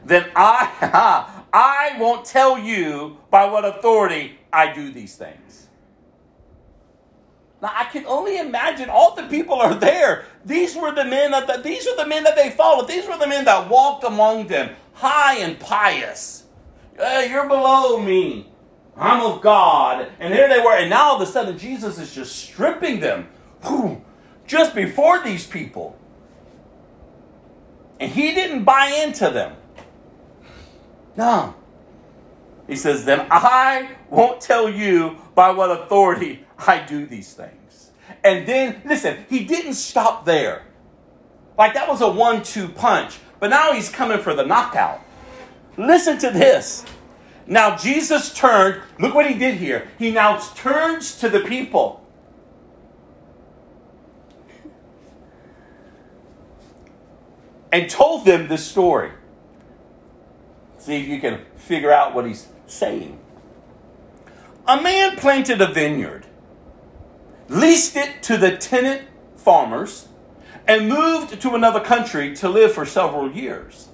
Then 0.05 0.29
I, 0.33 1.43
I 1.51 1.97
won't 1.99 2.23
tell 2.23 2.57
you 2.57 3.17
by 3.29 3.51
what 3.51 3.65
authority 3.65 4.39
I 4.53 4.71
do 4.71 4.93
these 4.93 5.17
things. 5.17 5.67
Now 7.61 7.71
I 7.73 7.83
can 7.85 8.05
only 8.05 8.37
imagine 8.37 8.89
all 8.89 9.13
the 9.13 9.23
people 9.23 9.55
are 9.55 9.75
there. 9.75 10.23
These 10.45 10.75
were 10.75 10.93
the 10.93 11.03
men 11.03 11.31
that 11.31 11.47
the, 11.47 11.61
these 11.61 11.85
are 11.85 11.97
the 11.97 12.07
men 12.07 12.23
that 12.23 12.37
they 12.37 12.51
followed. 12.51 12.87
These 12.87 13.07
were 13.07 13.17
the 13.17 13.27
men 13.27 13.43
that 13.45 13.69
walked 13.69 14.03
among 14.03 14.47
them, 14.47 14.75
high 14.95 15.37
and 15.37 15.59
pious. 15.59 16.43
Hey, 16.97 17.29
you're 17.29 17.47
below 17.47 18.01
me. 18.01 18.51
I'm 18.97 19.21
of 19.21 19.41
God. 19.41 20.09
And 20.19 20.33
here 20.33 20.47
they 20.47 20.59
were. 20.59 20.75
And 20.75 20.89
now 20.89 21.09
all 21.09 21.15
of 21.15 21.21
a 21.21 21.31
sudden, 21.31 21.57
Jesus 21.57 21.99
is 21.99 22.13
just 22.13 22.35
stripping 22.35 23.01
them 23.01 23.27
whew, 23.63 24.03
just 24.47 24.73
before 24.73 25.21
these 25.23 25.45
people. 25.45 25.97
And 27.99 28.11
he 28.11 28.33
didn't 28.33 28.63
buy 28.63 28.87
into 29.05 29.29
them. 29.29 29.55
No. 31.17 31.55
He 32.67 32.75
says, 32.75 33.05
Then 33.05 33.27
I 33.29 33.95
won't 34.09 34.41
tell 34.41 34.69
you 34.69 35.17
by 35.33 35.51
what 35.51 35.71
authority 35.71 36.45
I 36.57 36.79
do 36.79 37.05
these 37.05 37.33
things. 37.33 37.91
And 38.23 38.47
then, 38.47 38.81
listen, 38.85 39.25
he 39.29 39.43
didn't 39.45 39.75
stop 39.75 40.25
there. 40.25 40.63
Like 41.57 41.73
that 41.73 41.87
was 41.87 42.01
a 42.01 42.11
one 42.11 42.43
two 42.43 42.67
punch. 42.67 43.17
But 43.39 43.49
now 43.49 43.73
he's 43.73 43.89
coming 43.89 44.19
for 44.19 44.33
the 44.33 44.45
knockout. 44.45 45.01
Listen 45.77 46.17
to 46.19 46.29
this. 46.29 46.85
Now 47.47 47.75
Jesus 47.75 48.33
turned, 48.33 48.81
look 48.99 49.13
what 49.13 49.29
he 49.29 49.37
did 49.37 49.55
here. 49.55 49.87
He 49.99 50.11
now 50.11 50.39
turns 50.55 51.19
to 51.19 51.29
the 51.29 51.41
people. 51.41 52.01
And 57.71 57.89
told 57.89 58.25
them 58.25 58.47
this 58.47 58.65
story. 58.65 59.11
See 60.77 61.01
if 61.01 61.07
you 61.07 61.19
can 61.19 61.41
figure 61.55 61.91
out 61.91 62.15
what 62.15 62.25
he's 62.25 62.47
saying. 62.67 63.19
A 64.67 64.81
man 64.81 65.17
planted 65.17 65.61
a 65.61 65.67
vineyard, 65.67 66.25
leased 67.49 67.95
it 67.95 68.23
to 68.23 68.37
the 68.37 68.55
tenant 68.57 69.03
farmers, 69.35 70.07
and 70.67 70.89
moved 70.89 71.41
to 71.41 71.55
another 71.55 71.79
country 71.79 72.35
to 72.35 72.49
live 72.49 72.73
for 72.73 72.85
several 72.85 73.31
years. 73.31 73.89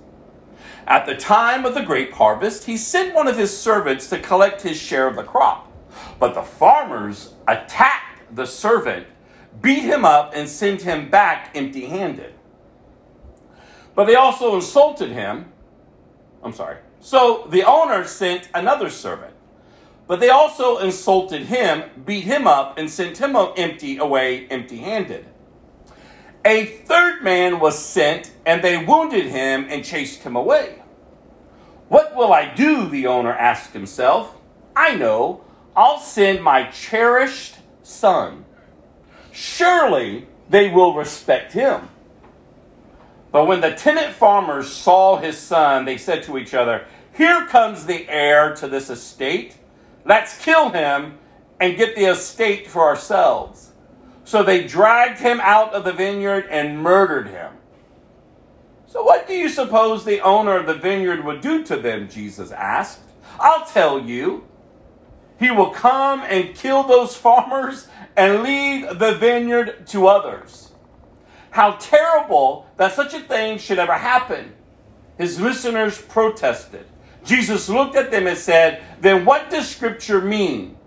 At 0.87 1.05
the 1.05 1.15
time 1.15 1.65
of 1.65 1.73
the 1.73 1.83
grape 1.83 2.13
harvest, 2.13 2.65
he 2.65 2.77
sent 2.77 3.13
one 3.13 3.27
of 3.27 3.37
his 3.37 3.55
servants 3.55 4.09
to 4.09 4.19
collect 4.19 4.61
his 4.61 4.77
share 4.77 5.07
of 5.07 5.15
the 5.15 5.23
crop. 5.23 5.71
But 6.19 6.33
the 6.33 6.43
farmers 6.43 7.33
attacked 7.47 8.35
the 8.35 8.45
servant, 8.45 9.07
beat 9.61 9.83
him 9.83 10.05
up, 10.05 10.31
and 10.33 10.47
sent 10.47 10.81
him 10.81 11.09
back 11.09 11.51
empty 11.55 11.85
handed. 11.85 12.33
But 13.93 14.05
they 14.05 14.15
also 14.15 14.55
insulted 14.55 15.11
him. 15.11 15.51
I'm 16.43 16.53
sorry. 16.53 16.77
So 16.99 17.47
the 17.49 17.63
owner 17.63 18.05
sent 18.05 18.49
another 18.53 18.89
servant. 18.89 19.33
But 20.07 20.19
they 20.19 20.29
also 20.29 20.77
insulted 20.77 21.43
him, 21.43 21.89
beat 22.05 22.23
him 22.23 22.47
up, 22.47 22.77
and 22.77 22.89
sent 22.89 23.17
him 23.17 23.35
empty 23.35 23.97
away 23.97 24.47
empty 24.47 24.77
handed. 24.77 25.25
A 26.43 26.65
third 26.65 27.23
man 27.23 27.59
was 27.59 27.77
sent, 27.77 28.31
and 28.45 28.63
they 28.63 28.83
wounded 28.83 29.25
him 29.25 29.67
and 29.69 29.85
chased 29.85 30.23
him 30.23 30.35
away. 30.35 30.81
What 31.87 32.15
will 32.15 32.33
I 32.33 32.53
do? 32.53 32.87
The 32.87 33.07
owner 33.07 33.33
asked 33.33 33.73
himself. 33.73 34.35
I 34.75 34.95
know. 34.95 35.43
I'll 35.75 35.99
send 35.99 36.43
my 36.43 36.63
cherished 36.71 37.55
son. 37.83 38.45
Surely 39.31 40.27
they 40.49 40.69
will 40.69 40.95
respect 40.95 41.53
him. 41.53 41.89
But 43.31 43.45
when 43.45 43.61
the 43.61 43.71
tenant 43.71 44.13
farmers 44.13 44.71
saw 44.71 45.17
his 45.17 45.37
son, 45.37 45.85
they 45.85 45.97
said 45.97 46.23
to 46.23 46.37
each 46.37 46.53
other, 46.53 46.85
Here 47.13 47.45
comes 47.45 47.85
the 47.85 48.07
heir 48.09 48.55
to 48.55 48.67
this 48.67 48.89
estate. 48.89 49.55
Let's 50.05 50.43
kill 50.43 50.69
him 50.71 51.17
and 51.59 51.77
get 51.77 51.95
the 51.95 52.05
estate 52.05 52.67
for 52.67 52.87
ourselves. 52.87 53.70
So 54.23 54.43
they 54.43 54.65
dragged 54.65 55.19
him 55.19 55.39
out 55.41 55.73
of 55.73 55.83
the 55.83 55.93
vineyard 55.93 56.47
and 56.49 56.81
murdered 56.81 57.27
him. 57.27 57.53
So, 58.87 59.03
what 59.03 59.25
do 59.25 59.33
you 59.33 59.47
suppose 59.47 60.03
the 60.03 60.19
owner 60.19 60.57
of 60.57 60.67
the 60.67 60.73
vineyard 60.73 61.23
would 61.23 61.39
do 61.39 61.63
to 61.63 61.77
them? 61.77 62.09
Jesus 62.09 62.51
asked. 62.51 62.99
I'll 63.39 63.65
tell 63.65 63.99
you. 63.99 64.47
He 65.39 65.49
will 65.49 65.71
come 65.71 66.21
and 66.21 66.53
kill 66.53 66.83
those 66.83 67.15
farmers 67.15 67.87
and 68.15 68.43
leave 68.43 68.99
the 68.99 69.15
vineyard 69.15 69.87
to 69.87 70.05
others. 70.05 70.71
How 71.49 71.77
terrible 71.79 72.67
that 72.77 72.93
such 72.93 73.13
a 73.13 73.19
thing 73.21 73.57
should 73.57 73.79
ever 73.79 73.97
happen. 73.97 74.53
His 75.17 75.39
listeners 75.39 76.01
protested. 76.01 76.85
Jesus 77.23 77.69
looked 77.69 77.95
at 77.95 78.11
them 78.11 78.27
and 78.27 78.37
said, 78.37 78.83
Then 78.99 79.25
what 79.25 79.49
does 79.49 79.67
Scripture 79.67 80.21
mean? 80.21 80.77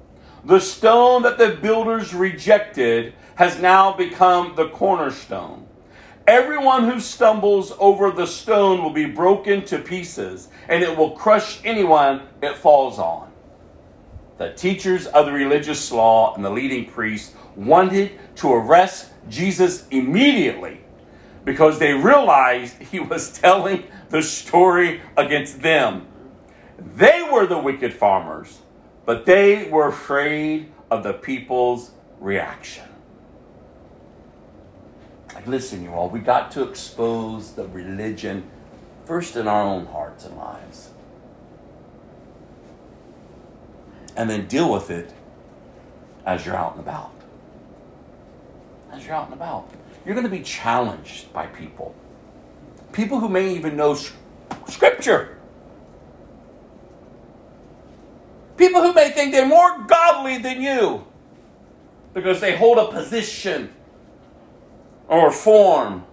The 0.44 0.60
stone 0.60 1.22
that 1.22 1.38
the 1.38 1.50
builders 1.60 2.14
rejected 2.14 3.14
has 3.36 3.60
now 3.60 3.92
become 3.92 4.54
the 4.56 4.68
cornerstone. 4.68 5.66
Everyone 6.26 6.88
who 6.88 7.00
stumbles 7.00 7.72
over 7.78 8.10
the 8.10 8.26
stone 8.26 8.82
will 8.82 8.92
be 8.92 9.04
broken 9.04 9.64
to 9.66 9.78
pieces, 9.78 10.48
and 10.68 10.82
it 10.82 10.96
will 10.96 11.10
crush 11.10 11.60
anyone 11.64 12.22
it 12.42 12.56
falls 12.56 12.98
on. 12.98 13.30
The 14.38 14.52
teachers 14.52 15.06
of 15.06 15.26
the 15.26 15.32
religious 15.32 15.92
law 15.92 16.34
and 16.34 16.44
the 16.44 16.50
leading 16.50 16.86
priests 16.86 17.34
wanted 17.54 18.12
to 18.36 18.52
arrest 18.52 19.10
Jesus 19.28 19.86
immediately 19.90 20.80
because 21.44 21.78
they 21.78 21.92
realized 21.92 22.82
he 22.82 23.00
was 23.00 23.30
telling 23.38 23.84
the 24.08 24.22
story 24.22 25.02
against 25.16 25.60
them. 25.60 26.06
They 26.78 27.28
were 27.30 27.46
the 27.46 27.58
wicked 27.58 27.92
farmers, 27.92 28.60
but 29.04 29.26
they 29.26 29.68
were 29.68 29.88
afraid 29.88 30.72
of 30.90 31.02
the 31.02 31.12
people's 31.12 31.92
reaction. 32.18 32.93
Listen, 35.46 35.82
you 35.82 35.90
all, 35.90 36.08
we 36.08 36.20
got 36.20 36.50
to 36.52 36.62
expose 36.62 37.52
the 37.52 37.68
religion 37.68 38.48
first 39.04 39.36
in 39.36 39.46
our 39.46 39.62
own 39.62 39.86
hearts 39.86 40.24
and 40.24 40.36
lives. 40.36 40.90
And 44.16 44.30
then 44.30 44.46
deal 44.46 44.72
with 44.72 44.90
it 44.90 45.12
as 46.24 46.46
you're 46.46 46.56
out 46.56 46.72
and 46.72 46.80
about. 46.80 47.12
As 48.92 49.04
you're 49.04 49.14
out 49.14 49.26
and 49.26 49.34
about. 49.34 49.68
You're 50.06 50.14
going 50.14 50.26
to 50.26 50.30
be 50.30 50.42
challenged 50.42 51.32
by 51.32 51.46
people. 51.46 51.94
People 52.92 53.20
who 53.20 53.28
may 53.28 53.54
even 53.54 53.76
know 53.76 53.98
scripture. 54.68 55.36
People 58.56 58.82
who 58.82 58.92
may 58.92 59.10
think 59.10 59.32
they're 59.32 59.46
more 59.46 59.82
godly 59.86 60.38
than 60.38 60.62
you 60.62 61.04
because 62.14 62.40
they 62.40 62.56
hold 62.56 62.78
a 62.78 62.86
position 62.92 63.73
or 65.08 65.30
form. 65.30 66.04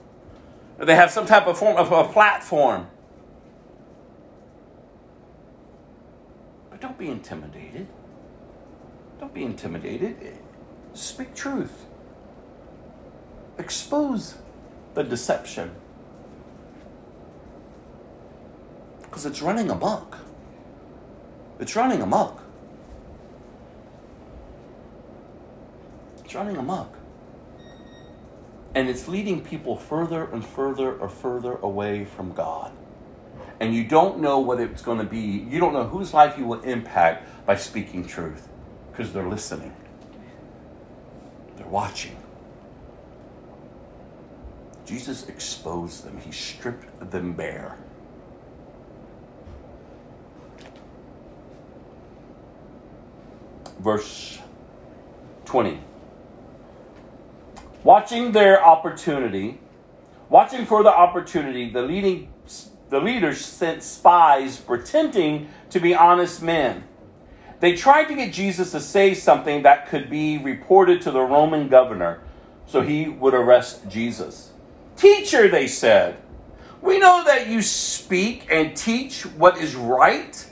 Or 0.80 0.86
they 0.86 0.96
have 0.96 1.12
some 1.12 1.26
type 1.26 1.48
of 1.48 1.58
form 1.58 1.78
of 1.78 1.92
a 1.92 2.12
platform. 2.12 2.88
But 6.70 6.82
don't 6.82 6.98
be 6.98 7.10
intimidated. 7.10 7.88
Don't 9.20 9.34
be 9.34 9.44
intimidated. 9.44 10.38
Speak 10.94 11.36
truth. 11.36 11.86
Expose 13.58 14.36
the 14.94 15.04
deception. 15.04 15.72
Because 19.04 19.26
it's 19.26 19.42
running 19.42 19.70
amok. 19.70 20.18
It's 21.60 21.76
running 21.76 22.02
amok. 22.02 22.42
It's 26.24 26.34
running 26.34 26.58
amok. 26.58 26.96
And 28.74 28.88
it's 28.88 29.08
leading 29.08 29.44
people 29.44 29.76
further 29.76 30.26
and 30.26 30.46
further 30.46 30.94
or 30.94 31.10
further 31.10 31.58
away 31.58 32.06
from 32.06 32.34
God. 32.34 32.72
And 33.60 33.76
you 33.76 33.84
don't 33.84 34.20
know 34.20 34.40
what 34.40 34.60
it's 34.60 34.82
going 34.82 34.98
to 34.98 35.04
be. 35.04 35.20
You 35.20 35.60
don't 35.60 35.74
know 35.74 35.86
whose 35.86 36.14
life 36.14 36.38
you 36.38 36.46
will 36.46 36.62
impact 36.62 37.46
by 37.46 37.56
speaking 37.56 38.06
truth 38.06 38.48
because 38.92 39.14
they're 39.14 39.28
listening, 39.28 39.74
they're 41.58 41.68
watching. 41.68 42.16
Jesus 44.86 45.28
exposed 45.28 46.06
them, 46.06 46.20
he 46.20 46.32
stripped 46.32 47.12
them 47.12 47.34
bare. 47.34 47.78
Verse 53.80 54.40
20. 55.46 55.80
Watching 57.84 58.32
their 58.32 58.64
opportunity, 58.64 59.60
watching 60.30 60.66
for 60.66 60.84
the 60.84 60.94
opportunity, 60.94 61.70
the 61.70 61.82
leading 61.82 62.32
the 62.90 63.00
leaders 63.00 63.44
sent 63.44 63.82
spies 63.82 64.58
pretending 64.58 65.50
to 65.70 65.80
be 65.80 65.96
honest 65.96 66.44
men. 66.44 66.84
They 67.62 67.76
tried 67.76 68.06
to 68.06 68.16
get 68.16 68.34
Jesus 68.34 68.72
to 68.72 68.82
say 68.82 69.14
something 69.14 69.64
that 69.64 69.88
could 69.88 70.10
be 70.10 70.38
reported 70.38 71.02
to 71.04 71.12
the 71.12 71.22
Roman 71.22 71.70
governor 71.70 72.22
so 72.66 72.82
he 72.82 73.08
would 73.08 73.34
arrest 73.34 73.88
Jesus. 73.88 74.52
Teacher, 74.98 75.48
they 75.48 75.68
said, 75.68 76.18
we 76.82 77.00
know 77.00 77.24
that 77.24 77.48
you 77.48 77.62
speak 77.62 78.48
and 78.52 78.76
teach 78.76 79.26
what 79.26 79.58
is 79.58 79.76
right 79.76 80.50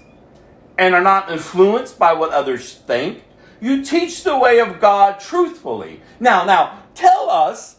and 0.77 0.95
are 0.95 1.01
not 1.01 1.31
influenced 1.31 1.99
by 1.99 2.13
what 2.13 2.31
others 2.31 2.75
think. 2.75 3.23
You 3.59 3.83
teach 3.83 4.23
the 4.23 4.37
way 4.37 4.59
of 4.59 4.79
God 4.79 5.19
truthfully. 5.19 6.01
Now, 6.19 6.45
now, 6.45 6.78
tell 6.99 7.29
us, 7.29 7.77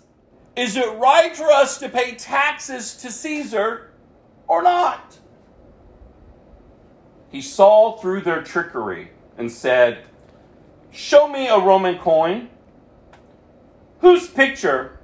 is 0.56 0.76
it 0.76 0.97
right 0.98 1.36
for 1.36 1.51
us 1.51 1.78
to 1.78 1.88
pay 1.88 2.14
taxes 2.14 2.97
to 2.97 3.10
Caesar 3.10 3.90
or 4.48 4.62
not? 4.62 5.18
He 7.30 7.40
saw 7.40 7.97
through 7.97 8.22
their 8.22 8.42
trickery 8.42 9.10
and 9.38 9.51
said, 9.51 10.06
Show 10.90 11.28
me 11.28 11.47
a 11.47 11.59
Roman 11.59 11.98
coin 11.98 12.48
whose 14.01 14.26
picture 14.26 14.98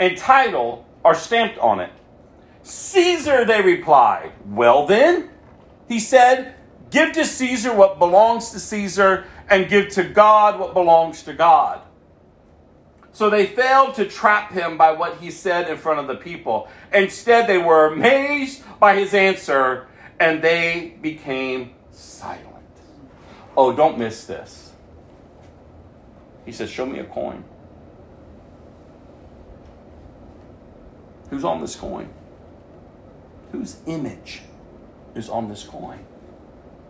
and 0.00 0.16
title 0.16 0.84
are 1.04 1.14
stamped 1.14 1.58
on 1.58 1.78
it. 1.78 1.92
Caesar, 2.64 3.44
they 3.44 3.62
replied. 3.62 4.32
Well, 4.44 4.86
then, 4.86 5.30
he 5.88 6.00
said, 6.00 6.56
Give 6.90 7.12
to 7.12 7.24
Caesar 7.24 7.72
what 7.72 8.00
belongs 8.00 8.50
to 8.50 8.58
Caesar, 8.58 9.26
and 9.48 9.68
give 9.68 9.90
to 9.90 10.02
God 10.02 10.58
what 10.58 10.74
belongs 10.74 11.22
to 11.22 11.32
God. 11.32 11.85
So 13.16 13.30
they 13.30 13.46
failed 13.46 13.94
to 13.94 14.04
trap 14.04 14.52
him 14.52 14.76
by 14.76 14.92
what 14.92 15.16
he 15.20 15.30
said 15.30 15.70
in 15.70 15.78
front 15.78 16.00
of 16.00 16.06
the 16.06 16.16
people. 16.16 16.68
Instead, 16.92 17.46
they 17.46 17.56
were 17.56 17.86
amazed 17.86 18.62
by 18.78 18.94
his 18.94 19.14
answer, 19.14 19.86
and 20.20 20.42
they 20.42 20.98
became 21.00 21.70
silent. 21.92 22.44
Oh, 23.56 23.74
don't 23.74 23.98
miss 23.98 24.26
this. 24.26 24.72
He 26.44 26.52
says, 26.52 26.68
Show 26.68 26.84
me 26.84 26.98
a 26.98 27.04
coin. 27.04 27.42
Who's 31.30 31.42
on 31.42 31.62
this 31.62 31.74
coin? 31.74 32.10
Whose 33.50 33.78
image 33.86 34.42
is 35.14 35.30
on 35.30 35.48
this 35.48 35.64
coin? 35.64 36.04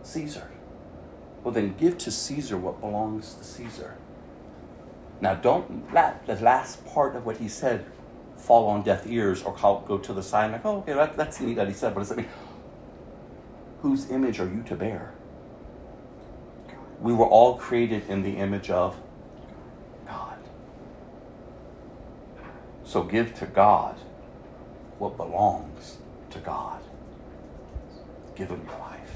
Caesar. 0.03 0.51
Well, 1.45 1.53
then 1.53 1.73
give 1.77 1.97
to 1.99 2.11
Caesar 2.11 2.57
what 2.57 2.81
belongs 2.81 3.33
to 3.35 3.45
Caesar. 3.45 3.95
Now, 5.19 5.35
don't 5.35 5.91
let 5.93 6.25
the 6.27 6.35
last 6.35 6.85
part 6.85 7.15
of 7.15 7.25
what 7.25 7.37
he 7.37 7.47
said 7.47 7.85
fall 8.37 8.67
on 8.67 8.83
deaf 8.83 9.07
ears 9.07 9.41
or 9.43 9.53
go 9.87 9.97
to 9.97 10.13
the 10.13 10.21
side 10.21 10.51
like, 10.51 10.63
oh, 10.65 10.77
okay, 10.77 10.93
that, 10.93 11.17
that's 11.17 11.39
neat 11.39 11.55
that 11.55 11.67
he 11.67 11.73
said, 11.73 11.93
but 11.93 12.01
does 12.01 12.11
it 12.11 12.17
mean? 12.17 12.27
Whose 13.81 14.09
image 14.11 14.39
are 14.39 14.47
you 14.47 14.63
to 14.63 14.75
bear? 14.75 15.13
We 17.01 17.13
were 17.13 17.25
all 17.25 17.57
created 17.57 18.09
in 18.09 18.23
the 18.23 18.37
image 18.37 18.69
of 18.69 18.95
God. 20.07 20.37
So 22.83 23.03
give 23.03 23.35
to 23.39 23.45
God 23.45 23.95
what 24.97 25.17
belongs 25.17 25.97
to 26.31 26.39
God. 26.39 26.81
Give 28.35 28.49
him 28.49 28.61
your 28.65 28.79
life. 28.79 29.15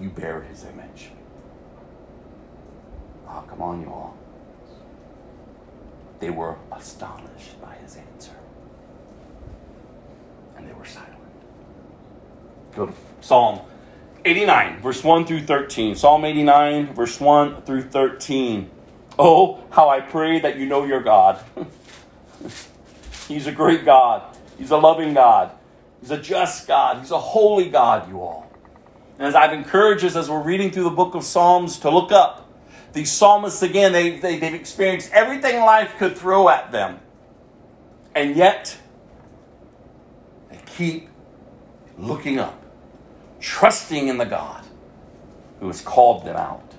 You 0.00 0.10
bear 0.10 0.42
his 0.42 0.64
image. 0.64 1.10
Oh, 3.28 3.44
come 3.48 3.62
on, 3.62 3.82
you 3.82 3.88
all. 3.88 4.16
They 6.20 6.30
were 6.30 6.56
astonished 6.72 7.60
by 7.60 7.74
his 7.76 7.96
answer. 7.96 8.32
And 10.56 10.66
they 10.66 10.72
were 10.72 10.84
silent. 10.84 11.14
Go 12.74 12.86
to 12.86 12.94
Psalm 13.20 13.60
89, 14.24 14.80
verse 14.80 15.04
1 15.04 15.26
through 15.26 15.42
13. 15.42 15.94
Psalm 15.94 16.24
89, 16.24 16.94
verse 16.94 17.20
1 17.20 17.62
through 17.62 17.82
13. 17.82 18.70
Oh, 19.18 19.62
how 19.70 19.88
I 19.88 20.00
pray 20.00 20.40
that 20.40 20.56
you 20.56 20.66
know 20.66 20.84
your 20.84 21.02
God. 21.02 21.44
He's 23.28 23.46
a 23.46 23.52
great 23.52 23.84
God. 23.84 24.36
He's 24.56 24.70
a 24.70 24.76
loving 24.76 25.14
God. 25.14 25.52
He's 26.00 26.10
a 26.10 26.18
just 26.18 26.66
God. 26.66 27.00
He's 27.00 27.10
a 27.10 27.18
holy 27.18 27.68
God, 27.68 28.08
you 28.08 28.20
all. 28.20 28.50
And 29.18 29.26
as 29.26 29.34
I've 29.34 29.52
encouraged 29.52 30.04
us 30.04 30.16
as 30.16 30.30
we're 30.30 30.42
reading 30.42 30.70
through 30.70 30.84
the 30.84 30.90
book 30.90 31.14
of 31.14 31.24
Psalms 31.24 31.78
to 31.80 31.90
look 31.90 32.12
up, 32.12 32.47
these 32.92 33.10
psalmists, 33.12 33.62
again, 33.62 33.92
they, 33.92 34.18
they, 34.18 34.38
they've 34.38 34.54
experienced 34.54 35.10
everything 35.12 35.60
life 35.60 35.94
could 35.98 36.16
throw 36.16 36.48
at 36.48 36.72
them. 36.72 37.00
And 38.14 38.34
yet, 38.36 38.76
they 40.50 40.58
keep 40.66 41.08
looking 41.98 42.38
up, 42.38 42.62
trusting 43.40 44.08
in 44.08 44.18
the 44.18 44.24
God 44.24 44.64
who 45.60 45.66
has 45.66 45.80
called 45.80 46.24
them 46.24 46.36
out. 46.36 46.74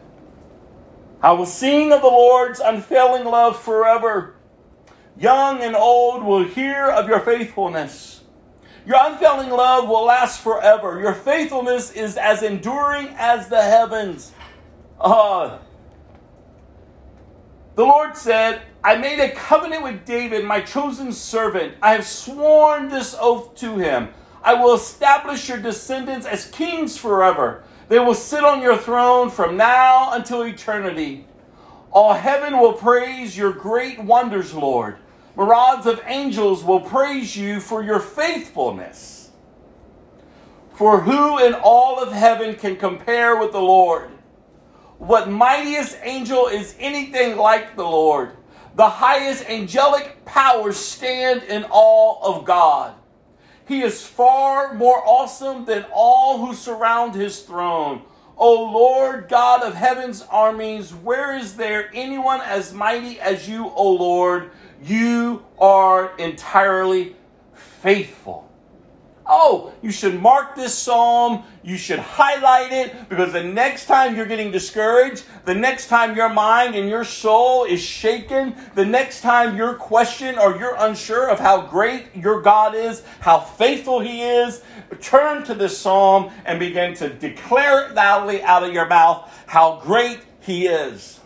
I 1.22 1.34
will 1.34 1.45
sing 1.45 1.91
of 1.91 2.02
the 2.02 2.07
Lord's 2.07 2.60
unfailing 2.60 3.26
love 3.26 3.61
forever. 3.61 4.36
Young 5.18 5.61
and 5.61 5.76
old 5.76 6.23
will 6.23 6.45
hear 6.45 6.86
of 6.86 7.10
your 7.10 7.19
faithfulness. 7.19 8.22
Your 8.86 8.98
unfailing 8.99 9.49
love 9.49 9.88
will 9.90 10.06
last 10.06 10.41
forever. 10.41 10.99
Your 10.99 11.14
faithfulness 11.14 11.91
is 11.91 12.15
as 12.15 12.41
enduring 12.41 13.10
as 13.18 13.49
the 13.49 13.61
heavens. 13.61 14.31
Uh, 14.99 15.60
the 17.80 17.85
Lord 17.85 18.18
said, 18.18 18.64
I 18.84 18.97
made 18.97 19.22
a 19.22 19.31
covenant 19.31 19.84
with 19.84 20.03
David, 20.03 20.43
my 20.43 20.60
chosen 20.60 21.14
servant. 21.14 21.76
I 21.81 21.93
have 21.93 22.06
sworn 22.06 22.89
this 22.89 23.15
oath 23.18 23.56
to 23.60 23.77
him. 23.77 24.10
I 24.43 24.56
will 24.56 24.73
establish 24.73 25.47
your 25.47 25.60
descendants 25.60 26.26
as 26.26 26.51
kings 26.51 26.97
forever. 26.97 27.64
They 27.88 27.99
will 27.99 28.15
sit 28.15 28.43
on 28.43 28.61
your 28.61 28.76
throne 28.76 29.30
from 29.30 29.56
now 29.56 30.11
until 30.11 30.41
eternity. 30.41 31.26
All 31.93 32.15
heaven 32.15 32.60
will 32.60 32.73
praise 32.73 33.38
your 33.38 33.53
great 33.53 34.03
wonders, 34.03 34.53
Lord. 34.53 34.97
Myriads 35.38 35.85
of 35.85 36.01
angels 36.06 36.65
will 36.65 36.81
praise 36.81 37.38
you 37.38 37.61
for 37.61 37.81
your 37.81 38.01
faithfulness. 38.01 39.31
For 40.73 40.99
who 40.99 41.39
in 41.39 41.53
all 41.53 42.03
of 42.03 42.11
heaven 42.11 42.56
can 42.56 42.76
compare 42.76 43.39
with 43.39 43.53
the 43.53 43.61
Lord? 43.61 44.11
What 44.99 45.30
mightiest 45.30 45.97
angel 46.03 46.47
is 46.47 46.76
anything 46.77 47.38
like 47.38 47.77
the 47.77 47.85
Lord? 47.85 48.31
The 48.76 48.89
highest 48.89 49.49
angelic 49.49 50.26
powers 50.26 50.76
stand 50.76 51.43
in 51.43 51.63
awe 51.69 52.21
of 52.21 52.43
God. 52.43 52.95
He 53.65 53.81
is 53.81 54.05
far 54.05 54.73
more 54.73 55.01
awesome 55.05 55.63
than 55.63 55.85
all 55.93 56.45
who 56.45 56.53
surround 56.53 57.15
his 57.15 57.39
throne. 57.41 58.01
O 58.38 58.71
Lord 58.71 59.30
God 59.30 59.63
of 59.63 59.73
heaven's 59.73 60.21
armies, 60.23 60.93
where 60.93 61.38
is 61.38 61.55
there 61.55 61.89
anyone 61.93 62.41
as 62.41 62.73
mighty 62.73 63.21
as 63.21 63.47
you, 63.47 63.69
O 63.69 63.91
Lord? 63.93 64.51
You 64.84 65.45
are 65.59 66.17
entirely 66.17 67.15
faithful. 67.53 68.48
Oh, 69.31 69.72
you 69.84 69.91
should 69.91 70.19
mark 70.19 70.56
this 70.56 70.73
psalm. 70.73 71.43
You 71.61 71.77
should 71.77 71.99
highlight 71.99 72.72
it 72.72 73.10
because 73.10 73.31
the 73.31 73.43
next 73.43 73.85
time 73.85 74.15
you're 74.15 74.26
getting 74.26 74.49
discouraged, 74.49 75.23
the 75.45 75.53
next 75.53 75.85
time 75.85 76.15
your 76.15 76.30
mind 76.30 76.73
and 76.73 76.89
your 76.89 77.03
soul 77.03 77.64
is 77.64 77.80
shaken, 77.80 78.56
the 78.73 78.85
next 78.85 79.22
time 79.22 79.56
you're 79.56 79.76
questioned 79.76 80.39
or 80.39 80.57
you're 80.57 80.76
unsure 80.80 81.30
of 81.30 81.39
how 81.39 81.61
great 81.61 82.07
your 82.15 82.41
God 82.41 82.73
is, 82.73 83.03
how 83.19 83.39
faithful 83.39 83.99
He 83.99 84.23
is, 84.23 84.64
turn 84.99 85.43
to 85.43 85.53
this 85.53 85.77
psalm 85.77 86.31
and 86.45 86.57
begin 86.57 86.95
to 86.95 87.10
declare 87.10 87.85
it 87.88 87.93
loudly 87.93 88.41
out 88.41 88.64
of 88.64 88.73
your 88.73 88.88
mouth 88.88 89.31
how 89.45 89.80
great 89.80 90.22
He 90.39 90.65
is, 90.65 91.19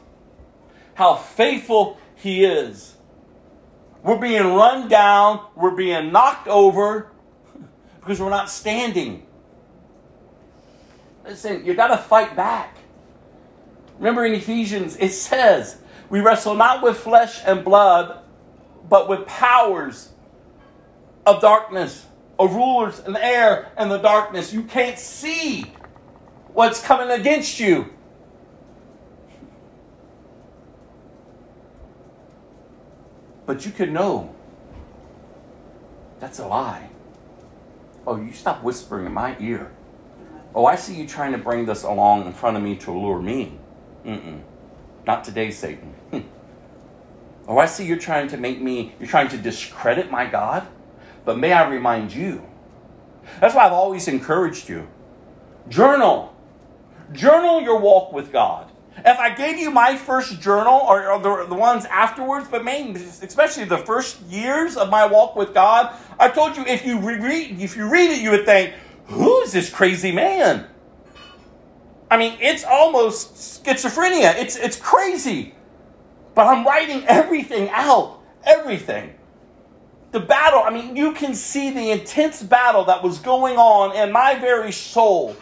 how 0.95 1.15
faithful 1.15 1.97
He 2.15 2.43
is. 2.43 2.97
We're 4.03 4.19
being 4.19 4.55
run 4.55 4.89
down, 4.89 5.45
we're 5.55 5.71
being 5.71 6.11
knocked 6.11 6.49
over 6.49 7.12
because 8.03 8.19
we're 8.19 8.29
not 8.29 8.49
standing. 8.49 9.25
Listen, 11.23 11.65
you 11.65 11.73
got 11.73 11.87
to 11.87 11.97
fight 11.97 12.35
back. 12.35 12.77
Remember 13.97 14.25
in 14.25 14.33
Ephesians, 14.33 14.97
it 14.97 15.11
says, 15.11 15.77
We 16.09 16.19
wrestle 16.19 16.55
not 16.55 16.83
with 16.83 16.97
flesh 16.97 17.41
and 17.45 17.63
blood, 17.63 18.19
but 18.89 19.07
with 19.07 19.25
powers 19.25 20.09
of 21.25 21.39
darkness, 21.41 22.05
of 22.37 22.53
rulers 22.53 22.99
the 22.99 23.25
air 23.25 23.71
and 23.77 23.89
the 23.89 23.99
darkness. 23.99 24.51
You 24.51 24.63
can't 24.63 24.99
see 24.99 25.73
what's 26.53 26.83
coming 26.83 27.09
against 27.09 27.57
you. 27.61 27.89
But 33.45 33.65
you 33.65 33.71
can 33.71 33.93
know 33.93 34.35
that's 36.19 36.39
a 36.39 36.47
lie. 36.47 36.89
Oh, 38.05 38.17
you 38.17 38.33
stop 38.33 38.63
whispering 38.63 39.05
in 39.05 39.13
my 39.13 39.35
ear. 39.39 39.71
Oh, 40.55 40.65
I 40.65 40.75
see 40.75 40.95
you 40.95 41.07
trying 41.07 41.31
to 41.31 41.37
bring 41.37 41.65
this 41.65 41.83
along 41.83 42.25
in 42.25 42.33
front 42.33 42.57
of 42.57 42.63
me 42.63 42.75
to 42.77 42.91
lure 42.91 43.21
me. 43.21 43.57
Mm-mm. 44.05 44.41
Not 45.07 45.23
today, 45.23 45.51
Satan. 45.51 45.93
Hmm. 46.11 46.19
Oh, 47.47 47.57
I 47.57 47.65
see 47.65 47.85
you're 47.85 47.97
trying 47.97 48.27
to 48.29 48.37
make 48.37 48.61
me, 48.61 48.93
you're 48.99 49.09
trying 49.09 49.29
to 49.29 49.37
discredit 49.37 50.11
my 50.11 50.25
God. 50.25 50.67
But 51.25 51.39
may 51.39 51.53
I 51.53 51.67
remind 51.69 52.13
you, 52.13 52.45
that's 53.39 53.55
why 53.55 53.65
I've 53.65 53.73
always 53.73 54.07
encouraged 54.07 54.69
you. 54.69 54.87
Journal. 55.69 56.35
Journal 57.13 57.61
your 57.61 57.79
walk 57.79 58.11
with 58.11 58.31
God. 58.31 58.69
If 58.97 59.19
I 59.19 59.33
gave 59.33 59.57
you 59.57 59.71
my 59.71 59.97
first 59.97 60.39
journal, 60.39 60.73
or, 60.73 61.11
or 61.11 61.19
the, 61.19 61.47
the 61.49 61.55
ones 61.55 61.85
afterwards, 61.85 62.47
but 62.49 62.63
mainly, 62.63 63.03
especially 63.03 63.65
the 63.65 63.79
first 63.79 64.21
years 64.21 64.77
of 64.77 64.89
my 64.89 65.05
walk 65.05 65.35
with 65.35 65.53
God, 65.53 65.93
I 66.19 66.29
told 66.29 66.55
you 66.55 66.63
if 66.65 66.85
you 66.85 66.99
read 66.99 67.59
if 67.59 67.75
you 67.75 67.89
read 67.89 68.11
it, 68.11 68.21
you 68.21 68.31
would 68.31 68.45
think, 68.45 68.73
"Who 69.07 69.41
is 69.41 69.51
this 69.51 69.69
crazy 69.69 70.11
man?" 70.11 70.67
I 72.09 72.17
mean, 72.17 72.37
it's 72.39 72.63
almost 72.63 73.63
schizophrenia. 73.63 74.35
It's 74.35 74.55
it's 74.55 74.77
crazy, 74.77 75.55
but 76.35 76.45
I'm 76.45 76.65
writing 76.65 77.03
everything 77.07 77.69
out, 77.71 78.19
everything. 78.45 79.15
The 80.11 80.19
battle. 80.19 80.61
I 80.63 80.69
mean, 80.69 80.95
you 80.95 81.13
can 81.13 81.33
see 81.33 81.71
the 81.71 81.89
intense 81.89 82.43
battle 82.43 82.85
that 82.85 83.03
was 83.03 83.17
going 83.17 83.57
on 83.57 83.95
in 83.95 84.11
my 84.11 84.35
very 84.35 84.71
soul 84.71 85.35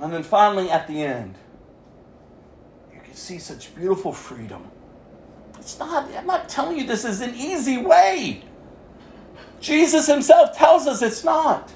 And 0.00 0.12
then 0.12 0.22
finally, 0.22 0.70
at 0.70 0.86
the 0.86 1.02
end, 1.02 1.34
you 2.94 3.00
can 3.00 3.14
see 3.14 3.38
such 3.38 3.74
beautiful 3.74 4.12
freedom. 4.12 4.70
It's 5.58 5.78
not, 5.78 6.08
I'm 6.14 6.26
not 6.26 6.48
telling 6.48 6.78
you 6.78 6.86
this 6.86 7.04
is 7.04 7.20
an 7.20 7.34
easy 7.34 7.78
way. 7.78 8.42
Jesus 9.60 10.06
himself 10.06 10.56
tells 10.56 10.86
us 10.86 11.02
it's 11.02 11.24
not. 11.24 11.72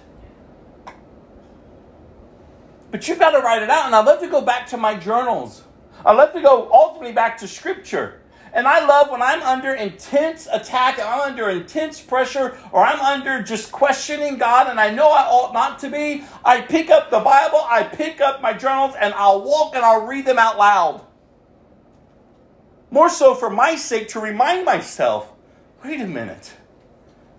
But 2.90 3.06
you've 3.08 3.18
got 3.18 3.30
to 3.32 3.40
write 3.40 3.62
it 3.62 3.70
out. 3.70 3.86
And 3.86 3.94
I 3.94 4.02
love 4.02 4.20
to 4.20 4.28
go 4.28 4.40
back 4.40 4.68
to 4.68 4.76
my 4.76 4.94
journals. 4.94 5.64
I 6.04 6.12
love 6.12 6.32
to 6.32 6.40
go 6.40 6.70
ultimately 6.72 7.12
back 7.12 7.38
to 7.38 7.48
scripture. 7.48 8.21
And 8.54 8.68
I 8.68 8.84
love 8.84 9.10
when 9.10 9.22
I'm 9.22 9.42
under 9.42 9.72
intense 9.72 10.46
attack, 10.52 10.98
I'm 10.98 11.20
under 11.20 11.48
intense 11.48 12.00
pressure, 12.00 12.58
or 12.70 12.84
I'm 12.84 13.00
under 13.00 13.42
just 13.42 13.72
questioning 13.72 14.36
God 14.36 14.68
and 14.68 14.78
I 14.78 14.90
know 14.90 15.08
I 15.10 15.22
ought 15.22 15.54
not 15.54 15.78
to 15.80 15.88
be. 15.88 16.24
I 16.44 16.60
pick 16.60 16.90
up 16.90 17.10
the 17.10 17.20
Bible, 17.20 17.64
I 17.66 17.82
pick 17.82 18.20
up 18.20 18.42
my 18.42 18.52
journals, 18.52 18.94
and 19.00 19.14
I'll 19.14 19.42
walk 19.42 19.74
and 19.74 19.84
I'll 19.84 20.06
read 20.06 20.26
them 20.26 20.38
out 20.38 20.58
loud. 20.58 21.06
More 22.90 23.08
so 23.08 23.34
for 23.34 23.48
my 23.48 23.74
sake 23.74 24.08
to 24.08 24.20
remind 24.20 24.66
myself 24.66 25.32
wait 25.82 26.00
a 26.00 26.06
minute. 26.06 26.52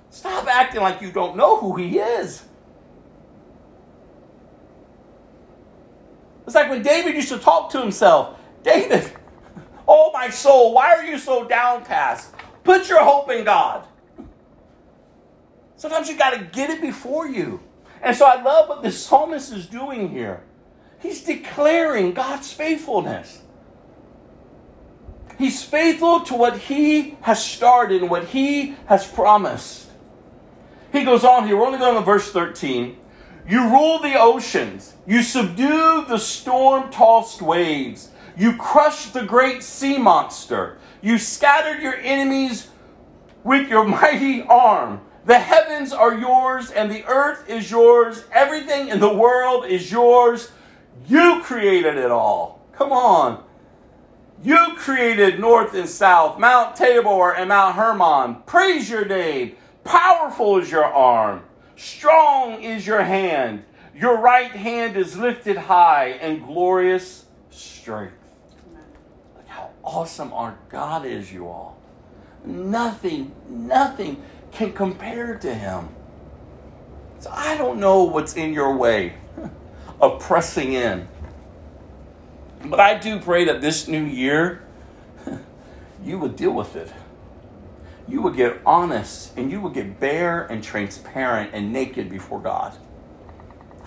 Stop 0.09 0.47
acting 0.47 0.81
like 0.81 1.01
you 1.01 1.11
don't 1.11 1.37
know 1.37 1.57
who 1.57 1.75
He 1.77 1.99
is. 1.99 2.43
It's 6.45 6.55
like 6.55 6.69
when 6.69 6.81
David 6.81 7.15
used 7.15 7.29
to 7.29 7.39
talk 7.39 7.69
to 7.71 7.79
himself 7.79 8.37
David, 8.63 9.11
Oh, 9.87 10.11
my 10.13 10.29
soul, 10.29 10.73
why 10.73 10.93
are 10.95 11.03
you 11.03 11.17
so 11.17 11.47
downcast? 11.47 12.33
Put 12.63 12.87
your 12.87 13.03
hope 13.03 13.29
in 13.29 13.43
God. 13.43 13.85
Sometimes 15.75 16.07
you 16.09 16.17
got 16.17 16.31
to 16.31 16.39
get 16.39 16.69
it 16.69 16.81
before 16.81 17.27
you. 17.27 17.61
And 18.01 18.15
so 18.15 18.25
I 18.25 18.41
love 18.41 18.69
what 18.69 18.83
the 18.83 18.91
psalmist 18.91 19.51
is 19.51 19.65
doing 19.65 20.09
here. 20.09 20.43
He's 20.99 21.23
declaring 21.23 22.13
God's 22.13 22.51
faithfulness. 22.53 23.41
He's 25.37 25.63
faithful 25.63 26.21
to 26.21 26.35
what 26.35 26.57
he 26.57 27.17
has 27.21 27.43
started 27.43 28.01
and 28.01 28.09
what 28.09 28.25
he 28.25 28.75
has 28.85 29.05
promised. 29.05 29.89
He 30.93 31.03
goes 31.03 31.23
on 31.23 31.47
here, 31.47 31.57
we're 31.57 31.65
only 31.65 31.79
going 31.79 31.95
to 31.95 32.01
verse 32.01 32.31
13. 32.31 32.97
You 33.49 33.69
rule 33.69 33.99
the 33.99 34.17
oceans, 34.17 34.93
you 35.05 35.21
subdue 35.21 36.05
the 36.07 36.17
storm 36.17 36.91
tossed 36.91 37.41
waves. 37.41 38.09
You 38.35 38.57
crushed 38.57 39.13
the 39.13 39.23
great 39.23 39.63
sea 39.63 39.97
monster. 39.97 40.77
You 41.01 41.17
scattered 41.17 41.81
your 41.81 41.95
enemies 41.95 42.69
with 43.43 43.69
your 43.69 43.83
mighty 43.85 44.41
arm. 44.43 45.01
The 45.25 45.39
heavens 45.39 45.93
are 45.93 46.13
yours 46.13 46.71
and 46.71 46.91
the 46.91 47.05
earth 47.05 47.49
is 47.49 47.69
yours. 47.69 48.25
Everything 48.31 48.89
in 48.89 48.99
the 48.99 49.13
world 49.13 49.65
is 49.65 49.91
yours. 49.91 50.51
You 51.07 51.41
created 51.43 51.97
it 51.97 52.11
all. 52.11 52.65
Come 52.73 52.91
on. 52.91 53.43
You 54.41 54.73
created 54.75 55.39
north 55.39 55.73
and 55.73 55.87
south, 55.87 56.37
Mount 56.37 56.75
Tabor 56.75 57.33
and 57.33 57.47
Mount 57.47 57.75
Hermon. 57.75 58.43
Praise 58.45 58.89
your 58.89 59.05
name. 59.05 59.55
Powerful 59.85 60.57
is 60.57 60.69
your 60.69 60.83
arm. 60.83 61.43
Strong 61.77 62.61
is 62.61 62.85
your 62.85 63.03
hand. 63.03 63.63
Your 63.95 64.17
right 64.17 64.51
hand 64.51 64.97
is 64.97 65.17
lifted 65.17 65.55
high 65.55 66.19
in 66.21 66.45
glorious 66.45 67.25
strength 67.51 68.22
awesome 69.83 70.33
our 70.33 70.57
God 70.69 71.05
is, 71.05 71.31
you 71.31 71.47
all. 71.47 71.77
Nothing, 72.45 73.33
nothing 73.49 74.21
can 74.51 74.73
compare 74.73 75.37
to 75.37 75.53
Him. 75.53 75.89
So 77.19 77.29
I 77.31 77.57
don't 77.57 77.79
know 77.79 78.03
what's 78.03 78.35
in 78.35 78.53
your 78.53 78.75
way 78.75 79.13
of 80.01 80.19
pressing 80.19 80.73
in. 80.73 81.07
But 82.65 82.79
I 82.79 82.97
do 82.97 83.19
pray 83.19 83.45
that 83.45 83.61
this 83.61 83.87
new 83.87 84.03
year, 84.03 84.63
you 86.03 86.17
would 86.17 86.35
deal 86.35 86.51
with 86.51 86.75
it. 86.75 86.91
You 88.07 88.21
would 88.21 88.35
get 88.35 88.59
honest 88.65 89.37
and 89.37 89.49
you 89.49 89.61
would 89.61 89.73
get 89.73 89.99
bare 89.99 90.43
and 90.45 90.63
transparent 90.63 91.51
and 91.53 91.71
naked 91.71 92.09
before 92.09 92.39
God. 92.39 92.73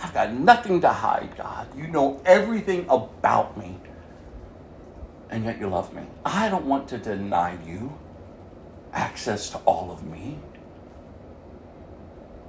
I've 0.03 0.13
got 0.13 0.33
nothing 0.33 0.81
to 0.83 0.89
hide, 0.89 1.37
God. 1.37 1.69
You 1.77 1.87
know 1.87 2.21
everything 2.25 2.87
about 2.89 3.57
me 3.59 3.79
and 5.31 5.45
yet 5.45 5.59
you 5.59 5.69
love 5.69 5.93
me. 5.95 6.03
I 6.25 6.49
don't 6.49 6.67
want 6.67 6.89
to 6.89 6.99
deny 6.99 7.59
you 7.65 7.99
access 8.93 9.51
to 9.51 9.59
all 9.59 9.91
of 9.91 10.05
me. 10.05 10.39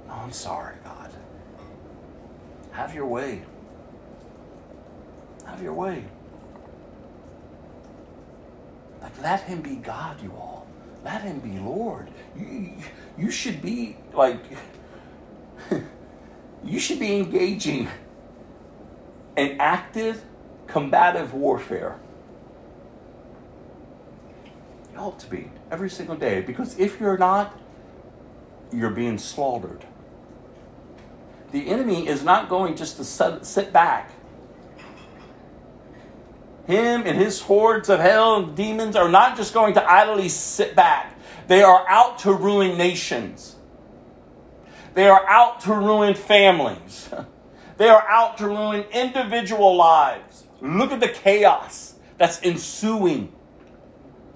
No, 0.06 0.14
I'm 0.14 0.32
sorry, 0.32 0.76
God. 0.84 1.12
Have 2.72 2.94
your 2.94 3.06
way. 3.06 3.42
Have 5.44 5.62
your 5.62 5.74
way. 5.74 6.04
Like, 9.02 9.22
let 9.22 9.42
him 9.42 9.60
be 9.60 9.76
God, 9.76 10.22
you 10.22 10.32
all. 10.32 10.66
Let 11.04 11.22
him 11.22 11.40
be 11.40 11.58
Lord. 11.58 12.08
You, 12.36 12.72
you 13.16 13.30
should 13.30 13.60
be, 13.62 13.96
like, 14.12 14.40
you 16.64 16.78
should 16.78 16.98
be 16.98 17.16
engaging 17.16 17.88
in 19.36 19.60
active 19.60 20.24
combative 20.66 21.34
warfare 21.34 21.98
ought 24.98 25.18
to 25.20 25.26
be 25.26 25.50
every 25.70 25.90
single 25.90 26.16
day 26.16 26.40
because 26.40 26.78
if 26.78 27.00
you're 27.00 27.18
not, 27.18 27.58
you're 28.72 28.90
being 28.90 29.18
slaughtered. 29.18 29.84
The 31.52 31.68
enemy 31.68 32.06
is 32.06 32.22
not 32.22 32.48
going 32.48 32.76
just 32.76 32.96
to 32.98 33.04
sit 33.44 33.72
back. 33.72 34.12
Him 36.66 37.04
and 37.06 37.16
his 37.16 37.40
hordes 37.40 37.88
of 37.88 38.00
hell 38.00 38.36
and 38.36 38.54
demons 38.54 38.94
are 38.94 39.08
not 39.08 39.36
just 39.36 39.54
going 39.54 39.72
to 39.74 39.90
idly 39.90 40.28
sit 40.28 40.76
back. 40.76 41.18
They 41.46 41.62
are 41.62 41.88
out 41.88 42.18
to 42.20 42.32
ruin 42.34 42.76
nations. 42.76 43.56
They 44.92 45.08
are 45.08 45.26
out 45.26 45.60
to 45.62 45.74
ruin 45.74 46.14
families. 46.14 47.08
They 47.78 47.88
are 47.88 48.04
out 48.08 48.38
to 48.38 48.48
ruin 48.48 48.84
individual 48.92 49.76
lives. 49.76 50.42
Look 50.60 50.90
at 50.90 50.98
the 50.98 51.08
chaos 51.08 51.94
that's 52.16 52.42
ensuing 52.42 53.32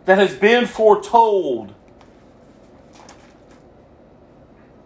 that 0.04 0.18
has 0.18 0.34
been 0.34 0.66
foretold. 0.66 1.74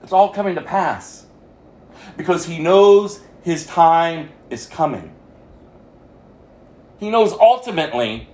It's 0.02 0.12
all 0.12 0.32
coming 0.32 0.54
to 0.54 0.62
pass 0.62 1.26
because 2.16 2.46
he 2.46 2.58
knows 2.58 3.20
his 3.42 3.66
time 3.66 4.30
is 4.50 4.66
coming. 4.66 5.14
He 6.98 7.10
knows 7.10 7.32
ultimately 7.32 8.28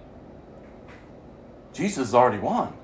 Jesus 1.73 2.09
has 2.09 2.15
already 2.15 2.39
won. 2.39 2.75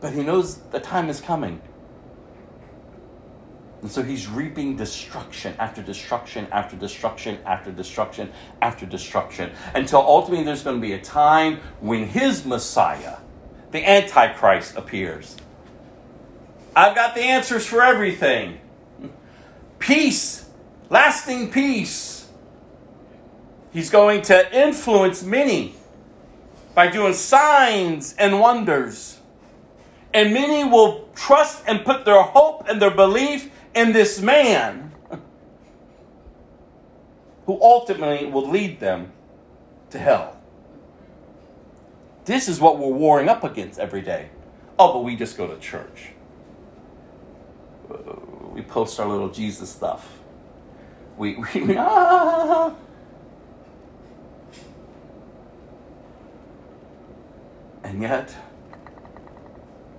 But 0.00 0.12
he 0.12 0.22
knows 0.22 0.56
the 0.56 0.80
time 0.80 1.08
is 1.08 1.20
coming. 1.20 1.60
And 3.80 3.90
so 3.90 4.02
he's 4.02 4.26
reaping 4.26 4.76
destruction 4.76 5.54
after 5.58 5.82
destruction 5.82 6.48
after 6.50 6.76
destruction 6.76 7.38
after 7.46 7.70
destruction 7.70 8.32
after 8.60 8.86
destruction 8.86 9.52
until 9.74 10.00
ultimately 10.00 10.44
there's 10.44 10.64
going 10.64 10.76
to 10.76 10.82
be 10.82 10.94
a 10.94 11.00
time 11.00 11.60
when 11.80 12.04
his 12.04 12.44
Messiah, 12.44 13.18
the 13.70 13.88
Antichrist, 13.88 14.76
appears. 14.76 15.36
I've 16.74 16.96
got 16.96 17.14
the 17.14 17.22
answers 17.22 17.66
for 17.66 17.82
everything 17.82 18.60
peace, 19.78 20.48
lasting 20.90 21.52
peace. 21.52 22.28
He's 23.72 23.90
going 23.90 24.22
to 24.22 24.56
influence 24.56 25.22
many 25.22 25.74
by 26.74 26.88
doing 26.88 27.12
signs 27.12 28.14
and 28.18 28.40
wonders. 28.40 29.20
And 30.12 30.32
many 30.32 30.68
will 30.68 31.08
trust 31.14 31.62
and 31.66 31.84
put 31.84 32.04
their 32.04 32.22
hope 32.22 32.66
and 32.68 32.80
their 32.82 32.90
belief 32.90 33.50
in 33.78 33.92
this 33.92 34.20
man 34.20 34.92
who 37.46 37.62
ultimately 37.62 38.26
will 38.26 38.48
lead 38.50 38.80
them 38.80 39.12
to 39.90 39.98
hell. 39.98 40.36
This 42.24 42.48
is 42.48 42.60
what 42.60 42.78
we're 42.78 42.88
warring 42.88 43.28
up 43.28 43.44
against 43.44 43.78
every 43.78 44.02
day. 44.02 44.30
Oh, 44.78 44.92
but 44.94 45.04
we 45.04 45.14
just 45.14 45.36
go 45.36 45.46
to 45.46 45.56
church. 45.60 46.08
We 48.52 48.62
post 48.62 48.98
our 48.98 49.06
little 49.06 49.28
Jesus 49.30 49.70
stuff. 49.70 50.18
We, 51.16 51.36
we 51.54 51.76
ah. 51.78 52.74
And 57.84 58.02
yet, 58.02 58.34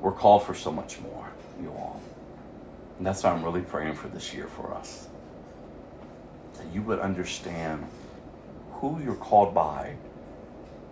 we're 0.02 0.12
called 0.12 0.44
for 0.44 0.54
so 0.54 0.72
much 0.72 1.00
more, 1.00 1.32
you 1.60 1.70
all. 1.72 1.89
And 3.00 3.08
that's 3.08 3.24
why 3.24 3.32
I'm 3.32 3.44
really 3.46 3.62
praying 3.62 3.96
for 3.96 4.10
this 4.10 4.34
year 4.34 4.48
for 4.48 4.74
us. 4.74 5.08
That 6.58 6.68
you 6.74 6.82
would 6.82 7.00
understand 7.00 7.88
who 8.74 9.02
you're 9.02 9.16
called 9.16 9.56
by 9.56 9.96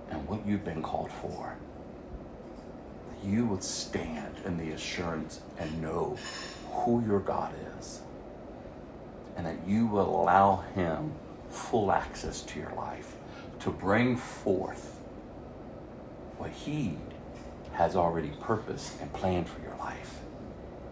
and 0.09 0.25
what 0.25 0.47
you've 0.47 0.63
been 0.63 0.81
called 0.81 1.11
for. 1.11 1.57
That 3.09 3.27
you 3.29 3.45
would 3.47 3.61
stand 3.61 4.37
in 4.45 4.57
the 4.57 4.71
assurance 4.71 5.41
and 5.59 5.81
know 5.81 6.17
who 6.71 7.03
your 7.05 7.19
God 7.19 7.53
is. 7.77 8.01
And 9.35 9.45
that 9.45 9.67
you 9.67 9.85
will 9.85 10.21
allow 10.21 10.63
Him 10.75 11.11
full 11.49 11.91
access 11.91 12.41
to 12.43 12.59
your 12.59 12.73
life 12.75 13.17
to 13.59 13.69
bring 13.69 14.15
forth 14.15 14.97
what 16.37 16.51
He 16.51 16.97
has 17.73 17.97
already 17.97 18.31
purposed 18.39 18.93
and 19.01 19.11
planned 19.11 19.49
for 19.49 19.61
your 19.61 19.75
life. 19.75 20.21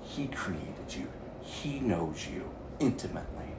He 0.05 0.27
created 0.27 0.95
you, 0.95 1.07
He 1.41 1.79
knows 1.79 2.27
you 2.27 2.49
intimately, 2.79 3.49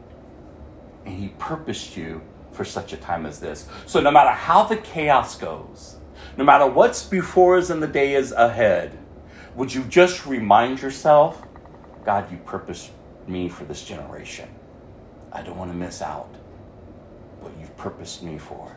and 1.04 1.18
He 1.18 1.28
purposed 1.38 1.96
you 1.96 2.22
for 2.52 2.64
such 2.64 2.92
a 2.92 2.96
time 2.96 3.26
as 3.26 3.40
this. 3.40 3.68
So, 3.84 4.00
no 4.00 4.10
matter 4.10 4.30
how 4.30 4.64
the 4.64 4.76
chaos 4.76 5.36
goes, 5.36 5.96
no 6.36 6.44
matter 6.44 6.66
what's 6.66 7.02
before 7.02 7.58
us 7.58 7.70
and 7.70 7.82
the 7.82 7.86
day 7.86 8.14
is 8.14 8.32
ahead, 8.32 8.98
would 9.54 9.74
you 9.74 9.84
just 9.84 10.26
remind 10.26 10.80
yourself, 10.80 11.42
God, 12.04 12.30
you 12.30 12.38
purposed 12.38 12.90
me 13.26 13.48
for 13.48 13.64
this 13.64 13.84
generation. 13.84 14.48
I 15.32 15.42
don't 15.42 15.56
want 15.56 15.70
to 15.70 15.76
miss 15.76 16.00
out 16.00 16.34
what 17.40 17.52
you've 17.58 17.76
purposed 17.76 18.22
me 18.22 18.38
for. 18.38 18.76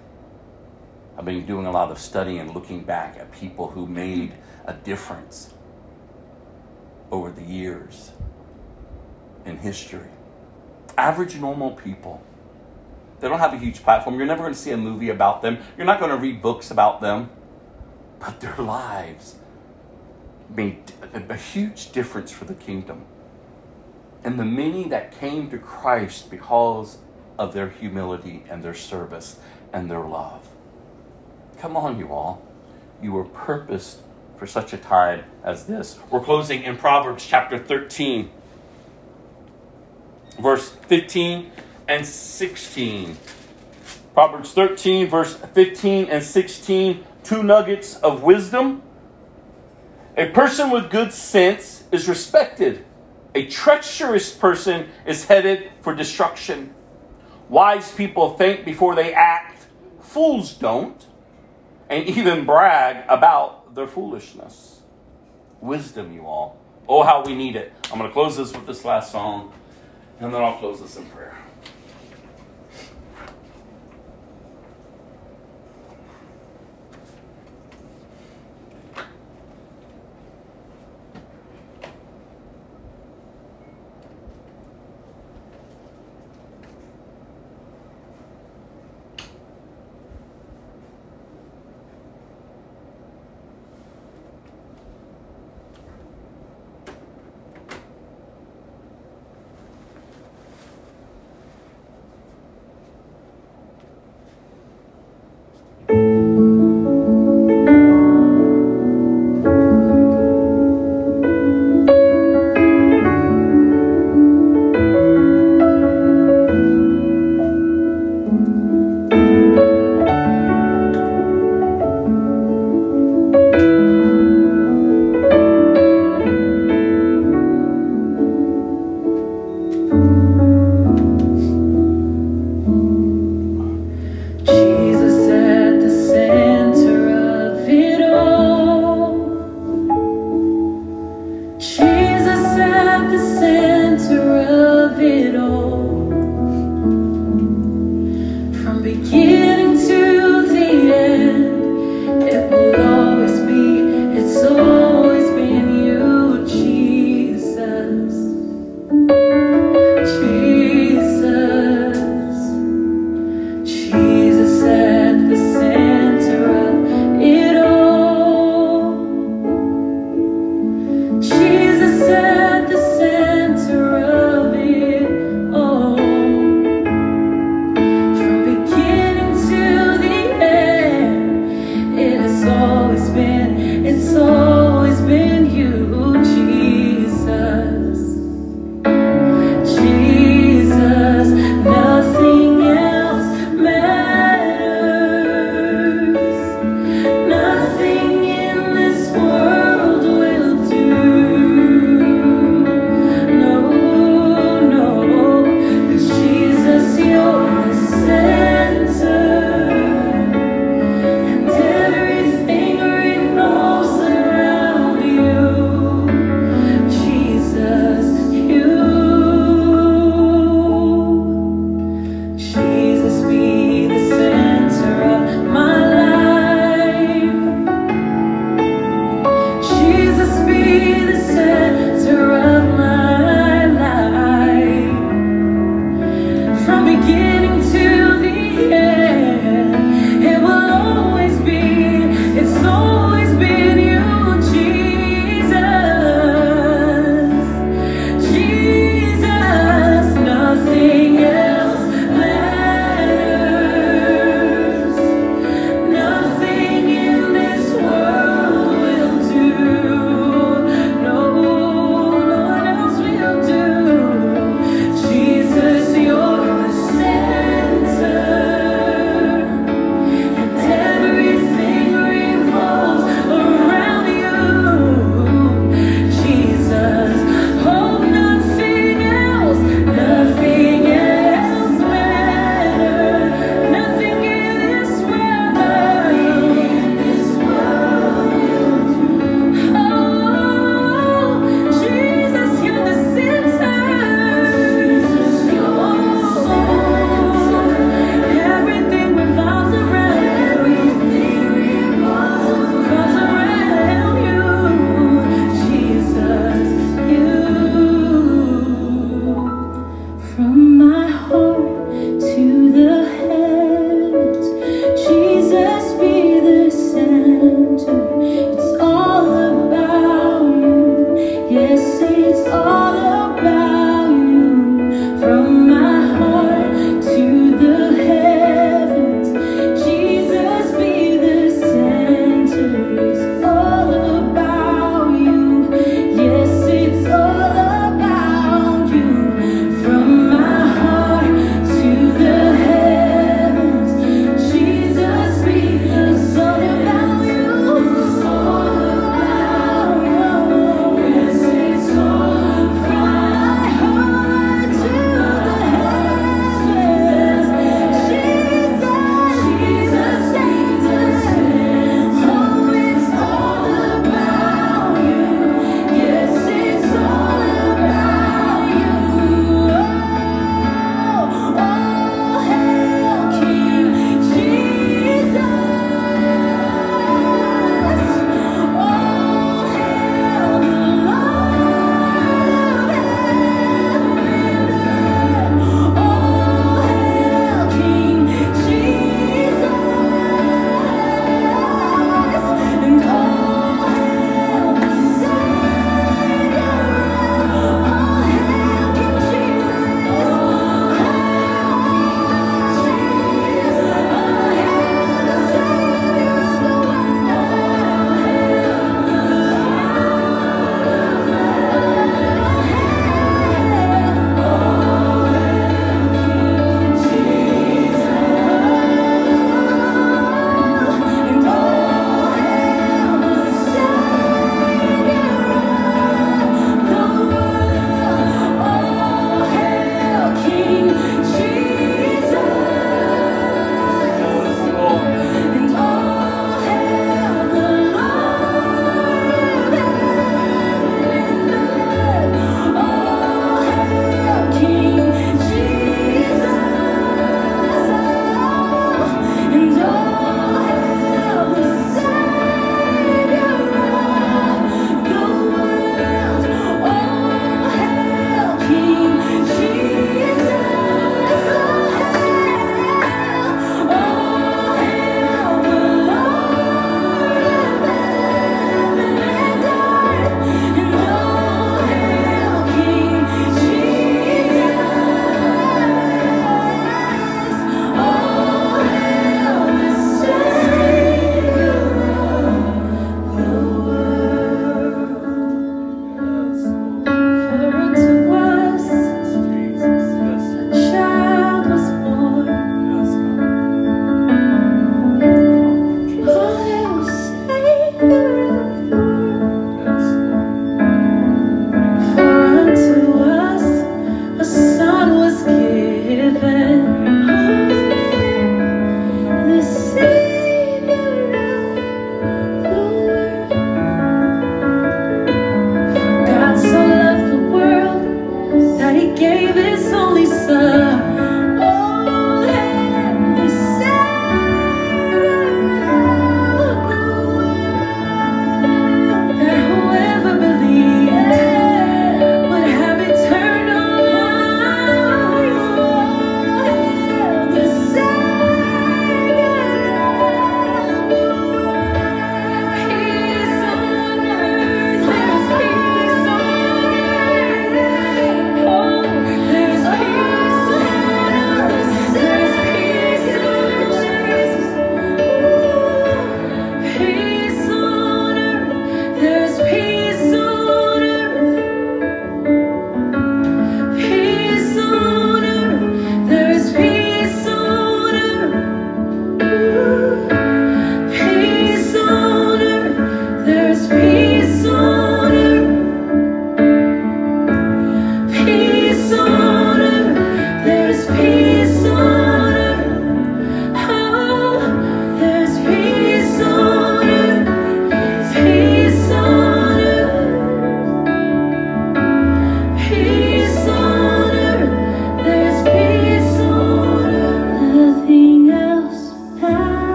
I've 1.18 1.26
been 1.26 1.46
doing 1.46 1.66
a 1.66 1.72
lot 1.72 1.92
of 1.92 2.00
studying 2.00 2.40
and 2.40 2.54
looking 2.54 2.82
back 2.82 3.18
at 3.18 3.32
people 3.32 3.70
who 3.70 3.86
made 3.86 4.34
a 4.66 4.74
difference 4.74 5.54
over 7.12 7.32
the 7.32 7.44
years 7.44 8.12
in 9.46 9.58
history. 9.58 10.10
Average, 10.98 11.36
normal 11.36 11.72
people. 11.72 12.22
They 13.20 13.28
don't 13.28 13.40
have 13.40 13.54
a 13.54 13.58
huge 13.58 13.84
platform. 13.84 14.18
You're 14.18 14.28
never 14.28 14.42
going 14.42 14.54
to 14.54 14.60
see 14.60 14.72
a 14.72 14.78
movie 14.78 15.10
about 15.10 15.42
them. 15.42 15.60
You're 15.78 15.86
not 15.86 16.00
going 16.00 16.12
to 16.12 16.18
read 16.18 16.42
books 16.42 16.72
about 16.72 17.02
them. 17.02 17.30
But 18.20 18.40
their 18.42 18.58
lives 18.58 19.36
made 20.50 20.92
a 21.14 21.36
huge 21.36 21.92
difference 21.92 22.32
for 22.32 22.46
the 22.46 22.54
kingdom. 22.54 23.06
And 24.24 24.38
the 24.38 24.46
many 24.46 24.88
that 24.90 25.18
came 25.18 25.50
to 25.52 25.58
Christ 25.58 26.30
because 26.30 26.98
of 27.38 27.54
their 27.54 27.70
humility 27.70 28.44
and 28.50 28.62
their 28.62 28.74
service 28.74 29.40
and 29.72 29.90
their 29.90 30.02
love. 30.02 30.48
Come 31.60 31.78
on, 31.78 31.98
you 31.98 32.12
all. 32.12 32.42
You 33.02 33.14
were 33.14 33.24
purposed 33.24 34.00
for 34.40 34.48
such 34.48 34.72
a 34.72 34.78
time 34.78 35.26
as 35.44 35.66
this. 35.66 36.00
We're 36.10 36.22
closing 36.22 36.64
in 36.64 36.78
Proverbs 36.78 37.26
chapter 37.26 37.60
13, 37.60 38.32
verse 40.40 40.70
15 40.70 41.52
and 41.90 42.06
16. 42.06 43.18
Proverbs 44.14 44.54
13, 44.54 45.10
verse 45.10 45.36
15 45.36 46.06
and 46.06 46.24
16, 46.24 47.06
two 47.24 47.44
nuggets 47.44 47.98
of 47.98 48.24
wisdom. 48.24 48.82
A 50.16 50.30
person 50.30 50.72
with 50.72 50.90
good 50.90 51.12
sense 51.12 51.84
is 51.92 52.08
respected. 52.08 52.86
A 53.36 53.46
treacherous 53.46 54.34
person 54.34 54.88
is 55.06 55.26
headed 55.26 55.70
for 55.82 55.94
destruction. 55.94 56.74
Wise 57.50 57.92
people 57.92 58.38
think 58.38 58.64
before 58.64 58.96
they 58.96 59.14
act, 59.14 59.68
fools 60.02 60.54
don't, 60.54 61.06
and 61.90 62.08
even 62.08 62.46
brag 62.46 63.04
about 63.10 63.59
their 63.80 63.88
foolishness. 63.88 64.82
Wisdom, 65.62 66.14
you 66.14 66.26
all. 66.26 66.60
Oh, 66.88 67.04
how 67.04 67.24
we 67.24 67.34
need 67.34 67.56
it. 67.56 67.72
I'm 67.86 67.98
going 67.98 68.10
to 68.10 68.14
close 68.14 68.36
this 68.36 68.52
with 68.52 68.68
this 68.68 68.84
last 68.84 69.10
song, 69.10 69.54
and 70.20 70.34
then 70.34 70.42
I'll 70.42 70.58
close 70.58 70.82
this 70.82 70.98
in 70.98 71.06
prayer. 71.06 71.38